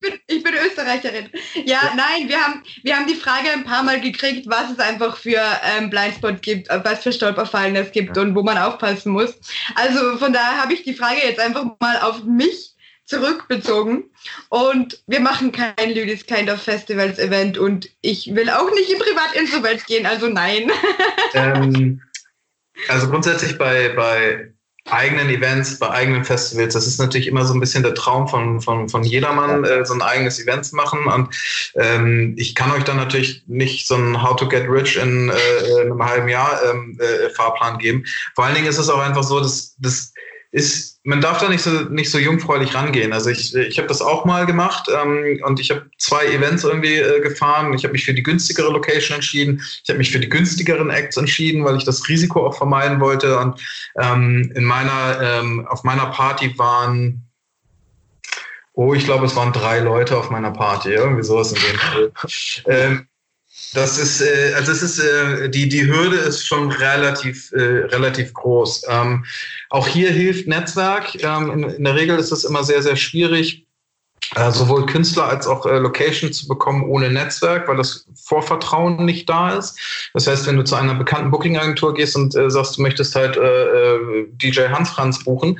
Ich 0.00 0.10
bin, 0.10 0.20
ich 0.28 0.42
bin 0.44 0.54
Österreicherin. 0.54 1.28
Ja, 1.54 1.62
ja, 1.64 1.92
nein, 1.96 2.28
wir 2.28 2.38
haben, 2.38 2.62
wir 2.84 2.96
haben 2.96 3.06
die 3.06 3.14
Frage 3.14 3.50
ein 3.50 3.64
paar 3.64 3.82
Mal 3.82 4.00
gekriegt, 4.00 4.46
was 4.48 4.70
es 4.70 4.78
einfach 4.78 5.16
für 5.16 5.42
ähm, 5.64 5.90
Blindspot 5.90 6.40
gibt, 6.40 6.68
was 6.68 7.02
für 7.02 7.12
Stolperfallen 7.12 7.74
es 7.74 7.90
gibt 7.90 8.16
ja. 8.16 8.22
und 8.22 8.34
wo 8.36 8.42
man 8.42 8.58
aufpassen 8.58 9.12
muss. 9.12 9.34
Also 9.74 10.16
von 10.18 10.32
daher 10.32 10.62
habe 10.62 10.72
ich 10.72 10.84
die 10.84 10.94
Frage 10.94 11.20
jetzt 11.24 11.40
einfach 11.40 11.64
mal 11.80 12.00
auf 12.00 12.22
mich 12.24 12.76
zurückbezogen. 13.08 14.04
Und 14.50 15.02
wir 15.06 15.20
machen 15.20 15.50
kein 15.50 15.94
Lüdis 15.94 16.26
Kind 16.26 16.50
of 16.50 16.62
Festivals 16.62 17.18
Event 17.18 17.58
und 17.58 17.88
ich 18.02 18.34
will 18.34 18.50
auch 18.50 18.70
nicht 18.72 18.90
in 18.90 18.98
Privatinsolvenz 18.98 19.86
gehen, 19.86 20.06
also 20.06 20.28
nein. 20.28 20.70
Ähm, 21.34 22.00
also 22.88 23.10
grundsätzlich 23.10 23.58
bei, 23.58 23.90
bei 23.90 24.50
eigenen 24.90 25.28
Events, 25.28 25.78
bei 25.78 25.90
eigenen 25.90 26.24
Festivals. 26.24 26.74
Das 26.74 26.86
ist 26.86 26.98
natürlich 26.98 27.26
immer 27.26 27.44
so 27.44 27.54
ein 27.54 27.60
bisschen 27.60 27.82
der 27.82 27.94
Traum 27.94 28.28
von, 28.28 28.60
von, 28.60 28.88
von 28.88 29.04
jedermann, 29.04 29.64
äh, 29.64 29.84
so 29.84 29.94
ein 29.94 30.02
eigenes 30.02 30.40
Event 30.40 30.64
zu 30.64 30.76
machen. 30.76 31.06
Und 31.06 31.34
ähm, 31.76 32.34
ich 32.36 32.54
kann 32.54 32.70
euch 32.72 32.84
dann 32.84 32.96
natürlich 32.96 33.42
nicht 33.46 33.86
so 33.86 33.96
ein 33.96 34.22
How 34.22 34.36
to 34.36 34.48
Get 34.48 34.68
Rich 34.68 34.96
in, 34.96 35.30
äh, 35.30 35.82
in 35.82 35.92
einem 35.92 36.04
halben 36.04 36.28
Jahr 36.28 36.60
ähm, 36.70 36.98
äh, 37.00 37.30
Fahrplan 37.30 37.78
geben. 37.78 38.04
Vor 38.34 38.44
allen 38.44 38.54
Dingen 38.54 38.66
ist 38.66 38.78
es 38.78 38.88
auch 38.88 39.00
einfach 39.00 39.24
so, 39.24 39.40
dass 39.40 39.74
das 39.78 40.12
ist, 40.50 41.00
man 41.04 41.20
darf 41.20 41.40
da 41.40 41.48
nicht 41.48 41.62
so, 41.62 41.70
nicht 41.70 42.10
so 42.10 42.18
jungfräulich 42.18 42.74
rangehen. 42.74 43.12
Also 43.12 43.28
ich, 43.30 43.54
ich 43.54 43.78
habe 43.78 43.88
das 43.88 44.00
auch 44.00 44.24
mal 44.24 44.46
gemacht 44.46 44.88
ähm, 44.88 45.40
und 45.44 45.60
ich 45.60 45.70
habe 45.70 45.90
zwei 45.98 46.26
Events 46.26 46.64
irgendwie 46.64 46.96
äh, 46.96 47.20
gefahren. 47.20 47.74
Ich 47.74 47.84
habe 47.84 47.92
mich 47.92 48.04
für 48.04 48.14
die 48.14 48.22
günstigere 48.22 48.70
Location 48.70 49.16
entschieden. 49.16 49.62
Ich 49.82 49.88
habe 49.88 49.98
mich 49.98 50.10
für 50.10 50.20
die 50.20 50.28
günstigeren 50.28 50.90
Acts 50.90 51.18
entschieden, 51.18 51.64
weil 51.64 51.76
ich 51.76 51.84
das 51.84 52.08
Risiko 52.08 52.46
auch 52.46 52.56
vermeiden 52.56 53.00
wollte. 53.00 53.38
Und 53.38 53.60
ähm, 53.98 54.50
in 54.54 54.64
meiner, 54.64 55.20
ähm, 55.22 55.66
auf 55.68 55.84
meiner 55.84 56.06
Party 56.06 56.56
waren 56.58 57.24
Oh, 58.72 58.94
ich 58.94 59.04
glaube, 59.06 59.26
es 59.26 59.34
waren 59.34 59.52
drei 59.52 59.80
Leute 59.80 60.16
auf 60.16 60.30
meiner 60.30 60.52
Party, 60.52 60.90
irgendwie 60.90 61.24
sowas 61.24 61.50
in 61.50 61.58
dem 61.60 61.78
Fall. 61.80 62.12
ähm, 62.66 63.08
das 63.74 63.98
ist, 63.98 64.20
äh, 64.22 64.52
also 64.54 64.72
es 64.72 64.82
ist, 64.82 64.98
äh, 64.98 65.50
die, 65.50 65.68
die 65.68 65.86
Hürde 65.86 66.16
ist 66.16 66.46
schon 66.46 66.70
relativ, 66.70 67.52
äh, 67.52 67.84
relativ 67.86 68.32
groß. 68.32 68.84
Ähm, 68.88 69.24
auch 69.70 69.86
hier 69.86 70.10
hilft 70.10 70.46
Netzwerk. 70.46 71.22
Ähm, 71.22 71.64
in, 71.76 71.84
der 71.84 71.94
Regel 71.94 72.18
ist 72.18 72.32
es 72.32 72.44
immer 72.44 72.64
sehr, 72.64 72.82
sehr 72.82 72.96
schwierig, 72.96 73.64
sowohl 74.50 74.84
Künstler 74.84 75.24
als 75.24 75.46
auch 75.46 75.64
Location 75.64 76.34
zu 76.34 76.48
bekommen 76.48 76.84
ohne 76.84 77.10
Netzwerk, 77.10 77.66
weil 77.66 77.78
das 77.78 78.04
Vorvertrauen 78.26 79.06
nicht 79.06 79.26
da 79.26 79.54
ist. 79.54 79.80
Das 80.12 80.26
heißt, 80.26 80.46
wenn 80.46 80.58
du 80.58 80.64
zu 80.64 80.74
einer 80.74 80.94
bekannten 80.94 81.30
Booking-Agentur 81.30 81.94
gehst 81.94 82.14
und 82.14 82.32
sagst, 82.32 82.76
du 82.76 82.82
möchtest 82.82 83.14
halt 83.14 83.38
DJ 84.42 84.68
Hans 84.68 84.90
Franz 84.90 85.24
buchen, 85.24 85.58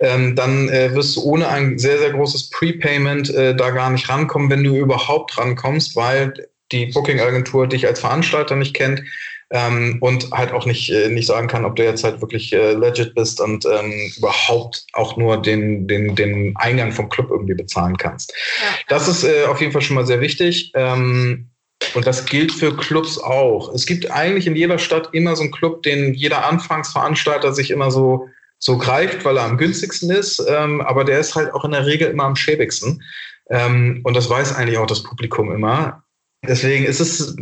ähm, 0.00 0.36
dann 0.36 0.68
wirst 0.68 1.16
du 1.16 1.22
ohne 1.22 1.48
ein 1.48 1.78
sehr, 1.78 1.98
sehr 1.98 2.10
großes 2.10 2.50
Prepayment 2.50 3.32
da 3.34 3.70
gar 3.70 3.88
nicht 3.88 4.06
rankommen, 4.10 4.50
wenn 4.50 4.64
du 4.64 4.76
überhaupt 4.76 5.38
rankommst, 5.38 5.96
weil 5.96 6.34
die 6.72 6.86
Booking-Agentur 6.86 7.66
dich 7.66 7.86
als 7.86 8.00
Veranstalter 8.00 8.56
nicht 8.56 8.74
kennt 8.74 9.02
ähm, 9.50 9.98
und 10.00 10.30
halt 10.30 10.52
auch 10.52 10.64
nicht, 10.64 10.90
äh, 10.90 11.08
nicht 11.08 11.26
sagen 11.26 11.48
kann, 11.48 11.64
ob 11.64 11.76
du 11.76 11.84
jetzt 11.84 12.04
halt 12.04 12.20
wirklich 12.20 12.52
äh, 12.52 12.72
legit 12.72 13.14
bist 13.14 13.40
und 13.40 13.66
ähm, 13.66 14.12
überhaupt 14.16 14.84
auch 14.92 15.16
nur 15.16 15.42
den, 15.42 15.88
den, 15.88 16.14
den 16.14 16.54
Eingang 16.56 16.92
vom 16.92 17.08
Club 17.08 17.30
irgendwie 17.30 17.54
bezahlen 17.54 17.96
kannst. 17.96 18.32
Ja. 18.32 18.68
Das 18.88 19.08
ist 19.08 19.24
äh, 19.24 19.44
auf 19.46 19.60
jeden 19.60 19.72
Fall 19.72 19.82
schon 19.82 19.96
mal 19.96 20.06
sehr 20.06 20.20
wichtig. 20.20 20.72
Ähm, 20.74 21.50
und 21.94 22.06
das 22.06 22.26
gilt 22.26 22.52
für 22.52 22.76
Clubs 22.76 23.18
auch. 23.18 23.74
Es 23.74 23.86
gibt 23.86 24.10
eigentlich 24.10 24.46
in 24.46 24.54
jeder 24.54 24.78
Stadt 24.78 25.08
immer 25.12 25.34
so 25.34 25.42
einen 25.42 25.50
Club, 25.50 25.82
den 25.82 26.14
jeder 26.14 26.46
Anfangsveranstalter 26.46 27.52
sich 27.52 27.70
immer 27.70 27.90
so, 27.90 28.28
so 28.58 28.78
greift, 28.78 29.24
weil 29.24 29.38
er 29.38 29.44
am 29.44 29.58
günstigsten 29.58 30.10
ist. 30.10 30.44
Ähm, 30.46 30.80
aber 30.82 31.04
der 31.04 31.18
ist 31.18 31.34
halt 31.34 31.52
auch 31.52 31.64
in 31.64 31.72
der 31.72 31.86
Regel 31.86 32.08
immer 32.08 32.24
am 32.24 32.36
schäbigsten. 32.36 33.02
Ähm, 33.48 34.00
und 34.04 34.14
das 34.14 34.30
weiß 34.30 34.54
eigentlich 34.54 34.78
auch 34.78 34.86
das 34.86 35.02
Publikum 35.02 35.50
immer. 35.52 36.04
Deswegen 36.46 36.86
ist 36.86 37.00
es, 37.00 37.36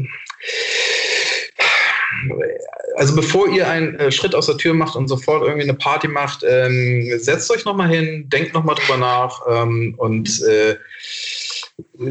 also 2.96 3.14
bevor 3.14 3.48
ihr 3.48 3.68
einen 3.68 3.94
äh, 3.96 4.10
Schritt 4.10 4.34
aus 4.34 4.46
der 4.46 4.56
Tür 4.56 4.74
macht 4.74 4.96
und 4.96 5.08
sofort 5.08 5.42
irgendwie 5.42 5.68
eine 5.68 5.74
Party 5.74 6.08
macht, 6.08 6.44
ähm, 6.46 7.08
setzt 7.18 7.50
euch 7.50 7.64
nochmal 7.64 7.88
hin, 7.88 8.28
denkt 8.28 8.54
nochmal 8.54 8.74
drüber 8.74 8.96
nach 8.96 9.40
ähm, 9.48 9.94
und 9.98 10.42
äh, 10.42 10.76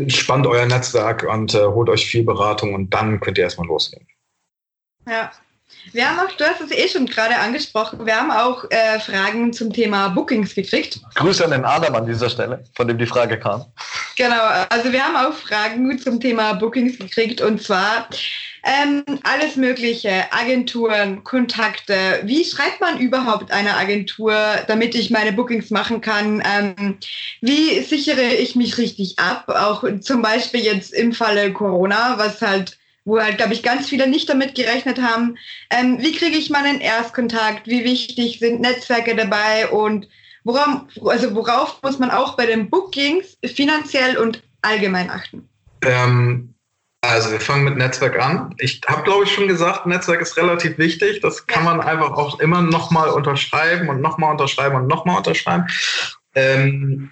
spannt 0.08 0.48
euer 0.48 0.66
Netzwerk 0.66 1.24
und 1.24 1.54
äh, 1.54 1.66
holt 1.66 1.90
euch 1.90 2.08
viel 2.08 2.24
Beratung 2.24 2.74
und 2.74 2.94
dann 2.94 3.20
könnt 3.20 3.38
ihr 3.38 3.44
erstmal 3.44 3.68
loslegen. 3.68 4.08
Ja. 5.08 5.32
Wir 5.92 6.10
haben 6.10 6.20
auch, 6.20 6.32
du 6.34 6.44
hast 6.44 6.62
es 6.62 6.72
eh 6.72 6.88
schon 6.88 7.06
gerade 7.06 7.38
angesprochen, 7.38 8.06
wir 8.06 8.16
haben 8.16 8.32
auch 8.32 8.70
äh, 8.72 9.00
Fragen 9.00 9.54
zum 9.54 9.72
Thema 9.72 10.10
Bookings 10.10 10.54
gekriegt. 10.54 11.00
Grüße 11.16 11.44
an 11.44 11.52
den 11.52 11.66
Adam 11.66 11.96
an 11.96 12.06
dieser 12.06 12.30
Stelle, 12.30 12.64
von 12.76 12.88
dem 12.88 12.98
die 12.98 13.06
Frage 13.06 13.40
kam. 13.40 13.66
Genau, 14.18 14.42
also 14.70 14.92
wir 14.92 15.04
haben 15.04 15.16
auch 15.16 15.38
Fragen 15.38 16.00
zum 16.00 16.20
Thema 16.20 16.54
Bookings 16.54 16.98
gekriegt 16.98 17.40
und 17.40 17.62
zwar 17.62 18.10
ähm, 18.64 19.04
alles 19.22 19.58
Mögliche, 19.58 20.26
Agenturen, 20.32 21.24
Kontakte. 21.24 22.22
Wie 22.24 22.44
schreibt 22.44 22.82
man 22.82 22.98
überhaupt 22.98 23.52
eine 23.52 23.76
Agentur, 23.78 24.34
damit 24.68 24.96
ich 24.96 25.12
meine 25.12 25.34
Bookings 25.34 25.70
machen 25.70 26.02
kann? 26.02 26.42
Ähm, 26.44 26.98
wie 27.42 27.80
sichere 27.82 28.34
ich 28.34 28.56
mich 28.56 28.80
richtig 28.80 29.20
ab? 29.20 29.44
Auch 29.50 29.84
zum 30.02 30.24
Beispiel 30.24 30.62
jetzt 30.62 30.94
im 30.94 31.14
Falle 31.14 31.54
Corona, 31.54 32.18
was 32.18 32.42
halt 32.42 32.80
wo 33.06 33.22
halt, 33.22 33.38
glaube 33.38 33.54
ich, 33.54 33.64
ganz 33.64 33.88
viele 33.88 34.08
nicht 34.08 34.28
damit 34.28 34.56
gerechnet 34.56 35.00
haben. 35.00 35.38
Ähm, 35.70 36.00
wie 36.02 36.12
kriege 36.12 36.38
ich 36.38 36.50
meinen 36.50 36.82
Erstkontakt? 36.82 37.68
Wie 37.68 37.86
wichtig 37.86 38.40
sind 38.40 38.60
Netzwerke 38.60 39.16
dabei? 39.16 39.70
Und 39.70 40.08
worauf, 40.48 40.82
also 41.06 41.36
worauf 41.36 41.82
muss 41.84 42.00
man 42.00 42.10
auch 42.10 42.36
bei 42.36 42.46
den 42.46 42.70
Bookings 42.70 43.38
finanziell 43.46 44.18
und 44.18 44.42
allgemein 44.62 45.10
achten? 45.10 45.48
Ähm, 45.82 46.54
also 47.02 47.32
wir 47.32 47.40
fangen 47.40 47.66
mit 47.66 47.78
Netzwerk 47.78 48.20
an. 48.20 48.56
Ich 48.58 48.82
habe, 48.88 49.04
glaube 49.04 49.26
ich, 49.26 49.32
schon 49.32 49.48
gesagt, 49.48 49.86
Netzwerk 49.86 50.22
ist 50.22 50.36
relativ 50.38 50.78
wichtig. 50.78 51.22
Das 51.22 51.46
kann 51.46 51.64
man 51.64 51.82
einfach 51.82 52.12
auch 52.12 52.40
immer 52.40 52.62
nochmal 52.62 53.10
unterschreiben 53.10 53.90
und 53.90 54.02
nochmal 54.02 54.32
unterschreiben 54.32 54.76
und 54.76 54.88
nochmal 54.88 55.18
unterschreiben. 55.18 55.68
Ähm, 56.34 57.12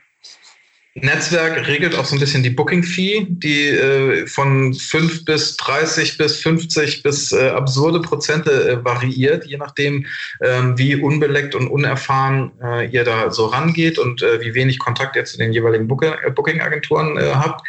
Netzwerk 0.98 1.68
regelt 1.68 1.93
auch 1.93 2.06
so 2.06 2.16
ein 2.16 2.22
bisschen 2.22 2.41
die 2.41 2.50
Booking-Fee, 2.50 3.28
die 3.30 3.68
äh, 3.68 4.28
von 4.28 4.74
5 4.74 5.26
bis 5.26 5.58
30 5.58 6.18
bis 6.18 6.39
50 6.39 7.04
bis 7.04 7.34
äh, 7.34 7.50
absurde 7.50 8.00
Prozente 8.00 8.70
äh, 8.70 8.86
variiert, 8.86 9.46
je 9.46 9.58
nachdem, 9.58 10.06
ähm, 10.41 10.78
wie 10.78 10.96
unbeleckt 10.96 11.54
und 11.54 11.68
unerfahren 11.68 12.54
äh, 12.64 12.88
ihr 12.88 13.04
da 13.04 13.30
so 13.30 13.48
rangeht 13.48 14.00
und 14.00 14.24
äh, 14.24 14.39
wie 14.39 14.54
wenig 14.54 14.80
Kontakt 14.80 15.18
ihr 15.18 15.26
zu 15.26 15.38
den 15.38 15.52
jeweiligen 15.52 15.84
äh, 15.89 16.32
Booking-Agenturen 16.32 17.20
habt. 17.20 17.68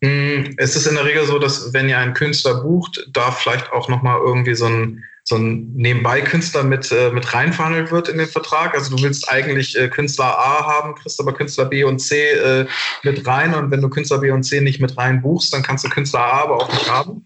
Mm, 0.00 0.54
es 0.56 0.74
ist 0.74 0.86
in 0.86 0.94
der 0.94 1.04
Regel 1.04 1.26
so, 1.26 1.38
dass 1.38 1.74
wenn 1.74 1.90
ihr 1.90 1.98
einen 1.98 2.14
Künstler 2.14 2.62
bucht, 2.62 3.06
da 3.12 3.30
vielleicht 3.30 3.72
auch 3.72 3.90
nochmal 3.90 4.18
irgendwie 4.24 4.54
so 4.54 4.66
ein 4.66 5.04
so 5.26 5.36
ein 5.36 5.72
Nebenbei-Künstler 5.74 6.64
mit, 6.64 6.92
äh, 6.92 7.10
mit 7.10 7.32
reinverhandelt 7.32 7.90
wird 7.90 8.10
in 8.10 8.18
den 8.18 8.26
Vertrag. 8.28 8.74
Also 8.74 8.94
du 8.94 9.02
willst 9.02 9.26
eigentlich 9.30 9.74
äh, 9.74 9.88
Künstler 9.88 10.38
A 10.38 10.66
haben, 10.66 10.94
kriegst 10.94 11.18
aber 11.18 11.32
Künstler 11.32 11.64
B 11.64 11.82
und 11.82 11.98
C 11.98 12.32
äh, 12.32 12.66
mit 13.02 13.26
rein. 13.26 13.54
Und 13.54 13.70
wenn 13.70 13.80
du 13.80 13.88
Künstler 13.88 14.18
B 14.18 14.30
und 14.30 14.42
C 14.42 14.60
nicht 14.60 14.82
mit 14.82 14.98
rein 14.98 15.22
buchst, 15.22 15.54
dann 15.54 15.62
kannst 15.62 15.82
du 15.82 15.88
Künstler 15.88 16.20
A 16.20 16.42
aber 16.42 16.56
auch 16.56 16.70
nicht 16.70 16.90
haben. 16.90 17.24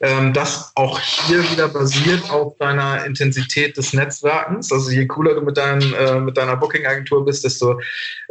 Ähm, 0.00 0.34
das 0.34 0.72
auch 0.74 1.00
hier 1.00 1.42
wieder 1.50 1.68
basiert 1.68 2.30
auf 2.30 2.58
deiner 2.58 3.06
Intensität 3.06 3.78
des 3.78 3.94
Netzwerkens. 3.94 4.70
Also 4.70 4.90
je 4.90 5.06
cooler 5.06 5.34
du 5.34 5.40
mit, 5.40 5.56
dein, 5.56 5.80
äh, 5.94 6.20
mit 6.20 6.36
deiner 6.36 6.56
Booking-Agentur 6.56 7.24
bist, 7.24 7.44
desto 7.44 7.80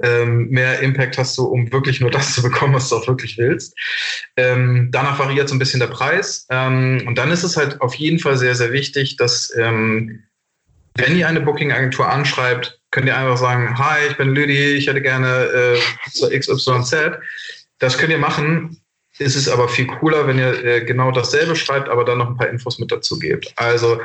ähm, 0.03 0.49
mehr 0.49 0.79
Impact 0.81 1.17
hast 1.17 1.35
du, 1.39 1.45
um 1.45 1.71
wirklich 1.71 1.99
nur 2.01 2.11
das 2.11 2.35
zu 2.35 2.43
bekommen, 2.43 2.75
was 2.75 2.89
du 2.89 2.97
auch 2.97 3.07
wirklich 3.07 3.39
willst. 3.39 3.75
Ähm, 4.35 4.89
danach 4.91 5.17
variiert 5.17 5.49
so 5.49 5.55
ein 5.55 5.59
bisschen 5.59 5.79
der 5.79 5.87
Preis. 5.87 6.45
Ähm, 6.51 7.03
und 7.07 7.17
dann 7.17 7.31
ist 7.31 7.43
es 7.43 7.57
halt 7.57 7.81
auf 7.81 7.95
jeden 7.95 8.19
Fall 8.19 8.37
sehr, 8.37 8.53
sehr 8.53 8.71
wichtig, 8.71 9.06
wichtig, 9.07 9.17
dass 9.17 9.55
ähm, 9.55 10.23
wenn 10.95 11.17
ihr 11.17 11.27
eine 11.27 11.41
Booking-Agentur 11.41 12.09
anschreibt, 12.09 12.79
könnt 12.91 13.07
ihr 13.07 13.17
einfach 13.17 13.37
sagen, 13.37 13.77
hi, 13.77 14.07
ich 14.09 14.17
bin 14.17 14.29
Lüdi, 14.29 14.75
ich 14.75 14.87
hätte 14.87 15.01
gerne 15.01 15.77
äh, 16.23 16.39
XYZ. 16.39 16.95
Das 17.79 17.97
könnt 17.97 18.11
ihr 18.11 18.17
machen. 18.17 18.81
Es 19.19 19.35
ist 19.35 19.47
aber 19.47 19.69
viel 19.69 19.87
cooler, 19.87 20.27
wenn 20.27 20.39
ihr 20.39 20.63
äh, 20.63 20.85
genau 20.85 21.11
dasselbe 21.11 21.55
schreibt, 21.55 21.89
aber 21.89 22.03
dann 22.03 22.17
noch 22.17 22.27
ein 22.27 22.37
paar 22.37 22.49
Infos 22.49 22.79
mit 22.79 22.91
dazu 22.91 23.19
gebt. 23.19 23.53
Also 23.55 23.99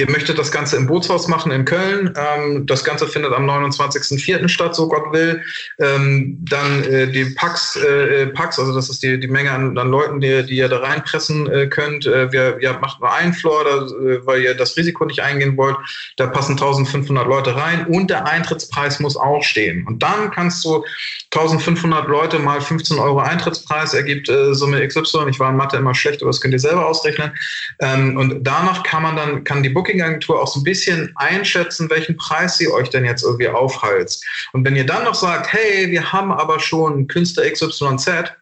Ihr 0.00 0.08
möchtet 0.08 0.38
das 0.38 0.52
Ganze 0.52 0.76
im 0.76 0.86
Bootshaus 0.86 1.26
machen 1.26 1.50
in 1.50 1.64
Köln. 1.64 2.14
Ähm, 2.16 2.66
das 2.66 2.84
Ganze 2.84 3.08
findet 3.08 3.32
am 3.32 3.50
29.04. 3.50 4.48
statt, 4.48 4.76
so 4.76 4.88
Gott 4.88 5.12
will. 5.12 5.42
Ähm, 5.80 6.38
dann 6.48 6.84
äh, 6.84 7.10
die 7.10 7.24
Pax, 7.24 7.74
äh, 7.74 8.28
Pax, 8.28 8.60
also 8.60 8.72
das 8.72 8.88
ist 8.90 9.02
die, 9.02 9.18
die 9.18 9.26
Menge 9.26 9.50
an, 9.50 9.76
an 9.76 9.90
Leuten, 9.90 10.20
die, 10.20 10.46
die 10.46 10.58
ihr 10.58 10.68
da 10.68 10.78
reinpressen 10.78 11.50
äh, 11.50 11.66
könnt. 11.66 12.06
Äh, 12.06 12.30
wir, 12.30 12.60
ihr 12.60 12.74
macht 12.74 13.00
nur 13.00 13.12
einen 13.12 13.32
Floor, 13.32 13.64
da, 13.64 13.76
äh, 14.08 14.24
weil 14.24 14.42
ihr 14.42 14.54
das 14.54 14.76
Risiko 14.76 15.04
nicht 15.04 15.20
eingehen 15.20 15.56
wollt. 15.56 15.76
Da 16.16 16.28
passen 16.28 16.52
1500 16.52 17.26
Leute 17.26 17.56
rein 17.56 17.88
und 17.88 18.08
der 18.08 18.24
Eintrittspreis 18.24 19.00
muss 19.00 19.16
auch 19.16 19.42
stehen. 19.42 19.84
Und 19.88 20.00
dann 20.04 20.30
kannst 20.30 20.64
du 20.64 20.84
1500 21.32 22.06
Leute 22.06 22.38
mal 22.38 22.60
15 22.60 23.00
Euro 23.00 23.18
Eintrittspreis 23.18 23.94
ergibt 23.94 24.28
äh, 24.28 24.54
Summe 24.54 24.86
XY. 24.86 25.28
Ich 25.28 25.40
war 25.40 25.50
in 25.50 25.56
Mathe 25.56 25.76
immer 25.76 25.96
schlecht, 25.96 26.22
aber 26.22 26.30
das 26.30 26.40
könnt 26.40 26.54
ihr 26.54 26.60
selber 26.60 26.86
ausrechnen. 26.86 27.32
Ähm, 27.80 28.16
und 28.16 28.44
danach 28.44 28.84
kann 28.84 29.02
man 29.02 29.16
dann, 29.16 29.42
kann 29.42 29.64
die 29.64 29.68
Book 29.68 29.87
Booking-Agentur 29.88 30.42
auch 30.42 30.46
so 30.46 30.60
ein 30.60 30.64
bisschen 30.64 31.12
einschätzen, 31.16 31.88
welchen 31.90 32.16
Preis 32.16 32.58
sie 32.58 32.68
euch 32.68 32.90
denn 32.90 33.04
jetzt 33.04 33.22
irgendwie 33.22 33.48
aufhalst. 33.48 34.24
Und 34.52 34.64
wenn 34.64 34.76
ihr 34.76 34.86
dann 34.86 35.04
noch 35.04 35.14
sagt, 35.14 35.52
hey, 35.52 35.90
wir 35.90 36.12
haben 36.12 36.30
aber 36.30 36.60
schon 36.60 37.06
Künstler 37.06 37.50
XYZ, 37.50 38.34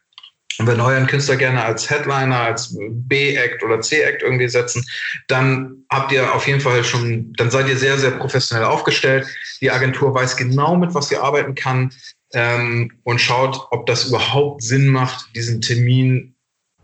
und 0.59 0.67
wenn 0.67 0.81
euren 0.81 1.07
Künstler 1.07 1.37
gerne 1.37 1.63
als 1.63 1.91
Headliner, 1.91 2.41
als 2.41 2.75
B-Act 2.79 3.63
oder 3.63 3.79
C-Act 3.83 4.23
irgendwie 4.23 4.49
setzen, 4.49 4.87
dann 5.29 5.85
habt 5.91 6.13
ihr 6.13 6.35
auf 6.35 6.47
jeden 6.47 6.63
Fall 6.63 6.83
schon, 6.83 7.35
dann 7.35 7.51
seid 7.51 7.69
ihr 7.69 7.77
sehr, 7.77 7.99
sehr 7.99 8.13
professionell 8.13 8.65
aufgestellt. 8.65 9.27
Die 9.61 9.71
Agentur 9.71 10.15
weiß 10.15 10.35
genau, 10.39 10.77
mit 10.77 10.95
was 10.95 11.11
sie 11.11 11.19
arbeiten 11.19 11.55
kann 11.55 11.93
ähm, 12.33 12.91
und 13.03 13.21
schaut, 13.21 13.67
ob 13.71 13.85
das 13.85 14.07
überhaupt 14.07 14.63
Sinn 14.63 14.89
macht, 14.89 15.27
diesen 15.35 15.61
Termin 15.61 16.35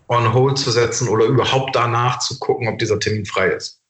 on 0.06 0.34
hold 0.34 0.58
zu 0.58 0.70
setzen 0.70 1.08
oder 1.08 1.24
überhaupt 1.24 1.74
danach 1.74 2.18
zu 2.18 2.38
gucken, 2.40 2.68
ob 2.68 2.78
dieser 2.78 3.00
Termin 3.00 3.24
frei 3.24 3.48
ist. 3.48 3.82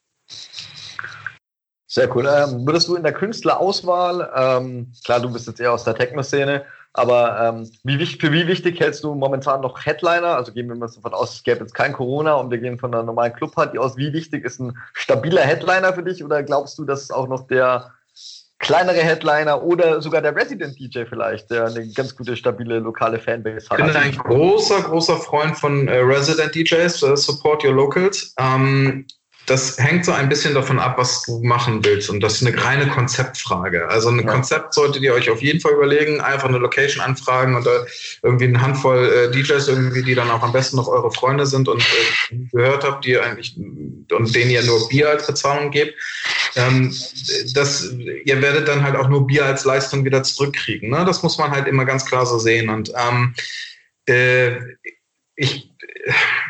Sehr 1.93 2.17
cool. 2.17 2.27
Ähm, 2.27 2.67
würdest 2.67 2.89
du 2.89 2.95
in 2.95 3.03
der 3.03 3.13
Künstlerauswahl, 3.13 4.33
ähm, 4.35 4.91
klar, 5.05 5.21
du 5.21 5.31
bist 5.31 5.47
jetzt 5.47 5.61
eher 5.61 5.75
aus 5.75 5.85
der 5.85 5.95
Techno-Szene, 5.95 6.65
aber 6.95 7.39
ähm, 7.39 7.71
wie, 7.85 8.07
für 8.07 8.33
wie 8.33 8.47
wichtig 8.47 8.81
hältst 8.81 9.05
du 9.05 9.15
momentan 9.15 9.61
noch 9.61 9.85
Headliner? 9.85 10.37
Also 10.37 10.53
gehen 10.53 10.71
wir 10.71 10.75
mal 10.75 10.89
davon 10.89 11.13
aus, 11.13 11.35
es 11.35 11.43
gäbe 11.43 11.61
jetzt 11.61 11.75
kein 11.75 11.93
Corona 11.93 12.33
und 12.37 12.51
wir 12.51 12.57
gehen 12.57 12.79
von 12.79 12.95
einer 12.95 13.03
normalen 13.03 13.35
Clubparty 13.35 13.77
aus. 13.77 13.99
Wie 13.99 14.11
wichtig 14.15 14.43
ist 14.47 14.59
ein 14.59 14.79
stabiler 14.95 15.43
Headliner 15.43 15.93
für 15.93 16.03
dich 16.03 16.25
oder 16.25 16.43
glaubst 16.43 16.79
du, 16.79 16.87
dass 16.87 17.11
auch 17.11 17.29
noch 17.29 17.47
der 17.47 17.93
kleinere 18.59 19.03
Headliner 19.03 19.63
oder 19.63 20.01
sogar 20.01 20.23
der 20.23 20.35
Resident 20.35 20.79
DJ 20.79 21.05
vielleicht, 21.05 21.51
der 21.51 21.67
eine 21.67 21.87
ganz 21.89 22.17
gute, 22.17 22.37
stabile 22.37 22.79
lokale 22.79 23.19
Fanbase 23.19 23.69
hat. 23.69 23.79
Ich 23.79 23.85
bin 23.85 23.95
ein 23.95 24.17
großer, 24.17 24.81
großer 24.81 25.19
Freund 25.19 25.59
von 25.59 25.89
äh, 25.89 25.99
Resident 25.99 26.55
DJs, 26.55 27.03
uh, 27.03 27.17
Support 27.17 27.65
Your 27.65 27.75
Locals. 27.75 28.35
Ähm, 28.39 29.05
das 29.47 29.77
hängt 29.79 30.05
so 30.05 30.13
ein 30.13 30.29
bisschen 30.29 30.55
davon 30.55 30.79
ab, 30.79 30.99
was 30.99 31.23
du 31.23 31.43
machen 31.43 31.85
willst. 31.85 32.09
Und 32.11 32.21
das 32.21 32.41
ist 32.41 32.47
eine 32.47 32.65
reine 32.65 32.87
Konzeptfrage. 32.87 33.89
Also 33.89 34.09
ein 34.09 34.21
ja. 34.21 34.31
Konzept 34.31 34.73
solltet 34.73 35.03
ihr 35.03 35.15
euch 35.15 35.31
auf 35.31 35.43
jeden 35.43 35.61
Fall 35.61 35.73
überlegen, 35.73 36.21
einfach 36.21 36.49
eine 36.49 36.59
Location 36.59 37.03
anfragen 37.05 37.57
und 37.57 37.67
irgendwie 38.23 38.45
eine 38.45 38.61
Handvoll 38.61 39.05
äh, 39.05 39.31
DJs 39.33 39.67
irgendwie, 39.67 40.03
die 40.03 40.15
dann 40.15 40.31
auch 40.31 40.43
am 40.43 40.53
besten 40.53 40.77
noch 40.77 40.87
eure 40.87 41.11
Freunde 41.11 41.47
sind 41.47 41.69
und 41.69 41.83
äh, 41.83 42.37
gehört 42.53 42.85
habt, 42.85 43.05
die 43.05 43.19
eigentlich 43.19 43.57
und 43.57 44.35
denen 44.35 44.51
ihr 44.51 44.63
nur 44.63 44.89
Bier 44.89 45.11
als 45.11 45.27
Bezahlung 45.27 45.71
gebt. 45.71 45.95
Ähm, 46.55 46.95
das, 47.55 47.93
ihr 48.25 48.43
werdet 48.43 48.69
dann 48.69 48.83
halt 48.83 48.95
auch 48.95 49.09
nur 49.09 49.27
Bier 49.27 49.47
als 49.47 49.65
Leistung 49.65 50.05
wieder 50.05 50.23
zurückkriegen. 50.23 50.91
Ne? 50.91 51.05
Das 51.05 51.23
muss 51.23 51.39
man 51.39 51.51
halt 51.51 51.67
immer 51.67 51.85
ganz 51.85 52.07
klar 52.07 52.27
so 52.27 52.39
sehen. 52.39 52.69
Und 52.69 52.93
ähm, 52.97 53.35
äh, 54.07 54.57
ich 55.35 55.72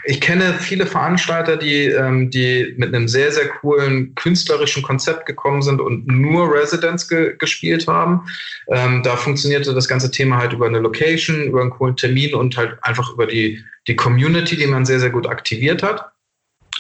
ich 0.04 0.20
kenne 0.20 0.54
viele 0.54 0.86
Veranstalter, 0.86 1.56
die, 1.56 1.84
ähm, 1.84 2.30
die 2.30 2.74
mit 2.76 2.94
einem 2.94 3.08
sehr, 3.08 3.30
sehr 3.32 3.48
coolen 3.48 4.14
künstlerischen 4.14 4.82
Konzept 4.82 5.26
gekommen 5.26 5.62
sind 5.62 5.80
und 5.80 6.06
nur 6.06 6.52
Residents 6.52 7.08
ge 7.08 7.36
gespielt 7.36 7.86
haben. 7.86 8.26
Ähm, 8.68 9.02
da 9.02 9.16
funktionierte 9.16 9.74
das 9.74 9.88
ganze 9.88 10.10
Thema 10.10 10.38
halt 10.38 10.52
über 10.52 10.66
eine 10.66 10.78
Location, 10.78 11.44
über 11.44 11.60
einen 11.60 11.70
coolen 11.70 11.96
Termin 11.96 12.34
und 12.34 12.56
halt 12.56 12.78
einfach 12.82 13.12
über 13.12 13.26
die, 13.26 13.62
die 13.86 13.96
Community, 13.96 14.56
die 14.56 14.66
man 14.66 14.86
sehr, 14.86 15.00
sehr 15.00 15.10
gut 15.10 15.26
aktiviert 15.26 15.82
hat. 15.82 16.12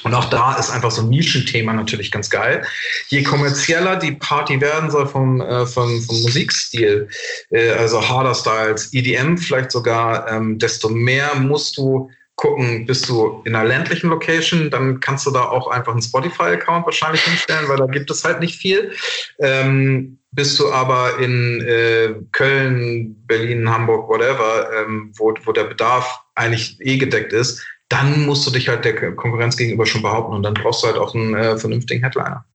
Und 0.04 0.14
auch 0.14 0.24
da 0.30 0.56
ist 0.56 0.70
einfach 0.70 0.90
so 0.90 1.02
ein 1.02 1.10
Nischenthema 1.10 1.72
natürlich 1.72 2.10
ganz 2.10 2.28
geil. 2.28 2.66
Je 3.08 3.22
kommerzieller 3.22 3.96
die 3.96 4.12
Party 4.12 4.60
werden 4.60 4.90
soll 4.90 5.06
vom, 5.06 5.40
äh, 5.40 5.66
vom, 5.66 6.02
vom 6.02 6.22
Musikstil, 6.22 7.08
äh, 7.50 7.70
also 7.72 8.08
Harder 8.08 8.34
Styles, 8.34 8.92
EDM 8.92 9.36
vielleicht 9.36 9.70
sogar, 9.70 10.28
ähm, 10.28 10.58
desto 10.58 10.88
mehr 10.88 11.36
musst 11.36 11.76
du 11.76 12.10
gucken, 12.36 12.86
bist 12.86 13.08
du 13.08 13.42
in 13.44 13.54
einer 13.54 13.68
ländlichen 13.68 14.10
Location, 14.10 14.70
dann 14.70 15.00
kannst 15.00 15.26
du 15.26 15.30
da 15.30 15.44
auch 15.44 15.68
einfach 15.68 15.92
einen 15.92 16.02
Spotify-Account 16.02 16.86
wahrscheinlich 16.86 17.22
hinstellen, 17.22 17.68
weil 17.68 17.76
da 17.76 17.86
gibt 17.86 18.10
es 18.10 18.24
halt 18.24 18.40
nicht 18.40 18.56
viel. 18.56 18.92
Ähm, 19.38 20.18
bist 20.32 20.58
du 20.58 20.72
aber 20.72 21.18
in 21.18 21.60
äh, 21.60 22.14
Köln, 22.32 23.22
Berlin, 23.26 23.68
Hamburg, 23.68 24.08
whatever, 24.08 24.68
ähm, 24.74 25.12
wo, 25.16 25.34
wo 25.44 25.52
der 25.52 25.64
Bedarf 25.64 26.20
eigentlich 26.34 26.78
eh 26.80 26.96
gedeckt 26.96 27.32
ist, 27.32 27.62
dann 27.88 28.24
musst 28.24 28.46
du 28.46 28.50
dich 28.50 28.68
halt 28.68 28.84
der 28.86 29.14
Konkurrenz 29.14 29.56
gegenüber 29.56 29.84
schon 29.84 30.00
behaupten 30.00 30.34
und 30.34 30.42
dann 30.42 30.54
brauchst 30.54 30.82
du 30.82 30.86
halt 30.86 30.96
auch 30.96 31.14
einen 31.14 31.34
äh, 31.34 31.58
vernünftigen 31.58 32.02
Headliner. 32.02 32.46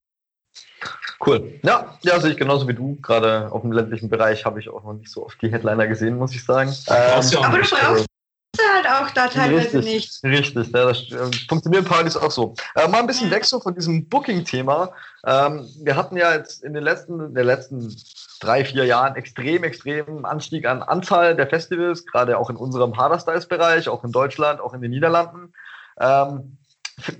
Cool. 1.25 1.59
Ja, 1.63 1.97
ja, 2.01 2.19
sehe 2.19 2.31
ich 2.31 2.37
genauso 2.37 2.67
wie 2.67 2.73
du. 2.73 2.97
Gerade 3.01 3.51
auf 3.51 3.61
dem 3.61 3.71
ländlichen 3.71 4.09
Bereich 4.09 4.45
habe 4.45 4.59
ich 4.59 4.69
auch 4.69 4.83
noch 4.83 4.93
nicht 4.93 5.09
so 5.09 5.25
oft 5.25 5.41
die 5.41 5.51
Headliner 5.51 5.87
gesehen, 5.87 6.17
muss 6.17 6.33
ich 6.33 6.43
sagen. 6.43 6.73
Ähm, 6.87 7.37
aber 7.43 7.57
du 7.57 7.69
brauchst 7.69 8.07
halt 8.73 8.87
auch 8.87 9.09
da 9.11 9.27
teilweise 9.27 9.79
richtig, 9.79 9.85
nicht. 9.85 10.23
Richtig, 10.23 10.67
ja, 10.73 10.85
das 10.85 11.11
äh, 11.11 11.45
funktionieren 11.47 11.85
Partys 11.85 12.17
auch 12.17 12.31
so. 12.31 12.53
Äh, 12.75 12.87
mal 12.87 12.99
ein 12.99 13.07
bisschen 13.07 13.31
weg 13.31 13.45
so 13.45 13.59
von 13.59 13.75
diesem 13.75 14.07
Booking-Thema. 14.07 14.91
Ähm, 15.25 15.67
wir 15.83 15.95
hatten 15.95 16.17
ja 16.17 16.33
jetzt 16.33 16.63
in 16.63 16.73
den 16.73 16.83
letzten, 16.83 17.19
in 17.19 17.35
den 17.35 17.45
letzten 17.45 17.95
drei, 18.39 18.63
vier 18.65 18.85
Jahren 18.85 19.15
extrem, 19.15 19.63
extrem 19.63 20.25
Anstieg 20.25 20.67
an 20.67 20.83
Anzahl 20.83 21.35
der 21.35 21.47
Festivals, 21.47 22.05
gerade 22.05 22.37
auch 22.37 22.49
in 22.49 22.55
unserem 22.55 22.95
Harder-Styles-Bereich, 22.95 23.89
auch 23.89 24.03
in 24.03 24.11
Deutschland, 24.11 24.61
auch 24.61 24.73
in 24.73 24.81
den 24.81 24.91
Niederlanden. 24.91 25.53
Ähm, 25.99 26.57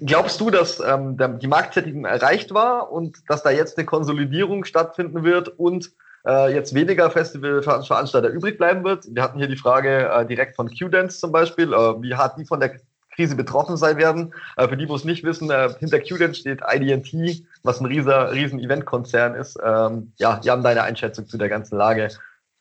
glaubst 0.06 0.40
du, 0.42 0.50
dass 0.50 0.80
ähm, 0.80 1.18
der, 1.18 1.30
die 1.30 1.48
Marktsättigung 1.48 2.06
erreicht 2.06 2.54
war 2.54 2.92
und 2.92 3.18
dass 3.28 3.44
da 3.44 3.50
jetzt 3.50 3.78
eine 3.78 3.86
Konsolidierung 3.86 4.66
stattfinden 4.66 5.24
wird 5.24 5.50
und 5.50 5.92
äh, 6.28 6.54
jetzt 6.54 6.74
weniger 6.74 7.10
Festivalveranstalter 7.10 8.30
übrig 8.30 8.58
bleiben 8.58 8.84
wird? 8.84 9.06
Wir 9.10 9.24
hatten 9.24 9.40
hier 9.40 9.48
die 9.48 9.58
Frage 9.58 10.10
äh, 10.10 10.26
direkt 10.26 10.56
von 10.56 10.70
Q-Dance 10.70 11.20
zum 11.20 11.32
Beispiel, 11.32 11.74
äh, 11.74 12.02
wie 12.02 12.16
hart 12.16 12.38
die 12.38 12.46
von 12.46 12.60
der 12.60 12.78
Krise 13.16 13.36
betroffen 13.36 13.78
sein 13.78 13.98
werden. 13.98 14.34
Äh, 14.58 14.68
für 14.68 14.78
die, 14.78 14.86
die 14.86 14.94
es 14.94 15.04
nicht 15.04 15.24
wissen, 15.24 15.50
äh, 15.50 15.70
hinter 15.80 16.00
Q-Dance 16.00 16.42
steht 16.42 16.62
IDT, 16.68 17.44
was 17.64 17.80
ein 17.80 17.88
rieser, 17.88 18.32
riesen 18.32 18.60
Eventkonzern 18.60 19.36
ist. 19.36 19.58
Ähm, 19.64 20.12
ja, 20.18 20.40
die 20.44 20.52
haben 20.52 20.64
deine 20.64 20.84
Einschätzung 20.84 21.28
zu 21.28 21.38
der 21.38 21.50
ganzen 21.50 21.78
Lage 21.78 22.10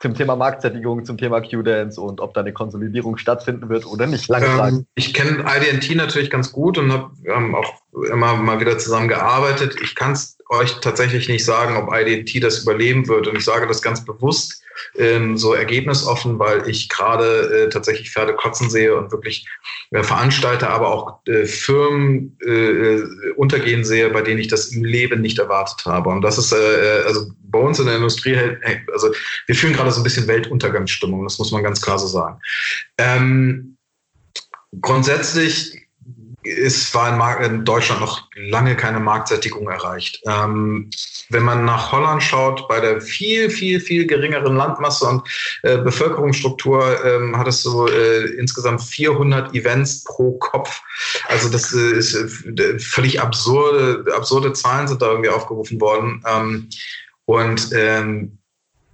zum 0.00 0.14
Thema 0.14 0.36
Marktsättigung, 0.36 1.04
zum 1.04 1.16
Thema 1.16 1.40
Q-Dance 1.40 2.00
und 2.00 2.20
ob 2.20 2.34
da 2.34 2.40
eine 2.40 2.52
Konsolidierung 2.52 3.16
stattfinden 3.16 3.68
wird 3.68 3.86
oder 3.86 4.06
nicht. 4.06 4.28
Lange 4.28 4.46
ähm, 4.46 4.86
Ich 4.94 5.14
kenne 5.14 5.44
IDT 5.46 5.94
natürlich 5.94 6.30
ganz 6.30 6.52
gut 6.52 6.76
und 6.76 6.92
habe 6.92 7.10
ähm, 7.24 7.54
auch 7.54 7.72
immer 8.12 8.36
mal 8.36 8.60
wieder 8.60 8.78
zusammen 8.78 9.08
gearbeitet. 9.08 9.76
Ich 9.82 9.94
kann 9.94 10.12
es 10.12 10.36
euch 10.48 10.80
tatsächlich 10.80 11.28
nicht 11.28 11.44
sagen, 11.44 11.76
ob 11.76 11.92
IDT 11.92 12.42
das 12.42 12.62
überleben 12.62 13.08
wird. 13.08 13.26
Und 13.26 13.36
ich 13.36 13.44
sage 13.44 13.66
das 13.66 13.82
ganz 13.82 14.04
bewusst 14.04 14.62
ähm, 14.96 15.36
so 15.36 15.54
ergebnisoffen, 15.54 16.38
weil 16.38 16.68
ich 16.68 16.88
gerade 16.88 17.64
äh, 17.64 17.68
tatsächlich 17.68 18.10
Pferde 18.10 18.34
kotzen 18.34 18.70
sehe 18.70 18.96
und 18.96 19.10
wirklich 19.10 19.46
äh, 19.90 20.02
Veranstalter, 20.02 20.70
aber 20.70 20.92
auch 20.92 21.26
äh, 21.26 21.46
Firmen 21.46 22.36
äh, 22.44 23.00
untergehen 23.36 23.84
sehe, 23.84 24.10
bei 24.10 24.22
denen 24.22 24.40
ich 24.40 24.48
das 24.48 24.68
im 24.68 24.84
Leben 24.84 25.20
nicht 25.20 25.38
erwartet 25.38 25.86
habe. 25.86 26.10
Und 26.10 26.22
das 26.22 26.38
ist 26.38 26.52
äh, 26.52 26.56
äh, 27.00 27.04
also 27.06 27.30
bei 27.50 27.58
uns 27.58 27.78
in 27.78 27.86
der 27.86 27.96
Industrie, 27.96 28.36
also 28.92 29.12
wir 29.46 29.54
fühlen 29.54 29.72
gerade 29.72 29.90
so 29.90 30.00
ein 30.00 30.04
bisschen 30.04 30.26
Weltuntergangsstimmung, 30.26 31.24
das 31.24 31.38
muss 31.38 31.52
man 31.52 31.62
ganz 31.62 31.80
klar 31.80 31.98
so 31.98 32.06
sagen. 32.06 32.38
Ähm, 32.98 33.76
grundsätzlich 34.80 35.86
ist, 36.46 36.94
war 36.94 37.40
in, 37.40 37.64
Deutschland 37.64 38.00
noch 38.00 38.28
lange 38.36 38.76
keine 38.76 39.00
Marktsättigung 39.00 39.68
erreicht. 39.68 40.22
Ähm, 40.26 40.90
wenn 41.28 41.42
man 41.42 41.64
nach 41.64 41.92
Holland 41.92 42.22
schaut, 42.22 42.68
bei 42.68 42.80
der 42.80 43.00
viel, 43.00 43.50
viel, 43.50 43.80
viel 43.80 44.06
geringeren 44.06 44.56
Landmasse 44.56 45.06
und 45.06 45.28
äh, 45.62 45.78
Bevölkerungsstruktur 45.78 47.04
ähm, 47.04 47.36
hat 47.36 47.48
es 47.48 47.62
so 47.62 47.88
äh, 47.88 48.26
insgesamt 48.38 48.82
400 48.82 49.54
Events 49.54 50.04
pro 50.04 50.38
Kopf. 50.38 50.80
Also 51.28 51.48
das 51.48 51.74
äh, 51.74 51.92
ist 51.92 52.14
äh, 52.14 52.78
völlig 52.78 53.20
absurde, 53.20 54.04
absurde 54.14 54.52
Zahlen 54.52 54.88
sind 54.88 55.02
da 55.02 55.10
irgendwie 55.10 55.30
aufgerufen 55.30 55.80
worden. 55.80 56.22
Ähm, 56.26 56.68
und 57.26 57.70
ähm, 57.72 58.38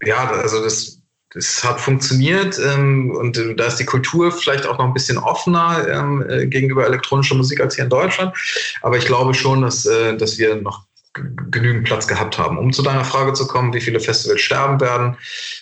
ja, 0.03 0.31
also 0.31 0.63
das 0.63 1.03
das 1.35 1.65
hat 1.65 1.81
funktioniert 1.81 2.59
ähm, 2.59 3.11
und 3.11 3.39
äh, 3.39 3.55
da 3.55 3.67
ist 3.67 3.77
die 3.77 3.87
Kultur 3.87 4.33
vielleicht 4.33 4.67
auch 4.67 4.79
noch 4.79 4.85
ein 4.85 4.93
bisschen 4.93 5.17
offener 5.19 5.87
ähm, 5.89 6.25
äh, 6.29 6.47
gegenüber 6.47 6.87
elektronischer 6.87 7.35
Musik 7.35 7.61
als 7.61 7.75
hier 7.75 7.85
in 7.85 7.91
Deutschland. 7.91 8.37
Aber 8.83 8.99
ich 8.99 9.07
glaube 9.07 9.33
schon, 9.33 9.63
dass, 9.63 9.87
äh, 9.87 10.17
dass 10.17 10.39
wir 10.39 10.57
noch 10.57 10.85
genügend 11.15 11.85
Platz 11.85 12.07
gehabt 12.07 12.39
haben. 12.39 12.59
Um 12.59 12.73
zu 12.73 12.83
deiner 12.83 13.05
Frage 13.05 13.35
zu 13.35 13.47
kommen, 13.47 13.75
wie 13.75 13.81
viele 13.81 14.01
Festivals 14.01 14.41
sterben 14.41 14.81
werden, 14.81 15.17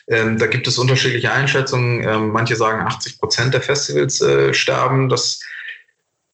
ähm, 0.08 0.38
da 0.38 0.46
gibt 0.46 0.66
es 0.66 0.78
unterschiedliche 0.78 1.32
Einschätzungen. 1.32 2.06
Ähm, 2.06 2.30
manche 2.30 2.56
sagen, 2.56 2.86
80 2.86 3.18
Prozent 3.18 3.54
der 3.54 3.62
Festivals 3.62 4.20
äh, 4.20 4.54
sterben. 4.54 5.08
Das 5.08 5.40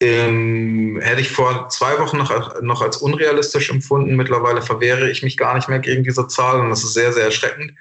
ähm, 0.01 1.01
hätte 1.03 1.21
ich 1.21 1.31
vor 1.31 1.69
zwei 1.71 1.99
Wochen 1.99 2.19
noch, 2.19 2.61
noch 2.61 2.83
als 2.83 2.99
unrealistisch 2.99 3.71
empfunden. 3.71 4.17
Mittlerweile 4.17 4.61
verwehre 4.63 5.11
ich 5.11 5.23
mich 5.23 5.37
gar 5.37 5.55
nicht 5.55 5.69
mehr 5.69 5.79
gegen 5.79 6.05
diese 6.05 6.29
Zahl 6.29 6.61
und 6.61 6.71
das 6.71 6.85
ist 6.85 6.95
sehr, 6.95 7.13
sehr 7.13 7.25
erschreckend. 7.25 7.73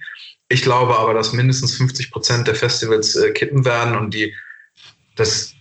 Ich 0.47 0.61
glaube 0.61 0.97
aber, 0.97 1.13
dass 1.13 1.33
mindestens 1.33 1.75
50 1.75 2.11
Prozent 2.11 2.47
der 2.47 2.55
Festivals 2.55 3.15
äh, 3.15 3.31
kippen 3.31 3.65
werden 3.65 3.97
und 3.97 4.13
die, 4.13 4.33
das 5.15 5.54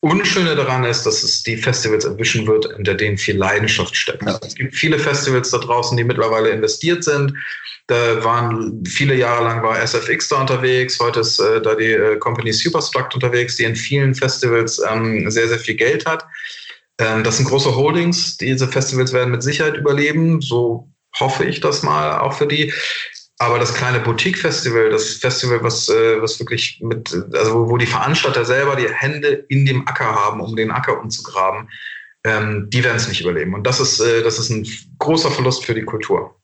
Unschöne 0.00 0.56
daran 0.56 0.84
ist, 0.84 1.04
dass 1.04 1.22
es 1.22 1.42
die 1.42 1.58
Festivals 1.58 2.06
erwischen 2.06 2.46
wird, 2.46 2.66
hinter 2.74 2.94
denen 2.94 3.18
viel 3.18 3.36
Leidenschaft 3.36 3.94
steckt. 3.94 4.22
Ja. 4.22 4.40
Es 4.42 4.54
gibt 4.54 4.74
viele 4.74 4.98
Festivals 4.98 5.50
da 5.50 5.58
draußen, 5.58 5.96
die 5.96 6.04
mittlerweile 6.04 6.48
investiert 6.48 7.04
sind. 7.04 7.34
Da 7.86 8.24
waren 8.24 8.82
viele 8.86 9.14
Jahre 9.14 9.44
lang 9.44 9.62
war 9.62 9.78
SFX 9.78 10.28
da 10.28 10.40
unterwegs. 10.40 10.98
Heute 11.00 11.20
ist 11.20 11.38
äh, 11.38 11.60
da 11.60 11.74
die 11.74 11.92
äh, 11.92 12.16
Company 12.18 12.52
Superstruct 12.52 13.14
unterwegs, 13.14 13.56
die 13.56 13.64
in 13.64 13.76
vielen 13.76 14.14
Festivals 14.14 14.80
ähm, 14.90 15.30
sehr, 15.30 15.48
sehr 15.48 15.58
viel 15.58 15.74
Geld 15.74 16.06
hat. 16.06 16.24
Ähm, 16.98 17.22
das 17.24 17.36
sind 17.36 17.46
große 17.46 17.74
Holdings. 17.74 18.36
Diese 18.36 18.68
Festivals 18.68 19.12
werden 19.12 19.32
mit 19.32 19.42
Sicherheit 19.42 19.76
überleben. 19.76 20.40
So 20.40 20.88
hoffe 21.18 21.44
ich 21.44 21.60
das 21.60 21.82
mal 21.82 22.20
auch 22.20 22.32
für 22.32 22.46
die. 22.46 22.72
Aber 23.40 23.58
das 23.58 23.72
kleine 23.72 24.00
Boutique-Festival, 24.00 24.90
das 24.90 25.14
Festival, 25.14 25.62
was, 25.62 25.88
äh, 25.88 26.20
was 26.20 26.38
wirklich 26.38 26.78
mit, 26.82 27.10
also 27.32 27.54
wo, 27.54 27.70
wo 27.70 27.76
die 27.78 27.86
Veranstalter 27.86 28.44
selber 28.44 28.76
die 28.76 28.92
Hände 28.92 29.46
in 29.48 29.64
dem 29.64 29.88
Acker 29.88 30.14
haben, 30.14 30.42
um 30.42 30.54
den 30.56 30.70
Acker 30.70 31.00
umzugraben, 31.00 31.70
ähm, 32.24 32.68
die 32.68 32.84
werden 32.84 32.98
es 32.98 33.08
nicht 33.08 33.22
überleben. 33.22 33.54
Und 33.54 33.66
das 33.66 33.80
ist, 33.80 33.98
äh, 33.98 34.22
das 34.22 34.38
ist 34.38 34.50
ein 34.50 34.68
großer 34.98 35.30
Verlust 35.30 35.64
für 35.64 35.72
die 35.72 35.86
Kultur. 35.86 36.36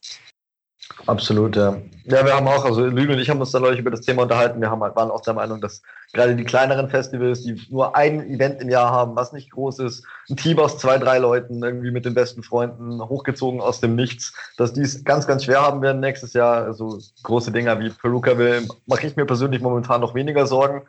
Absolut, 1.07 1.57
ja. 1.57 1.77
Ja, 2.09 2.25
wir 2.25 2.35
haben 2.35 2.47
auch, 2.47 2.65
also 2.65 2.87
Lüge 2.87 3.13
und 3.13 3.19
ich 3.19 3.29
haben 3.29 3.41
uns 3.41 3.51
dann 3.51 3.63
neulich 3.63 3.81
über 3.81 3.91
das 3.91 4.01
Thema 4.01 4.23
unterhalten. 4.23 4.61
Wir 4.61 4.71
haben, 4.71 4.83
halt, 4.83 4.95
waren 4.95 5.11
auch 5.11 5.23
der 5.23 5.35
Meinung, 5.35 5.61
dass 5.61 5.83
gerade 6.13 6.37
die 6.37 6.45
kleineren 6.45 6.89
Festivals, 6.89 7.43
die 7.43 7.61
nur 7.69 7.97
ein 7.97 8.23
Event 8.31 8.61
im 8.61 8.69
Jahr 8.69 8.91
haben, 8.91 9.17
was 9.17 9.33
nicht 9.33 9.51
groß 9.51 9.81
ist, 9.81 10.05
ein 10.31 10.37
Team 10.37 10.61
aus 10.61 10.79
zwei, 10.79 10.99
drei 10.99 11.19
Leuten, 11.19 11.65
irgendwie 11.65 11.91
mit 11.91 12.05
den 12.05 12.15
besten 12.15 12.45
Freunden, 12.45 13.01
hochgezogen 13.03 13.61
aus 13.61 13.81
dem 13.81 13.97
Nichts, 13.97 14.33
dass 14.57 14.73
die 14.73 14.83
es 14.83 15.03
ganz, 15.03 15.27
ganz 15.27 15.45
schwer 15.45 15.63
haben 15.63 15.83
werden 15.83 16.01
nächstes 16.01 16.33
Jahr. 16.33 16.65
Also 16.65 16.99
große 17.25 17.51
Dinger 17.51 17.81
wie 17.81 17.91
Peruka 17.91 18.39
will, 18.39 18.69
mache 18.87 19.09
ich 19.09 19.17
mir 19.17 19.27
persönlich 19.27 19.61
momentan 19.61 20.01
noch 20.01 20.15
weniger 20.15 20.47
Sorgen. 20.47 20.83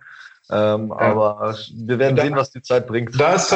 Ähm, 0.51 0.89
ja. 0.89 0.97
Aber 0.97 1.57
wir 1.73 1.99
werden 1.99 2.15
da, 2.15 2.23
sehen, 2.23 2.35
was 2.35 2.51
die 2.51 2.61
Zeit 2.61 2.85
bringt. 2.85 3.19
Da 3.19 3.33
ist 3.33 3.55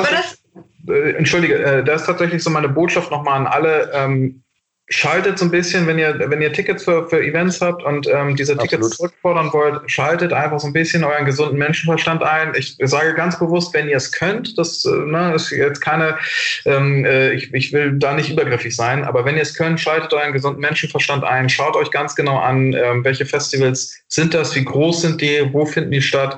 äh, 0.88 1.12
Entschuldige, 1.12 1.64
äh, 1.64 1.84
da 1.84 1.94
ist 1.94 2.06
tatsächlich 2.06 2.44
so 2.44 2.50
meine 2.50 2.70
Botschaft 2.70 3.12
nochmal 3.12 3.40
an 3.40 3.48
alle. 3.48 3.92
Ähm, 3.94 4.44
schaltet 4.92 5.40
so 5.40 5.46
ein 5.46 5.52
bisschen, 5.52 5.88
wenn 5.88 5.98
ihr, 5.98 6.20
wenn 6.20 6.42
ihr 6.42 6.52
Tickets 6.52 6.84
für, 6.84 7.10
für 7.10 7.24
Events 7.24 7.62
habt 7.62 7.82
und 7.84 8.08
ähm, 8.08 8.36
diese 8.36 8.58
Tickets 8.58 8.74
Absolut. 8.74 8.94
zurückfordern 8.94 9.54
wollt, 9.54 9.90
schaltet 9.90 10.34
einfach 10.34 10.60
so 10.60 10.68
ein 10.68 10.74
bisschen 10.74 11.04
euren 11.04 11.26
gesunden 11.26 11.58
Menschenverstand 11.58 12.22
ein. 12.22 12.54
Ich 12.56 12.76
sage 12.78 13.14
ganz 13.14 13.40
bewusst, 13.40 13.74
wenn 13.74 13.88
ihr 13.88 13.96
es 13.96 14.12
könnt, 14.12 14.58
das 14.58 14.84
äh, 14.84 14.90
ne, 14.90 15.34
ist 15.34 15.50
jetzt 15.50 15.80
keine, 15.80 16.18
ähm, 16.66 17.06
äh, 17.06 17.32
ich, 17.32 17.54
ich 17.54 17.72
will 17.72 17.94
da 17.98 18.14
nicht 18.14 18.30
übergriffig 18.30 18.76
sein, 18.76 19.06
aber 19.06 19.24
wenn 19.24 19.38
ihr 19.38 19.44
es 19.44 19.56
könnt, 19.56 19.80
schaltet 19.80 20.14
euren 20.14 20.34
gesunden 20.34 20.60
Menschenverstand 20.60 21.24
ein, 21.24 21.48
schaut 21.48 21.78
euch 21.78 21.90
ganz 21.90 22.16
genau 22.16 22.40
an, 22.40 22.74
ähm, 22.74 23.06
welche 23.06 23.26
Festivals 23.26 23.98
sind 24.10 24.34
das, 24.34 24.54
wie 24.56 24.66
groß 24.66 25.02
sind 25.02 25.22
die, 25.22 25.48
wo 25.54 25.66
finden 25.66 25.92
die 25.92 26.02
statt 26.02 26.38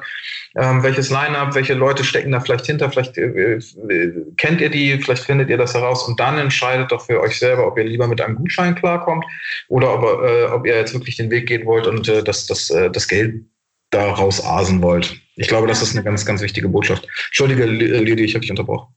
ähm, 0.55 0.83
welches 0.83 1.09
Line-up, 1.09 1.55
welche 1.55 1.73
Leute 1.73 2.03
stecken 2.03 2.31
da 2.31 2.39
vielleicht 2.39 2.65
hinter, 2.65 2.91
vielleicht 2.91 3.17
äh, 3.17 3.55
äh, 3.55 4.25
kennt 4.37 4.61
ihr 4.61 4.69
die, 4.69 4.99
vielleicht 4.99 5.23
findet 5.23 5.49
ihr 5.49 5.57
das 5.57 5.73
heraus 5.73 6.07
und 6.07 6.19
dann 6.19 6.37
entscheidet 6.37 6.91
doch 6.91 7.05
für 7.05 7.19
euch 7.21 7.39
selber, 7.39 7.67
ob 7.67 7.77
ihr 7.77 7.85
lieber 7.85 8.07
mit 8.07 8.21
einem 8.21 8.35
Gutschein 8.35 8.75
klarkommt 8.75 9.25
oder 9.67 9.93
ob, 9.93 10.03
äh, 10.23 10.45
ob 10.45 10.65
ihr 10.67 10.75
jetzt 10.75 10.93
wirklich 10.93 11.17
den 11.17 11.31
Weg 11.31 11.47
gehen 11.47 11.65
wollt 11.65 11.87
und 11.87 12.07
äh, 12.07 12.23
das, 12.23 12.45
das, 12.45 12.69
äh, 12.69 12.91
das 12.91 13.07
Geld 13.07 13.43
daraus 13.89 14.43
asen 14.43 14.81
wollt. 14.81 15.15
Ich 15.35 15.47
glaube, 15.47 15.67
das 15.67 15.81
ist 15.81 15.95
eine 15.95 16.03
ganz, 16.03 16.25
ganz 16.25 16.41
wichtige 16.41 16.69
Botschaft. 16.69 17.07
Entschuldige, 17.27 17.65
Lidi, 17.65 18.23
ich 18.23 18.35
habe 18.35 18.41
dich 18.41 18.51
unterbrochen. 18.51 18.93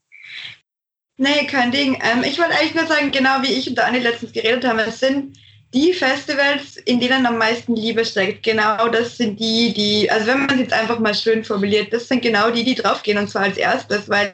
Nee, 1.17 1.47
kein 1.47 1.71
Ding. 1.71 1.95
Ähm, 1.95 2.23
ich 2.23 2.37
wollte 2.37 2.53
eigentlich 2.53 2.75
nur 2.75 2.85
sagen, 2.85 3.09
genau 3.11 3.41
wie 3.41 3.51
ich 3.51 3.67
und 3.67 3.75
Dani 3.75 3.97
letztens 3.97 4.33
geredet 4.33 4.65
haben, 4.65 4.77
es 4.77 4.99
sind 4.99 5.35
die 5.77 5.93
Festivals, 5.93 6.77
in 6.77 6.99
denen 6.99 7.25
am 7.27 7.37
meisten 7.37 7.75
Liebe 7.75 8.03
steckt, 8.03 8.41
genau 8.41 8.87
das 8.87 9.17
sind 9.17 9.39
die, 9.39 9.73
die, 9.73 10.09
also 10.09 10.25
wenn 10.27 10.39
man 10.39 10.49
es 10.55 10.59
jetzt 10.59 10.73
einfach 10.73 10.97
mal 10.97 11.13
schön 11.13 11.43
formuliert, 11.43 11.93
das 11.93 12.07
sind 12.07 12.23
genau 12.23 12.49
die, 12.49 12.63
die 12.63 12.73
draufgehen 12.73 13.19
und 13.19 13.29
zwar 13.29 13.43
als 13.43 13.57
erstes, 13.57 14.09
weil 14.09 14.33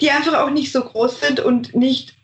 die 0.00 0.10
einfach 0.10 0.34
auch 0.34 0.50
nicht 0.50 0.72
so 0.72 0.82
groß 0.82 1.20
sind 1.20 1.40
und 1.40 1.74
nicht 1.74 2.14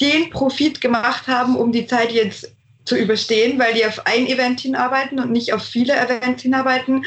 den 0.00 0.30
Profit 0.30 0.80
gemacht 0.80 1.26
haben, 1.26 1.56
um 1.56 1.72
die 1.72 1.86
Zeit 1.86 2.12
jetzt 2.12 2.52
zu 2.84 2.96
überstehen, 2.96 3.58
weil 3.58 3.74
die 3.74 3.84
auf 3.84 4.06
ein 4.06 4.28
Event 4.28 4.60
hinarbeiten 4.60 5.18
und 5.18 5.32
nicht 5.32 5.52
auf 5.52 5.64
viele 5.64 5.94
Events 5.94 6.42
hinarbeiten. 6.42 7.04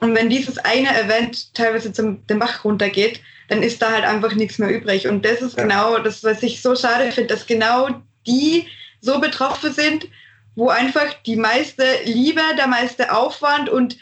Und 0.00 0.14
wenn 0.14 0.28
dieses 0.28 0.58
eine 0.58 0.90
Event 0.90 1.54
teilweise 1.54 1.90
zum 1.90 2.24
den 2.26 2.38
Bach 2.38 2.64
runtergeht, 2.64 3.20
dann 3.48 3.62
ist 3.62 3.80
da 3.80 3.92
halt 3.92 4.04
einfach 4.04 4.34
nichts 4.34 4.58
mehr 4.58 4.68
übrig. 4.68 5.08
Und 5.08 5.24
das 5.24 5.40
ist 5.40 5.56
ja. 5.56 5.62
genau 5.62 5.98
das, 5.98 6.22
was 6.22 6.42
ich 6.42 6.60
so 6.60 6.76
schade 6.76 7.10
finde, 7.12 7.34
dass 7.34 7.46
genau 7.46 7.88
die 8.26 8.66
so 9.00 9.20
betroffen 9.20 9.72
sind, 9.72 10.08
wo 10.54 10.68
einfach 10.68 11.14
die 11.26 11.36
meiste 11.36 11.84
Liebe, 12.04 12.40
der 12.56 12.66
meiste 12.66 13.14
Aufwand 13.14 13.68
und 13.68 13.96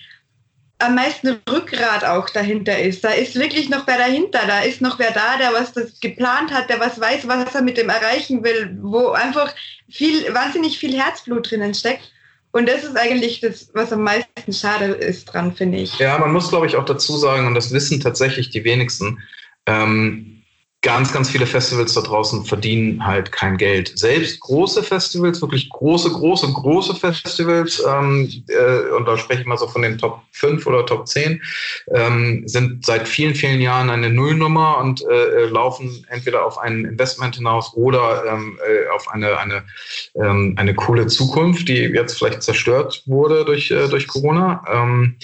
am 0.78 0.94
meisten 0.94 1.40
Rückgrat 1.48 2.04
auch 2.04 2.28
dahinter 2.30 2.78
ist. 2.78 3.04
Da 3.04 3.10
ist 3.10 3.36
wirklich 3.36 3.68
noch 3.68 3.86
wer 3.86 3.98
dahinter, 3.98 4.40
da 4.46 4.60
ist 4.60 4.80
noch 4.80 4.98
wer 4.98 5.12
da, 5.12 5.36
der 5.38 5.52
was 5.52 5.72
das 5.72 6.00
geplant 6.00 6.52
hat, 6.52 6.68
der 6.68 6.80
was 6.80 7.00
weiß, 7.00 7.26
was 7.28 7.54
er 7.54 7.62
mit 7.62 7.76
dem 7.76 7.88
erreichen 7.88 8.42
will, 8.44 8.76
wo 8.82 9.10
einfach 9.10 9.54
viel, 9.88 10.32
wahnsinnig 10.34 10.78
viel 10.78 10.96
Herzblut 10.96 11.50
drinnen 11.50 11.74
steckt. 11.74 12.12
Und 12.52 12.68
das 12.68 12.84
ist 12.84 12.96
eigentlich 12.96 13.40
das, 13.40 13.70
was 13.74 13.92
am 13.92 14.02
meisten 14.02 14.52
schade 14.52 14.86
ist 14.86 15.24
dran, 15.24 15.56
finde 15.56 15.78
ich. 15.78 15.98
Ja, 15.98 16.18
man 16.18 16.32
muss, 16.32 16.50
glaube 16.50 16.66
ich, 16.66 16.76
auch 16.76 16.84
dazu 16.84 17.16
sagen, 17.16 17.48
und 17.48 17.54
das 17.54 17.72
wissen 17.72 18.00
tatsächlich 18.00 18.50
die 18.50 18.62
wenigsten, 18.62 19.20
ähm, 19.66 20.33
ganz, 20.84 21.12
ganz 21.12 21.30
viele 21.30 21.46
Festivals 21.46 21.94
da 21.94 22.02
draußen 22.02 22.44
verdienen 22.44 23.04
halt 23.04 23.32
kein 23.32 23.56
Geld. 23.56 23.98
Selbst 23.98 24.38
große 24.40 24.82
Festivals, 24.82 25.40
wirklich 25.40 25.70
große, 25.70 26.10
große, 26.10 26.52
große 26.52 26.94
Festivals, 26.94 27.82
ähm, 27.88 28.30
äh, 28.48 28.90
und 28.94 29.06
da 29.06 29.16
spreche 29.16 29.40
ich 29.40 29.46
mal 29.46 29.56
so 29.56 29.66
von 29.66 29.80
den 29.80 29.96
Top 29.96 30.20
5 30.32 30.66
oder 30.66 30.84
Top 30.84 31.08
10, 31.08 31.42
ähm, 31.94 32.42
sind 32.46 32.84
seit 32.84 33.08
vielen, 33.08 33.34
vielen 33.34 33.62
Jahren 33.62 33.88
eine 33.88 34.10
Nullnummer 34.10 34.76
und 34.78 35.02
äh, 35.08 35.46
laufen 35.46 36.04
entweder 36.10 36.44
auf 36.44 36.58
ein 36.58 36.84
Investment 36.84 37.36
hinaus 37.36 37.72
oder 37.74 38.22
ähm, 38.28 38.58
äh, 38.68 38.88
auf 38.94 39.08
eine, 39.08 39.38
eine, 39.38 39.64
ähm, 40.16 40.54
eine 40.58 40.74
coole 40.74 41.06
Zukunft, 41.06 41.66
die 41.66 41.78
jetzt 41.78 42.18
vielleicht 42.18 42.42
zerstört 42.42 43.02
wurde 43.06 43.46
durch, 43.46 43.70
äh, 43.70 43.88
durch 43.88 44.06
Corona. 44.06 44.62
Ähm, 44.70 45.16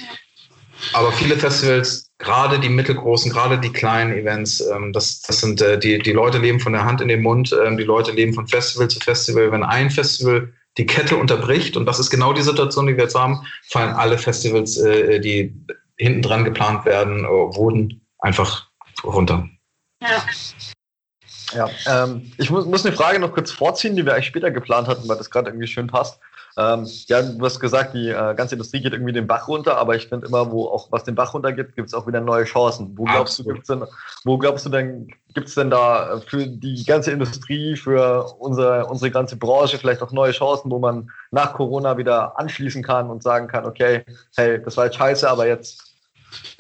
aber 0.95 1.13
viele 1.13 1.37
Festivals, 1.37 2.10
gerade 2.21 2.61
die 2.61 2.68
mittelgroßen, 2.68 3.33
gerade 3.33 3.59
die 3.59 3.73
kleinen 3.73 4.12
Events, 4.12 4.61
ähm, 4.61 4.93
das, 4.93 5.23
das 5.23 5.41
sind 5.41 5.61
äh, 5.61 5.79
die, 5.79 5.99
die 5.99 6.12
Leute 6.12 6.39
leben 6.39 6.61
von 6.61 6.73
der 6.73 6.85
Hand 6.85 7.01
in 7.01 7.09
den 7.09 7.23
Mund, 7.23 7.53
ähm, 7.64 7.77
die 7.77 7.85
Leute 7.85 8.12
leben 8.12 8.35
von 8.35 8.47
Festival 8.47 8.89
zu 8.89 9.01
Festival. 9.01 9.51
Wenn 9.51 9.64
ein 9.64 9.91
Festival 9.91 10.53
die 10.77 10.87
Kette 10.87 11.16
unterbricht, 11.16 11.77
und 11.77 11.87
das 11.87 11.99
ist 11.99 12.11
genau 12.11 12.33
die 12.33 12.43
Situation, 12.43 12.87
die 12.87 12.97
wir 12.97 13.05
jetzt 13.05 13.16
haben, 13.16 13.45
fallen 13.68 13.95
alle 13.95 14.18
Festivals, 14.18 14.77
äh, 14.77 15.18
die 15.18 15.53
hinten 15.97 16.23
dran 16.23 16.45
geplant 16.45 16.85
werden, 16.85 17.25
äh, 17.25 17.29
wurden 17.29 18.07
einfach 18.21 18.68
runter. 19.03 19.49
Ja. 20.03 20.23
Ja, 21.53 21.68
ähm, 21.89 22.31
ich 22.39 22.49
muss, 22.49 22.64
muss 22.66 22.87
eine 22.87 22.95
Frage 22.95 23.18
noch 23.18 23.33
kurz 23.33 23.51
vorziehen, 23.51 23.97
die 23.97 24.07
wir 24.07 24.14
eigentlich 24.14 24.27
später 24.27 24.53
geplant 24.53 24.87
hatten, 24.87 25.09
weil 25.09 25.16
das 25.16 25.31
gerade 25.31 25.51
irgendwie 25.51 25.66
schön 25.66 25.89
passt. 25.89 26.21
Ähm, 26.57 26.86
ja, 27.07 27.22
du 27.22 27.44
hast 27.44 27.61
gesagt, 27.61 27.94
die 27.94 28.09
äh, 28.09 28.34
ganze 28.34 28.55
Industrie 28.55 28.80
geht 28.80 28.92
irgendwie 28.92 29.12
den 29.12 29.26
Bach 29.26 29.48
runter, 29.48 29.76
aber 29.78 29.94
ich 29.96 30.09
finde 30.09 30.26
immer, 30.26 30.51
wo 30.51 30.66
auch 30.66 30.90
was 30.90 31.05
den 31.05 31.14
Bach 31.14 31.32
runter 31.34 31.53
gibt, 31.53 31.76
gibt 31.76 31.88
es 31.88 31.94
auch 31.94 32.07
wieder 32.07 32.20
neue 32.20 32.44
Chancen. 32.44 32.96
Wo 32.96 33.05
glaubst 33.05 33.40
Absolut. 33.40 33.48
du, 33.48 33.55
gibt's 33.55 33.68
denn, 33.68 33.84
wo 34.24 34.38
glaubst 34.38 34.66
du 34.66 34.70
denn, 34.70 35.09
gibt 35.34 35.48
es 35.48 35.55
denn 35.55 35.70
da 35.70 36.20
für 36.26 36.46
die 36.46 36.84
ganze 36.84 37.12
Industrie, 37.12 37.76
für 37.76 38.34
unsere, 38.38 38.86
unsere 38.86 39.11
ganze 39.11 39.36
Branche 39.36 39.78
vielleicht 39.78 40.03
auch 40.03 40.12
neue 40.12 40.32
Chancen, 40.32 40.70
wo 40.70 40.78
man 40.78 41.11
nach 41.30 41.55
Corona 41.55 41.96
wieder 41.96 42.38
anschließen 42.38 42.82
kann 42.82 43.11
und 43.11 43.22
sagen 43.22 43.46
kann, 43.46 43.64
okay, 43.64 44.05
hey, 44.36 44.61
das 44.62 44.76
war 44.76 44.86
jetzt 44.86 44.96
scheiße, 44.96 45.28
aber 45.28 45.46
jetzt 45.46 45.89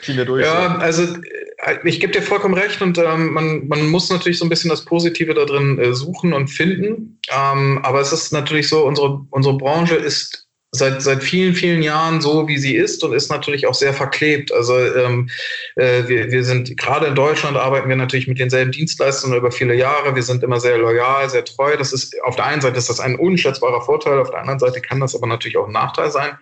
ziehen 0.00 0.16
wir 0.16 0.24
durch. 0.24 0.44
Ja, 0.44 0.76
also 0.78 1.02
äh, 1.02 1.78
ich 1.84 2.00
gebe 2.00 2.12
dir 2.12 2.22
vollkommen 2.22 2.54
recht 2.54 2.80
und 2.82 2.98
ähm, 2.98 3.32
man, 3.32 3.68
man 3.68 3.86
muss 3.88 4.10
natürlich 4.10 4.38
so 4.38 4.44
ein 4.44 4.48
bisschen 4.48 4.70
das 4.70 4.84
Positive 4.84 5.34
da 5.34 5.44
drin 5.44 5.78
äh, 5.78 5.94
suchen 5.94 6.32
und 6.32 6.48
finden. 6.48 7.20
Ähm, 7.30 7.80
aber 7.82 8.00
es 8.00 8.12
ist 8.12 8.32
natürlich 8.32 8.68
so, 8.68 8.84
unsere, 8.86 9.26
unsere 9.30 9.56
Branche 9.56 9.96
ist 9.96 10.46
seit, 10.72 11.02
seit 11.02 11.22
vielen, 11.22 11.54
vielen 11.54 11.82
Jahren 11.82 12.20
so, 12.20 12.46
wie 12.46 12.58
sie 12.58 12.76
ist 12.76 13.02
und 13.02 13.12
ist 13.12 13.30
natürlich 13.30 13.66
auch 13.66 13.74
sehr 13.74 13.92
verklebt. 13.92 14.52
Also 14.52 14.78
ähm, 14.78 15.28
äh, 15.76 16.06
wir, 16.06 16.30
wir 16.30 16.44
sind, 16.44 16.76
gerade 16.76 17.06
in 17.06 17.14
Deutschland 17.14 17.56
arbeiten 17.56 17.88
wir 17.88 17.96
natürlich 17.96 18.28
mit 18.28 18.38
denselben 18.38 18.72
Dienstleistern 18.72 19.34
über 19.34 19.50
viele 19.50 19.74
Jahre. 19.74 20.14
Wir 20.14 20.22
sind 20.22 20.42
immer 20.42 20.60
sehr 20.60 20.78
loyal, 20.78 21.28
sehr 21.28 21.44
treu. 21.44 21.76
Das 21.76 21.92
ist, 21.92 22.14
auf 22.22 22.36
der 22.36 22.46
einen 22.46 22.60
Seite 22.60 22.78
ist 22.78 22.88
das 22.88 23.00
ein 23.00 23.16
unschätzbarer 23.16 23.82
Vorteil, 23.82 24.18
auf 24.18 24.30
der 24.30 24.40
anderen 24.40 24.60
Seite 24.60 24.80
kann 24.80 25.00
das 25.00 25.14
aber 25.14 25.26
natürlich 25.26 25.56
auch 25.56 25.66
ein 25.66 25.72
Nachteil 25.72 26.10
sein. 26.10 26.38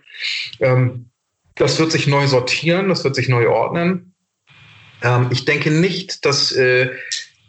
Ähm, 0.60 1.10
das 1.58 1.78
wird 1.78 1.92
sich 1.92 2.06
neu 2.06 2.26
sortieren, 2.26 2.88
das 2.88 3.04
wird 3.04 3.14
sich 3.14 3.28
neu 3.28 3.48
ordnen. 3.48 4.14
Ähm, 5.02 5.28
ich 5.30 5.44
denke 5.44 5.70
nicht, 5.70 6.24
dass, 6.24 6.52
äh, 6.52 6.90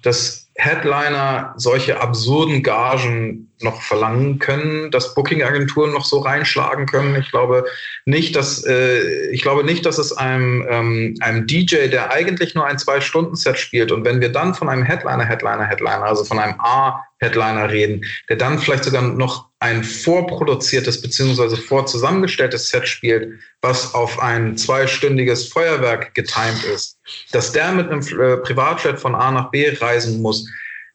dass 0.01 0.49
Headliner 0.55 1.53
solche 1.57 2.01
absurden 2.01 2.64
Gagen 2.64 3.48
noch 3.62 3.82
verlangen 3.82 4.39
können, 4.39 4.91
dass 4.91 5.14
Booking-Agenturen 5.16 5.91
noch 5.91 6.05
so 6.05 6.20
reinschlagen 6.20 6.86
können. 6.86 7.16
Ich 7.16 7.30
glaube 7.30 7.66
nicht, 8.05 8.36
dass 8.36 8.66
äh, 8.66 9.30
ich 9.32 9.41
glaube 9.41 9.64
nicht, 9.64 9.86
dass 9.86 9.97
es 9.97 10.14
einem, 10.14 10.66
ähm, 10.70 11.16
einem 11.20 11.45
DJ, 11.45 11.88
der 11.88 12.12
eigentlich 12.12 12.55
nur 12.55 12.66
ein 12.66 12.80
Zwei-Stunden-Set 12.80 13.60
spielt, 13.60 13.91
und 13.91 14.05
wenn 14.05 14.22
wir 14.22 14.30
dann 14.30 14.53
von 14.53 14.70
einem 14.70 14.84
Headliner, 14.84 15.26
Headliner, 15.26 15.66
Headliner, 15.66 16.03
also 16.03 16.24
von 16.24 16.39
einem 16.39 16.55
A-Headliner 16.60 17.70
reden, 17.70 18.05
der 18.30 18.38
dann 18.38 18.60
vielleicht 18.60 18.86
sogar 18.86 19.01
noch 19.01 19.49
ein 19.60 19.84
vorproduziertes 19.84 21.01
beziehungsweise 21.01 21.57
vorzusammengestelltes 21.57 22.70
Set 22.70 22.88
spielt, 22.88 23.39
was 23.62 23.93
auf 23.93 24.20
ein 24.20 24.57
zweistündiges 24.57 25.49
Feuerwerk 25.49 26.16
getimt 26.16 26.64
ist, 26.64 26.97
dass 27.32 27.51
der 27.51 27.74
mit 27.74 27.89
einem 27.89 28.01
äh, 28.01 28.38
Privatjet 28.38 28.99
von 28.99 29.16
A 29.16 29.32
nach 29.32 29.51
B 29.51 29.70
reisen 29.70 30.22
muss, 30.22 30.45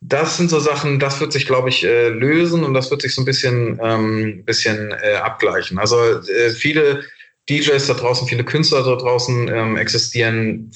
das 0.06 0.36
sind 0.36 0.50
so 0.50 0.60
Sachen, 0.60 0.98
das 0.98 1.20
wird 1.20 1.32
sich, 1.32 1.46
glaube 1.46 1.70
ich, 1.70 1.82
äh, 1.82 2.08
lösen 2.08 2.62
und 2.62 2.74
das 2.74 2.90
wird 2.90 3.00
sich 3.00 3.14
so 3.14 3.22
ein 3.22 3.24
bisschen, 3.24 3.80
ähm, 3.82 4.44
bisschen 4.44 4.92
äh, 4.92 5.14
abgleichen. 5.14 5.78
Also 5.78 5.96
äh, 5.98 6.50
viele 6.50 7.04
DJs 7.48 7.86
da 7.86 7.94
draußen, 7.94 8.28
viele 8.28 8.44
Künstler 8.44 8.82
da 8.82 8.96
draußen 8.96 9.48
ähm, 9.48 9.76
existieren 9.78 10.70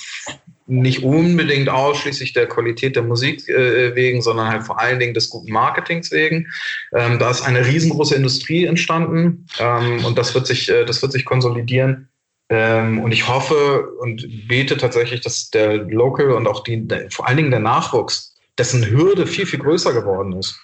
nicht 0.67 1.03
unbedingt 1.03 1.69
ausschließlich 1.69 2.33
der 2.33 2.47
Qualität 2.47 2.97
der 2.97 3.03
Musik 3.03 3.47
äh, 3.49 3.95
wegen, 3.95 4.23
sondern 4.23 4.49
halt 4.49 4.65
vor 4.65 4.81
allen 4.81 4.99
Dingen 4.99 5.15
des 5.15 5.31
guten 5.31 5.53
Marketings 5.53 6.11
wegen. 6.11 6.47
Ähm, 6.95 7.19
da 7.19 7.31
ist 7.31 7.43
eine 7.43 7.67
riesengroße 7.67 8.15
Industrie 8.15 8.65
entstanden 8.65 9.47
ähm, 9.59 10.05
und 10.05 10.17
das 10.17 10.35
wird 10.35 10.47
sich, 10.47 10.71
äh, 10.71 10.85
das 10.85 11.03
wird 11.03 11.13
sich 11.13 11.25
konsolidieren. 11.25 12.09
Ähm, 12.51 13.01
und 13.01 13.13
ich 13.13 13.29
hoffe 13.29 13.89
und 14.01 14.27
bete 14.49 14.79
tatsächlich, 14.79 15.21
dass 15.21 15.51
der 15.51 15.77
Local 15.77 16.33
und 16.33 16.47
auch 16.47 16.63
die, 16.63 16.87
der, 16.87 17.11
vor 17.11 17.29
allen 17.29 17.37
Dingen 17.37 17.51
der 17.51 17.61
Nachwuchs 17.61 18.38
dessen 18.59 18.91
Hürde 18.91 19.27
viel, 19.27 19.47
viel 19.47 19.61
größer 19.61 19.93
geworden 19.93 20.33
ist, 20.33 20.61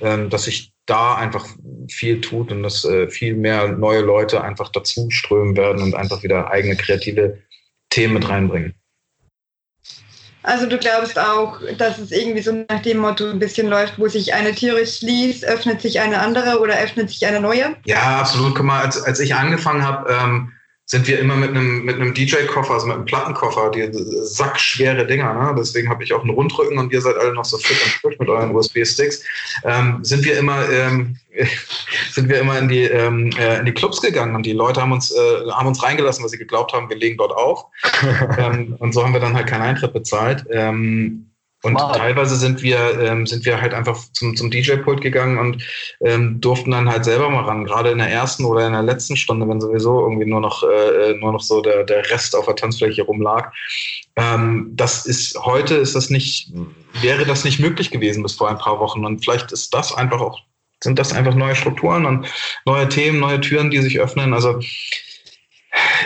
ähm, 0.00 0.28
dass 0.30 0.44
sich 0.44 0.72
da 0.86 1.14
einfach 1.14 1.46
viel 1.90 2.20
tut 2.20 2.50
und 2.52 2.62
dass 2.62 2.84
äh, 2.84 3.08
viel 3.08 3.34
mehr 3.34 3.68
neue 3.68 4.00
Leute 4.00 4.42
einfach 4.42 4.70
dazu 4.70 5.10
strömen 5.10 5.56
werden 5.56 5.82
und 5.82 5.94
einfach 5.94 6.22
wieder 6.22 6.50
eigene 6.50 6.76
kreative 6.76 7.38
Themen 7.90 8.14
mit 8.14 8.28
reinbringen. 8.28 8.74
Also 10.42 10.66
du 10.66 10.78
glaubst 10.78 11.18
auch, 11.18 11.58
dass 11.76 11.98
es 11.98 12.12
irgendwie 12.12 12.40
so 12.40 12.52
nach 12.68 12.80
dem 12.82 12.98
Motto 12.98 13.28
ein 13.28 13.40
bisschen 13.40 13.66
läuft, 13.66 13.98
wo 13.98 14.06
sich 14.06 14.32
eine 14.32 14.54
Tiere 14.54 14.86
schließt, 14.86 15.44
öffnet 15.44 15.80
sich 15.80 15.98
eine 15.98 16.20
andere 16.20 16.60
oder 16.60 16.78
öffnet 16.78 17.10
sich 17.10 17.26
eine 17.26 17.40
neue? 17.40 17.74
Ja, 17.84 18.20
absolut. 18.20 18.54
Guck 18.54 18.64
mal, 18.64 18.84
als, 18.84 19.02
als 19.02 19.18
ich 19.18 19.34
angefangen 19.34 19.82
habe, 19.82 20.08
ähm, 20.08 20.52
sind 20.88 21.08
wir 21.08 21.18
immer 21.18 21.34
mit 21.34 21.50
einem, 21.50 21.84
mit 21.84 21.96
einem 21.96 22.14
DJ-Koffer, 22.14 22.74
also 22.74 22.86
mit 22.86 22.94
einem 22.94 23.04
Plattenkoffer, 23.06 23.72
die 23.72 23.90
sackschwere 24.22 25.04
Dinger, 25.04 25.34
ne? 25.34 25.54
deswegen 25.58 25.88
habe 25.88 26.04
ich 26.04 26.12
auch 26.14 26.20
einen 26.20 26.30
Rundrücken 26.30 26.78
und 26.78 26.92
ihr 26.92 27.00
seid 27.00 27.16
alle 27.16 27.34
noch 27.34 27.44
so 27.44 27.58
fit 27.58 27.76
und 27.84 27.90
frisch 27.90 28.18
mit 28.20 28.28
euren 28.28 28.54
USB-Sticks, 28.54 29.24
ähm, 29.64 29.98
sind 30.02 30.24
wir 30.24 30.38
immer, 30.38 30.68
ähm, 30.70 31.16
sind 32.12 32.28
wir 32.28 32.38
immer 32.38 32.56
in 32.58 32.68
die, 32.68 32.84
ähm, 32.84 33.30
äh, 33.36 33.58
in 33.58 33.66
die 33.66 33.72
Clubs 33.72 34.00
gegangen 34.00 34.36
und 34.36 34.46
die 34.46 34.52
Leute 34.52 34.80
haben 34.80 34.92
uns, 34.92 35.10
äh, 35.10 35.50
haben 35.50 35.66
uns 35.66 35.82
reingelassen, 35.82 36.22
weil 36.22 36.30
sie 36.30 36.38
geglaubt 36.38 36.72
haben, 36.72 36.88
wir 36.88 36.96
legen 36.96 37.16
dort 37.16 37.32
auf. 37.32 37.64
ähm, 38.38 38.76
und 38.78 38.92
so 38.92 39.02
haben 39.02 39.12
wir 39.12 39.20
dann 39.20 39.34
halt 39.34 39.48
keinen 39.48 39.62
Eintritt 39.62 39.92
bezahlt. 39.92 40.44
Ähm, 40.52 41.25
und 41.62 41.74
wow. 41.74 41.96
teilweise 41.96 42.36
sind 42.36 42.62
wir, 42.62 43.00
ähm, 43.00 43.26
sind 43.26 43.44
wir 43.44 43.60
halt 43.60 43.72
einfach 43.72 43.98
zum, 44.12 44.36
zum 44.36 44.50
DJ-Pult 44.50 45.00
gegangen 45.00 45.38
und 45.38 45.62
ähm, 46.04 46.40
durften 46.40 46.70
dann 46.70 46.88
halt 46.88 47.04
selber 47.04 47.30
mal 47.30 47.44
ran. 47.44 47.64
Gerade 47.64 47.90
in 47.90 47.98
der 47.98 48.10
ersten 48.10 48.44
oder 48.44 48.66
in 48.66 48.72
der 48.72 48.82
letzten 48.82 49.16
Stunde, 49.16 49.48
wenn 49.48 49.60
sowieso 49.60 50.00
irgendwie 50.02 50.26
nur 50.26 50.40
noch, 50.40 50.62
äh, 50.62 51.14
nur 51.14 51.32
noch 51.32 51.40
so 51.40 51.62
der, 51.62 51.84
der 51.84 52.08
Rest 52.10 52.36
auf 52.36 52.44
der 52.44 52.56
Tanzfläche 52.56 53.02
rumlag. 53.02 53.52
Ähm, 54.16 54.70
das 54.74 55.06
ist, 55.06 55.38
heute 55.44 55.76
ist 55.76 55.96
das 55.96 56.10
nicht, 56.10 56.52
wäre 57.00 57.24
das 57.24 57.44
nicht 57.44 57.58
möglich 57.58 57.90
gewesen 57.90 58.22
bis 58.22 58.34
vor 58.34 58.50
ein 58.50 58.58
paar 58.58 58.78
Wochen. 58.78 59.04
Und 59.04 59.24
vielleicht 59.24 59.50
ist 59.50 59.72
das 59.72 59.94
einfach 59.94 60.20
auch, 60.20 60.38
sind 60.84 60.98
das 60.98 61.14
einfach 61.14 61.34
neue 61.34 61.56
Strukturen 61.56 62.04
und 62.04 62.26
neue 62.66 62.88
Themen, 62.88 63.18
neue 63.18 63.40
Türen, 63.40 63.70
die 63.70 63.80
sich 63.80 63.98
öffnen. 63.98 64.34
Also 64.34 64.60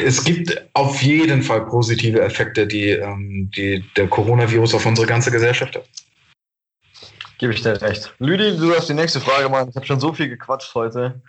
es 0.04 0.24
gibt 0.24 0.62
auf 0.74 1.02
jeden 1.02 1.42
Fall 1.42 1.66
positive 1.66 2.20
Effekte, 2.20 2.66
die, 2.66 2.90
ähm, 2.90 3.50
die 3.56 3.84
der 3.96 4.08
Coronavirus 4.08 4.74
auf 4.74 4.86
unsere 4.86 5.06
ganze 5.06 5.30
Gesellschaft 5.30 5.76
hat. 5.76 5.84
Gebe 7.38 7.54
ich 7.54 7.62
dir 7.62 7.80
recht. 7.80 8.12
Lüdi, 8.18 8.54
du 8.58 8.74
hast 8.76 8.90
die 8.90 8.94
nächste 8.94 9.18
Frage 9.18 9.48
machen. 9.48 9.70
Ich 9.70 9.76
habe 9.76 9.86
schon 9.86 9.98
so 9.98 10.12
viel 10.12 10.28
gequatscht 10.28 10.74
heute. 10.74 11.22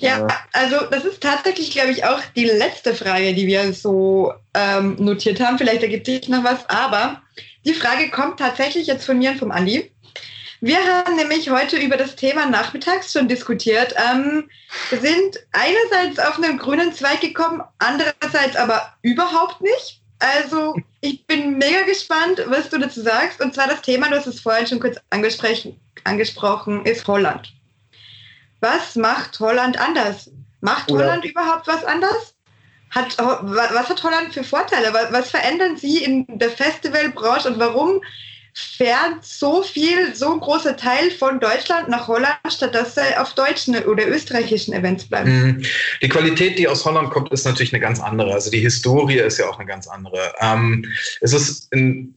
Ja, 0.00 0.26
äh. 0.26 0.30
also 0.52 0.86
das 0.90 1.04
ist 1.04 1.22
tatsächlich, 1.22 1.70
glaube 1.70 1.92
ich, 1.92 2.04
auch 2.04 2.18
die 2.34 2.46
letzte 2.46 2.96
Frage, 2.96 3.32
die 3.32 3.46
wir 3.46 3.72
so 3.72 4.32
ähm, 4.54 4.96
notiert 4.98 5.38
haben. 5.38 5.58
Vielleicht 5.58 5.84
ergibt 5.84 6.06
sich 6.06 6.28
noch 6.28 6.42
was, 6.42 6.68
aber 6.68 7.22
die 7.64 7.74
Frage 7.74 8.10
kommt 8.10 8.40
tatsächlich 8.40 8.88
jetzt 8.88 9.06
von 9.06 9.18
mir 9.18 9.30
und 9.30 9.38
vom 9.38 9.52
Andi. 9.52 9.91
Wir 10.64 10.78
haben 10.78 11.16
nämlich 11.16 11.50
heute 11.50 11.76
über 11.76 11.96
das 11.96 12.14
Thema 12.14 12.46
nachmittags 12.46 13.12
schon 13.12 13.26
diskutiert. 13.26 13.96
Ähm, 13.96 14.48
wir 14.90 15.00
sind 15.00 15.40
einerseits 15.50 16.20
auf 16.20 16.36
einen 16.36 16.56
grünen 16.56 16.92
Zweig 16.92 17.20
gekommen, 17.20 17.62
andererseits 17.80 18.54
aber 18.54 18.94
überhaupt 19.02 19.60
nicht. 19.60 20.00
Also 20.20 20.76
ich 21.00 21.26
bin 21.26 21.58
mega 21.58 21.82
gespannt, 21.82 22.44
was 22.46 22.70
du 22.70 22.78
dazu 22.78 23.02
sagst. 23.02 23.40
Und 23.40 23.54
zwar 23.54 23.66
das 23.66 23.82
Thema, 23.82 24.08
du 24.08 24.14
hast 24.14 24.28
es 24.28 24.38
vorhin 24.38 24.68
schon 24.68 24.78
kurz 24.78 24.98
angesprochen, 25.10 26.86
ist 26.86 27.08
Holland. 27.08 27.52
Was 28.60 28.94
macht 28.94 29.40
Holland 29.40 29.80
anders? 29.80 30.30
Macht 30.60 30.92
Oder 30.92 31.06
Holland 31.06 31.24
überhaupt 31.24 31.66
was 31.66 31.84
anders? 31.84 32.36
Hat, 32.90 33.18
was 33.18 33.88
hat 33.88 34.04
Holland 34.04 34.32
für 34.32 34.44
Vorteile? 34.44 34.94
Was 35.10 35.28
verändern 35.28 35.76
Sie 35.76 36.04
in 36.04 36.24
der 36.38 36.50
Festivalbranche 36.50 37.48
und 37.48 37.58
warum 37.58 38.00
fährt 38.54 39.24
so 39.24 39.62
viel, 39.62 40.14
so 40.14 40.38
großer 40.38 40.76
Teil 40.76 41.10
von 41.10 41.40
Deutschland 41.40 41.88
nach 41.88 42.08
Holland, 42.08 42.36
statt 42.48 42.74
dass 42.74 42.94
sie 42.94 43.16
auf 43.18 43.34
deutschen 43.34 43.76
oder 43.84 44.06
österreichischen 44.06 44.74
Events 44.74 45.04
bleiben? 45.04 45.30
Mhm. 45.30 45.62
Die 46.02 46.08
Qualität, 46.08 46.58
die 46.58 46.68
aus 46.68 46.84
Holland 46.84 47.10
kommt, 47.10 47.32
ist 47.32 47.44
natürlich 47.44 47.72
eine 47.72 47.80
ganz 47.80 48.00
andere. 48.00 48.32
Also 48.32 48.50
die 48.50 48.60
Historie 48.60 49.18
ist 49.18 49.38
ja 49.38 49.48
auch 49.48 49.58
eine 49.58 49.66
ganz 49.66 49.88
andere. 49.88 50.34
Ähm, 50.40 50.84
es 51.20 51.32
ist 51.32 51.72
in, 51.72 52.14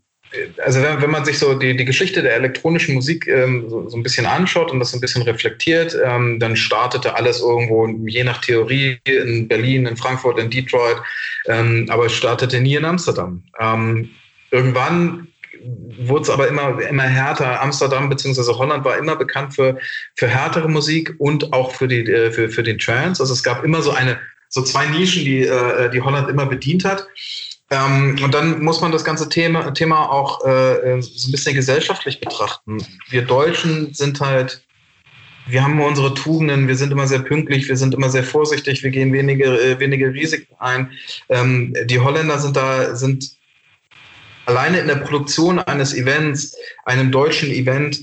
also 0.63 0.81
wenn, 0.81 1.01
wenn, 1.01 1.11
man 1.11 1.23
sich 1.23 1.39
so 1.39 1.53
die, 1.53 1.75
die 1.75 1.85
Geschichte 1.85 2.21
der 2.21 2.35
elektronischen 2.35 2.95
Musik 2.95 3.27
ähm, 3.27 3.69
so, 3.69 3.87
so, 3.87 3.95
ein 3.95 4.03
bisschen 4.03 4.25
anschaut 4.25 4.71
und 4.71 4.79
das 4.79 4.93
ein 4.93 4.99
bisschen 4.99 5.21
reflektiert, 5.21 5.97
ähm, 6.03 6.39
dann 6.39 6.57
startete 6.57 7.15
alles 7.15 7.39
irgendwo, 7.39 7.87
je 8.07 8.23
nach 8.23 8.41
Theorie, 8.41 8.99
in 9.05 9.47
Berlin, 9.47 9.85
in 9.85 9.95
Frankfurt, 9.95 10.39
in 10.39 10.49
Detroit, 10.49 10.97
ähm, 11.47 11.85
aber 11.89 12.07
es 12.07 12.13
startete 12.13 12.59
nie 12.59 12.75
in 12.75 12.85
Amsterdam. 12.85 13.43
Ähm, 13.59 14.09
irgendwann 14.51 15.27
wurde 15.97 16.23
es 16.23 16.29
aber 16.29 16.47
immer, 16.47 16.79
immer 16.81 17.03
härter. 17.03 17.61
Amsterdam 17.61 18.09
bzw. 18.09 18.41
Holland 18.53 18.85
war 18.85 18.97
immer 18.97 19.15
bekannt 19.15 19.53
für, 19.55 19.77
für 20.15 20.27
härtere 20.27 20.69
Musik 20.69 21.13
und 21.17 21.53
auch 21.53 21.71
für, 21.71 21.87
die, 21.87 22.09
äh, 22.09 22.31
für, 22.31 22.49
für 22.49 22.63
den 22.63 22.77
Trance. 22.77 23.21
Also 23.21 23.33
es 23.33 23.43
gab 23.43 23.63
immer 23.63 23.81
so 23.81 23.91
eine, 23.91 24.19
so 24.49 24.61
zwei 24.61 24.85
Nischen, 24.87 25.25
die, 25.25 25.43
äh, 25.43 25.89
die 25.89 26.01
Holland 26.01 26.29
immer 26.29 26.45
bedient 26.45 26.85
hat. 26.85 27.07
Ähm, 27.71 28.17
und 28.23 28.33
dann 28.33 28.63
muss 28.63 28.81
man 28.81 28.91
das 28.91 29.03
ganze 29.03 29.27
Thema, 29.27 29.73
Thema 29.73 30.11
auch 30.11 30.45
äh, 30.45 31.01
so 31.01 31.27
ein 31.27 31.31
bisschen 31.31 31.55
gesellschaftlich 31.55 32.19
betrachten. 32.19 32.77
Wir 33.09 33.23
Deutschen 33.23 33.93
sind 33.93 34.21
halt, 34.21 34.61
wir 35.47 35.63
haben 35.63 35.81
unsere 35.81 36.13
Tugenden, 36.13 36.67
wir 36.67 36.75
sind 36.75 36.91
immer 36.91 37.07
sehr 37.07 37.19
pünktlich, 37.19 37.67
wir 37.67 37.77
sind 37.77 37.95
immer 37.95 38.09
sehr 38.09 38.23
vorsichtig, 38.23 38.83
wir 38.83 38.91
gehen 38.91 39.11
wenige, 39.13 39.45
äh, 39.45 39.79
wenige 39.79 40.13
Risiken 40.13 40.53
ein. 40.59 40.91
Ähm, 41.29 41.73
die 41.85 41.99
Holländer 41.99 42.37
sind 42.37 42.55
da, 42.55 42.95
sind 42.95 43.34
alleine 44.45 44.79
in 44.79 44.87
der 44.87 44.95
Produktion 44.95 45.59
eines 45.59 45.93
Events, 45.93 46.55
einem 46.85 47.11
deutschen 47.11 47.49
Event, 47.51 47.99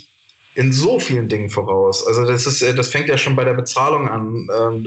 in 0.55 0.73
so 0.73 1.01
vielen 1.01 1.29
Dingen 1.29 1.49
voraus. 1.49 2.07
Also 2.07 2.27
das 2.27 2.47
ist, 2.47 2.63
das 2.77 2.89
fängt 2.89 3.09
ja 3.09 3.17
schon 3.17 3.35
bei 3.35 3.45
der 3.45 3.55
Bezahlung 3.55 4.09
an. 4.09 4.49
Ähm, 4.55 4.85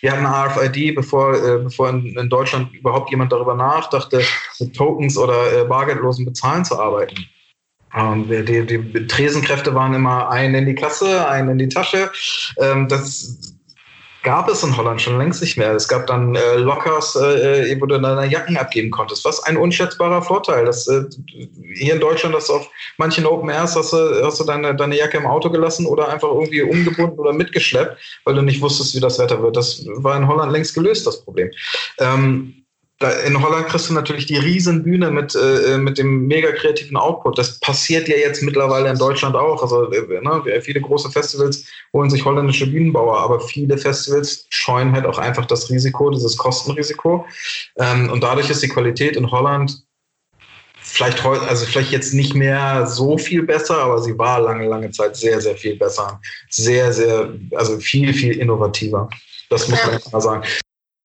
wir 0.00 0.12
hatten 0.12 0.26
RFID, 0.26 0.94
bevor, 0.94 1.34
äh, 1.34 1.58
bevor 1.58 1.88
in 1.88 2.28
Deutschland 2.28 2.74
überhaupt 2.74 3.10
jemand 3.10 3.32
darüber 3.32 3.54
nachdachte, 3.54 4.22
mit 4.60 4.76
Tokens 4.76 5.16
oder 5.16 5.62
äh, 5.62 5.64
bargeldlosen 5.64 6.26
Bezahlen 6.26 6.64
zu 6.64 6.78
arbeiten. 6.78 7.16
Ähm, 7.96 8.28
die, 8.28 8.66
die 8.66 9.06
Tresenkräfte 9.06 9.74
waren 9.74 9.94
immer 9.94 10.28
ein 10.28 10.54
in 10.54 10.66
die 10.66 10.74
Kasse, 10.74 11.26
ein 11.28 11.48
in 11.48 11.58
die 11.58 11.68
Tasche. 11.68 12.10
Ähm, 12.58 12.88
das 12.88 13.55
gab 14.26 14.48
es 14.48 14.64
in 14.64 14.76
Holland 14.76 15.00
schon 15.00 15.18
längst 15.18 15.40
nicht 15.40 15.56
mehr. 15.56 15.72
Es 15.72 15.86
gab 15.86 16.08
dann 16.08 16.34
äh, 16.34 16.56
Lockers, 16.56 17.14
äh, 17.14 17.70
äh 17.70 17.80
wo 17.80 17.86
du 17.86 18.00
deine 18.00 18.26
Jacken 18.26 18.56
abgeben 18.56 18.90
konntest. 18.90 19.24
Was 19.24 19.40
ein 19.44 19.56
unschätzbarer 19.56 20.20
Vorteil. 20.20 20.64
Das, 20.64 20.88
äh, 20.88 21.04
hier 21.74 21.94
in 21.94 22.00
Deutschland 22.00 22.34
du 22.34 22.52
auf 22.52 22.68
manchen 22.98 23.24
Open 23.24 23.48
Airs 23.48 23.76
hast 23.76 23.92
du, 23.92 24.24
hast 24.24 24.40
du 24.40 24.44
deine, 24.44 24.74
deine 24.74 24.96
Jacke 24.96 25.18
im 25.18 25.26
Auto 25.26 25.48
gelassen 25.48 25.86
oder 25.86 26.08
einfach 26.08 26.28
irgendwie 26.28 26.62
umgebunden 26.62 27.20
oder 27.20 27.32
mitgeschleppt, 27.32 27.98
weil 28.24 28.34
du 28.34 28.42
nicht 28.42 28.60
wusstest, 28.60 28.96
wie 28.96 29.00
das 29.00 29.20
Wetter 29.20 29.40
wird. 29.40 29.56
Das 29.56 29.86
war 29.86 30.16
in 30.16 30.26
Holland 30.26 30.50
längst 30.50 30.74
gelöst, 30.74 31.06
das 31.06 31.22
Problem. 31.22 31.52
Ähm, 32.00 32.65
da 32.98 33.10
in 33.10 33.42
Holland 33.42 33.66
kriegst 33.66 33.90
du 33.90 33.92
natürlich 33.92 34.24
die 34.24 34.38
Riesenbühne 34.38 35.10
mit, 35.10 35.34
äh, 35.34 35.76
mit 35.76 35.98
dem 35.98 36.26
mega 36.26 36.50
kreativen 36.52 36.96
Output. 36.96 37.36
Das 37.36 37.60
passiert 37.60 38.08
ja 38.08 38.16
jetzt 38.16 38.42
mittlerweile 38.42 38.88
in 38.88 38.98
Deutschland 38.98 39.36
auch. 39.36 39.62
Also 39.62 39.90
äh, 39.92 40.20
ne, 40.22 40.62
viele 40.62 40.80
große 40.80 41.10
Festivals 41.10 41.66
holen 41.92 42.08
sich 42.08 42.24
holländische 42.24 42.66
Bühnenbauer, 42.66 43.18
aber 43.18 43.40
viele 43.40 43.76
Festivals 43.76 44.46
scheuen 44.48 44.92
halt 44.92 45.04
auch 45.04 45.18
einfach 45.18 45.44
das 45.44 45.68
Risiko, 45.68 46.08
dieses 46.10 46.38
Kostenrisiko. 46.38 47.26
Ähm, 47.76 48.10
und 48.10 48.22
dadurch 48.22 48.48
ist 48.48 48.62
die 48.62 48.68
Qualität 48.68 49.16
in 49.16 49.30
Holland 49.30 49.82
vielleicht 50.80 51.22
heute, 51.24 51.42
also 51.42 51.66
vielleicht 51.66 51.90
jetzt 51.90 52.14
nicht 52.14 52.34
mehr 52.34 52.86
so 52.86 53.18
viel 53.18 53.42
besser, 53.42 53.76
aber 53.78 53.98
sie 53.98 54.16
war 54.16 54.40
lange, 54.40 54.66
lange 54.66 54.90
Zeit 54.90 55.16
sehr, 55.16 55.40
sehr 55.40 55.56
viel 55.56 55.76
besser. 55.76 56.18
Sehr, 56.48 56.92
sehr, 56.92 57.34
also 57.56 57.78
viel, 57.78 58.14
viel 58.14 58.38
innovativer. 58.38 59.10
Das 59.50 59.68
muss 59.68 59.84
man 59.84 60.00
klar 60.00 60.20
sagen. 60.20 60.42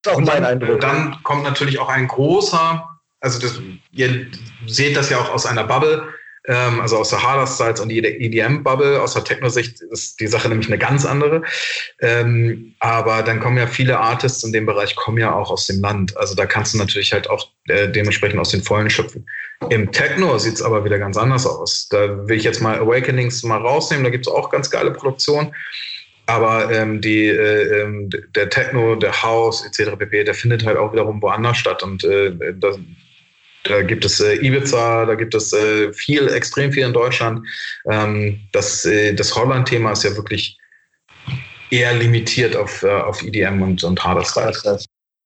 Das 0.02 0.14
ist 0.14 0.20
auch 0.20 0.26
mein 0.26 0.45
Eindruck. 0.45 0.80
Dann 0.80 1.18
kommt 1.24 1.43
natürlich 1.43 1.80
auch 1.80 1.89
ein 1.89 2.08
großer, 2.08 2.88
also 3.20 3.39
das, 3.39 3.60
ihr 3.91 4.28
seht 4.66 4.95
das 4.97 5.10
ja 5.10 5.20
auch 5.20 5.32
aus 5.32 5.45
einer 5.45 5.64
Bubble, 5.64 6.08
ähm, 6.47 6.82
also 6.82 6.97
aus 6.97 7.10
der 7.10 7.22
Hardstyle 7.22 7.82
und 7.82 7.89
die 7.89 7.99
EDM-Bubble. 7.99 8.99
Aus 8.99 9.14
der 9.14 9.24
Techno-Sicht 9.24 9.82
ist 9.82 10.20
die 10.20 10.28
Sache 10.28 10.49
nämlich 10.49 10.68
eine 10.68 10.80
ganz 10.80 11.06
andere. 11.06 11.43
Ähm, 11.99 12.74
aber 12.80 13.22
dann 13.22 13.39
kommen 13.39 13.58
ja 13.58 13.68
viele 13.68 13.99
Artists 13.99 14.43
in 14.43 14.52
dem 14.52 14.66
Bereich, 14.66 14.95
kommen 14.95 15.20
ja 15.20 15.36
auch 15.36 15.52
aus 15.52 15.68
dem 15.68 15.82
Land. 15.82 16.18
Also 16.18 16.34
da 16.34 16.47
kannst 16.47 16.74
du 16.74 16.80
natürlich 16.80 17.14
halt 17.14 17.30
auch 17.30 17.49
äh, 17.68 17.88
dementsprechend 17.89 18.39
aus 18.39 18.49
den 18.49 18.64
Vollen 18.64 18.89
schöpfen. 18.89 19.28
Im 19.70 19.91
Techno 19.91 20.39
sieht 20.39 20.56
es 20.56 20.64
aber 20.64 20.84
wieder 20.84 20.97
ganz 20.97 21.16
anders 21.16 21.45
aus. 21.45 21.88
Da 21.89 22.28
will 22.28 22.38
ich 22.38 22.43
jetzt 22.43 22.62
mal 22.62 22.80
Awakenings 22.80 23.43
mal 23.43 23.62
rausnehmen, 23.62 24.04
da 24.04 24.10
gibt 24.10 24.26
es 24.26 24.34
auch 24.34 24.49
ganz 24.49 24.72
geile 24.72 24.91
Produktionen. 24.91 25.54
Aber 26.32 26.72
ähm, 26.72 27.02
die, 27.02 27.28
äh, 27.28 27.82
ähm, 27.82 28.10
der 28.36 28.50
Techno, 28.50 28.96
der 28.96 29.22
House 29.22 29.66
etc. 29.66 29.98
pp., 29.98 30.24
der 30.24 30.34
findet 30.34 30.66
halt 30.66 30.78
auch 30.78 30.94
wiederum 30.94 31.22
woanders 31.22 31.58
statt. 31.58 31.84
Und 31.84 32.06
äh, 32.06 32.32
das, 32.56 32.80
da 33.64 33.82
gibt 33.82 34.06
es 34.06 34.22
äh, 34.22 34.36
Ibiza, 34.36 35.06
da 35.06 35.16
gibt 35.16 35.36
es 35.36 35.52
äh, 35.52 35.92
viel, 35.92 36.30
extrem 36.30 36.72
viel 36.72 36.86
in 36.86 36.94
Deutschland. 36.94 37.46
Ähm, 37.90 38.40
das, 38.54 38.86
äh, 38.86 39.14
das 39.14 39.36
Holland-Thema 39.36 39.92
ist 39.92 40.06
ja 40.06 40.16
wirklich 40.16 40.58
eher 41.70 41.94
limitiert 41.96 42.56
auf, 42.56 42.82
äh, 42.84 42.90
auf 42.90 43.22
EDM 43.22 43.62
und, 43.62 43.84
und 43.84 44.02
Hardstyle. 44.02 44.80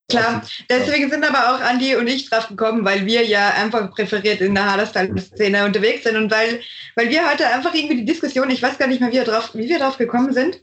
Klar, 0.08 0.42
deswegen 0.70 1.10
sind 1.10 1.28
aber 1.28 1.54
auch 1.54 1.60
Andi 1.60 1.96
und 1.96 2.06
ich 2.06 2.30
drauf 2.30 2.46
gekommen, 2.48 2.84
weil 2.84 3.06
wir 3.06 3.24
ja 3.26 3.50
einfach 3.50 3.90
präferiert 3.90 4.40
in 4.40 4.54
der 4.54 4.70
Hardstyle-Szene 4.70 5.64
unterwegs 5.64 6.04
sind 6.04 6.16
und 6.16 6.30
weil, 6.30 6.60
weil 6.94 7.10
wir 7.10 7.28
heute 7.28 7.48
einfach 7.48 7.74
irgendwie 7.74 7.96
die 7.96 8.04
Diskussion, 8.04 8.48
ich 8.50 8.62
weiß 8.62 8.78
gar 8.78 8.86
nicht 8.86 9.00
mehr, 9.00 9.10
wie 9.10 9.16
wir 9.16 9.24
drauf, 9.24 9.50
wie 9.54 9.68
wir 9.68 9.80
drauf 9.80 9.98
gekommen 9.98 10.32
sind, 10.32 10.60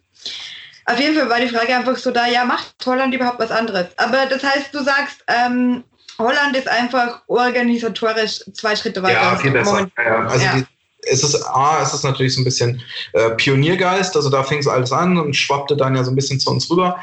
auf 0.86 1.00
jeden 1.00 1.18
Fall 1.18 1.30
war 1.30 1.40
die 1.40 1.48
Frage 1.48 1.76
einfach 1.76 1.98
so 1.98 2.12
da, 2.12 2.28
ja, 2.28 2.46
macht 2.46 2.76
Holland 2.86 3.14
überhaupt 3.14 3.40
was 3.40 3.52
anderes? 3.52 3.88
Aber 3.98 4.26
das 4.26 4.44
heißt, 4.44 4.74
du 4.74 4.84
sagst, 4.84 5.24
ähm, 5.28 5.84
Holland 6.18 6.56
ist 6.56 6.68
einfach 6.68 7.22
organisatorisch 7.28 8.44
zwei 8.54 8.76
Schritte 8.76 9.02
weiter. 9.02 9.22
Ja, 9.22 9.36
viel 9.36 9.52
besser. 9.52 9.90
Ja, 9.98 10.28
also 10.28 10.46
ja. 10.46 10.56
Die, 10.56 10.66
es 11.06 11.24
ist 11.24 11.44
A, 11.44 11.82
es 11.82 11.94
ist 11.94 12.04
natürlich 12.04 12.36
so 12.36 12.42
ein 12.42 12.46
bisschen 12.46 12.82
äh, 13.14 13.32
Pioniergeist, 13.32 14.16
also 14.16 14.30
da 14.30 14.44
fing 14.44 14.60
es 14.60 14.68
alles 14.68 14.92
an 14.92 15.18
und 15.18 15.36
schwappte 15.36 15.76
dann 15.76 15.96
ja 15.96 16.04
so 16.04 16.12
ein 16.12 16.16
bisschen 16.16 16.40
zu 16.40 16.50
uns 16.50 16.70
rüber. 16.70 17.00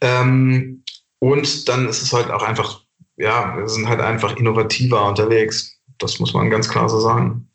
Ähm, 0.00 0.82
und 1.24 1.70
dann 1.70 1.88
ist 1.88 2.02
es 2.02 2.12
halt 2.12 2.30
auch 2.30 2.42
einfach, 2.42 2.82
ja, 3.16 3.56
wir 3.56 3.66
sind 3.66 3.88
halt 3.88 4.00
einfach 4.00 4.36
innovativer 4.36 5.06
unterwegs. 5.06 5.80
Das 5.96 6.20
muss 6.20 6.34
man 6.34 6.50
ganz 6.50 6.68
klar 6.68 6.86
so 6.86 7.00
sagen. 7.00 7.48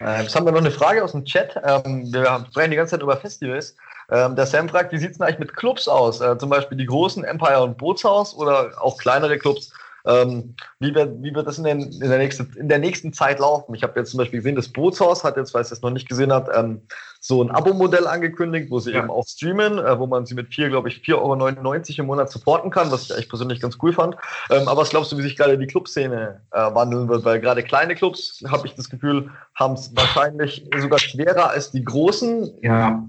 Äh, 0.00 0.22
jetzt 0.22 0.34
haben 0.34 0.44
wir 0.44 0.50
noch 0.50 0.58
eine 0.58 0.72
Frage 0.72 1.04
aus 1.04 1.12
dem 1.12 1.24
Chat. 1.24 1.54
Ähm, 1.64 2.12
wir 2.12 2.44
sprechen 2.50 2.72
die 2.72 2.76
ganze 2.76 2.92
Zeit 2.92 3.02
über 3.02 3.16
Festivals. 3.16 3.76
Ähm, 4.10 4.34
der 4.34 4.46
Sam 4.46 4.68
fragt, 4.68 4.90
wie 4.90 4.98
sieht 4.98 5.12
es 5.12 5.20
eigentlich 5.20 5.38
mit 5.38 5.56
Clubs 5.56 5.86
aus? 5.86 6.20
Äh, 6.20 6.36
zum 6.38 6.50
Beispiel 6.50 6.78
die 6.78 6.86
großen 6.86 7.22
Empire 7.22 7.62
und 7.62 7.78
Bootshaus 7.78 8.34
oder 8.34 8.72
auch 8.82 8.98
kleinere 8.98 9.38
Clubs? 9.38 9.72
Ähm, 10.06 10.54
wie, 10.78 10.94
wird, 10.94 11.22
wie 11.22 11.34
wird 11.34 11.46
das 11.46 11.58
in, 11.58 11.64
den, 11.64 11.80
in, 11.80 12.08
der 12.08 12.18
nächsten, 12.18 12.52
in 12.56 12.68
der 12.68 12.78
nächsten 12.78 13.12
Zeit 13.12 13.40
laufen? 13.40 13.74
Ich 13.74 13.82
habe 13.82 13.98
jetzt 13.98 14.10
zum 14.10 14.18
Beispiel 14.18 14.38
gesehen, 14.38 14.54
das 14.54 14.68
Bootshaus 14.68 15.24
hat 15.24 15.36
jetzt, 15.36 15.52
weil 15.52 15.62
es 15.62 15.70
das 15.70 15.82
noch 15.82 15.90
nicht 15.90 16.08
gesehen 16.08 16.32
hat, 16.32 16.48
ähm, 16.54 16.82
so 17.20 17.42
ein 17.42 17.50
Abo-Modell 17.50 18.06
angekündigt, 18.06 18.70
wo 18.70 18.78
sie 18.78 18.92
ja. 18.92 19.00
eben 19.00 19.10
auch 19.10 19.26
streamen, 19.26 19.78
äh, 19.78 19.98
wo 19.98 20.06
man 20.06 20.26
sie 20.26 20.34
mit 20.34 20.54
4, 20.54 20.68
glaube 20.68 20.88
ich, 20.88 20.98
4,99 20.98 21.14
Euro 21.18 22.00
im 22.00 22.06
Monat 22.06 22.30
supporten 22.30 22.70
kann, 22.70 22.92
was 22.92 23.10
ich 23.10 23.28
persönlich 23.28 23.60
ganz 23.60 23.78
cool 23.82 23.92
fand. 23.92 24.16
Ähm, 24.50 24.68
aber 24.68 24.82
was 24.82 24.90
glaubst 24.90 25.10
du, 25.10 25.18
wie 25.18 25.22
sich 25.22 25.36
gerade 25.36 25.58
die 25.58 25.66
Clubszene 25.66 26.40
äh, 26.52 26.58
wandeln 26.74 27.08
wird? 27.08 27.24
Weil 27.24 27.40
gerade 27.40 27.64
kleine 27.64 27.96
Clubs, 27.96 28.44
habe 28.46 28.66
ich 28.68 28.74
das 28.74 28.88
Gefühl, 28.88 29.30
haben 29.56 29.74
es 29.74 29.90
wahrscheinlich 29.96 30.68
sogar 30.78 31.00
schwerer 31.00 31.50
als 31.50 31.72
die 31.72 31.82
großen. 31.82 32.58
Ja. 32.62 33.04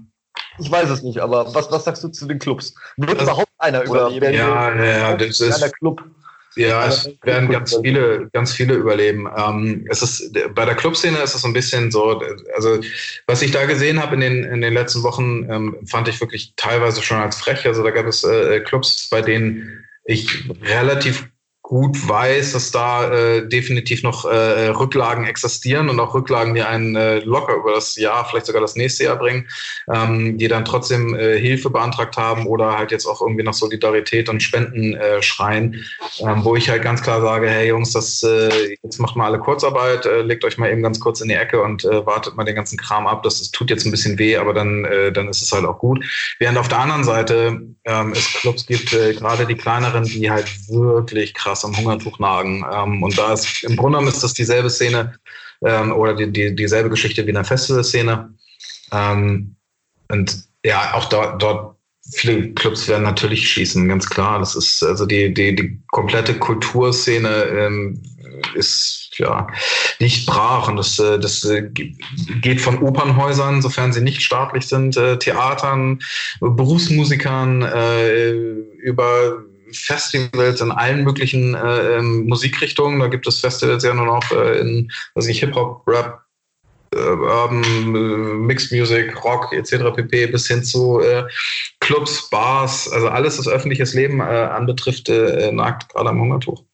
Ich 0.58 0.70
weiß 0.70 0.90
es 0.90 1.02
nicht, 1.02 1.20
aber 1.20 1.54
was, 1.54 1.70
was 1.70 1.84
sagst 1.84 2.02
du 2.02 2.08
zu 2.08 2.26
den 2.26 2.40
Clubs? 2.40 2.74
Wird 2.96 3.14
das 3.14 3.22
überhaupt 3.22 3.48
einer 3.58 3.84
überleben? 3.84 4.34
Ja, 4.34 4.74
ja, 4.74 4.84
ja, 4.84 5.16
das 5.16 5.40
ist. 5.40 5.72
Club 5.78 6.02
ja, 6.56 6.86
es 6.86 7.10
werden 7.22 7.50
ganz 7.50 7.76
viele, 7.82 8.28
ganz 8.32 8.52
viele 8.52 8.74
überleben. 8.74 9.28
Ähm, 9.36 9.86
es 9.90 10.02
ist, 10.02 10.32
bei 10.54 10.64
der 10.64 10.74
Clubszene 10.74 11.18
ist 11.18 11.34
es 11.34 11.42
so 11.42 11.48
ein 11.48 11.52
bisschen 11.52 11.90
so, 11.90 12.20
also 12.56 12.80
was 13.26 13.42
ich 13.42 13.50
da 13.50 13.64
gesehen 13.66 14.02
habe 14.02 14.14
in 14.14 14.20
den, 14.20 14.44
in 14.44 14.60
den 14.60 14.74
letzten 14.74 15.02
Wochen, 15.02 15.48
ähm, 15.50 15.76
fand 15.86 16.08
ich 16.08 16.20
wirklich 16.20 16.52
teilweise 16.56 17.02
schon 17.02 17.18
als 17.18 17.36
frech. 17.36 17.66
Also 17.66 17.82
da 17.82 17.90
gab 17.90 18.06
es 18.06 18.24
äh, 18.24 18.60
Clubs, 18.60 19.08
bei 19.10 19.22
denen 19.22 19.84
ich 20.04 20.48
relativ 20.62 21.28
gut 21.68 22.08
weiß, 22.08 22.52
dass 22.52 22.70
da 22.70 23.12
äh, 23.12 23.46
definitiv 23.46 24.02
noch 24.02 24.24
äh, 24.24 24.68
Rücklagen 24.68 25.26
existieren 25.26 25.90
und 25.90 26.00
auch 26.00 26.14
Rücklagen, 26.14 26.54
die 26.54 26.62
einen 26.62 26.96
äh, 26.96 27.18
locker 27.18 27.56
über 27.56 27.72
das 27.72 27.94
Jahr, 27.96 28.24
vielleicht 28.24 28.46
sogar 28.46 28.62
das 28.62 28.74
nächste 28.74 29.04
Jahr 29.04 29.16
bringen, 29.16 29.46
ähm, 29.92 30.38
die 30.38 30.48
dann 30.48 30.64
trotzdem 30.64 31.14
äh, 31.14 31.38
Hilfe 31.38 31.68
beantragt 31.68 32.16
haben 32.16 32.46
oder 32.46 32.78
halt 32.78 32.90
jetzt 32.90 33.04
auch 33.04 33.20
irgendwie 33.20 33.42
nach 33.42 33.52
Solidarität 33.52 34.30
und 34.30 34.42
Spenden 34.42 34.94
äh, 34.94 35.20
schreien, 35.20 35.84
ähm, 36.20 36.42
wo 36.42 36.56
ich 36.56 36.70
halt 36.70 36.80
ganz 36.80 37.02
klar 37.02 37.20
sage, 37.20 37.50
hey 37.50 37.68
Jungs, 37.68 37.92
das 37.92 38.22
äh, 38.22 38.76
jetzt 38.82 38.98
macht 38.98 39.14
mal 39.14 39.26
alle 39.26 39.38
Kurzarbeit, 39.38 40.06
äh, 40.06 40.22
legt 40.22 40.46
euch 40.46 40.56
mal 40.56 40.72
eben 40.72 40.82
ganz 40.82 40.98
kurz 40.98 41.20
in 41.20 41.28
die 41.28 41.34
Ecke 41.34 41.60
und 41.60 41.84
äh, 41.84 42.06
wartet 42.06 42.34
mal 42.34 42.44
den 42.44 42.56
ganzen 42.56 42.78
Kram 42.78 43.06
ab. 43.06 43.22
Das, 43.24 43.40
das 43.40 43.50
tut 43.50 43.68
jetzt 43.68 43.84
ein 43.84 43.90
bisschen 43.90 44.18
weh, 44.18 44.38
aber 44.38 44.54
dann, 44.54 44.86
äh, 44.86 45.12
dann 45.12 45.28
ist 45.28 45.42
es 45.42 45.52
halt 45.52 45.66
auch 45.66 45.78
gut. 45.78 46.02
Während 46.38 46.56
auf 46.56 46.68
der 46.68 46.78
anderen 46.78 47.04
Seite 47.04 47.60
ähm, 47.84 48.12
es 48.12 48.26
Clubs 48.40 48.64
gibt, 48.64 48.94
äh, 48.94 49.12
gerade 49.12 49.44
die 49.44 49.54
kleineren, 49.54 50.04
die 50.04 50.30
halt 50.30 50.48
wirklich 50.70 51.34
krass 51.34 51.57
krass 51.58 51.64
am 51.64 51.76
Hungertuch 51.76 52.18
nagen. 52.18 52.64
Ähm, 52.72 53.02
und 53.02 53.16
da 53.18 53.32
ist 53.32 53.64
im 53.64 53.76
Grunde 53.76 53.98
genommen 53.98 54.08
ist 54.08 54.22
das 54.22 54.34
dieselbe 54.34 54.70
Szene 54.70 55.14
ähm, 55.64 55.92
oder 55.92 56.14
die, 56.14 56.30
die, 56.30 56.54
dieselbe 56.54 56.90
Geschichte 56.90 57.24
wie 57.24 57.30
in 57.30 57.34
der 57.34 57.44
Festivalszene. 57.44 58.34
Ähm, 58.92 59.56
und 60.10 60.44
ja, 60.64 60.94
auch 60.94 61.06
dort, 61.06 61.42
dort 61.42 61.76
viele 62.14 62.52
Clubs 62.54 62.88
werden 62.88 63.02
natürlich 63.02 63.50
schießen, 63.50 63.88
ganz 63.88 64.08
klar. 64.08 64.38
Das 64.38 64.54
ist 64.54 64.82
also 64.82 65.06
die, 65.06 65.32
die, 65.32 65.54
die 65.54 65.78
komplette 65.88 66.34
Kulturszene 66.34 67.28
ähm, 67.28 68.02
ist 68.54 69.10
ja 69.18 69.48
nicht 69.98 70.26
brach 70.26 70.68
und 70.68 70.76
das, 70.76 70.98
äh, 70.98 71.18
das 71.18 71.44
äh, 71.44 71.68
geht 72.40 72.60
von 72.60 72.78
Opernhäusern, 72.78 73.60
sofern 73.60 73.92
sie 73.92 74.00
nicht 74.00 74.22
staatlich 74.22 74.66
sind, 74.66 74.96
äh, 74.96 75.18
Theatern, 75.18 75.98
Berufsmusikern 76.40 77.62
äh, 77.62 78.30
über 78.30 79.42
Festivals 79.72 80.60
in 80.60 80.70
allen 80.70 81.04
möglichen 81.04 81.54
äh, 81.54 81.98
ähm, 81.98 82.26
Musikrichtungen. 82.26 83.00
Da 83.00 83.08
gibt 83.08 83.26
es 83.26 83.40
Festivals 83.40 83.84
ja 83.84 83.94
nur 83.94 84.06
noch 84.06 84.30
äh, 84.32 84.60
in, 84.60 84.90
was 85.14 85.26
ich 85.26 85.40
Hip 85.40 85.54
Hop, 85.54 85.86
Rap, 85.86 86.22
äh, 86.94 86.98
äh, 86.98 87.50
Mixed 87.50 88.72
Music, 88.72 89.24
Rock 89.24 89.52
etc. 89.52 89.94
pp. 89.94 90.26
bis 90.28 90.48
hin 90.48 90.64
zu 90.64 91.00
äh, 91.00 91.24
Clubs, 91.80 92.28
Bars, 92.30 92.90
also 92.90 93.08
alles, 93.08 93.38
was 93.38 93.48
öffentliches 93.48 93.94
Leben 93.94 94.20
äh, 94.20 94.24
anbetrifft, 94.24 95.08
äh, 95.08 95.52
nagt 95.52 95.88
gerade 95.90 96.10
am 96.10 96.20
Hungertuch. 96.20 96.64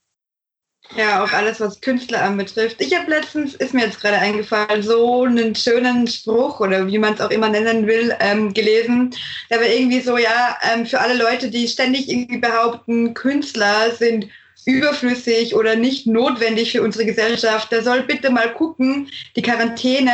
Ja, 0.96 1.24
auch 1.24 1.32
alles, 1.32 1.58
was 1.58 1.80
Künstler 1.80 2.22
anbetrifft. 2.22 2.76
Ich 2.80 2.96
habe 2.96 3.10
letztens, 3.10 3.54
ist 3.56 3.74
mir 3.74 3.84
jetzt 3.84 4.00
gerade 4.00 4.16
eingefallen, 4.16 4.82
so 4.82 5.24
einen 5.24 5.54
schönen 5.56 6.06
Spruch 6.06 6.60
oder 6.60 6.86
wie 6.86 6.98
man 6.98 7.14
es 7.14 7.20
auch 7.20 7.30
immer 7.30 7.48
nennen 7.48 7.86
will, 7.88 8.14
ähm, 8.20 8.54
gelesen. 8.54 9.10
Der 9.50 9.58
war 9.58 9.66
irgendwie 9.66 10.00
so, 10.00 10.16
ja, 10.18 10.56
ähm, 10.72 10.86
für 10.86 11.00
alle 11.00 11.14
Leute, 11.14 11.50
die 11.50 11.66
ständig 11.66 12.08
irgendwie 12.08 12.38
behaupten, 12.38 13.12
Künstler 13.12 13.90
sind 13.90 14.28
überflüssig 14.66 15.56
oder 15.56 15.74
nicht 15.74 16.06
notwendig 16.06 16.72
für 16.72 16.82
unsere 16.82 17.04
Gesellschaft, 17.04 17.72
der 17.72 17.82
soll 17.82 18.02
bitte 18.02 18.30
mal 18.30 18.52
gucken, 18.54 19.08
die 19.34 19.42
Quarantäne 19.42 20.12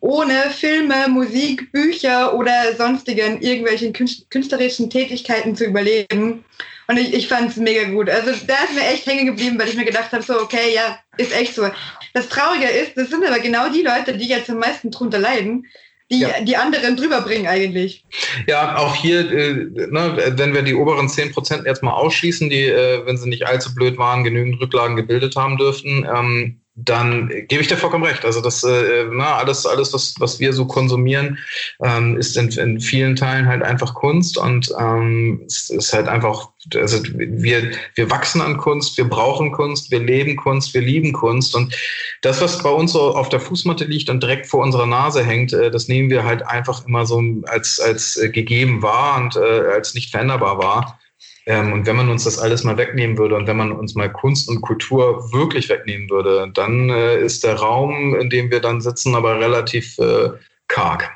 ohne 0.00 0.50
Filme, 0.50 1.08
Musik, 1.08 1.70
Bücher 1.72 2.34
oder 2.34 2.74
sonstigen 2.76 3.40
irgendwelchen 3.40 3.92
künstlerischen 3.92 4.90
Tätigkeiten 4.90 5.54
zu 5.54 5.64
überleben. 5.64 6.44
Und 6.88 6.96
ich, 6.98 7.14
ich 7.14 7.28
fand 7.28 7.50
es 7.50 7.56
mega 7.56 7.84
gut. 7.84 8.10
Also 8.10 8.32
da 8.46 8.54
ist 8.64 8.74
mir 8.74 8.86
echt 8.86 9.06
hängen 9.06 9.26
geblieben, 9.26 9.58
weil 9.58 9.68
ich 9.68 9.76
mir 9.76 9.84
gedacht 9.84 10.12
habe, 10.12 10.22
so, 10.22 10.40
okay, 10.40 10.74
ja, 10.74 10.98
ist 11.16 11.34
echt 11.34 11.54
so. 11.54 11.68
Das 12.14 12.28
Traurige 12.28 12.66
ist, 12.66 12.96
das 12.96 13.10
sind 13.10 13.24
aber 13.24 13.38
genau 13.38 13.68
die 13.70 13.82
Leute, 13.82 14.16
die 14.16 14.28
jetzt 14.28 14.50
am 14.50 14.58
meisten 14.58 14.90
drunter 14.90 15.18
leiden, 15.18 15.66
die 16.10 16.20
ja. 16.20 16.40
die 16.42 16.56
anderen 16.56 16.96
drüber 16.96 17.22
bringen 17.22 17.46
eigentlich. 17.46 18.04
Ja, 18.46 18.76
auch 18.76 18.94
hier, 18.94 19.30
äh, 19.32 19.52
ne, 19.90 20.34
wenn 20.36 20.52
wir 20.52 20.62
die 20.62 20.74
oberen 20.74 21.08
10% 21.08 21.64
jetzt 21.64 21.82
mal 21.82 21.92
ausschließen, 21.92 22.50
die, 22.50 22.66
äh, 22.66 23.06
wenn 23.06 23.16
sie 23.16 23.28
nicht 23.28 23.46
allzu 23.46 23.74
blöd 23.74 23.96
waren, 23.96 24.24
genügend 24.24 24.60
Rücklagen 24.60 24.96
gebildet 24.96 25.36
haben 25.36 25.56
dürften, 25.56 26.06
ähm, 26.14 26.61
dann 26.74 27.28
gebe 27.28 27.60
ich 27.60 27.68
dir 27.68 27.76
vollkommen 27.76 28.04
recht. 28.04 28.24
Also 28.24 28.40
das, 28.40 28.64
äh, 28.64 29.04
na, 29.10 29.36
alles, 29.36 29.66
alles, 29.66 29.92
was, 29.92 30.14
was 30.18 30.40
wir 30.40 30.54
so 30.54 30.66
konsumieren, 30.66 31.38
ähm, 31.82 32.16
ist 32.16 32.36
in, 32.36 32.48
in 32.48 32.80
vielen 32.80 33.14
Teilen 33.14 33.46
halt 33.46 33.62
einfach 33.62 33.94
Kunst 33.94 34.38
und 34.38 34.72
ähm, 34.78 35.42
es 35.46 35.68
ist 35.68 35.92
halt 35.92 36.08
einfach, 36.08 36.48
also 36.74 37.02
wir, 37.14 37.72
wir 37.94 38.10
wachsen 38.10 38.40
an 38.40 38.56
Kunst, 38.56 38.96
wir 38.96 39.08
brauchen 39.08 39.52
Kunst, 39.52 39.90
wir 39.90 40.00
leben 40.00 40.36
Kunst, 40.36 40.72
wir 40.72 40.80
lieben 40.80 41.12
Kunst 41.12 41.54
und 41.54 41.76
das, 42.22 42.40
was 42.40 42.62
bei 42.62 42.70
uns 42.70 42.92
so 42.92 43.14
auf 43.14 43.28
der 43.28 43.40
Fußmatte 43.40 43.84
liegt 43.84 44.08
und 44.08 44.22
direkt 44.22 44.46
vor 44.46 44.62
unserer 44.62 44.86
Nase 44.86 45.22
hängt, 45.22 45.52
äh, 45.52 45.70
das 45.70 45.88
nehmen 45.88 46.08
wir 46.08 46.24
halt 46.24 46.42
einfach 46.46 46.86
immer 46.86 47.04
so 47.04 47.22
als, 47.44 47.80
als 47.80 48.16
äh, 48.16 48.30
gegeben 48.30 48.82
wahr 48.82 49.20
und 49.20 49.36
äh, 49.36 49.68
als 49.74 49.92
nicht 49.94 50.10
veränderbar 50.10 50.56
wahr. 50.56 50.98
Ähm, 51.46 51.72
und 51.72 51.86
wenn 51.86 51.96
man 51.96 52.08
uns 52.08 52.24
das 52.24 52.38
alles 52.38 52.62
mal 52.62 52.76
wegnehmen 52.76 53.18
würde 53.18 53.34
und 53.34 53.46
wenn 53.46 53.56
man 53.56 53.72
uns 53.72 53.94
mal 53.94 54.12
Kunst 54.12 54.48
und 54.48 54.60
Kultur 54.60 55.32
wirklich 55.32 55.68
wegnehmen 55.68 56.08
würde, 56.08 56.50
dann 56.54 56.88
äh, 56.90 57.20
ist 57.20 57.42
der 57.42 57.56
Raum, 57.56 58.14
in 58.14 58.30
dem 58.30 58.50
wir 58.50 58.60
dann 58.60 58.80
sitzen, 58.80 59.14
aber 59.14 59.40
relativ 59.40 59.98
äh, 59.98 60.30
karg. 60.68 61.10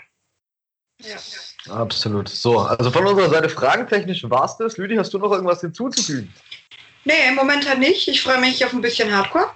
Ja. 1.01 1.17
Absolut. 1.69 2.29
So, 2.29 2.61
also 2.61 2.91
von 2.91 3.07
unserer 3.07 3.29
Seite 3.29 3.49
fragentechnisch 3.49 4.29
war 4.31 4.45
es 4.45 4.57
das. 4.57 4.77
Lüdi, 4.77 4.97
hast 4.97 5.13
du 5.13 5.19
noch 5.19 5.33
irgendwas 5.33 5.61
hinzuzufügen? 5.61 6.33
Nee, 7.05 7.29
im 7.29 7.35
Moment 7.35 7.69
halt 7.69 7.79
nicht. 7.79 8.09
Ich 8.09 8.23
freue 8.23 8.41
mich 8.41 8.65
auf 8.65 8.73
ein 8.73 8.81
bisschen 8.81 9.15
Hardcore. 9.15 9.51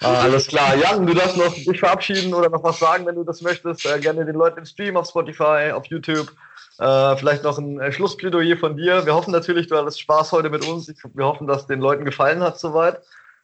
Ah, 0.00 0.22
alles 0.22 0.46
klar. 0.46 0.74
Jan, 0.76 1.06
du 1.06 1.14
darfst 1.14 1.36
noch 1.36 1.54
dich 1.54 1.78
verabschieden 1.78 2.32
oder 2.32 2.48
noch 2.48 2.62
was 2.62 2.78
sagen, 2.78 3.04
wenn 3.06 3.14
du 3.14 3.24
das 3.24 3.42
möchtest. 3.42 3.84
Äh, 3.84 4.00
gerne 4.00 4.24
den 4.24 4.36
Leuten 4.36 4.60
im 4.60 4.64
Stream 4.64 4.96
auf 4.96 5.08
Spotify, 5.08 5.70
auf 5.72 5.86
YouTube 5.86 6.34
äh, 6.78 7.16
vielleicht 7.16 7.42
noch 7.42 7.58
ein 7.58 7.80
äh, 7.80 7.92
Schlussplädoyer 7.92 8.56
von 8.56 8.76
dir. 8.76 9.06
Wir 9.06 9.14
hoffen 9.14 9.32
natürlich, 9.32 9.66
du 9.66 9.76
hattest 9.76 10.00
Spaß 10.00 10.32
heute 10.32 10.50
mit 10.50 10.66
uns. 10.66 10.88
Ich, 10.88 10.98
wir 11.14 11.24
hoffen, 11.24 11.46
dass 11.46 11.66
den 11.66 11.80
Leuten 11.80 12.04
gefallen 12.04 12.40
hat 12.42 12.58
soweit, 12.58 12.98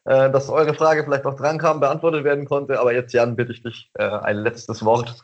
äh, 0.05 0.31
dass 0.31 0.49
eure 0.49 0.75
Frage 0.75 1.05
vielleicht 1.05 1.25
auch 1.25 1.37
dran 1.37 1.59
kam, 1.59 1.81
beantwortet 1.81 2.25
werden 2.25 2.45
konnte. 2.45 2.79
Aber 2.79 2.93
jetzt, 2.93 3.13
Jan, 3.13 3.37
bitte 3.37 3.53
ich 3.53 3.63
dich 3.63 3.91
äh, 3.95 4.05
ein 4.05 4.39
letztes 4.39 4.85
Wort. 4.85 5.15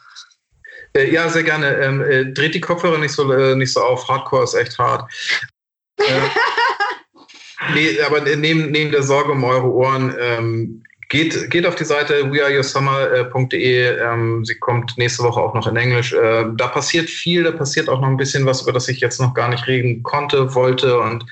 Äh, 0.95 1.11
ja, 1.13 1.29
sehr 1.29 1.43
gerne. 1.43 1.77
Ähm, 1.77 2.03
äh, 2.03 2.33
dreht 2.33 2.55
die 2.55 2.61
Kopfhörer 2.61 2.99
nicht 2.99 3.13
so, 3.13 3.25
nicht 3.55 3.73
so 3.73 3.81
auf. 3.81 4.09
Hardcore 4.09 4.45
ist 4.45 4.55
echt 4.55 4.79
hart. 4.79 5.11
nee, 7.75 8.01
aber 8.03 8.21
neben, 8.21 8.71
neben 8.71 8.91
der 8.91 9.03
Sorge 9.03 9.33
um 9.33 9.45
eure 9.45 9.71
Ohren, 9.71 10.15
ähm, 10.19 10.83
Geht, 11.11 11.51
geht 11.51 11.65
auf 11.65 11.75
die 11.75 11.87
Seite 11.87 12.31
weareyoursummer.de. 12.31 13.99
Ähm, 13.99 14.45
sie 14.45 14.57
kommt 14.57 14.99
nächste 14.99 15.23
Woche 15.23 15.41
auch 15.41 15.55
noch 15.55 15.67
in 15.67 15.77
Englisch. 15.77 16.13
Äh, 16.13 16.45
da 16.55 16.69
passiert 16.69 17.09
viel, 17.09 17.45
da 17.45 17.53
passiert 17.53 17.89
auch 17.89 18.01
noch 18.01 18.09
ein 18.09 18.19
bisschen 18.19 18.45
was, 18.45 18.61
über 18.61 18.73
das 18.73 18.89
ich 18.89 19.01
jetzt 19.01 19.19
noch 19.19 19.33
gar 19.33 19.49
nicht 19.49 19.67
reden 19.67 20.03
konnte, 20.03 20.55
wollte 20.55 21.01
und 21.01 21.25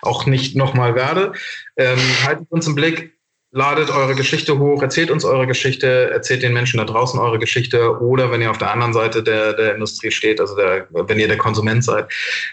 auch 0.00 0.24
nicht 0.24 0.56
nochmal 0.56 0.94
werde. 0.94 1.32
Ähm, 1.76 1.98
haltet 2.24 2.46
uns 2.48 2.66
im 2.66 2.74
Blick, 2.74 3.18
ladet 3.50 3.90
eure 3.90 4.14
Geschichte 4.14 4.58
hoch, 4.58 4.80
erzählt 4.80 5.10
uns 5.10 5.26
eure 5.26 5.46
Geschichte, 5.46 6.08
erzählt 6.10 6.42
den 6.42 6.54
Menschen 6.54 6.78
da 6.78 6.84
draußen 6.84 7.20
eure 7.20 7.38
Geschichte 7.38 8.00
oder 8.00 8.30
wenn 8.30 8.40
ihr 8.40 8.50
auf 8.50 8.58
der 8.58 8.72
anderen 8.72 8.94
Seite 8.94 9.22
der, 9.22 9.52
der 9.52 9.74
Industrie 9.74 10.10
steht, 10.10 10.40
also 10.40 10.56
der, 10.56 10.86
wenn 10.90 11.18
ihr 11.18 11.28
der 11.28 11.36
Konsument 11.36 11.84
seid, 11.84 12.10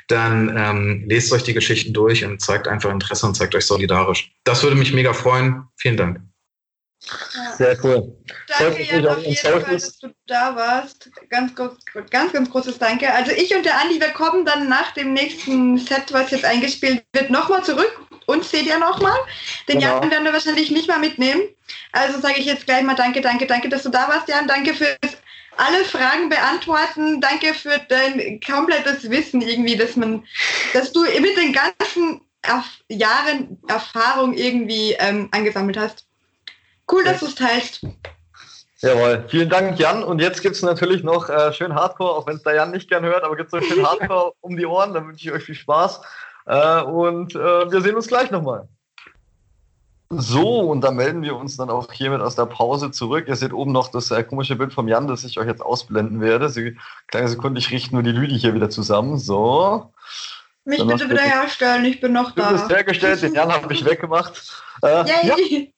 dann 0.09 0.53
ähm, 0.57 1.05
lest 1.07 1.31
euch 1.31 1.43
die 1.43 1.53
Geschichten 1.53 1.93
durch 1.93 2.25
und 2.25 2.41
zeigt 2.41 2.67
einfach 2.67 2.91
Interesse 2.91 3.25
und 3.25 3.35
zeigt 3.35 3.55
euch 3.55 3.65
solidarisch. 3.65 4.31
Das 4.43 4.61
würde 4.61 4.75
mich 4.75 4.93
mega 4.93 5.13
freuen. 5.13 5.63
Vielen 5.77 5.95
Dank. 5.95 6.19
Sehr 7.57 7.77
cool. 7.83 8.15
Danke, 8.47 8.83
Jan, 8.83 9.07
auf 9.07 9.23
jeden 9.23 9.35
Fall, 9.35 9.63
dass 9.63 9.99
du 9.99 10.09
da 10.27 10.55
warst. 10.55 11.09
Ganz, 11.29 11.53
ganz, 11.55 12.33
ganz 12.33 12.49
großes 12.49 12.77
Danke. 12.77 13.11
Also 13.13 13.31
ich 13.31 13.55
und 13.55 13.65
der 13.65 13.79
Andi, 13.79 13.99
wir 13.99 14.09
kommen 14.09 14.45
dann 14.45 14.69
nach 14.69 14.91
dem 14.91 15.13
nächsten 15.13 15.77
Set, 15.77 16.11
was 16.11 16.31
jetzt 16.31 16.45
eingespielt 16.45 17.03
wird, 17.13 17.29
nochmal 17.29 17.63
zurück. 17.63 17.99
Und 18.27 18.43
seht 18.43 18.65
ihr 18.65 18.79
nochmal. 18.79 19.17
Den 19.67 19.79
genau. 19.79 19.99
Jan 19.99 20.09
werden 20.09 20.23
wir 20.23 20.33
wahrscheinlich 20.33 20.71
nicht 20.71 20.87
mal 20.87 20.97
mitnehmen. 20.97 21.43
Also 21.91 22.19
sage 22.19 22.39
ich 22.39 22.45
jetzt 22.45 22.65
gleich 22.65 22.81
mal 22.81 22.95
Danke, 22.95 23.21
danke, 23.21 23.45
danke, 23.45 23.69
dass 23.69 23.83
du 23.83 23.89
da 23.89 24.07
warst, 24.07 24.27
Jan. 24.27 24.47
Danke 24.47 24.73
für 24.73 24.97
alle 25.57 25.85
Fragen 25.85 26.29
beantworten. 26.29 27.21
Danke 27.21 27.53
für 27.53 27.79
dein 27.87 28.39
komplettes 28.41 29.09
Wissen 29.09 29.41
irgendwie, 29.41 29.77
dass 29.77 29.95
man, 29.95 30.25
dass 30.73 30.91
du 30.91 31.03
mit 31.03 31.37
den 31.37 31.53
ganzen 31.53 32.21
Jahren 32.89 33.57
Erfahrung 33.67 34.33
irgendwie 34.33 34.95
ähm, 34.99 35.29
angesammelt 35.31 35.77
hast. 35.77 36.04
Cool, 36.91 37.03
dass 37.03 37.19
du 37.19 37.25
es 37.25 37.35
teilst. 37.35 37.85
Jawohl, 38.79 39.25
vielen 39.29 39.49
Dank, 39.49 39.79
Jan. 39.79 40.03
Und 40.03 40.19
jetzt 40.19 40.41
gibt 40.41 40.55
es 40.55 40.61
natürlich 40.61 41.03
noch 41.03 41.29
äh, 41.29 41.51
schön 41.53 41.73
Hardcore, 41.73 42.11
auch 42.11 42.27
wenn 42.27 42.35
es 42.35 42.43
der 42.43 42.55
Jan 42.55 42.71
nicht 42.71 42.89
gern 42.89 43.03
hört, 43.03 43.23
aber 43.23 43.35
gibt 43.35 43.51
es 43.51 43.59
noch 43.59 43.67
schön 43.67 43.85
Hardcore 43.87 44.33
um 44.41 44.55
die 44.57 44.65
Ohren. 44.65 44.93
Dann 44.93 45.07
wünsche 45.07 45.27
ich 45.27 45.33
euch 45.33 45.43
viel 45.43 45.55
Spaß. 45.55 46.01
Äh, 46.45 46.81
und 46.81 47.35
äh, 47.35 47.71
wir 47.71 47.81
sehen 47.81 47.95
uns 47.95 48.07
gleich 48.07 48.31
nochmal. 48.31 48.67
So, 50.09 50.59
und 50.59 50.81
da 50.81 50.91
melden 50.91 51.23
wir 51.23 51.35
uns 51.35 51.57
dann 51.57 51.71
auch 51.71 51.91
hiermit 51.91 52.21
aus 52.21 52.35
der 52.35 52.45
Pause 52.45 52.91
zurück. 52.91 53.25
Ihr 53.27 53.35
seht 53.35 53.53
oben 53.53 53.71
noch 53.71 53.89
das 53.89 54.11
äh, 54.11 54.23
komische 54.23 54.55
Bild 54.55 54.71
vom 54.71 54.87
Jan, 54.87 55.07
das 55.07 55.23
ich 55.23 55.39
euch 55.39 55.47
jetzt 55.47 55.63
ausblenden 55.63 56.21
werde. 56.21 56.49
Sie, 56.49 56.77
kleine 57.07 57.27
Sekunde, 57.27 57.59
ich 57.59 57.71
richte 57.71 57.93
nur 57.95 58.03
die 58.03 58.11
Lüdi 58.11 58.37
hier 58.37 58.53
wieder 58.53 58.69
zusammen. 58.69 59.17
So. 59.17 59.91
Mich 60.63 60.77
dann 60.77 60.89
bitte 60.89 61.09
wieder 61.09 61.21
herstellen, 61.21 61.85
ich 61.85 62.01
bin 62.01 62.13
noch 62.13 62.31
da. 62.31 62.49
Du 62.49 62.57
bist 62.57 62.69
hergestellt, 62.69 63.23
den 63.23 63.33
Jan 63.33 63.51
habe 63.51 63.73
ich 63.73 63.83
weggemacht. 63.83 64.63
Äh, 64.83 65.05
ja. 65.27 65.35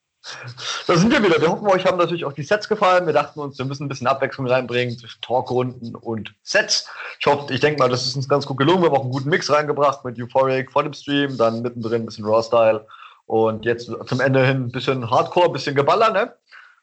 Da 0.88 0.96
sind 0.96 1.12
wir 1.12 1.24
wieder. 1.24 1.42
Wir 1.42 1.50
hoffen, 1.50 1.68
euch 1.68 1.86
haben 1.86 1.98
natürlich 1.98 2.26
auch 2.26 2.34
die 2.34 2.44
Sets 2.44 2.68
gefallen. 2.68 3.06
Wir 3.06 3.14
dachten 3.14 3.40
uns, 3.40 3.58
wir 3.58 3.66
müssen 3.66 3.86
ein 3.86 3.90
bisschen 3.90 4.08
Abwechslung 4.08 4.48
reinbringen 4.48 4.98
zwischen 4.98 5.22
Talkrunden 5.22 5.96
und 5.96 6.34
Sets. 6.44 6.88
Ich 7.20 7.26
hoffe, 7.26 7.54
ich 7.54 7.60
denke 7.60 7.80
mal, 7.80 7.90
das 7.90 8.06
ist 8.06 8.16
uns 8.16 8.30
ganz 8.30 8.46
gut 8.46 8.58
gelungen. 8.58 8.82
Wir 8.82 8.90
haben 8.90 8.98
auch 8.98 9.04
einen 9.04 9.12
guten 9.12 9.30
Mix 9.30 9.50
reingebracht 9.52 10.04
mit 10.06 10.22
Euphoric 10.22 10.72
vor 10.72 10.84
dem 10.84 10.94
Stream, 10.94 11.38
dann 11.38 11.62
mittendrin 11.62 12.04
ein 12.04 12.06
bisschen 12.06 12.26
Raw-Style 12.26 12.86
und 13.26 13.66
jetzt 13.66 13.92
zum 14.06 14.20
Ende 14.20 14.46
hin 14.46 14.66
ein 14.66 14.72
bisschen 14.72 15.10
Hardcore, 15.10 15.48
ein 15.48 15.54
bisschen 15.54 15.76
Geballer. 15.76 16.12
Ne? 16.12 16.34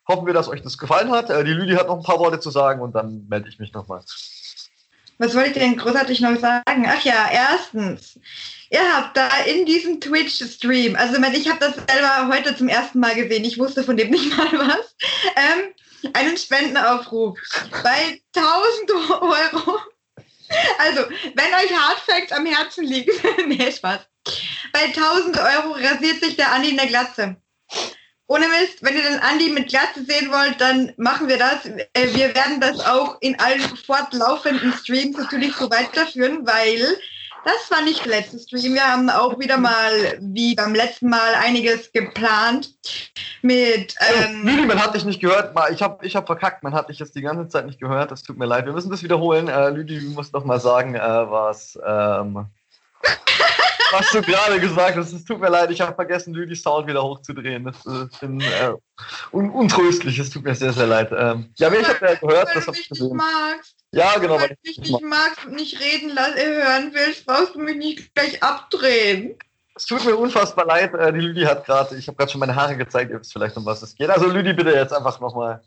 Hoffen 0.07 0.27
wir, 0.27 0.35
dass 0.35 0.49
euch 0.49 0.63
das 0.63 0.79
gefallen 0.79 1.11
hat. 1.11 1.31
Äh, 1.31 1.45
die 1.45 1.53
Lüdi 1.53 1.75
hat 1.75 1.89
noch 1.89 1.97
ein 1.97 2.03
paar 2.03 2.19
Worte 2.19 2.41
zu 2.41 2.51
sagen 2.51 2.81
und 2.81 2.95
dann 2.95 3.27
melde 3.29 3.49
ich 3.49 3.59
mich 3.59 3.73
nochmal. 3.73 4.03
Was 5.19 5.35
wollte 5.35 5.51
ich 5.51 5.55
denn 5.55 5.77
großartig 5.77 6.21
noch 6.21 6.39
sagen? 6.39 6.87
Ach 6.89 7.03
ja, 7.05 7.29
erstens, 7.33 8.19
ihr 8.75 8.97
habt 8.97 9.17
da 9.17 9.29
in 9.45 9.65
diesem 9.65 10.01
Twitch-Stream, 10.01 10.97
also 10.97 11.23
ich 11.23 11.49
habe 11.49 11.61
das 11.61 11.75
selber 11.77 12.29
heute 12.29 12.57
zum 12.57 12.69
ersten 12.69 12.99
Mal 12.99 13.15
gesehen, 13.15 13.45
ich 13.45 13.59
wusste 13.59 13.85
von 13.85 13.97
dem 13.97 14.11
nicht 14.11 14.37
mal 14.37 14.53
was, 14.53 14.97
ähm, 15.37 16.13
einen 16.13 16.37
Spendenaufruf 16.37 17.39
bei 17.85 18.21
1000 18.35 19.21
Euro. 19.23 19.79
Also, 20.79 21.05
wenn 21.35 21.55
euch 21.55 21.73
Hardfacts 21.73 22.33
am 22.33 22.47
Herzen 22.47 22.85
liegen, 22.85 23.13
nee, 23.47 23.73
Spaß. 23.73 24.01
Bei 24.73 24.85
1000 24.85 25.39
Euro 25.39 25.73
rasiert 25.73 26.23
sich 26.23 26.37
der 26.37 26.53
Andi 26.53 26.71
in 26.71 26.77
der 26.77 26.87
Glatze. 26.87 27.37
ohne 28.27 28.49
Mist, 28.49 28.83
wenn 28.83 28.97
ihr 28.97 29.03
den 29.03 29.21
Andi 29.21 29.51
mit 29.51 29.69
Glatze 29.69 30.05
sehen 30.05 30.31
wollt, 30.31 30.61
dann 30.61 30.93
machen 30.97 31.29
wir 31.29 31.39
das. 31.39 31.65
Äh, 31.67 32.15
wir 32.15 32.35
werden 32.35 32.61
das 32.61 32.81
auch 32.81 33.17
in 33.21 33.39
allen 33.39 33.61
fortlaufenden 33.61 34.73
Streams 34.75 35.17
natürlich 35.17 35.55
so 35.55 35.71
weiterführen, 35.71 36.47
weil 36.47 36.99
das 37.45 37.71
war 37.71 37.83
nicht 37.83 38.05
der 38.05 38.21
letzte 38.21 38.39
Stream. 38.39 38.75
Wir 38.75 38.87
haben 38.87 39.11
auch 39.11 39.39
wieder 39.39 39.59
mal, 39.59 40.19
wie 40.21 40.55
beim 40.55 40.75
letzten 40.75 41.09
Mal, 41.09 41.35
einiges 41.43 41.93
geplant 41.93 42.75
mit. 43.43 43.95
Ähm 44.01 44.47
Lili, 44.47 44.67
man 44.67 44.83
hat 44.83 44.95
dich 44.95 45.05
nicht 45.05 45.21
gehört. 45.21 45.55
Ich 45.71 45.83
habe 45.83 46.05
ich 46.07 46.17
hab 46.17 46.27
verkackt. 46.27 46.63
Man 46.63 46.75
hat 46.75 46.89
dich 46.89 46.99
jetzt 46.99 47.15
die 47.15 47.23
ganze 47.23 47.49
Zeit 47.49 47.67
nicht 47.67 47.81
gehört. 47.81 48.11
Das 48.11 48.23
tut 48.23 48.39
mir 48.39 48.47
leid. 48.47 48.67
Wir 48.67 48.73
müssen 48.73 48.91
das 48.91 49.03
wiederholen. 49.03 49.49
Äh, 49.49 49.71
Lüdi, 49.71 50.01
du 50.01 50.11
musst 50.11 50.33
noch 50.33 50.45
mal 50.45 50.61
sagen, 50.61 50.95
äh, 50.95 51.01
was. 51.01 51.79
Ähm 51.87 52.47
was 53.93 54.11
du 54.11 54.23
gerade 54.23 54.61
gesagt 54.61 54.97
hast. 54.97 55.13
Es 55.13 55.25
tut 55.25 55.41
mir 55.41 55.49
leid, 55.49 55.71
ich 55.71 55.81
habe 55.81 55.95
vergessen, 55.95 56.35
Lüdi 56.35 56.57
Sound 56.57 56.87
wieder 56.87 57.03
hochzudrehen. 57.03 57.65
Das 57.65 57.77
ist 57.85 58.23
äh, 58.23 58.27
äh, 58.27 58.75
un 59.33 59.51
untröstlich. 59.51 60.19
Es 60.19 60.31
tut 60.31 60.45
mir 60.45 60.55
sehr, 60.55 60.73
sehr 60.73 60.87
leid. 60.87 61.11
Ähm, 61.17 61.51
ja, 61.57 61.69
aber 61.69 61.81
ich 61.81 61.89
habe 61.89 62.07
ja 62.07 62.15
gehört, 62.15 62.49
weil 62.49 62.55
das 62.55 62.67
habe 62.67 62.77
ich 62.77 62.89
gesehen. 62.89 63.17
Magst. 63.17 63.77
Ja, 63.93 64.19
genau. 64.19 64.35
Weil, 64.35 64.41
weil 64.41 64.49
du 64.49 64.55
mich 64.65 64.79
nicht 64.79 65.03
magst 65.03 65.47
und 65.47 65.55
nicht 65.55 65.81
reden 65.81 66.11
lassen, 66.11 66.37
hören 66.37 66.91
willst, 66.93 67.27
brauchst 67.27 67.55
du 67.55 67.61
mich 67.61 67.77
nicht 67.77 68.15
gleich 68.15 68.43
abdrehen. 68.43 69.37
Es 69.77 69.87
tut 69.87 70.05
mir 70.05 70.17
unfassbar 70.17 70.67
leid. 70.67 70.95
Äh, 70.95 71.13
die 71.13 71.21
Lüdi 71.21 71.43
hat 71.43 71.65
gerade, 71.65 71.97
ich 71.97 72.07
habe 72.07 72.17
gerade 72.17 72.31
schon 72.31 72.39
meine 72.41 72.55
Haare 72.55 72.77
gezeigt, 72.77 73.11
ihr 73.11 73.21
wisst 73.21 73.33
vielleicht, 73.33 73.57
um 73.57 73.65
was 73.65 73.83
es 73.83 73.95
geht. 73.95 74.09
Also 74.11 74.27
Lüdi, 74.27 74.53
bitte 74.53 74.71
jetzt 74.71 74.93
einfach 74.93 75.19
nochmal 75.21 75.63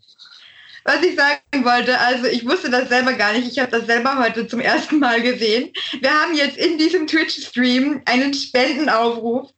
was 0.88 1.02
ich 1.02 1.16
sagen 1.16 1.64
wollte, 1.64 1.98
also 1.98 2.24
ich 2.24 2.46
wusste 2.46 2.70
das 2.70 2.88
selber 2.88 3.12
gar 3.12 3.34
nicht. 3.34 3.46
Ich 3.46 3.58
habe 3.58 3.70
das 3.70 3.84
selber 3.84 4.18
heute 4.18 4.46
zum 4.48 4.58
ersten 4.60 4.98
Mal 4.98 5.20
gesehen. 5.20 5.70
Wir 6.00 6.10
haben 6.10 6.34
jetzt 6.34 6.56
in 6.56 6.78
diesem 6.78 7.06
Twitch-Stream 7.06 8.00
einen 8.06 8.32
Spendenaufruf. 8.32 9.50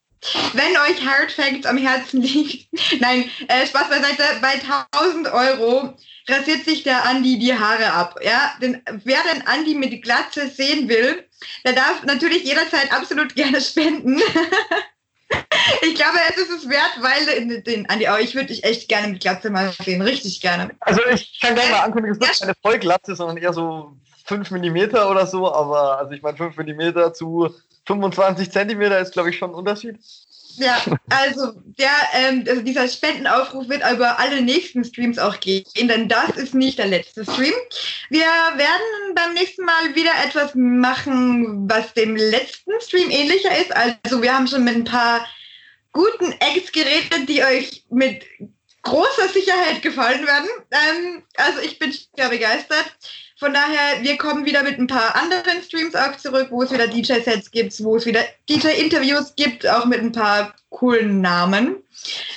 Wenn 0.54 0.72
euch 0.72 1.06
Hard 1.06 1.30
Facts 1.30 1.66
am 1.66 1.78
Herzen 1.78 2.20
liegt, 2.22 2.68
nein, 3.00 3.30
äh, 3.46 3.64
Spaß 3.64 3.88
beiseite, 3.88 4.24
bei 4.42 4.60
1000 4.92 5.32
Euro 5.32 5.94
rasiert 6.28 6.64
sich 6.64 6.82
der 6.82 7.04
Andi 7.04 7.38
die 7.38 7.54
Haare 7.54 7.92
ab. 7.92 8.18
Ja, 8.22 8.52
denn 8.60 8.82
wer 9.04 9.20
den 9.32 9.46
Andi 9.46 9.74
mit 9.74 10.02
Glatze 10.02 10.48
sehen 10.48 10.88
will, 10.88 11.24
der 11.64 11.74
darf 11.74 12.02
natürlich 12.04 12.42
jederzeit 12.42 12.92
absolut 12.92 13.34
gerne 13.36 13.60
spenden. 13.60 14.20
Ich 15.82 15.94
glaube, 15.94 16.18
es 16.28 16.36
ist 16.36 16.50
es 16.50 16.68
wert, 16.68 16.98
weil 17.00 17.62
den, 17.62 17.88
Andi, 17.88 18.06
aber 18.06 18.20
ich 18.20 18.34
würde 18.34 18.48
dich 18.48 18.64
echt 18.64 18.88
gerne 18.88 19.08
mit 19.08 19.20
Glatze 19.20 19.50
mal 19.50 19.72
sehen, 19.72 20.02
richtig 20.02 20.40
gerne. 20.40 20.70
Also 20.80 21.00
ich 21.12 21.38
kann 21.40 21.54
gerne 21.54 21.70
mal 21.70 21.80
ankündigen, 21.80 22.18
es 22.20 22.28
ist 22.28 22.40
ja. 22.40 22.46
keine 22.46 22.56
Vollglatze, 22.60 23.14
sondern 23.14 23.36
eher 23.36 23.52
so 23.52 23.96
5 24.26 24.50
mm 24.50 24.96
oder 25.08 25.26
so, 25.26 25.52
aber 25.52 25.98
also 25.98 26.12
ich 26.12 26.22
meine 26.22 26.36
5 26.36 26.56
mm 26.56 27.14
zu 27.14 27.54
25 27.86 28.50
cm 28.50 28.82
ist 28.82 29.12
glaube 29.12 29.30
ich 29.30 29.38
schon 29.38 29.50
ein 29.50 29.54
Unterschied. 29.54 29.98
Ja, 30.60 30.84
also, 31.08 31.52
der, 31.78 31.90
ähm, 32.12 32.44
also 32.46 32.60
dieser 32.60 32.86
Spendenaufruf 32.86 33.68
wird 33.70 33.82
über 33.90 34.18
alle 34.18 34.42
nächsten 34.42 34.84
Streams 34.84 35.18
auch 35.18 35.40
gehen, 35.40 35.64
denn 35.74 36.06
das 36.06 36.36
ist 36.36 36.54
nicht 36.54 36.78
der 36.78 36.86
letzte 36.86 37.24
Stream. 37.24 37.54
Wir 38.10 38.26
werden 38.26 39.14
beim 39.14 39.32
nächsten 39.32 39.64
Mal 39.64 39.94
wieder 39.94 40.12
etwas 40.22 40.54
machen, 40.54 41.66
was 41.68 41.94
dem 41.94 42.14
letzten 42.14 42.72
Stream 42.82 43.10
ähnlicher 43.10 43.56
ist. 43.56 43.74
Also 43.74 44.20
wir 44.20 44.34
haben 44.34 44.46
schon 44.46 44.64
mit 44.64 44.74
ein 44.74 44.84
paar 44.84 45.26
guten 45.92 46.32
Eggs 46.40 46.70
geredet, 46.72 47.26
die 47.26 47.42
euch 47.42 47.84
mit 47.88 48.26
großer 48.82 49.28
Sicherheit 49.32 49.80
gefallen 49.80 50.26
werden. 50.26 50.48
Ähm, 50.70 51.22
also 51.36 51.60
ich 51.60 51.78
bin 51.78 51.90
sehr 52.16 52.28
begeistert. 52.28 52.96
Von 53.40 53.54
daher, 53.54 54.02
wir 54.02 54.18
kommen 54.18 54.44
wieder 54.44 54.62
mit 54.62 54.78
ein 54.78 54.86
paar 54.86 55.16
anderen 55.16 55.62
Streams 55.62 55.94
auch 55.94 56.14
zurück, 56.18 56.48
wo 56.50 56.62
es 56.62 56.70
wieder 56.70 56.86
DJ-Sets 56.86 57.50
gibt, 57.50 57.82
wo 57.82 57.96
es 57.96 58.04
wieder 58.04 58.20
DJ-Interviews 58.50 59.34
gibt, 59.34 59.66
auch 59.66 59.86
mit 59.86 60.00
ein 60.00 60.12
paar 60.12 60.52
coolen 60.68 61.22
Namen. 61.22 61.76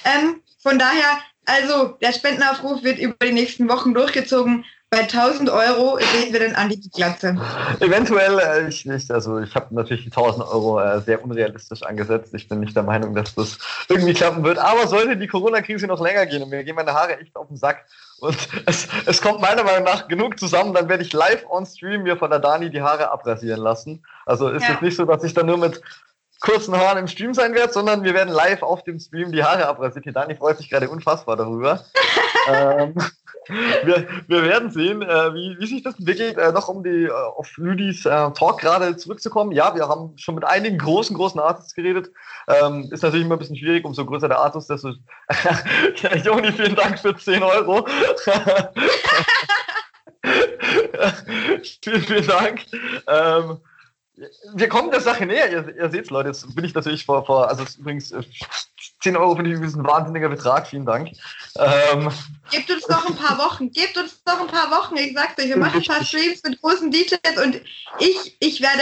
Ähm, 0.06 0.42
von 0.60 0.80
daher, 0.80 1.20
also 1.44 1.98
der 2.02 2.14
Spendenaufruf 2.14 2.84
wird 2.86 3.00
über 3.00 3.16
die 3.22 3.34
nächsten 3.34 3.68
Wochen 3.68 3.94
durchgezogen. 3.94 4.64
Bei 4.92 5.02
1000 5.02 5.50
Euro 5.50 5.98
sehen 5.98 6.32
wir 6.32 6.40
dann 6.40 6.56
an 6.56 6.70
die 6.70 6.90
Glatze. 6.90 7.36
Eventuell 7.82 8.40
äh, 8.40 8.70
ich 8.70 8.86
nicht. 8.86 9.12
Also 9.12 9.40
ich 9.40 9.54
habe 9.56 9.76
natürlich 9.76 10.04
die 10.04 10.12
1000 10.12 10.46
Euro 10.46 10.80
äh, 10.80 11.02
sehr 11.02 11.22
unrealistisch 11.22 11.84
angesetzt. 11.84 12.34
Ich 12.34 12.48
bin 12.48 12.62
nicht 12.62 12.78
der 12.78 12.84
Meinung, 12.84 13.14
dass 13.14 13.36
das 13.36 13.58
irgendwie 13.90 14.14
klappen 14.14 14.44
wird. 14.44 14.58
Aber 14.58 14.88
sollte 14.88 15.18
die 15.18 15.28
Corona-Krise 15.28 15.88
noch 15.88 16.00
länger 16.00 16.28
gehen 16.28 16.44
und 16.44 16.50
mir 16.50 16.64
gehen 16.64 16.76
meine 16.76 16.94
Haare 16.94 17.20
echt 17.20 17.36
auf 17.36 17.48
den 17.48 17.58
Sack, 17.58 17.88
und 18.24 18.38
es, 18.66 18.88
es 19.06 19.22
kommt 19.22 19.42
meiner 19.42 19.64
Meinung 19.64 19.84
nach 19.84 20.08
genug 20.08 20.40
zusammen, 20.40 20.74
dann 20.74 20.88
werde 20.88 21.04
ich 21.04 21.14
live 21.14 21.46
on 21.50 21.66
Stream 21.66 22.04
mir 22.04 22.18
von 22.18 22.30
der 22.30 22.40
Dani 22.40 22.70
die 22.70 22.82
Haare 22.82 23.12
abrasieren 23.12 23.60
lassen. 23.60 24.04
Also 24.26 24.50
ist 24.50 24.68
ja. 24.68 24.76
es 24.76 24.82
nicht 24.82 24.96
so, 24.96 25.06
dass 25.06 25.24
ich 25.24 25.34
dann 25.34 25.46
nur 25.46 25.58
mit 25.58 25.82
kurzen 26.40 26.76
Haaren 26.76 27.00
im 27.00 27.08
Stream 27.08 27.34
sein 27.34 27.54
werde, 27.54 27.74
sondern 27.74 28.04
wir 28.04 28.14
werden 28.14 28.34
live 28.34 28.62
auf 28.64 28.84
dem 28.84 29.00
Stream 29.00 29.32
die 29.32 29.44
Haare 29.44 29.68
abrasieren. 29.68 30.04
Die 30.04 30.12
Dani 30.12 30.36
freut 30.36 30.58
sich 30.58 30.70
gerade 30.70 30.90
unfassbar 30.90 31.36
darüber. 31.36 31.84
ähm, 32.48 32.96
wir, 33.48 34.08
wir, 34.28 34.44
werden 34.44 34.72
sehen, 34.72 35.02
äh, 35.02 35.34
wie, 35.34 35.58
wie, 35.60 35.66
sich 35.68 35.84
das 35.84 35.98
entwickelt. 35.98 36.38
Äh, 36.38 36.52
noch 36.52 36.68
um 36.68 36.84
die, 36.84 37.06
äh, 37.06 37.12
auf 37.12 37.56
Lüdis 37.58 38.06
äh, 38.06 38.32
Talk 38.32 38.60
gerade 38.60 38.96
zurückzukommen. 38.98 39.52
Ja, 39.52 39.76
wir 39.76 39.88
haben 39.88 40.18
schon 40.18 40.36
mit 40.36 40.46
einigen 40.46 40.78
großen, 40.78 41.16
großen 41.16 41.40
Artists 41.40 41.74
geredet. 41.74 42.12
Ähm, 42.48 42.90
ist 42.92 43.04
natürlich 43.04 43.26
immer 43.26 43.36
ein 43.36 43.40
bisschen 43.40 43.58
schwierig, 43.58 43.86
umso 43.86 44.06
größer 44.06 44.28
der 44.28 44.40
Artist, 44.40 44.70
desto. 44.70 44.90
Joni, 46.24 46.52
vielen 46.52 46.76
Dank 46.76 47.00
für 47.00 47.16
10 47.16 47.42
Euro. 47.44 47.88
vielen, 51.82 52.02
vielen 52.02 52.28
Dank. 52.28 52.66
Ähm, 53.08 53.60
wir 54.54 54.70
kommen 54.70 54.92
der 54.92 55.02
Sache 55.02 55.26
näher, 55.26 55.52
ihr, 55.52 55.76
ihr 55.76 55.90
seht 55.90 56.06
es, 56.06 56.12
Leute. 56.12 56.30
Jetzt 56.30 56.56
bin 56.56 56.64
ich 56.66 56.74
natürlich 56.74 57.06
vor, 57.06 57.26
vor 57.26 57.50
also 57.50 57.64
übrigens 57.80 58.14
10 59.04 59.16
äh, 59.16 59.18
Euro 59.18 59.36
finde 59.36 59.52
ich 59.52 59.58
ein 59.58 59.84
wahnsinniger 59.84 60.30
Betrag, 60.30 60.68
vielen 60.68 60.86
Dank. 60.86 61.12
Ähm, 61.58 62.10
Gebt 62.52 62.72
uns 62.72 62.88
noch 62.88 63.06
ein 63.08 63.16
paar 63.16 63.38
Wochen, 63.38 63.72
gebt 63.72 63.98
uns 63.98 64.22
noch 64.26 64.42
ein 64.42 64.48
paar 64.48 64.72
Wochen, 64.72 64.96
ich 64.98 65.14
sag's 65.14 65.38
euch, 65.38 65.50
wir 65.50 65.58
machen 65.58 65.82
ein 65.82 65.86
paar 65.86 66.04
Streams 66.04 66.42
mit 66.44 66.62
großen 66.62 66.90
DJs 66.90 67.44
und 67.44 67.62
ich, 68.00 68.38
ich 68.40 68.62
werde 68.62 68.82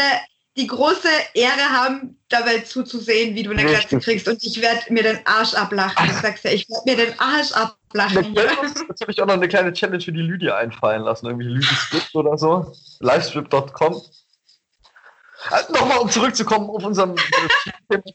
die 0.58 0.68
große 0.68 1.08
Ehre 1.34 1.70
haben, 1.72 2.20
dabei 2.28 2.60
zuzusehen, 2.60 3.36
wie 3.36 3.44
du 3.44 3.52
eine 3.52 3.66
Glatze 3.66 4.00
kriegst 4.00 4.28
und 4.28 4.44
ich 4.44 4.62
werde 4.62 4.82
mir 4.92 5.04
den 5.04 5.20
Arsch 5.26 5.54
ablachen. 5.54 6.06
Ich 6.08 6.18
sag's 6.18 6.44
ja, 6.44 6.52
ich 6.52 6.68
werde 6.70 6.84
mir 6.86 7.06
den 7.06 7.20
Arsch 7.20 7.54
ablachen. 7.54 8.36
Jetzt 8.36 9.02
habe 9.02 9.12
ich 9.12 9.22
auch 9.22 9.28
noch 9.28 9.36
eine 9.36 9.48
kleine 9.48 9.72
Challenge 9.72 10.02
für 10.02 10.12
die 10.12 10.22
Lydia 10.22 10.58
einfallen 10.58 11.04
lassen, 11.04 11.28
irgendwie 11.28 11.48
Lydia 11.48 11.70
oder 12.14 12.38
so. 12.38 12.74
Livestrip.com 13.00 14.02
also 15.50 15.74
Nochmal, 15.74 15.98
um 16.00 16.10
zurückzukommen 16.10 16.70
auf 16.70 16.84
unserem 16.84 17.16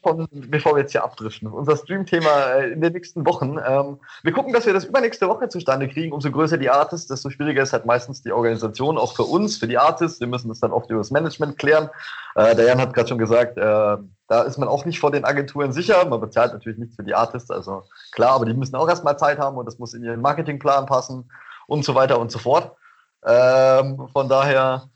von, 0.01 0.27
bevor 0.31 0.75
wir 0.75 0.81
jetzt 0.81 0.91
hier 0.91 1.03
abdriften, 1.03 1.47
unser 1.47 1.77
Stream-Thema 1.77 2.29
äh, 2.29 2.71
in 2.71 2.81
den 2.81 2.93
nächsten 2.93 3.25
Wochen. 3.25 3.57
Ähm, 3.65 3.99
wir 4.23 4.31
gucken, 4.31 4.53
dass 4.53 4.65
wir 4.65 4.73
das 4.73 4.85
übernächste 4.85 5.27
Woche 5.27 5.49
zustande 5.49 5.87
kriegen. 5.87 6.13
Umso 6.13 6.31
größer 6.31 6.57
die 6.57 6.69
Artists, 6.69 7.07
desto 7.07 7.29
schwieriger 7.29 7.63
ist 7.63 7.73
halt 7.73 7.85
meistens 7.85 8.23
die 8.23 8.31
Organisation, 8.31 8.97
auch 8.97 9.15
für 9.15 9.23
uns, 9.23 9.57
für 9.57 9.67
die 9.67 9.77
Artists. 9.77 10.19
Wir 10.19 10.27
müssen 10.27 10.49
das 10.49 10.59
dann 10.59 10.71
oft 10.71 10.89
über 10.89 10.99
das 10.99 11.11
Management 11.11 11.57
klären. 11.57 11.89
Äh, 12.35 12.55
der 12.55 12.65
Jan 12.65 12.79
hat 12.79 12.93
gerade 12.93 13.09
schon 13.09 13.17
gesagt, 13.17 13.57
äh, 13.57 13.97
da 14.27 14.41
ist 14.43 14.57
man 14.57 14.67
auch 14.67 14.85
nicht 14.85 14.99
vor 14.99 15.11
den 15.11 15.25
Agenturen 15.25 15.71
sicher. 15.71 16.05
Man 16.05 16.19
bezahlt 16.19 16.53
natürlich 16.53 16.77
nichts 16.77 16.95
für 16.95 17.03
die 17.03 17.15
Artists, 17.15 17.51
also 17.51 17.83
klar, 18.11 18.33
aber 18.33 18.45
die 18.45 18.53
müssen 18.53 18.75
auch 18.75 18.89
erstmal 18.89 19.17
Zeit 19.17 19.39
haben 19.39 19.57
und 19.57 19.65
das 19.65 19.79
muss 19.79 19.93
in 19.93 20.03
ihren 20.03 20.21
Marketingplan 20.21 20.85
passen 20.85 21.29
und 21.67 21.85
so 21.85 21.95
weiter 21.95 22.19
und 22.19 22.31
so 22.31 22.39
fort. 22.39 22.75
Ähm, 23.25 24.07
von 24.11 24.27
daher, 24.29 24.89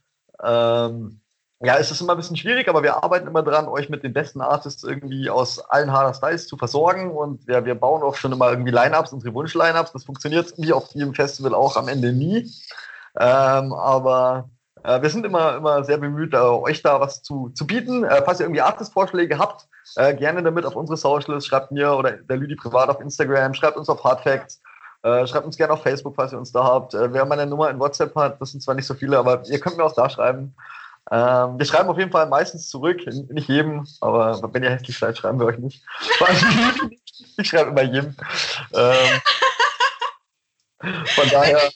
ähm, 0.44 1.21
ja, 1.64 1.78
es 1.78 1.92
ist 1.92 2.02
immer 2.02 2.14
ein 2.14 2.18
bisschen 2.18 2.38
schwierig, 2.38 2.68
aber 2.68 2.82
wir 2.82 3.04
arbeiten 3.04 3.28
immer 3.28 3.44
dran, 3.44 3.68
euch 3.68 3.88
mit 3.88 4.04
den 4.04 4.14
besten 4.14 4.42
Artists 4.42 4.84
irgendwie 4.84 5.30
aus 5.30 5.60
allen 5.60 5.92
Harder 5.92 6.14
Styles 6.14 6.48
zu 6.48 6.58
versorgen. 6.58 7.12
Und 7.12 7.48
ja, 7.48 7.64
wir 7.64 7.76
bauen 7.76 8.02
auch 8.02 8.16
schon 8.16 8.32
immer 8.32 8.50
irgendwie 8.50 8.72
Lineups, 8.72 9.14
unsere 9.14 9.34
Wunsch-Lineups. 9.36 9.92
Das 9.92 10.06
funktioniert 10.06 10.54
wie 10.58 10.74
auf 10.74 10.92
jedem 10.94 11.14
Festival 11.14 11.54
auch 11.54 11.78
am 11.78 11.88
Ende 11.88 12.14
nie. 12.14 12.52
Ähm, 13.20 13.74
aber 13.74 14.50
äh, 14.84 15.02
wir 15.04 15.10
sind 15.12 15.24
immer, 15.24 15.58
immer 15.58 15.84
sehr 15.84 16.00
bemüht, 16.00 16.34
äh, 16.34 16.38
euch 16.38 16.82
da 16.82 17.00
was 17.00 17.22
zu, 17.22 17.50
zu 17.50 17.68
bieten. 17.68 18.06
Äh, 18.06 18.24
falls 18.26 18.40
ihr 18.40 18.46
irgendwie 18.46 18.62
Artist-Vorschläge 18.62 19.38
habt, 19.38 19.68
äh, 19.98 20.16
gerne 20.16 20.42
damit 20.42 20.66
auf 20.66 20.76
unsere 20.76 20.98
Socials. 20.98 21.46
Schreibt 21.46 21.72
mir 21.72 21.94
oder 21.94 22.14
der 22.14 22.38
Lüdi 22.38 22.56
privat 22.56 22.90
auf 22.90 23.00
Instagram, 23.00 23.54
schreibt 23.54 23.78
uns 23.78 23.88
auf 23.88 24.04
Hardfacts. 24.04 24.62
Äh, 25.04 25.28
schreibt 25.28 25.46
uns 25.46 25.58
gerne 25.58 25.74
auf 25.74 25.84
Facebook, 25.84 26.16
falls 26.16 26.32
ihr 26.32 26.40
uns 26.40 26.52
da 26.52 26.64
habt. 26.64 26.96
Äh, 26.96 27.14
wer 27.14 27.26
meine 27.26 27.46
Nummer 27.46 27.70
in 27.70 27.80
WhatsApp 27.80 28.16
hat, 28.16 28.42
das 28.42 28.52
sind 28.52 28.62
zwar 28.62 28.74
nicht 28.74 28.86
so 28.88 28.96
viele, 28.96 29.20
aber 29.20 29.44
ihr 29.48 29.60
könnt 29.60 29.78
mir 29.78 29.84
auch 29.84 29.96
da 29.96 30.10
schreiben. 30.10 30.56
Ähm, 31.10 31.58
wir 31.58 31.66
schreiben 31.66 31.90
auf 31.90 31.98
jeden 31.98 32.12
Fall 32.12 32.28
meistens 32.28 32.70
zurück, 32.70 33.02
nicht 33.30 33.50
jedem, 33.50 33.88
aber 34.02 34.40
wenn 34.54 34.64
ihr 34.64 34.70
hässlich 34.70 34.98
seid, 34.98 35.18
schreiben 35.18 35.40
wir 35.40 35.48
euch 35.48 35.58
nicht. 35.58 35.84
ich 37.38 37.48
schreibe 37.48 37.72
immer 37.72 37.82
jedem. 37.82 38.16
Ähm, 38.74 39.22
von 41.08 41.30
daher. 41.30 41.72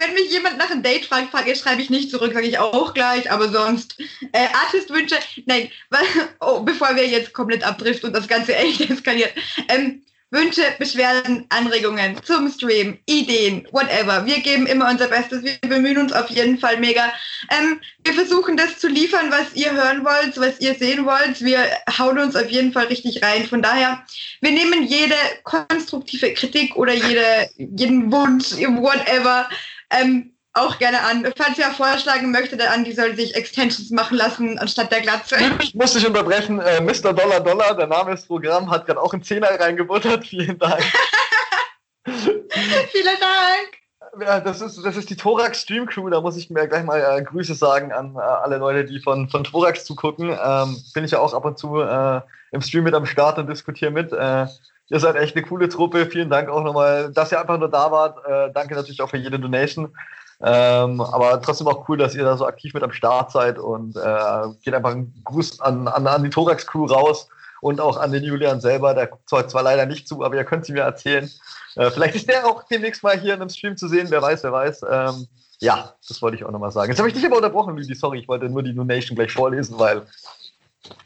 Wenn 0.00 0.14
mich 0.14 0.30
jemand 0.30 0.58
nach 0.58 0.70
einem 0.70 0.84
Date 0.84 1.06
fragt, 1.06 1.34
schreibe 1.56 1.82
ich 1.82 1.90
nicht 1.90 2.10
zurück, 2.10 2.32
sage 2.32 2.46
ich 2.46 2.58
auch 2.58 2.94
gleich, 2.94 3.30
aber 3.32 3.48
sonst. 3.48 3.98
Äh, 4.32 4.46
Artistwünsche, 4.54 5.16
nein, 5.46 5.70
weil, 5.90 6.04
oh, 6.40 6.60
bevor 6.60 6.94
wir 6.94 7.06
jetzt 7.06 7.32
komplett 7.32 7.64
abdriften 7.64 8.08
und 8.08 8.12
das 8.16 8.28
Ganze 8.28 8.54
echt 8.56 8.88
eskaliert. 8.88 9.32
Ähm, 9.68 10.04
Wünsche, 10.30 10.62
Beschwerden, 10.78 11.46
Anregungen 11.48 12.22
zum 12.22 12.50
Stream, 12.50 12.98
Ideen, 13.06 13.66
whatever. 13.72 14.26
Wir 14.26 14.40
geben 14.40 14.66
immer 14.66 14.90
unser 14.90 15.08
Bestes. 15.08 15.42
Wir 15.42 15.56
bemühen 15.60 15.96
uns 15.96 16.12
auf 16.12 16.28
jeden 16.28 16.58
Fall 16.58 16.78
mega. 16.78 17.10
Ähm, 17.50 17.80
wir 18.04 18.12
versuchen 18.12 18.56
das 18.56 18.78
zu 18.78 18.88
liefern, 18.88 19.30
was 19.30 19.54
ihr 19.54 19.72
hören 19.72 20.04
wollt, 20.04 20.38
was 20.38 20.60
ihr 20.60 20.74
sehen 20.74 21.06
wollt. 21.06 21.40
Wir 21.40 21.60
hauen 21.98 22.18
uns 22.18 22.36
auf 22.36 22.50
jeden 22.50 22.72
Fall 22.72 22.86
richtig 22.86 23.22
rein. 23.22 23.46
Von 23.46 23.62
daher, 23.62 24.04
wir 24.42 24.50
nehmen 24.50 24.86
jede 24.86 25.16
konstruktive 25.44 26.34
Kritik 26.34 26.76
oder 26.76 26.92
jede, 26.92 27.48
jeden 27.56 28.12
Wunsch, 28.12 28.50
whatever, 28.52 29.48
ähm, 29.90 30.34
auch 30.60 30.78
gerne 30.78 31.02
an. 31.02 31.26
Falls 31.36 31.58
ihr 31.58 31.70
vorschlagen 31.70 32.30
möchtet, 32.30 32.60
der 32.60 32.72
Andi 32.72 32.92
soll 32.92 33.14
sich 33.14 33.34
Extensions 33.34 33.90
machen 33.90 34.16
lassen 34.16 34.58
anstatt 34.58 34.92
der 34.92 35.00
Glatze. 35.00 35.36
Ich 35.60 35.74
muss 35.74 35.92
dich 35.92 36.06
unterbrechen. 36.06 36.60
Äh, 36.60 36.80
Mr. 36.80 37.12
Dollar 37.12 37.40
Dollar, 37.40 37.74
der 37.76 37.86
Name 37.86 38.12
ist 38.12 38.26
Programm, 38.26 38.70
hat 38.70 38.86
gerade 38.86 39.00
auch 39.00 39.12
einen 39.12 39.22
Zehner 39.22 39.48
reingebuttert. 39.58 40.24
Vielen 40.26 40.58
Dank. 40.58 40.82
Vielen 42.04 43.20
Dank. 43.20 43.78
Ja, 44.20 44.40
das 44.40 44.60
ist, 44.60 44.84
das 44.84 44.96
ist 44.96 45.10
die 45.10 45.16
Thorax 45.16 45.62
Stream 45.62 45.86
Crew. 45.86 46.08
Da 46.08 46.20
muss 46.20 46.36
ich 46.36 46.50
mir 46.50 46.66
gleich 46.66 46.84
mal 46.84 47.00
äh, 47.00 47.22
Grüße 47.22 47.54
sagen 47.54 47.92
an 47.92 48.16
äh, 48.16 48.20
alle 48.20 48.58
Leute, 48.58 48.84
die 48.84 49.00
von, 49.00 49.28
von 49.28 49.44
Thorax 49.44 49.84
zugucken. 49.84 50.30
Ähm, 50.30 50.76
Bin 50.94 51.04
ich 51.04 51.12
ja 51.12 51.20
auch 51.20 51.34
ab 51.34 51.44
und 51.44 51.58
zu 51.58 51.80
äh, 51.80 52.20
im 52.50 52.60
Stream 52.60 52.84
mit 52.84 52.94
am 52.94 53.06
Start 53.06 53.38
und 53.38 53.48
diskutiere 53.48 53.90
mit. 53.90 54.12
Äh, 54.12 54.46
ihr 54.88 55.00
seid 55.00 55.16
echt 55.16 55.36
eine 55.36 55.44
coole 55.44 55.68
Truppe. 55.68 56.06
Vielen 56.06 56.30
Dank 56.30 56.48
auch 56.48 56.62
nochmal, 56.62 57.12
dass 57.12 57.32
ihr 57.32 57.40
einfach 57.40 57.58
nur 57.58 57.70
da 57.70 57.90
wart. 57.90 58.24
Äh, 58.26 58.52
danke 58.52 58.74
natürlich 58.74 59.00
auch 59.02 59.10
für 59.10 59.18
jede 59.18 59.38
Donation. 59.38 59.94
Ähm, 60.40 61.00
aber 61.00 61.42
trotzdem 61.42 61.66
auch 61.66 61.88
cool, 61.88 61.96
dass 61.96 62.14
ihr 62.14 62.24
da 62.24 62.36
so 62.36 62.46
aktiv 62.46 62.72
mit 62.72 62.82
am 62.82 62.92
Start 62.92 63.32
seid 63.32 63.58
und 63.58 63.96
äh, 63.96 64.48
geht 64.62 64.74
einfach 64.74 64.92
ein 64.92 65.12
Gruß 65.24 65.60
an, 65.60 65.88
an, 65.88 66.06
an 66.06 66.22
die 66.22 66.30
Thorax-Crew 66.30 66.86
raus 66.86 67.28
und 67.60 67.80
auch 67.80 67.96
an 67.96 68.12
den 68.12 68.22
Julian 68.22 68.60
selber. 68.60 68.94
Der 68.94 69.08
guckt 69.08 69.28
zwar 69.28 69.62
leider 69.62 69.86
nicht 69.86 70.06
zu, 70.06 70.24
aber 70.24 70.36
ihr 70.36 70.44
könnt 70.44 70.64
sie 70.64 70.72
mir 70.72 70.82
erzählen. 70.82 71.28
Äh, 71.74 71.90
vielleicht 71.90 72.14
ist 72.14 72.28
der 72.28 72.46
auch 72.46 72.62
demnächst 72.64 73.02
mal 73.02 73.18
hier 73.18 73.34
in 73.34 73.40
einem 73.40 73.50
Stream 73.50 73.76
zu 73.76 73.88
sehen, 73.88 74.06
wer 74.10 74.22
weiß, 74.22 74.44
wer 74.44 74.52
weiß. 74.52 74.84
Ähm, 74.88 75.28
ja, 75.60 75.92
das 76.06 76.22
wollte 76.22 76.36
ich 76.36 76.44
auch 76.44 76.52
nochmal 76.52 76.70
sagen. 76.70 76.90
Jetzt 76.90 76.98
habe 76.98 77.08
ich 77.08 77.14
dich 77.14 77.26
aber 77.26 77.36
unterbrochen, 77.36 77.76
Lüdi. 77.76 77.94
Sorry, 77.94 78.20
ich 78.20 78.28
wollte 78.28 78.48
nur 78.48 78.62
die 78.62 78.74
Donation 78.74 79.16
gleich 79.16 79.32
vorlesen, 79.32 79.78
weil 79.78 80.02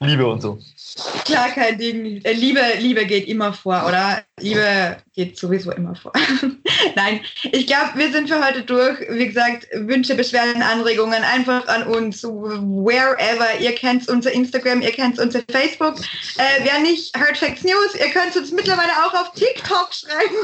Liebe 0.00 0.26
und 0.26 0.40
so. 0.40 0.58
Klar, 1.24 1.48
kein 1.50 1.78
Ding. 1.78 2.20
Äh, 2.24 2.32
Liebe, 2.32 2.60
Liebe 2.78 3.06
geht 3.06 3.26
immer 3.26 3.52
vor, 3.52 3.84
oder? 3.86 4.22
Liebe 4.40 4.96
geht 5.14 5.38
sowieso 5.38 5.70
immer 5.72 5.94
vor. 5.94 6.12
Nein, 6.96 7.20
ich 7.44 7.66
glaube, 7.66 7.92
wir 7.94 8.10
sind 8.12 8.28
für 8.28 8.44
heute 8.44 8.62
durch. 8.62 8.98
Wie 9.08 9.26
gesagt, 9.26 9.66
Wünsche, 9.72 10.14
Beschwerden, 10.14 10.62
Anregungen 10.62 11.22
einfach 11.22 11.66
an 11.68 11.84
uns, 11.84 12.22
wherever. 12.24 13.58
Ihr 13.60 13.74
kennt 13.74 14.08
unser 14.08 14.32
Instagram, 14.32 14.82
ihr 14.82 14.92
kennt 14.92 15.18
unser 15.18 15.40
Facebook. 15.50 15.98
Äh, 16.36 16.64
wer 16.64 16.80
nicht 16.80 17.14
Hard 17.14 17.38
Facts 17.38 17.62
News, 17.62 17.94
ihr 17.98 18.10
könnt 18.10 18.36
uns 18.36 18.52
mittlerweile 18.52 18.92
auch 19.04 19.14
auf 19.14 19.32
TikTok 19.32 19.90
schreiben. 19.92 20.34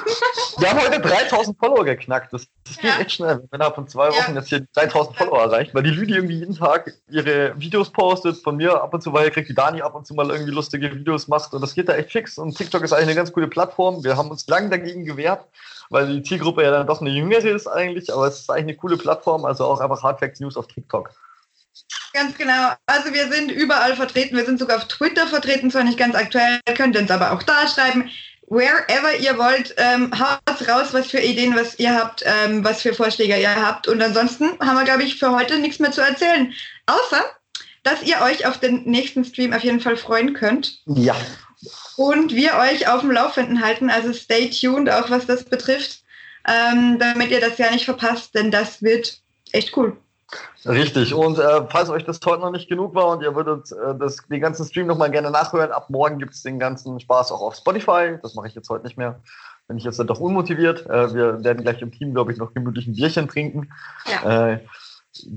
wir 0.59 0.71
haben 0.71 0.81
heute 0.81 1.01
3000 1.01 1.59
Follower 1.59 1.85
geknackt. 1.85 2.33
Das, 2.33 2.47
das 2.65 2.77
geht 2.77 2.91
ja. 2.91 3.01
echt 3.01 3.13
schnell. 3.13 3.29
Wir 3.29 3.35
haben 3.35 3.49
innerhalb 3.53 3.75
von 3.75 3.89
zwei 3.89 4.09
Wochen 4.09 4.35
ja. 4.35 4.41
jetzt 4.41 4.49
hier 4.49 4.67
3000 4.75 5.17
Follower 5.17 5.43
erreicht, 5.43 5.75
weil 5.75 5.83
die 5.83 5.91
Lüdi 5.91 6.15
irgendwie 6.15 6.39
jeden 6.39 6.57
Tag 6.57 6.93
ihre 7.11 7.59
Videos 7.59 7.91
postet, 7.91 8.37
von 8.39 8.57
mir 8.57 8.83
ab 8.83 8.95
und 8.95 9.03
zu, 9.03 9.13
weil 9.19 9.31
kriegt 9.31 9.49
die 9.49 9.55
Dani 9.55 9.83
ab 9.83 9.95
und 9.95 10.07
zu 10.07 10.15
mal 10.15 10.31
irgendwie 10.31 10.53
lustige 10.53 10.95
Videos 10.95 11.29
macht 11.29 11.53
und 11.53 11.61
das 11.61 11.75
geht 11.75 11.89
da 11.89 11.95
echt 11.95 12.13
fix 12.13 12.39
und 12.39 12.57
TikTok 12.57 12.83
ist 12.83 12.93
eigentlich 12.93 13.09
eine 13.09 13.17
ganz 13.17 13.33
coole 13.33 13.49
Plattform. 13.49 14.05
Wir 14.05 14.17
haben 14.17 14.31
uns 14.31 14.47
lange 14.47 14.71
dagegen 14.71 15.05
gewehrt, 15.05 15.45
weil 15.91 16.07
die 16.07 16.23
Zielgruppe 16.23 16.63
ja 16.63 16.71
dann 16.71 16.87
doch 16.87 17.01
eine 17.01 17.11
jüngere 17.11 17.45
ist 17.45 17.67
eigentlich, 17.67 18.13
aber 18.13 18.27
es 18.27 18.41
ist 18.41 18.51
eigentlich 18.51 18.65
eine 18.65 18.77
coole 18.77 18.97
Plattform, 18.97 19.45
also 19.45 19.65
auch 19.65 19.81
einfach 19.81 20.03
Hardfacts 20.03 20.41
News 20.41 20.57
auf 20.57 20.67
TikTok. 20.69 21.11
Ganz 22.13 22.37
genau. 22.37 22.73
Also 22.87 23.13
wir 23.13 23.31
sind 23.31 23.51
überall 23.51 23.95
vertreten. 23.95 24.37
Wir 24.37 24.45
sind 24.45 24.59
sogar 24.59 24.79
auf 24.79 24.89
Twitter 24.89 25.27
vertreten, 25.27 25.71
zwar 25.71 25.85
nicht 25.85 25.99
ganz 25.99 26.15
aktuell, 26.15 26.59
könnt 26.77 26.95
ihr 26.95 27.03
uns 27.03 27.11
aber 27.11 27.33
auch 27.33 27.43
da 27.43 27.69
schreiben. 27.69 28.11
Wherever 28.51 29.15
ihr 29.21 29.37
wollt, 29.37 29.75
ähm, 29.77 30.11
haut 30.19 30.69
raus, 30.69 30.89
was 30.93 31.09
für 31.09 31.21
Ideen, 31.21 31.55
was 31.55 31.79
ihr 31.79 31.95
habt, 31.95 32.25
ähm, 32.25 32.65
was 32.65 32.81
für 32.81 32.95
Vorschläge 32.95 33.39
ihr 33.39 33.55
habt. 33.55 33.89
Und 33.89 34.01
ansonsten 34.03 34.59
haben 34.61 34.77
wir, 34.77 34.85
glaube 34.85 35.03
ich, 35.03 35.19
für 35.19 35.33
heute 35.33 35.59
nichts 35.59 35.81
mehr 35.81 35.93
zu 35.93 36.01
erzählen. 36.01 36.53
Außer, 36.87 37.23
dass 37.89 38.03
ihr 38.03 38.17
euch 38.23 38.47
auf 38.47 38.59
den 38.59 38.85
nächsten 38.85 39.25
Stream 39.25 39.53
auf 39.53 39.65
jeden 39.65 39.81
Fall 39.81 39.97
freuen 39.97 40.35
könnt. 40.35 40.81
Ja. 40.87 41.15
Und 41.97 42.35
wir 42.35 42.55
euch 42.57 42.89
auf 42.89 43.01
dem 43.01 43.11
Laufenden 43.11 43.63
halten. 43.63 43.91
Also 43.91 44.13
stay 44.13 44.51
tuned, 44.51 44.91
auch 44.91 45.11
was 45.11 45.27
das 45.27 45.45
betrifft, 45.45 46.03
ähm, 46.47 46.99
damit 46.99 47.31
ihr 47.31 47.41
das 47.41 47.59
ja 47.59 47.71
nicht 47.71 47.85
verpasst, 47.85 48.35
denn 48.35 48.51
das 48.51 48.83
wird 48.83 49.21
echt 49.53 49.77
cool. 49.77 49.97
Richtig. 50.67 51.15
Und 51.15 51.39
äh, 51.39 51.67
falls 51.71 51.89
euch 51.89 52.05
das 52.05 52.21
heute 52.27 52.43
noch 52.43 52.51
nicht 52.51 52.69
genug 52.69 52.95
war 52.95 53.09
und 53.09 53.23
ihr 53.23 53.35
würdet 53.35 53.73
äh, 53.73 53.99
das, 53.99 54.19
den 54.29 54.41
ganzen 54.41 54.67
Stream 54.67 54.87
nochmal 54.87 55.11
gerne 55.11 55.31
nachhören, 55.31 55.73
ab 55.73 55.89
morgen 55.89 56.19
gibt 56.19 56.35
es 56.35 56.43
den 56.43 56.59
ganzen 56.59 57.01
Spaß 57.01 57.33
auch 57.33 57.41
auf 57.41 57.57
Spotify. 57.57 58.19
Das 58.23 58.35
mache 58.35 58.49
ich 58.49 58.55
jetzt 58.55 58.69
heute 58.69 58.85
nicht 58.85 58.99
mehr. 58.99 59.21
Bin 59.67 59.79
ich 59.79 59.85
jetzt 59.85 59.99
dann 59.99 60.07
doch 60.07 60.21
unmotiviert. 60.21 60.87
Äh, 60.87 61.15
wir 61.15 61.43
werden 61.43 61.63
gleich 61.63 61.81
im 61.81 61.91
Team, 61.91 62.13
glaube 62.13 62.33
ich, 62.33 62.39
noch 62.39 62.53
gemütlich 62.53 62.87
ein 62.87 62.95
Bierchen 62.95 63.29
trinken. 63.29 63.73
Ja. 64.07 64.59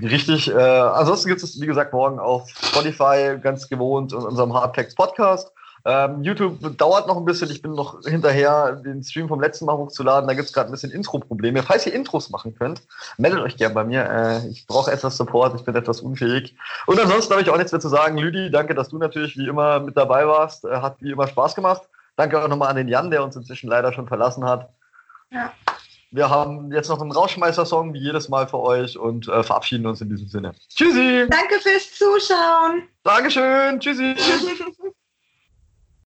Richtig. 0.00 0.50
Äh, 0.50 0.54
ansonsten 0.54 1.28
gibt 1.28 1.42
es, 1.42 1.60
wie 1.60 1.66
gesagt, 1.66 1.92
morgen 1.92 2.18
auf 2.18 2.48
Spotify 2.48 3.38
ganz 3.40 3.68
gewohnt 3.68 4.12
in 4.12 4.18
unserem 4.18 4.54
Hardtext 4.54 4.96
Podcast. 4.96 5.52
Ähm, 5.84 6.22
YouTube 6.22 6.76
dauert 6.76 7.08
noch 7.08 7.16
ein 7.16 7.24
bisschen. 7.24 7.50
Ich 7.50 7.60
bin 7.60 7.72
noch 7.72 8.02
hinterher, 8.04 8.76
den 8.76 9.02
Stream 9.02 9.28
vom 9.28 9.40
letzten 9.40 9.64
Mal 9.64 9.76
hochzuladen. 9.76 10.28
Da 10.28 10.34
gibt 10.34 10.46
es 10.46 10.52
gerade 10.52 10.68
ein 10.68 10.72
bisschen 10.72 10.92
Intro-Probleme. 10.92 11.62
Falls 11.62 11.86
ihr 11.86 11.92
Intros 11.92 12.30
machen 12.30 12.54
könnt, 12.56 12.82
meldet 13.16 13.40
euch 13.40 13.56
gerne 13.56 13.74
bei 13.74 13.84
mir. 13.84 14.08
Äh, 14.08 14.48
ich 14.48 14.66
brauche 14.66 14.92
etwas 14.92 15.16
Support. 15.16 15.56
Ich 15.56 15.64
bin 15.64 15.74
etwas 15.74 16.00
unfähig. 16.00 16.54
Und 16.86 17.00
ansonsten 17.00 17.32
habe 17.32 17.42
ich 17.42 17.50
auch 17.50 17.56
nichts 17.56 17.72
mehr 17.72 17.80
zu 17.80 17.88
sagen. 17.88 18.16
Lüdi, 18.16 18.50
danke, 18.50 18.74
dass 18.74 18.90
du 18.90 18.98
natürlich 18.98 19.36
wie 19.36 19.48
immer 19.48 19.80
mit 19.80 19.96
dabei 19.96 20.26
warst. 20.26 20.64
Äh, 20.64 20.76
hat 20.76 20.96
wie 21.00 21.10
immer 21.10 21.26
Spaß 21.26 21.56
gemacht. 21.56 21.82
Danke 22.16 22.40
auch 22.40 22.48
nochmal 22.48 22.68
an 22.68 22.76
den 22.76 22.88
Jan, 22.88 23.10
der 23.10 23.24
uns 23.24 23.34
inzwischen 23.34 23.68
leider 23.68 23.92
schon 23.92 24.06
verlassen 24.06 24.44
hat. 24.44 24.68
Ja. 25.30 25.50
Wir 26.12 26.28
haben 26.28 26.70
jetzt 26.72 26.90
noch 26.90 27.00
einen 27.00 27.10
Rauschmeister-Song, 27.10 27.94
wie 27.94 27.98
jedes 27.98 28.28
Mal 28.28 28.46
für 28.46 28.60
euch 28.60 28.98
und 28.98 29.28
äh, 29.28 29.42
verabschieden 29.42 29.86
uns 29.86 30.02
in 30.02 30.10
diesem 30.10 30.28
Sinne. 30.28 30.52
Tschüssi! 30.68 31.26
Danke 31.30 31.58
fürs 31.58 31.90
Zuschauen! 31.94 32.82
Dankeschön! 33.02 33.80
Tschüssi! 33.80 34.14